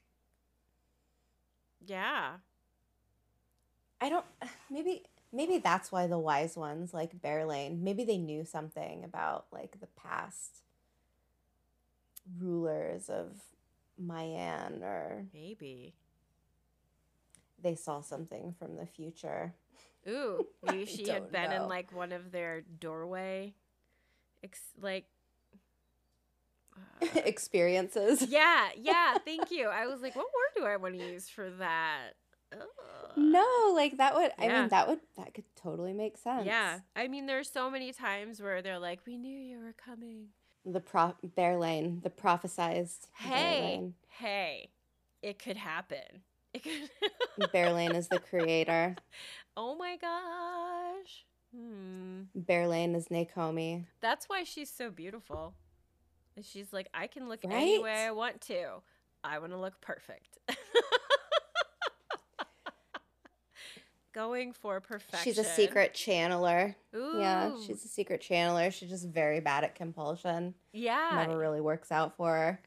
Yeah. 1.86 2.38
I 4.02 4.10
don't. 4.10 4.26
Maybe 4.70 5.04
maybe 5.32 5.58
that's 5.60 5.92
why 5.92 6.08
the 6.08 6.20
wise 6.20 6.56
ones 6.56 6.94
like 6.94 7.22
Berelain, 7.22 7.82
Maybe 7.82 8.04
they 8.04 8.18
knew 8.18 8.46
something 8.46 9.04
about 9.04 9.46
like 9.52 9.80
the 9.80 9.88
past 9.88 10.62
rulers 12.40 13.10
of 13.10 13.38
Mayene, 14.02 14.82
or 14.82 15.26
Maybe. 15.34 15.96
They 17.66 17.74
saw 17.74 18.02
something 18.02 18.54
from 18.60 18.76
the 18.76 18.86
future. 18.86 19.56
Ooh, 20.08 20.46
maybe 20.64 20.86
she 20.86 21.10
had 21.10 21.32
been 21.32 21.52
in 21.52 21.68
like 21.68 21.92
one 21.92 22.12
of 22.12 22.32
their 22.32 22.62
doorway, 22.62 23.56
ex- 24.44 24.62
like. 24.80 25.06
uh, 27.02 27.08
Experiences. 27.26 28.22
yeah, 28.30 28.68
yeah. 28.78 29.18
Thank 29.18 29.50
you. 29.50 29.68
I 29.68 29.88
was 29.88 30.04
like, 30.04 30.16
what 30.16 30.28
word 30.28 30.62
do 30.62 30.68
I 30.68 30.76
want 30.76 30.94
to 30.94 31.04
use 31.04 31.28
for 31.28 31.50
that? 31.50 32.12
Ugh. 32.54 32.62
No, 33.18 33.74
like 33.74 33.98
that 33.98 34.14
would. 34.14 34.30
I 34.38 34.48
mean, 34.48 34.70
that 34.70 34.88
would 34.88 35.00
that 35.18 35.34
could 35.34 35.46
totally 35.56 35.94
make 35.94 36.20
sense. 36.20 36.46
Yeah, 36.46 36.82
I 36.96 37.08
mean, 37.08 37.26
there's 37.26 37.52
so 37.52 37.72
many 37.72 37.92
times 37.92 38.40
where 38.44 38.62
they're 38.62 38.78
like, 38.78 39.00
"We 39.08 39.18
knew 39.18 39.40
you 39.40 39.58
were 39.58 39.74
coming." 39.74 40.28
The 40.64 40.82
prop 40.82 41.18
Berelain, 41.36 42.04
the 42.04 42.12
prophesized. 42.12 43.08
Hey, 43.16 43.90
hey, 44.08 44.70
it 45.24 45.40
could 45.40 45.58
happen. 45.58 46.22
It 46.56 46.64
could. 46.64 47.52
Berelain 47.52 47.96
is 47.96 48.08
the 48.08 48.20
creator. 48.20 48.96
oh 49.58 49.76
my 49.76 49.98
gosh. 49.98 51.26
Hmm. 51.56 52.24
Berelain 52.38 52.96
is 52.96 53.08
Nakomi. 53.10 53.86
That's 54.02 54.28
why 54.28 54.44
she's 54.44 54.70
so 54.70 54.90
beautiful. 54.90 55.54
She's 56.42 56.74
like, 56.74 56.88
I 56.94 57.08
can 57.08 57.30
look 57.30 57.42
Right? 57.46 57.54
any 57.54 57.80
way 57.80 58.06
I 58.06 58.12
want 58.12 58.42
to. 58.42 58.82
I 59.24 59.40
want 59.40 59.52
to 59.54 59.58
look 59.58 59.80
perfect. 59.82 60.38
Going 64.14 64.54
for 64.54 64.80
perfection. 64.80 65.24
She's 65.26 65.38
a 65.38 65.44
secret 65.44 65.94
channeler. 65.94 66.74
Ooh. 66.96 67.18
Yeah, 67.20 67.52
she's 67.66 67.84
a 67.84 67.88
secret 67.90 68.22
channeler. 68.22 68.72
She's 68.72 68.90
just 68.90 69.10
very 69.10 69.42
bad 69.42 69.66
at 69.66 69.76
compulsion. 69.76 70.54
yeah. 70.72 71.10
Never 71.28 71.38
really 71.38 71.60
works 71.60 71.92
out 71.92 72.16
for 72.16 72.30
her. 72.34 72.60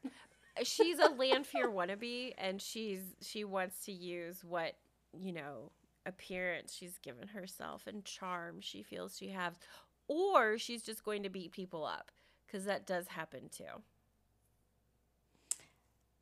She's 0.63 0.99
a 0.99 1.09
Lanfear 1.09 1.69
wannabe, 1.69 2.33
and 2.37 2.61
she's 2.61 3.15
she 3.21 3.43
wants 3.43 3.85
to 3.85 3.91
use 3.91 4.43
what 4.43 4.75
you 5.19 5.31
know 5.33 5.71
appearance 6.05 6.73
she's 6.73 6.97
given 6.99 7.27
herself 7.27 7.85
and 7.87 8.03
charm 8.05 8.61
she 8.61 8.83
feels 8.83 9.17
she 9.17 9.29
has, 9.29 9.53
or 10.07 10.57
she's 10.57 10.83
just 10.83 11.03
going 11.03 11.23
to 11.23 11.29
beat 11.29 11.51
people 11.51 11.85
up 11.85 12.11
because 12.45 12.65
that 12.65 12.85
does 12.85 13.07
happen 13.07 13.49
too. 13.49 13.81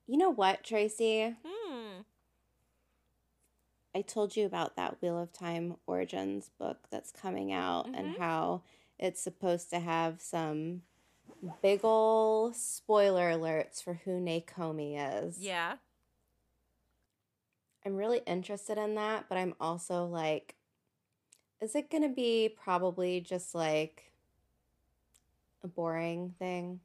You 0.07 0.17
know 0.17 0.29
what, 0.29 0.63
Tracy? 0.63 1.35
Hmm. 1.45 2.01
I 3.95 4.01
told 4.01 4.35
you 4.35 4.45
about 4.45 4.75
that 4.75 5.01
Wheel 5.01 5.19
of 5.19 5.31
Time 5.33 5.77
Origins 5.87 6.49
book 6.59 6.87
that's 6.89 7.11
coming 7.11 7.51
out 7.51 7.89
and 7.93 8.07
Mhm. 8.07 8.17
how 8.17 8.63
it's 8.99 9.21
supposed 9.21 9.69
to 9.71 9.79
have 9.79 10.21
some 10.21 10.83
big 11.61 11.81
ol' 11.83 12.53
spoiler 12.53 13.31
alerts 13.31 13.83
for 13.83 13.95
who 14.05 14.19
Nakomi 14.19 14.97
is. 15.25 15.39
Yeah. 15.39 15.75
I'm 17.85 17.95
really 17.95 18.21
interested 18.25 18.77
in 18.77 18.95
that, 18.95 19.25
but 19.29 19.37
I'm 19.37 19.55
also 19.59 20.05
like, 20.05 20.55
is 21.61 21.75
it 21.75 21.89
going 21.89 22.03
to 22.03 22.09
be 22.09 22.53
probably 22.63 23.21
just 23.21 23.55
like 23.55 24.11
a 25.63 25.67
boring 25.67 26.33
thing? 26.37 26.81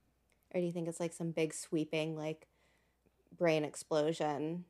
Or 0.55 0.61
do 0.61 0.67
you 0.67 0.73
think 0.73 0.89
it's 0.89 1.01
like 1.01 1.13
some 1.13 1.31
big 1.31 1.55
sweeping, 1.55 2.17
like 2.17 2.47
brain 3.37 3.65
explosion? 3.65 4.65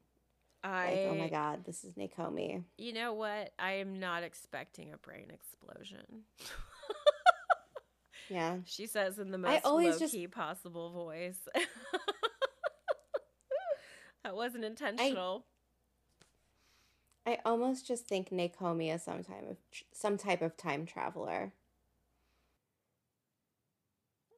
I. 0.65 0.87
Like, 0.87 0.99
oh 1.11 1.15
my 1.17 1.29
God, 1.29 1.65
this 1.65 1.85
is 1.85 1.95
Nakomi. 1.95 2.63
You 2.79 2.93
know 2.93 3.13
what? 3.13 3.53
I 3.59 3.73
am 3.73 3.99
not 3.99 4.23
expecting 4.23 4.93
a 4.93 4.97
brain 4.97 5.31
explosion. 5.31 6.23
Yeah. 8.33 8.59
she 8.65 8.87
says 8.87 9.19
in 9.19 9.31
the 9.31 9.39
I 9.39 9.55
most 9.55 9.65
always 9.67 9.95
low 9.95 9.99
just- 10.01 10.15
key 10.15 10.27
possible 10.27 10.91
voice. 10.93 11.39
that 14.25 14.35
wasn't 14.35 14.65
intentional. 14.65 15.45
I 17.27 17.39
almost 17.45 17.87
just 17.87 18.07
think 18.07 18.31
Nakomi 18.31 18.93
is 18.93 19.03
some 19.03 19.23
type 19.23 19.49
of 19.49 19.57
some 19.93 20.17
type 20.19 20.43
of 20.43 20.57
time 20.57 20.87
traveler. 20.87 21.53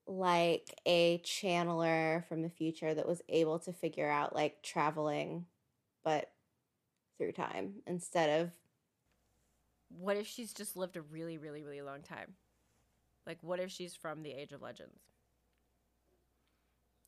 Like 0.06 0.78
a 0.84 1.18
channeler 1.24 2.26
from 2.26 2.42
the 2.42 2.50
future 2.50 2.92
that 2.92 3.08
was 3.08 3.22
able 3.30 3.58
to 3.60 3.72
figure 3.72 4.10
out 4.10 4.34
like 4.34 4.62
traveling 4.62 5.46
but 6.02 6.30
through 7.16 7.32
time 7.32 7.76
instead 7.86 8.42
of 8.42 8.50
What 9.88 10.18
if 10.18 10.26
she's 10.26 10.52
just 10.52 10.76
lived 10.76 10.96
a 10.96 11.02
really, 11.02 11.38
really, 11.38 11.62
really 11.62 11.80
long 11.80 12.02
time? 12.02 12.34
Like, 13.26 13.38
what 13.42 13.60
if 13.60 13.70
she's 13.70 13.94
from 13.94 14.22
the 14.22 14.32
Age 14.32 14.52
of 14.52 14.62
Legends? 14.62 15.01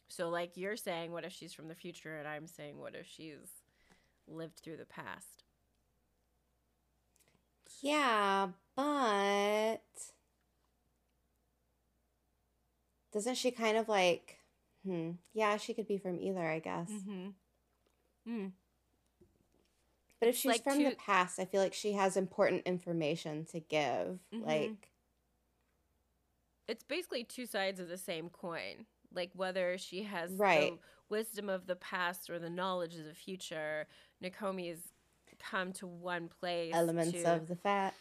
So, 0.08 0.28
like, 0.28 0.56
you're 0.56 0.76
saying, 0.76 1.12
what 1.12 1.24
if 1.24 1.32
she's 1.32 1.52
from 1.52 1.68
the 1.68 1.74
future? 1.74 2.16
And 2.16 2.28
I'm 2.28 2.46
saying, 2.46 2.78
what 2.78 2.94
if 2.94 3.06
she's 3.06 3.62
lived 4.26 4.60
through 4.60 4.76
the 4.78 4.86
past? 4.86 5.44
Yeah, 7.82 8.48
but 8.74 9.82
doesn't 13.12 13.34
she 13.36 13.50
kind 13.50 13.76
of 13.76 13.88
like 13.88 14.38
hmm 14.84 15.12
yeah, 15.34 15.56
she 15.56 15.74
could 15.74 15.86
be 15.88 15.98
from 15.98 16.20
either, 16.20 16.40
I 16.46 16.58
guess. 16.60 16.90
Mm-hmm. 16.90 17.28
Mm. 18.28 18.52
But 20.20 20.28
if 20.30 20.36
she's 20.36 20.50
like 20.52 20.62
from 20.64 20.82
the 20.82 20.92
past, 20.92 21.38
I 21.38 21.44
feel 21.44 21.60
like 21.60 21.74
she 21.74 21.92
has 21.92 22.16
important 22.16 22.66
information 22.66 23.44
to 23.46 23.60
give. 23.60 24.18
Mhm. 24.34 24.46
Like 24.46 24.88
It's 26.68 26.82
basically 26.82 27.24
two 27.24 27.46
sides 27.46 27.80
of 27.80 27.88
the 27.88 27.98
same 27.98 28.28
coin. 28.28 28.86
Like, 29.14 29.30
whether 29.34 29.78
she 29.78 30.02
has 30.02 30.32
Right. 30.32 30.72
the 30.72 30.78
wisdom 31.08 31.48
of 31.48 31.66
the 31.66 31.76
past 31.76 32.28
or 32.28 32.38
the 32.38 32.50
knowledge 32.50 32.96
of 32.96 33.04
the 33.04 33.14
future, 33.14 33.86
Nakomi's 34.22 34.92
come 35.38 35.72
to 35.74 35.86
one 35.86 36.28
place. 36.28 36.72
elements 36.74 37.12
to... 37.12 37.34
of 37.34 37.46
the 37.46 37.56
fat. 37.56 37.94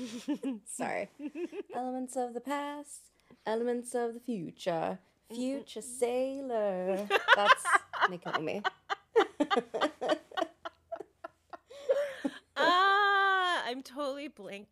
Sorry. 0.66 1.08
elements 1.74 2.16
of 2.16 2.34
the 2.34 2.40
past, 2.40 3.00
elements 3.46 3.94
of 3.94 4.14
the 4.14 4.20
future, 4.20 4.98
future 5.30 5.80
sailor. 5.82 7.08
That's 7.36 7.64
Nakomi. 8.10 8.64
ah, 12.56 13.62
I'm 13.66 13.82
totally 13.82 14.28
blank 14.28 14.68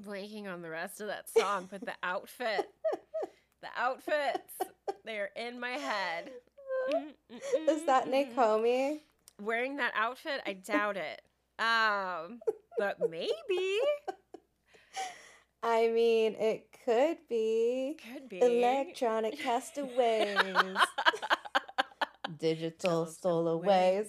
blanking 0.00 0.52
on 0.52 0.62
the 0.62 0.70
rest 0.70 1.00
of 1.00 1.08
that 1.08 1.28
song, 1.30 1.68
but 1.70 1.80
the 1.80 1.94
outfit, 2.02 2.66
the 3.62 3.68
outfits, 3.76 4.52
they're 5.04 5.30
in 5.36 5.60
my 5.60 5.72
head. 5.72 6.30
Is 7.68 7.84
that 7.86 8.06
Mm-mm-mm-mm. 8.06 8.34
Nakomi? 8.34 8.98
Wearing 9.40 9.76
that 9.76 9.92
outfit, 9.96 10.40
I 10.46 10.54
doubt 10.54 10.96
it. 10.96 11.20
Um, 11.58 12.40
but 12.78 12.98
maybe 13.10 13.78
I 15.62 15.88
mean, 15.88 16.34
it 16.38 16.66
could 16.84 17.18
be. 17.28 17.96
could 18.12 18.28
be 18.28 18.40
Electronic 18.40 19.38
castaways. 19.38 20.36
Digital 22.38 23.06
stowaways. 23.06 24.06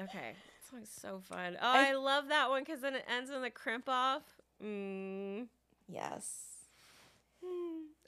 okay, 0.00 0.34
song's 0.76 0.90
so 1.00 1.20
fun. 1.20 1.56
Oh, 1.60 1.72
I, 1.72 1.92
love 1.94 2.28
that 2.28 2.48
one 2.50 2.62
because 2.62 2.80
then 2.80 2.94
it 2.94 3.04
ends 3.14 3.30
in 3.30 3.42
the 3.42 3.50
crimp 3.50 3.88
off. 3.88 4.22
Mm. 4.62 5.46
Yes. 5.88 6.30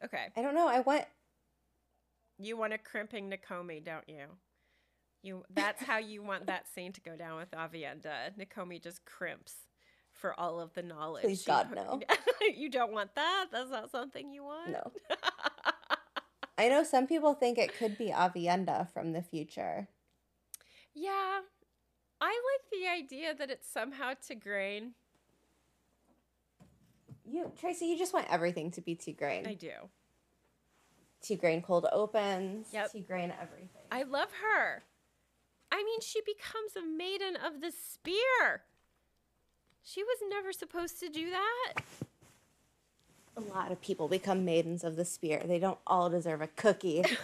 Okay, 0.05 0.27
I 0.37 0.43
don't 0.43 0.55
know. 0.55 0.69
I 0.69 0.81
want. 0.81 1.05
you 2.39 2.57
want 2.57 2.73
a 2.73 2.79
crimping 2.79 3.31
Nakomi, 3.31 3.85
don't 3.85 4.09
you? 4.09 4.25
You 5.23 5.45
that's 5.55 5.83
how 5.83 5.99
you 5.99 6.23
want 6.23 6.47
that 6.47 6.67
scene 6.75 6.93
to 6.93 7.01
go 7.01 7.17
down 7.17 7.39
with 7.39 7.51
Aviendha. 7.51 8.33
Nakomi 8.39 8.83
just 8.83 9.05
crimps 9.05 9.55
for 10.13 10.39
all 10.39 10.61
of 10.61 10.75
the 10.75 10.83
knowledge. 10.83 11.25
Please 11.25 11.43
she 11.43 11.47
God, 11.47 11.69
no. 11.75 12.01
you 12.57 12.69
don't 12.71 12.93
want 12.93 13.15
that? 13.15 13.47
That's 13.53 13.71
not 13.71 13.91
something 13.91 14.33
you 14.33 14.45
want? 14.45 14.71
No. 14.71 14.93
I 16.59 16.69
know 16.69 16.83
some 16.83 17.07
people 17.07 17.35
think 17.35 17.57
it 17.57 17.77
could 17.79 17.97
be 17.97 18.11
Aviendha 18.11 18.93
from 18.93 19.13
the 19.13 19.23
future. 19.23 19.89
yeah. 20.95 21.41
I 22.21 22.27
like 22.29 22.71
the 22.71 22.89
idea 22.89 23.35
that 23.35 23.51
it's 23.51 23.69
somehow 23.69 24.13
Tigraine. 24.15 24.91
You 27.25 27.53
Tracy, 27.59 27.87
you 27.87 27.99
just 27.99 28.15
want 28.15 28.27
everything 28.31 28.71
to 28.73 28.81
be 28.81 28.97
Tigraine. 28.97 29.47
I 29.47 29.55
do. 29.55 29.71
Tigraine 31.23 31.63
cold 31.63 31.87
opens. 31.93 32.69
Yep. 32.73 32.93
Tigraine 32.93 33.33
everything. 33.41 33.83
I 33.91 34.03
love 34.05 34.29
her. 34.43 34.83
I 35.71 35.83
mean, 35.85 36.01
she 36.01 36.21
becomes 36.23 36.77
a 36.77 36.87
maiden 36.87 37.37
of 37.37 37.61
the 37.61 37.71
spear. 37.71 38.63
She 39.83 40.03
was 40.03 40.19
never 40.29 40.53
supposed 40.53 40.99
to 41.01 41.09
do 41.09 41.31
that. 41.31 41.83
A 43.37 43.41
lot 43.41 43.71
of 43.71 43.81
people 43.81 44.09
become 44.09 44.45
maidens 44.45 44.83
of 44.83 44.97
the 44.97 45.05
spear. 45.05 45.43
They 45.45 45.59
don't 45.59 45.79
all 45.87 46.11
deserve 46.11 46.41
a 46.41 46.49
cookie. 46.49 47.05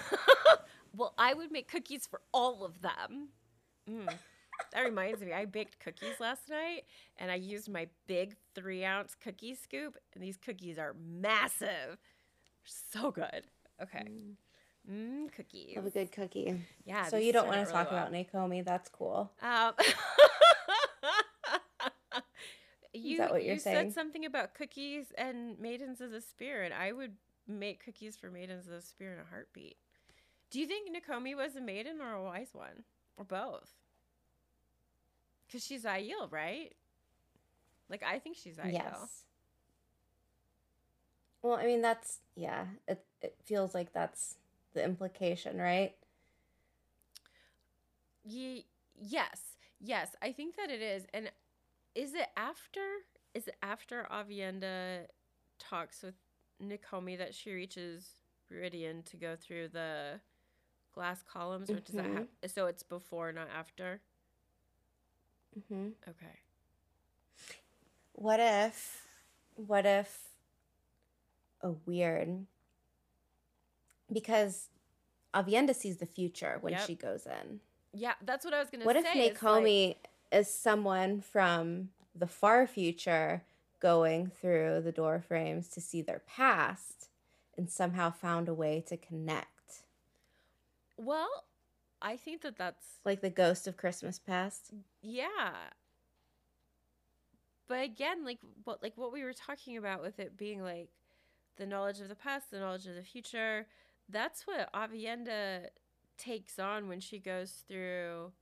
Well, 0.96 1.12
I 1.18 1.34
would 1.34 1.50
make 1.50 1.68
cookies 1.68 2.06
for 2.06 2.20
all 2.32 2.64
of 2.64 2.80
them. 2.80 3.28
Mm. 3.90 4.12
That 4.72 4.82
reminds 4.82 5.20
me, 5.20 5.32
I 5.32 5.44
baked 5.44 5.78
cookies 5.78 6.18
last 6.20 6.48
night 6.48 6.82
and 7.18 7.30
I 7.30 7.36
used 7.36 7.68
my 7.70 7.86
big 8.06 8.34
three 8.54 8.84
ounce 8.84 9.14
cookie 9.14 9.54
scoop, 9.54 9.96
and 10.14 10.22
these 10.22 10.36
cookies 10.36 10.78
are 10.78 10.94
massive. 11.00 11.98
So 12.64 13.10
good. 13.10 13.46
Okay. 13.82 14.04
Mmm, 14.90 15.32
cookies. 15.32 15.76
Love 15.76 15.86
a 15.86 15.90
good 15.90 16.12
cookie. 16.12 16.60
Yeah. 16.84 17.06
so 17.06 17.16
you 17.16 17.32
don't 17.32 17.46
want 17.46 17.66
to 17.66 17.74
out 17.74 17.88
talk 17.88 17.90
really 17.90 18.22
about 18.22 18.48
Nakomi. 18.48 18.64
That's 18.64 18.88
cool. 18.88 19.32
well. 19.42 19.68
Um, 19.68 19.74
you, 22.92 23.18
that 23.18 23.30
what 23.30 23.44
you're 23.44 23.54
you 23.54 23.60
saying? 23.60 23.76
said 23.76 23.92
something 23.94 24.24
about 24.24 24.54
cookies 24.54 25.06
and 25.16 25.58
maidens 25.58 26.00
of 26.00 26.10
the 26.10 26.20
Spear. 26.20 26.70
I 26.78 26.92
would 26.92 27.12
make 27.46 27.84
cookies 27.84 28.16
for 28.16 28.30
maidens 28.30 28.66
of 28.66 28.72
the 28.72 28.82
Spear 28.82 29.14
in 29.14 29.20
a 29.20 29.24
heartbeat. 29.28 29.76
Do 30.50 30.60
you 30.60 30.66
think 30.66 30.90
Nakomi 30.94 31.34
was 31.36 31.56
a 31.56 31.60
maiden 31.60 32.00
or 32.00 32.12
a 32.12 32.22
wise 32.22 32.50
one? 32.52 32.84
Or 33.16 33.24
both? 33.24 33.70
Because 35.54 35.66
she's 35.66 35.84
Aiel, 35.84 36.32
right? 36.32 36.72
Like, 37.88 38.02
I 38.02 38.18
think 38.18 38.36
she's 38.36 38.56
Aiel. 38.56 38.72
Yes. 38.72 39.22
Well, 41.42 41.54
I 41.54 41.64
mean 41.64 41.80
that's 41.80 42.18
yeah. 42.34 42.64
It 42.88 43.04
it 43.22 43.36
feels 43.44 43.72
like 43.72 43.92
that's 43.92 44.34
the 44.72 44.82
implication, 44.82 45.58
right? 45.60 45.94
Ye- 48.24 48.66
yes, 49.00 49.56
yes, 49.78 50.16
I 50.20 50.32
think 50.32 50.56
that 50.56 50.70
it 50.70 50.82
is. 50.82 51.06
And 51.14 51.30
is 51.94 52.14
it 52.14 52.26
after? 52.36 52.80
Is 53.32 53.46
it 53.46 53.54
after 53.62 54.08
Aviendha 54.10 55.06
talks 55.60 56.02
with 56.02 56.14
Nakomi 56.60 57.16
that 57.16 57.32
she 57.32 57.52
reaches 57.52 58.08
Rhuidean 58.52 59.04
to 59.04 59.16
go 59.16 59.36
through 59.36 59.68
the 59.68 60.20
glass 60.92 61.22
columns, 61.22 61.70
or 61.70 61.78
does 61.78 61.94
that 61.94 62.06
Mhm. 62.06 62.12
happen? 62.14 62.48
So 62.48 62.66
it's 62.66 62.82
before, 62.82 63.30
not 63.30 63.50
after. 63.50 64.00
Hmm 65.68 65.88
Okay. 66.08 66.38
What 68.12 68.40
if, 68.40 69.02
what 69.56 69.86
if, 69.86 70.20
a 71.62 71.72
weird, 71.86 72.46
because 74.12 74.68
Aviendha 75.34 75.74
sees 75.74 75.96
the 75.96 76.06
future 76.06 76.58
when 76.60 76.74
Yep. 76.74 76.86
she 76.86 76.94
goes 76.94 77.26
in. 77.26 77.60
Yeah, 77.92 78.14
that's 78.22 78.44
what 78.44 78.54
I 78.54 78.60
was 78.60 78.70
gonna 78.70 78.82
say. 78.82 78.86
What 78.86 78.96
if 78.96 79.04
is, 79.06 79.42
like- 79.42 80.10
is 80.30 80.52
someone 80.52 81.20
from 81.20 81.90
the 82.14 82.26
far 82.26 82.66
future 82.66 83.42
going 83.80 84.28
through 84.28 84.80
the 84.82 84.92
door 84.92 85.20
frames 85.20 85.68
to 85.68 85.80
see 85.80 86.02
their 86.02 86.20
past 86.20 87.08
and 87.56 87.70
somehow 87.70 88.10
found 88.10 88.48
a 88.48 88.54
way 88.54 88.80
to 88.88 88.96
connect? 88.96 89.48
well, 90.96 91.44
I 92.04 92.18
think 92.18 92.42
that 92.42 92.58
that's 92.58 92.84
Like 93.04 93.22
the 93.22 93.30
ghost 93.30 93.66
of 93.66 93.78
Christmas 93.78 94.18
past? 94.18 94.72
Yeah. 95.00 95.54
But 97.66 97.82
again, 97.82 98.24
like 98.24 98.38
what 98.64 98.82
like 98.82 98.92
what 98.96 99.10
we 99.10 99.24
were 99.24 99.32
talking 99.32 99.78
about 99.78 100.02
with 100.02 100.20
it 100.20 100.36
being 100.36 100.62
like 100.62 100.90
the 101.56 101.64
knowledge 101.64 102.00
of 102.00 102.08
the 102.08 102.14
past, 102.14 102.50
the 102.50 102.60
knowledge 102.60 102.86
of 102.86 102.94
the 102.94 103.02
future, 103.02 103.66
that's 104.10 104.46
what 104.46 104.70
Aviendha 104.74 105.68
takes 106.18 106.58
on 106.58 106.88
when 106.88 107.00
she 107.00 107.18
goes 107.18 107.64
through 107.66 108.32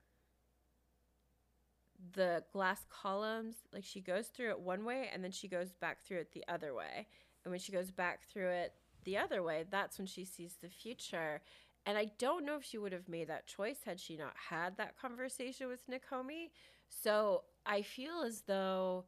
the 2.15 2.43
glass 2.53 2.85
columns. 2.91 3.55
Like 3.73 3.85
she 3.85 4.01
goes 4.01 4.27
through 4.27 4.51
it 4.51 4.61
one 4.61 4.85
way 4.85 5.09
and 5.15 5.23
then 5.23 5.31
she 5.31 5.47
goes 5.47 5.73
back 5.73 6.03
through 6.05 6.19
it 6.19 6.33
the 6.33 6.45
other 6.49 6.75
way. 6.75 7.07
And 7.45 7.53
when 7.53 7.61
she 7.61 7.71
goes 7.71 7.93
back 7.93 8.25
through 8.25 8.49
it 8.49 8.73
the 9.05 9.19
other 9.19 9.41
way, 9.41 9.65
that's 9.71 9.99
when 9.99 10.07
she 10.09 10.25
sees 10.25 10.57
the 10.61 10.69
future. 10.69 11.43
And 11.85 11.99
I 11.99 12.07
don't 12.19 12.45
know 12.45 12.57
if 12.57 12.65
she 12.65 12.79
would 12.79 12.93
have 12.93 13.09
made 13.09 13.29
that 13.29 13.47
choice 13.47 13.83
had 13.85 13.99
she 14.01 14.17
not 14.17 14.37
had 14.37 14.77
that 14.77 14.97
conversation 14.97 15.69
with 15.69 15.87
Nakomi. 15.89 16.51
So 16.89 17.45
I 17.67 17.83
feel 17.83 18.23
as 18.23 18.43
though, 18.43 19.07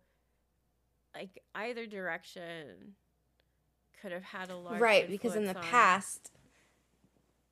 like, 1.15 1.43
either 1.55 1.87
direction 1.87 2.97
could 4.01 4.13
have 4.13 4.23
had 4.23 4.51
a 4.51 4.57
large 4.57 4.91
right 4.91 5.09
because 5.09 5.37
in 5.37 5.47
the 5.47 5.55
past 5.55 6.31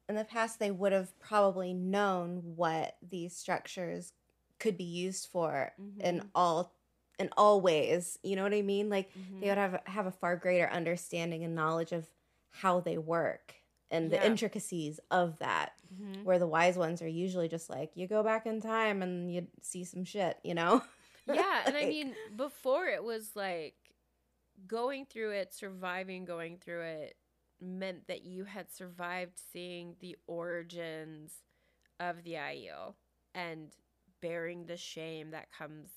in 0.09 0.15
the 0.15 0.25
past 0.25 0.59
they 0.59 0.71
would 0.71 0.93
have 0.93 1.19
probably 1.19 1.73
known 1.73 2.57
what 2.57 2.97
these 3.03 3.37
structures 3.37 4.13
could 4.59 4.77
be 4.77 4.85
used 4.85 5.29
for 5.29 5.73
in 6.01 6.23
Mhm. 6.23 6.33
all 6.35 6.77
in 7.19 7.29
all 7.37 7.61
ways 7.61 8.19
you 8.23 8.37
know 8.37 8.43
what 8.43 8.55
i 8.55 8.63
mean 8.63 8.89
like 8.89 9.11
Mhm. 9.15 9.39
they 9.41 9.49
would 9.49 9.59
have 9.59 9.81
have 9.87 10.07
a 10.07 10.11
far 10.11 10.37
greater 10.37 10.69
understanding 10.69 11.45
and 11.45 11.55
knowledge 11.55 11.93
of 11.93 12.09
how 12.51 12.81
they 12.81 12.99
work 12.99 13.55
and 13.93 14.11
the 14.11 14.17
Yeah. 14.17 14.27
intricacies 14.27 14.99
of 15.11 15.39
that 15.39 15.75
Mhm. 15.95 16.25
where 16.25 16.39
the 16.41 16.47
wise 16.49 16.77
ones 16.77 17.01
are 17.03 17.09
usually 17.09 17.49
just 17.49 17.71
like 17.71 17.93
you 17.97 18.09
go 18.09 18.23
back 18.25 18.47
in 18.47 18.61
time 18.61 19.03
and 19.03 19.33
you 19.33 19.47
see 19.61 19.85
some 19.85 20.05
shit 20.05 20.39
you 20.43 20.55
know 20.55 20.83
yeah 21.33 21.63
and 21.67 21.77
i 21.77 21.87
mean 21.87 22.17
before 22.37 22.87
it 22.87 23.05
was 23.05 23.37
like 23.37 23.77
going 24.67 25.07
through 25.07 25.31
it 25.31 25.55
surviving 25.55 26.25
going 26.25 26.57
through 26.59 26.83
it 26.83 27.17
meant 27.61 28.07
that 28.09 28.25
you 28.25 28.45
had 28.45 28.73
survived 28.73 29.39
seeing 29.53 29.95
the 30.01 30.17
origins 30.27 31.43
of 32.01 32.25
the 32.25 32.33
Aiel 32.33 32.95
and 33.35 33.69
bearing 34.21 34.67
the 34.67 34.77
shame 34.77 35.31
that 35.31 35.53
comes 35.57 35.91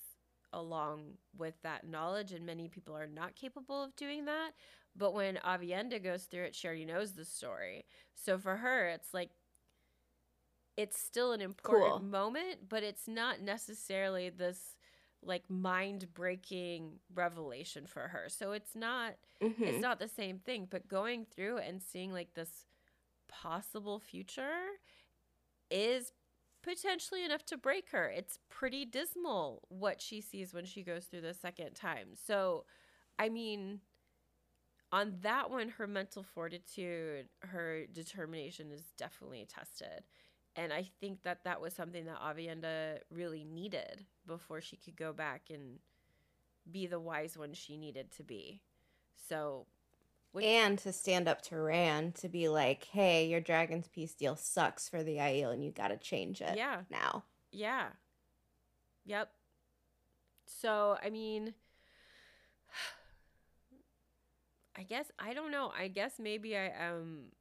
along 0.52 1.14
with 1.36 1.54
that 1.62 1.86
knowledge 1.86 2.32
and 2.32 2.46
many 2.46 2.68
people 2.68 2.96
are 2.96 3.06
not 3.08 3.34
capable 3.34 3.82
of 3.82 3.96
doing 3.96 4.24
that 4.26 4.52
but 4.96 5.14
when 5.14 5.36
aviendha 5.44 6.02
goes 6.02 6.24
through 6.24 6.44
it 6.44 6.54
she 6.54 6.66
already 6.66 6.84
knows 6.84 7.12
the 7.12 7.24
story 7.24 7.84
so 8.14 8.38
for 8.38 8.56
her 8.56 8.88
it's 8.88 9.14
like 9.14 9.30
it's 10.76 10.98
still 10.98 11.32
an 11.32 11.40
important 11.40 11.98
Cool. 11.98 12.00
moment 12.00 12.68
but 12.68 12.82
it's 12.82 13.08
not 13.08 13.40
necessarily 13.40 14.28
this 14.30 14.76
like 15.22 15.48
mind 15.50 16.06
breaking 16.14 16.92
revelation 17.14 17.86
for 17.86 18.08
her. 18.08 18.26
So 18.28 18.52
it's 18.52 18.74
not 18.76 19.14
Mhm. 19.40 19.64
it's 19.64 19.80
not 19.80 19.98
the 19.98 20.08
same 20.08 20.38
thing, 20.38 20.68
but 20.70 20.86
going 20.88 21.26
through 21.26 21.58
and 21.58 21.82
seeing 21.82 22.12
like 22.12 22.34
this 22.34 22.66
possible 23.28 23.98
future 24.00 24.60
is 25.70 26.12
potentially 26.62 27.24
enough 27.24 27.44
to 27.46 27.56
break 27.56 27.90
her. 27.90 28.08
It's 28.10 28.38
pretty 28.48 28.84
dismal 28.84 29.62
what 29.68 30.00
she 30.00 30.20
sees 30.20 30.52
when 30.54 30.64
she 30.64 30.82
goes 30.82 31.06
through 31.06 31.22
the 31.22 31.34
second 31.34 31.74
time. 31.74 32.08
So 32.14 32.64
I 33.18 33.28
mean 33.28 33.80
on 34.96 35.12
that 35.20 35.50
one 35.50 35.68
her 35.68 35.86
mental 35.86 36.22
fortitude, 36.22 37.26
her 37.40 37.84
determination 37.92 38.70
is 38.72 38.82
definitely 38.96 39.46
tested. 39.46 40.04
And 40.56 40.72
I 40.72 40.88
think 41.00 41.22
that 41.24 41.44
that 41.44 41.60
was 41.60 41.74
something 41.74 42.06
that 42.06 42.18
Aviendha 42.18 43.00
really 43.10 43.44
needed 43.44 44.06
before 44.26 44.62
she 44.62 44.76
could 44.76 44.96
go 44.96 45.12
back 45.12 45.42
and 45.50 45.80
be 46.70 46.86
the 46.86 46.98
wise 46.98 47.36
one 47.36 47.52
she 47.52 47.76
needed 47.76 48.10
to 48.12 48.22
be. 48.22 48.62
So, 49.28 49.66
and 50.42 50.78
to 50.78 50.94
stand 50.94 51.28
up 51.28 51.42
to 51.42 51.58
Rand 51.58 52.14
to 52.16 52.30
be 52.30 52.48
like, 52.48 52.84
hey, 52.84 53.26
your 53.26 53.40
Dragon's 53.40 53.88
Peace 53.88 54.14
deal 54.14 54.34
sucks 54.34 54.88
for 54.88 55.02
the 55.02 55.16
Aiel 55.16 55.52
and 55.52 55.62
you 55.62 55.72
got 55.72 55.88
to 55.88 55.98
change 55.98 56.40
it 56.40 56.56
yeah, 56.56 56.80
now. 56.90 57.24
yeah. 57.52 57.88
Yep. 59.04 59.30
So, 60.46 60.96
I 61.04 61.10
mean, 61.10 61.52
I 64.76 64.82
guess, 64.82 65.10
I 65.18 65.32
don't 65.34 65.50
know. 65.50 65.72
I 65.76 65.88
guess 65.88 66.18
maybe 66.18 66.56
I 66.56 66.68
am 66.78 67.32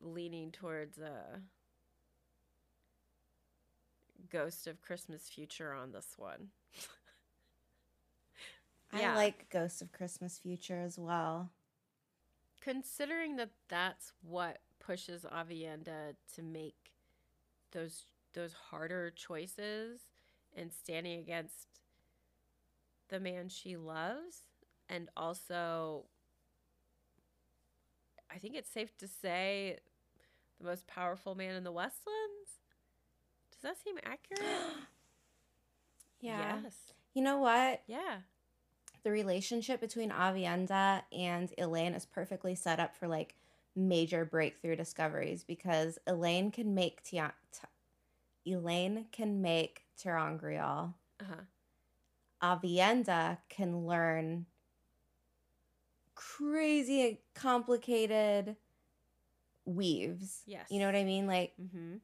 leaning 0.00 0.52
towards 0.52 0.98
a 0.98 1.40
Ghost 4.30 4.66
of 4.66 4.80
Christmas 4.82 5.28
Future 5.28 5.72
on 5.72 5.92
this 5.92 6.14
one. 6.16 6.48
Yeah. 8.92 9.12
I 9.12 9.16
like 9.16 9.48
Ghost 9.50 9.82
of 9.82 9.90
Christmas 9.92 10.38
Future 10.38 10.80
as 10.80 10.98
well. 10.98 11.50
considering 12.60 13.36
that 13.36 13.50
that's 13.68 14.12
what 14.22 14.58
pushes 14.80 15.24
Aviendha 15.24 16.14
to 16.34 16.42
make 16.42 16.92
those 17.72 18.06
those 18.34 18.52
harder 18.52 19.10
choices 19.10 20.00
and 20.56 20.72
standing 20.72 21.18
against 21.20 21.68
the 23.08 23.20
man 23.20 23.48
she 23.48 23.76
loves 23.76 24.44
and 24.88 25.08
also 25.16 26.04
I 28.32 28.38
think 28.38 28.54
it's 28.56 28.70
safe 28.70 28.96
to 28.98 29.08
say 29.08 29.78
the 30.58 30.66
most 30.66 30.86
powerful 30.86 31.34
man 31.34 31.54
in 31.54 31.64
the 31.64 31.72
Westlands. 31.72 32.60
Does 33.52 33.62
that 33.62 33.76
seem 33.82 33.96
accurate? 34.04 34.42
Yeah. 36.20 36.60
Yes. 36.62 36.76
You 37.12 37.22
know 37.22 37.36
what? 37.36 37.82
Yeah. 37.86 38.20
The 39.02 39.10
relationship 39.10 39.78
between 39.78 40.10
Aviendha 40.10 41.02
and 41.12 41.52
Elayne 41.58 41.94
is 41.94 42.06
perfectly 42.06 42.54
set 42.54 42.80
up 42.80 42.96
for 42.96 43.06
like 43.08 43.34
major 43.76 44.24
breakthrough 44.24 44.76
discoveries 44.76 45.44
because 45.44 45.98
Elayne 46.06 46.50
can 46.50 46.74
make 46.74 47.02
Tia- 47.02 47.34
T- 47.52 48.52
Elayne 48.54 49.04
can 49.12 49.42
make 49.42 49.82
ter'angreal. 50.02 50.94
Uh-huh. 51.20 51.42
Aviendha 52.42 53.38
can 53.50 53.86
learn 53.86 54.46
crazy 56.14 57.20
complicated 57.34 58.56
weaves. 59.64 60.42
Yes. 60.46 60.66
You 60.70 60.80
know 60.80 60.86
what 60.86 60.96
I 60.96 61.04
mean? 61.04 61.26
Like 61.26 61.52
Mm-hmm. 61.60 61.96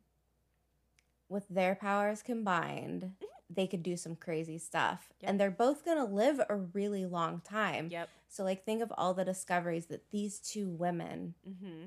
with 1.28 1.46
their 1.48 1.74
powers 1.74 2.22
combined, 2.22 3.12
they 3.48 3.66
could 3.66 3.82
do 3.82 3.96
some 3.96 4.16
crazy 4.16 4.58
stuff. 4.58 5.12
Yep. 5.20 5.30
And 5.30 5.40
they're 5.40 5.50
both 5.50 5.84
going 5.84 5.98
to 5.98 6.04
live 6.04 6.40
a 6.48 6.56
really 6.56 7.04
long 7.06 7.40
time. 7.44 7.88
Yep. 7.90 8.08
So 8.28 8.44
like 8.44 8.64
think 8.64 8.82
of 8.82 8.92
all 8.96 9.12
the 9.14 9.24
discoveries 9.24 9.86
that 9.86 10.10
these 10.10 10.38
two 10.38 10.68
women 10.68 11.34
Mm-hmm. 11.48 11.86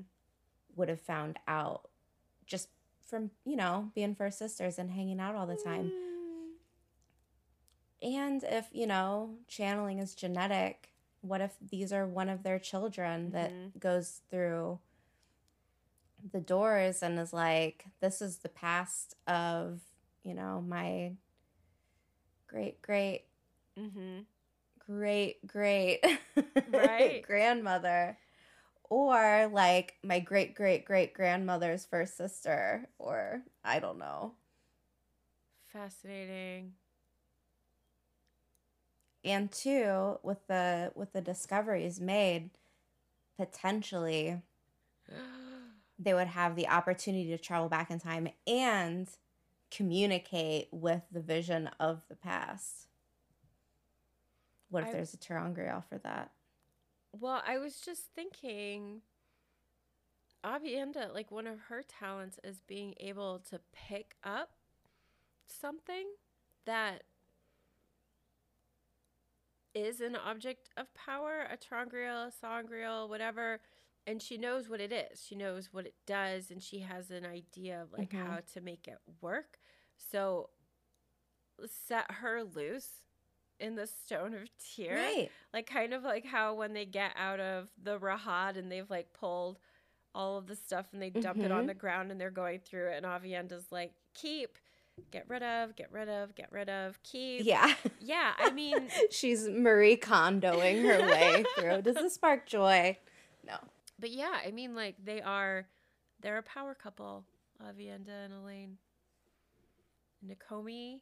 would 0.76 0.88
have 0.88 1.00
found 1.00 1.38
out 1.48 1.88
just 2.46 2.68
from, 3.06 3.30
you 3.44 3.56
know, 3.56 3.90
being 3.94 4.14
first 4.14 4.38
sisters 4.38 4.78
and 4.78 4.90
hanging 4.90 5.20
out 5.20 5.34
all 5.34 5.46
the 5.46 5.56
time. 5.56 5.90
And 8.02 8.42
if, 8.44 8.68
you 8.72 8.86
know, 8.86 9.36
channeling 9.48 9.98
is 9.98 10.14
genetic, 10.14 10.90
what 11.24 11.40
if 11.40 11.56
these 11.60 11.92
are 11.92 12.06
one 12.06 12.28
of 12.28 12.42
their 12.42 12.58
children 12.58 13.30
that 13.32 13.56
Mhm. 13.56 13.72
goes 13.78 14.22
through 14.30 14.80
the 16.32 16.40
doors 16.40 17.02
and 17.02 17.18
is 17.18 17.32
like, 17.32 17.84
this 18.00 18.22
is 18.22 18.38
the 18.38 18.48
past 18.48 19.14
of, 19.26 19.80
you 20.22 20.34
know, 20.34 20.60
my 20.60 21.12
great, 22.48 22.80
great, 22.82 23.26
Mm-hmm. 23.78 24.22
great, 24.78 25.46
great 25.46 26.04
Right. 26.66 27.26
grandmother. 27.26 28.18
Or 28.90 29.48
like 29.52 29.94
my 30.02 30.20
great, 30.20 30.54
great, 30.54 30.84
great 30.84 31.14
grandmother's 31.14 31.86
first 31.86 32.16
sister, 32.16 32.88
or 32.98 33.42
I 33.64 33.80
don't 33.80 33.98
know. 33.98 34.34
Fascinating. 35.72 36.74
And 39.24 39.50
two 39.50 40.18
with 40.22 40.46
the 40.48 40.92
with 40.94 41.12
the 41.12 41.20
discoveries 41.22 42.00
made 42.00 42.50
potentially 43.36 44.42
they 45.98 46.14
would 46.14 46.28
have 46.28 46.56
the 46.56 46.68
opportunity 46.68 47.28
to 47.30 47.38
travel 47.38 47.68
back 47.68 47.90
in 47.90 47.98
time 48.00 48.28
and 48.46 49.08
communicate 49.70 50.68
with 50.72 51.02
the 51.10 51.20
vision 51.20 51.70
of 51.80 52.02
the 52.08 52.16
past. 52.16 52.88
What 54.70 54.82
if 54.82 54.88
I- 54.88 54.92
there's 54.92 55.14
a 55.14 55.18
ter'angreal 55.18 55.84
for 55.84 55.98
that? 55.98 56.32
Well, 57.18 57.42
I 57.46 57.58
was 57.58 57.80
just 57.80 58.02
thinking 58.14 59.02
Aviendha, 60.44 61.12
like 61.14 61.30
one 61.30 61.46
of 61.46 61.58
her 61.68 61.82
talents 61.82 62.38
is 62.44 62.60
being 62.66 62.94
able 63.00 63.38
to 63.50 63.60
pick 63.72 64.16
up 64.22 64.50
something 65.46 66.06
that 66.66 67.04
is 69.74 70.00
an 70.00 70.16
object 70.16 70.70
of 70.76 70.92
power, 70.94 71.46
a 71.50 71.56
ter'angreal, 71.56 72.28
a 72.28 72.32
sa'angreal, 72.32 73.08
whatever, 73.08 73.60
and 74.06 74.22
she 74.22 74.36
knows 74.38 74.68
what 74.68 74.80
it 74.80 74.92
is. 74.92 75.24
She 75.24 75.34
knows 75.34 75.72
what 75.72 75.86
it 75.86 75.94
does 76.06 76.50
and 76.50 76.62
she 76.62 76.80
has 76.80 77.10
an 77.10 77.24
idea 77.26 77.82
of 77.82 77.92
like 77.92 78.12
Mhm. 78.12 78.24
how 78.26 78.40
to 78.54 78.60
make 78.60 78.86
it 78.88 78.98
work. 79.20 79.58
So 79.96 80.50
set 81.66 82.10
her 82.10 82.42
loose 82.44 82.88
in 83.60 83.76
the 83.76 83.86
stone 83.86 84.34
of 84.34 84.48
tear 84.58 84.96
right 84.96 85.32
like 85.52 85.66
kind 85.66 85.94
of 85.94 86.02
like 86.02 86.24
how 86.24 86.54
when 86.54 86.72
they 86.72 86.84
get 86.84 87.12
out 87.16 87.40
of 87.40 87.68
the 87.82 87.98
rahad 87.98 88.56
and 88.56 88.70
they've 88.70 88.90
like 88.90 89.12
pulled 89.12 89.58
all 90.14 90.36
of 90.38 90.46
the 90.46 90.56
stuff 90.56 90.86
and 90.92 91.00
they 91.00 91.10
dump 91.10 91.44
it 91.44 91.50
on 91.52 91.64
Mhm. 91.64 91.66
the 91.66 91.74
ground 91.74 92.10
and 92.10 92.20
they're 92.20 92.30
going 92.30 92.60
through 92.60 92.88
it 92.88 92.96
and 92.96 93.06
Aviendha's 93.06 93.70
like 93.70 93.92
keep 94.14 94.58
get 95.10 95.24
rid 95.28 95.42
of 95.42 95.74
get 95.76 95.90
rid 95.92 96.08
of 96.08 96.34
get 96.34 96.50
rid 96.52 96.68
of 96.68 97.00
keep 97.02 97.44
yeah. 97.44 97.72
Yeah 98.00 98.32
i 98.38 98.50
mean 98.50 98.88
she's 99.10 99.48
marie 99.48 99.96
kondoing 99.96 100.82
her 100.82 101.00
way 101.08 101.44
through. 101.58 101.82
Does 101.82 101.96
this 101.96 102.14
spark 102.14 102.46
joy? 102.46 102.96
No. 103.46 103.56
But 103.98 104.10
yeah 104.10 104.36
i 104.46 104.50
mean 104.50 104.74
like 104.74 104.96
they 105.04 105.20
are 105.20 105.66
they're 106.20 106.38
a 106.38 106.42
power 106.42 106.74
couple 106.74 107.24
Aviendha 107.62 108.24
and 108.24 108.34
Elayne. 108.34 108.74
Nakomi 110.26 111.00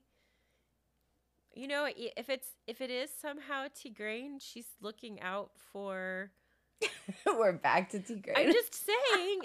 you 1.55 1.69
know 1.69 1.87
if 1.97 2.29
it's 2.31 2.49
if 2.67 2.81
it 2.81 2.91
is 2.91 3.11
somehow 3.21 3.67
Tigraine 3.69 4.41
she's 4.41 4.67
looking 4.81 5.21
out 5.21 5.51
for 5.73 6.31
we're 7.27 7.53
back 7.53 7.91
to 7.91 8.01
tea 8.01 8.23
I'm 8.35 8.51
just 8.53 8.75
saying, 8.75 9.41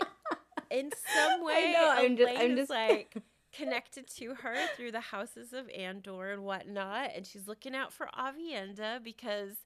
in 0.71 0.89
some 1.13 1.45
way, 1.45 1.53
I 1.67 1.71
know, 1.73 1.91
I'm 1.95 2.17
just- 2.17 2.31
I'm 2.35 2.55
just- 2.55 2.69
like 2.71 3.15
connected 3.57 4.07
to 4.17 4.35
her 4.35 4.67
through 4.75 4.91
the 4.91 5.01
houses 5.01 5.53
of 5.53 5.69
Andor 5.69 6.31
and 6.31 6.43
whatnot, 6.43 7.11
and 7.15 7.25
she's 7.25 7.47
looking 7.47 7.75
out 7.75 7.93
for 7.93 8.09
Aviendha 8.17 9.03
because 9.03 9.65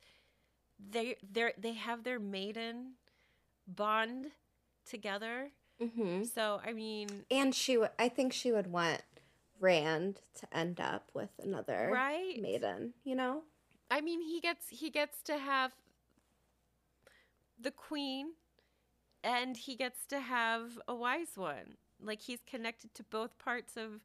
they 0.80 1.16
they 1.24 1.54
they 1.58 1.74
have 1.74 2.04
their 2.04 2.20
maiden 2.20 2.94
bond 3.68 4.28
together. 4.86 5.52
hmm 5.80 6.24
So 6.24 6.62
I 6.66 6.74
mean, 6.74 7.26
And 7.32 7.56
she 7.56 7.78
would, 7.78 7.92
I 8.00 8.10
think 8.10 8.34
she 8.34 8.52
would 8.52 8.68
want 8.68 9.04
Rand 9.60 10.22
to 10.36 10.58
end 10.58 10.80
up 10.80 11.10
with 11.14 11.30
another 11.40 12.04
right? 12.04 12.36
maiden, 12.36 12.94
you 13.04 13.16
know? 13.16 13.44
I 13.92 14.02
mean, 14.02 14.22
he 14.22 14.40
gets 14.42 14.70
he 14.70 14.90
gets 14.90 15.22
to 15.24 15.38
have 15.38 15.74
the 17.60 17.72
queen, 17.72 18.34
and 19.24 19.58
he 19.58 19.76
gets 19.76 20.06
to 20.08 20.20
have 20.20 20.80
a 20.88 20.96
wise 20.96 21.38
one. 21.38 21.78
Like 22.02 22.22
he's 22.22 22.42
connected 22.46 22.94
to 22.96 23.04
both 23.04 23.38
parts 23.38 23.78
of 23.78 24.02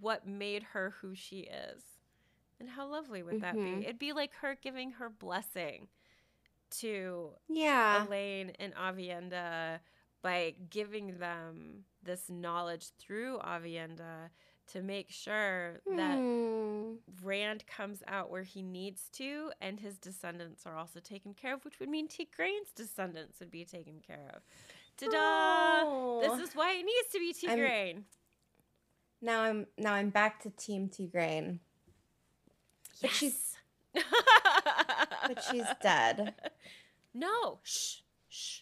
what 0.00 0.26
made 0.26 0.62
her 0.62 0.94
who 1.00 1.14
she 1.14 1.40
is. 1.40 1.82
And 2.60 2.68
how 2.70 2.86
lovely 2.86 3.22
would 3.22 3.40
that 3.40 3.60
Mhm. 3.60 3.62
be? 3.62 3.84
It'd 3.84 3.98
be 3.98 4.12
like 4.12 4.34
her 4.34 4.54
giving 4.60 4.92
her 4.92 5.08
blessing 5.10 5.88
to 6.80 7.32
Yeah. 7.48 8.06
Elayne 8.08 8.54
and 8.58 8.74
Aviendha 8.74 9.80
by 10.22 10.54
giving 10.70 11.18
them 11.18 11.84
this 12.02 12.28
knowledge 12.28 12.90
through 12.98 13.38
Aviendha 13.38 14.30
to 14.68 14.82
make 14.82 15.10
sure 15.10 15.80
that 15.96 16.24
Hmm. 16.24 16.98
Rand 17.22 17.66
comes 17.66 18.02
out 18.06 18.30
where 18.30 18.42
he 18.42 18.62
needs 18.62 19.08
to, 19.10 19.50
and 19.60 19.80
his 19.80 19.98
descendants 19.98 20.66
are 20.66 20.76
also 20.76 21.00
taken 21.00 21.34
care 21.34 21.54
of, 21.54 21.64
which 21.64 21.80
would 21.80 21.88
mean 21.88 22.06
Tigraine's 22.08 22.72
descendants 22.74 23.40
would 23.40 23.50
be 23.50 23.64
taken 23.64 24.00
care 24.00 24.30
of. 24.34 24.42
Ta-da! 24.98 25.82
Oh. 25.84 26.20
This 26.20 26.48
is 26.48 26.54
why 26.56 26.72
it 26.72 26.84
needs 26.84 27.08
to 27.12 27.18
be 27.18 27.48
I'm- 27.48 27.58
Tigraine. 27.58 28.02
now 29.22 29.42
I'm 29.42 29.66
now 29.76 29.94
I'm 29.94 30.10
back 30.10 30.42
to 30.42 30.50
Team 30.50 30.88
Tigraine. 30.88 31.58
But 33.00 33.10
she's 33.12 33.54
Yes. 33.94 34.04
but 35.26 35.42
she's 35.50 35.64
dead. 35.82 36.34
No, 37.14 37.58
shh, 37.64 38.02
shh. 38.28 38.60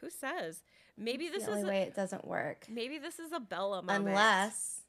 Who 0.00 0.10
says? 0.10 0.62
Maybe 0.98 1.28
this 1.28 1.44
the 1.44 1.50
is 1.52 1.56
only 1.56 1.62
a, 1.68 1.72
way 1.72 1.82
it 1.82 1.96
doesn't 1.96 2.24
work. 2.26 2.66
maybe 2.68 2.98
this 2.98 3.18
is 3.18 3.32
a 3.32 3.40
Bella 3.40 3.82
moment. 3.82 4.08
Unless 4.08 4.82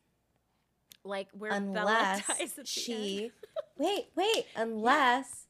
like 1.04 1.30
where 1.32 1.50
Bella 1.52 1.68
unless 1.68 2.28
dies 2.38 2.42
at 2.42 2.56
the 2.58 2.66
she 2.66 3.24
end. 3.24 3.32
wait, 3.78 4.06
wait, 4.16 4.46
unless 4.56 5.43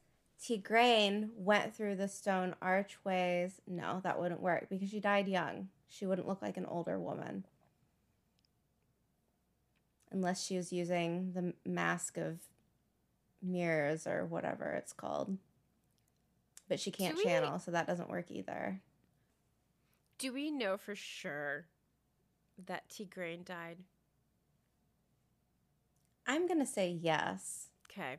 Tigraine 0.44 1.30
went 1.36 1.74
through 1.74 1.96
the 1.96 2.08
stone 2.08 2.54
archways. 2.60 3.60
No, 3.66 4.00
that 4.02 4.20
wouldn't 4.20 4.42
work 4.42 4.66
because 4.68 4.90
she 4.90 5.00
died 5.00 5.26
young. 5.26 5.68
She 5.88 6.04
wouldn't 6.04 6.28
look 6.28 6.42
like 6.42 6.58
an 6.58 6.66
older 6.66 6.98
woman. 6.98 7.46
Unless 10.10 10.44
she 10.44 10.56
was 10.56 10.72
using 10.72 11.32
the 11.32 11.54
mask 11.68 12.18
of 12.18 12.40
mirrors 13.42 14.06
or 14.06 14.26
whatever 14.26 14.72
it's 14.72 14.92
called. 14.92 15.38
But 16.68 16.78
she 16.78 16.90
can't 16.90 17.16
we- 17.16 17.24
channel, 17.24 17.58
so 17.58 17.70
that 17.70 17.86
doesn't 17.86 18.10
work 18.10 18.30
either. 18.30 18.80
Do 20.18 20.32
we 20.32 20.50
know 20.50 20.76
for 20.76 20.94
sure 20.94 21.66
that 22.66 22.88
Tigraine 22.88 23.44
died? 23.44 23.78
I'm 26.26 26.46
going 26.46 26.60
to 26.60 26.66
say 26.66 26.88
yes. 26.88 27.68
Okay. 27.90 28.18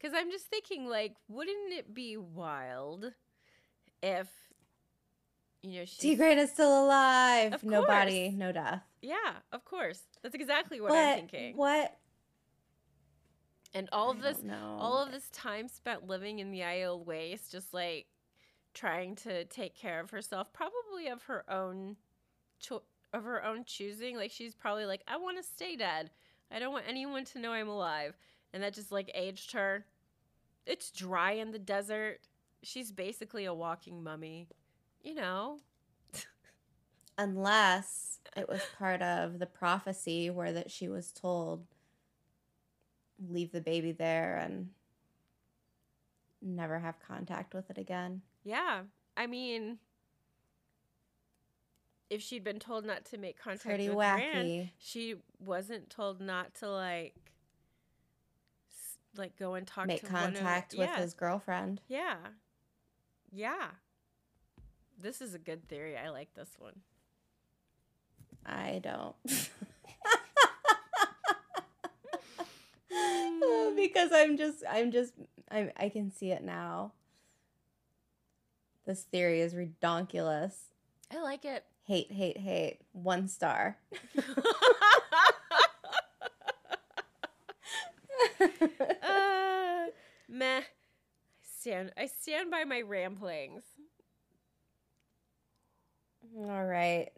Because 0.00 0.16
I'm 0.16 0.30
just 0.30 0.46
thinking, 0.46 0.88
like, 0.88 1.14
wouldn't 1.28 1.72
it 1.72 1.92
be 1.92 2.16
wild 2.16 3.12
if, 4.02 4.28
you 5.62 5.80
know, 5.80 5.84
she's. 5.84 6.18
Tigraine 6.18 6.38
is 6.38 6.50
still 6.50 6.84
alive. 6.84 7.52
Of 7.52 7.64
no 7.64 7.84
body, 7.84 8.30
no 8.34 8.50
death. 8.50 8.82
Yeah, 9.02 9.14
of 9.52 9.64
course. 9.64 10.02
That's 10.22 10.34
exactly 10.34 10.80
what 10.80 10.88
but 10.90 10.96
I'm 10.96 11.16
thinking. 11.16 11.56
what 11.56 11.98
And 13.74 13.88
all 13.92 14.10
of 14.10 14.22
this 14.22 14.42
know. 14.42 14.78
all 14.80 15.02
of 15.02 15.12
this 15.12 15.28
time 15.30 15.68
spent 15.68 16.06
living 16.06 16.38
in 16.38 16.50
the 16.50 16.60
Aiel 16.60 17.04
waste, 17.04 17.52
just 17.52 17.74
like 17.74 18.06
trying 18.72 19.16
to 19.16 19.44
take 19.46 19.74
care 19.74 20.00
of 20.00 20.10
herself, 20.10 20.52
probably 20.52 21.08
of 21.08 21.24
her 21.24 21.44
own 21.50 21.96
cho- 22.58 22.82
of 23.12 23.24
her 23.24 23.44
own 23.44 23.64
choosing. 23.64 24.16
Like 24.16 24.30
she's 24.30 24.54
probably 24.54 24.86
like, 24.86 25.02
I 25.06 25.18
want 25.18 25.36
to 25.36 25.42
stay 25.42 25.76
dead. 25.76 26.10
I 26.50 26.58
don't 26.58 26.72
want 26.72 26.86
anyone 26.88 27.24
to 27.26 27.38
know 27.38 27.52
I'm 27.52 27.68
alive. 27.68 28.16
And 28.52 28.62
that 28.62 28.74
just 28.74 28.90
like 28.90 29.10
aged 29.14 29.52
her. 29.52 29.84
It's 30.70 30.92
dry 30.92 31.32
in 31.32 31.50
the 31.50 31.58
desert. 31.58 32.20
She's 32.62 32.92
basically 32.92 33.44
a 33.44 33.52
walking 33.52 34.04
mummy. 34.04 34.46
You 35.02 35.14
know. 35.14 35.58
unless 37.18 38.20
it 38.36 38.48
was 38.48 38.60
part 38.78 39.02
of 39.02 39.38
the 39.38 39.46
prophecy 39.46 40.30
where 40.30 40.52
that 40.52 40.70
she 40.70 40.88
was 40.88 41.10
told 41.10 41.66
leave 43.28 43.52
the 43.52 43.60
baby 43.60 43.92
there 43.92 44.36
and 44.36 44.70
never 46.40 46.78
have 46.78 46.94
contact 47.06 47.52
with 47.52 47.68
it 47.68 47.76
again. 47.76 48.22
Yeah. 48.44 48.82
I 49.16 49.26
mean 49.26 49.78
if 52.08 52.20
she'd 52.22 52.44
been 52.44 52.58
told 52.58 52.84
not 52.84 53.04
to 53.06 53.18
make 53.18 53.38
contact 53.38 53.64
Pretty 53.64 53.88
with 53.88 53.98
wacky. 53.98 54.34
Rand, 54.34 54.70
she 54.78 55.16
wasn't 55.38 55.90
told 55.90 56.20
not 56.20 56.54
to 56.56 56.70
like 56.70 57.29
like 59.16 59.36
go 59.36 59.54
and 59.54 59.66
talk 59.66 59.86
Make 59.86 60.00
to 60.06 60.12
one 60.12 60.14
of- 60.14 60.34
contact 60.34 60.72
with 60.72 60.88
yeah, 60.88 60.98
his 61.00 61.14
girlfriend. 61.14 61.80
Yeah. 61.88 62.16
Yeah. 63.32 63.68
This 65.00 65.20
is 65.20 65.34
a 65.34 65.38
good 65.38 65.66
theory. 65.68 65.96
I 65.96 66.10
like 66.10 66.34
this 66.34 66.50
one. 66.58 66.80
I 68.44 68.80
don't. 68.82 69.14
Hmm. 72.92 73.76
because 73.76 74.10
I'm 74.12 74.36
just 74.36 74.62
I'm 74.68 74.90
just 74.90 75.12
I'm 75.50 75.70
I 75.76 75.88
can 75.88 76.10
see 76.10 76.32
it 76.32 76.42
now. 76.42 76.92
This 78.86 79.02
theory 79.02 79.40
is 79.40 79.54
redonkulous. 79.54 80.54
I 81.12 81.22
like 81.22 81.44
it. 81.44 81.64
Hate, 81.86 82.10
hate, 82.10 82.38
hate. 82.38 82.78
One 82.92 83.28
star. 83.28 83.76
uh, 88.40 89.86
meh. 90.28 90.60
I 90.60 90.62
stand 91.58 91.92
I 91.96 92.06
stand 92.06 92.50
by 92.50 92.64
my 92.64 92.80
ramblings. 92.82 93.62
All 96.36 96.64
right. 96.64 97.08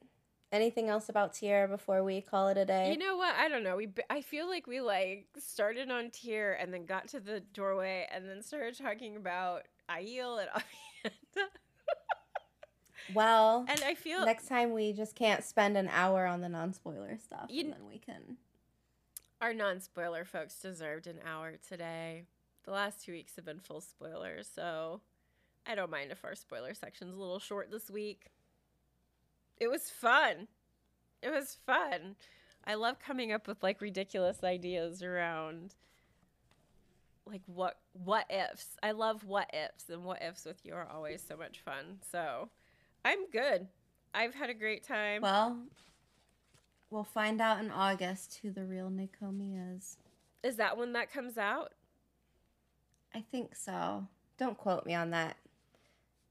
Anything 0.51 0.91
else 0.91 1.09
about 1.09 1.33
Tierra 1.33 1.67
before 1.67 2.05
we 2.05 2.21
call 2.21 2.49
it 2.49 2.59
a 2.59 2.65
day? 2.67 2.91
You 2.93 2.99
know 2.99 3.17
what? 3.17 3.35
I 3.37 3.49
don't 3.49 3.63
know. 3.63 3.77
We 3.77 3.89
I 4.11 4.21
feel 4.21 4.49
like 4.49 4.67
we 4.67 4.81
like 4.81 5.27
started 5.39 5.91
on 5.91 6.11
Tear 6.11 6.53
and 6.53 6.73
then 6.73 6.85
got 6.85 7.09
to 7.09 7.21
the 7.21 7.41
doorway 7.41 8.07
and 8.13 8.29
then 8.29 8.43
started 8.43 8.77
talking 8.77 9.17
about 9.17 9.63
Aiel 9.91 10.41
and 10.41 10.51
Aviendha. 10.51 11.47
well, 13.15 13.65
and 13.67 13.83
I 13.83 13.95
feel 13.95 14.27
next 14.27 14.47
time 14.47 14.73
we 14.73 14.93
just 14.93 15.15
can't 15.15 15.43
spend 15.43 15.79
an 15.79 15.89
hour 15.89 16.27
on 16.27 16.43
the 16.43 16.51
non-spoiler 16.51 17.17
stuff, 17.19 17.47
You 17.49 17.65
and 17.65 17.73
then 17.73 17.87
we 17.89 17.99
can. 17.99 18.37
Our 19.43 19.53
non-spoiler 19.53 20.25
folks 20.25 20.55
deserved 20.55 21.09
an 21.09 21.19
hour 21.27 21.55
today. 21.69 22.23
The 22.65 22.71
last 22.71 23.05
two 23.05 23.11
weeks 23.11 23.35
have 23.35 23.45
been 23.45 23.59
full 23.59 23.81
spoilers, 23.81 24.49
so 24.55 25.01
I 25.67 25.75
don't 25.75 25.91
mind 25.91 26.13
if 26.13 26.25
our 26.25 26.37
spoiler 26.37 26.75
section's 26.75 27.13
a 27.13 27.19
little 27.19 27.41
short 27.41 27.73
this 27.73 27.91
week. 27.91 28.29
It 29.59 29.69
was 29.69 29.91
fun. 29.91 30.47
It 31.23 31.31
was 31.31 31.59
fun. 31.67 32.15
I 32.65 32.75
love 32.75 33.01
coming 33.01 33.33
up 33.33 33.49
with 33.49 33.65
like 33.65 33.81
ridiculous 33.81 34.45
ideas 34.45 35.03
around 35.03 35.75
like 37.27 37.43
what 37.47 37.79
what 37.93 38.27
ifs. 38.31 38.77
I 38.81 38.93
love 38.93 39.25
what 39.25 39.51
ifs 39.53 39.89
and 39.89 40.05
what 40.05 40.23
ifs 40.23 40.45
with 40.45 40.65
you 40.65 40.75
are 40.75 40.89
always 40.89 41.21
so 41.27 41.37
much 41.37 41.61
fun. 41.61 41.99
So, 42.13 42.49
I'm 43.05 43.29
good. 43.31 43.67
I've 44.15 44.35
had 44.35 44.51
a 44.51 44.55
great 44.55 44.87
time. 44.87 45.23
Well, 45.23 45.59
we'll 46.93 47.05
find 47.05 47.41
out 47.41 47.59
in 47.59 47.71
August 47.71 48.41
who 48.43 48.51
the 48.51 48.65
real 48.65 48.91
Nakomi 48.91 49.77
is. 49.77 49.97
Is 50.45 50.57
that 50.57 50.77
when 50.77 50.93
that 50.93 51.11
comes 51.11 51.39
out? 51.39 51.73
I 53.15 53.25
think 53.33 53.57
so. 53.57 54.07
Don't 54.39 54.59
quote 54.59 54.85
me 54.85 54.95
on 54.95 55.11
that, 55.11 55.37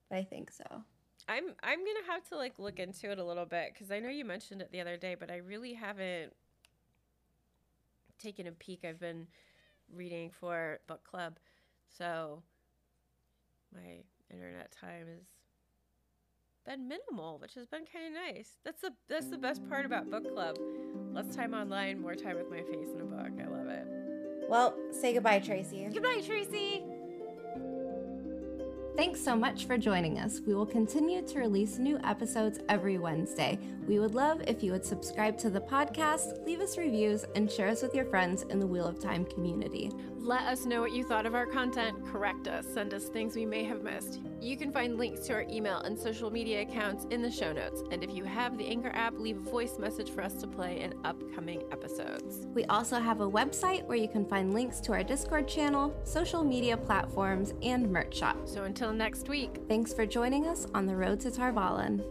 but 0.09 0.19
I 0.19 0.23
think 0.23 0.51
so. 0.51 0.83
I'm 1.27 1.45
I'm 1.63 1.79
gonna 1.79 2.11
have 2.11 2.27
to 2.29 2.38
like 2.38 2.59
look 2.59 2.79
into 2.79 3.11
it 3.11 3.19
a 3.19 3.23
little 3.23 3.45
bit 3.45 3.73
because 3.73 3.91
I 3.91 3.99
know 3.99 4.09
you 4.09 4.25
mentioned 4.25 4.61
it 4.61 4.71
the 4.71 4.81
other 4.81 4.97
day, 4.97 5.15
but 5.19 5.31
I 5.31 5.38
really 5.38 5.73
haven't 5.73 6.33
taken 8.19 8.47
a 8.47 8.51
peek. 8.51 8.85
I've 8.85 8.99
been 8.99 9.27
reading 9.93 10.29
for 10.29 10.79
book 10.88 11.03
club, 11.03 11.38
so 11.97 12.43
my 13.73 14.03
internet 14.31 14.71
time 14.71 15.07
has 15.07 15.25
been 16.65 16.88
minimal, 16.88 17.39
which 17.39 17.55
has 17.55 17.67
been 17.67 17.83
kind 17.91 18.07
of 18.07 18.35
nice. 18.35 18.57
That's 18.63 18.81
the 18.81 18.91
that's 19.09 19.27
the 19.27 19.38
best 19.38 19.67
part 19.69 19.85
about 19.85 20.09
book 20.09 20.31
club. 20.33 20.57
Less 21.13 21.35
time 21.35 21.53
online, 21.53 22.01
more 22.01 22.15
time 22.15 22.38
with 22.38 22.49
my 22.49 22.61
face 22.61 22.89
in 22.93 23.01
a 23.01 23.05
book. 23.05 23.31
I 23.39 23.47
love 23.47 23.67
it. 23.67 23.85
Well, 24.49 24.75
say 24.91 25.13
goodbye, 25.13 25.39
Tracy. 25.39 25.88
Goodbye, 25.93 26.21
Tracy. 26.25 26.83
Thanks 28.97 29.23
so 29.23 29.35
much 29.35 29.65
for 29.65 29.77
joining 29.77 30.19
us. 30.19 30.41
We 30.45 30.53
will 30.53 30.65
continue 30.65 31.25
to 31.25 31.39
release 31.39 31.77
new 31.77 31.97
episodes 32.03 32.59
every 32.67 32.97
Wednesday. 32.97 33.57
We 33.88 33.99
would 33.99 34.13
love 34.13 34.41
if 34.47 34.61
you 34.61 34.73
would 34.73 34.85
subscribe 34.85 35.38
to 35.39 35.49
the 35.49 35.61
podcast, 35.61 36.45
leave 36.45 36.59
us 36.59 36.77
reviews, 36.77 37.25
and 37.35 37.49
share 37.49 37.69
us 37.69 37.81
with 37.81 37.95
your 37.95 38.05
friends 38.05 38.43
in 38.43 38.59
the 38.59 38.67
Wheel 38.67 38.85
of 38.85 38.99
Time 38.99 39.23
community. 39.23 39.91
Let 40.17 40.41
us 40.41 40.65
know 40.65 40.81
what 40.81 40.91
you 40.91 41.05
thought 41.05 41.25
of 41.25 41.33
our 41.33 41.45
content, 41.45 42.05
correct 42.05 42.49
us, 42.49 42.65
send 42.67 42.93
us 42.93 43.05
things 43.05 43.35
we 43.35 43.45
may 43.45 43.63
have 43.63 43.81
missed. 43.81 44.19
You 44.41 44.57
can 44.57 44.72
find 44.72 44.97
links 44.97 45.27
to 45.27 45.34
our 45.34 45.45
email 45.47 45.77
and 45.81 45.97
social 45.97 46.31
media 46.31 46.61
accounts 46.61 47.05
in 47.11 47.22
the 47.22 47.30
show 47.30 47.53
notes. 47.53 47.84
And 47.91 48.03
if 48.03 48.09
you 48.11 48.23
have 48.23 48.57
the 48.57 48.65
Anchor 48.65 48.89
app, 48.95 49.13
leave 49.19 49.38
a 49.38 49.51
voice 49.51 49.77
message 49.77 50.09
for 50.09 50.23
us 50.23 50.34
to 50.41 50.47
play 50.47 50.81
in 50.81 50.95
upcoming 51.05 51.61
episodes. 51.72 52.47
We 52.47 52.65
also 52.65 52.99
have 52.99 53.22
a 53.22 53.30
website 53.30 53.85
where 53.85 53.97
you 53.97 54.07
can 54.07 54.26
find 54.26 54.51
links 54.51 54.80
to 54.81 54.93
our 54.93 55.03
Discord 55.03 55.47
channel, 55.47 55.95
social 56.05 56.43
media 56.43 56.76
platforms, 56.76 57.53
and 57.61 57.91
merch 57.91 58.18
shop. 58.18 58.47
So 58.47 58.63
until 58.63 58.91
next 58.91 59.30
week. 59.30 59.59
Thanks 59.68 59.93
for 59.93 60.07
joining 60.07 60.47
us 60.47 60.65
on 60.73 60.88
the 60.88 60.95
road 60.95 61.19
to 61.19 61.30
Tar 61.30 61.53
Valon. 61.53 62.03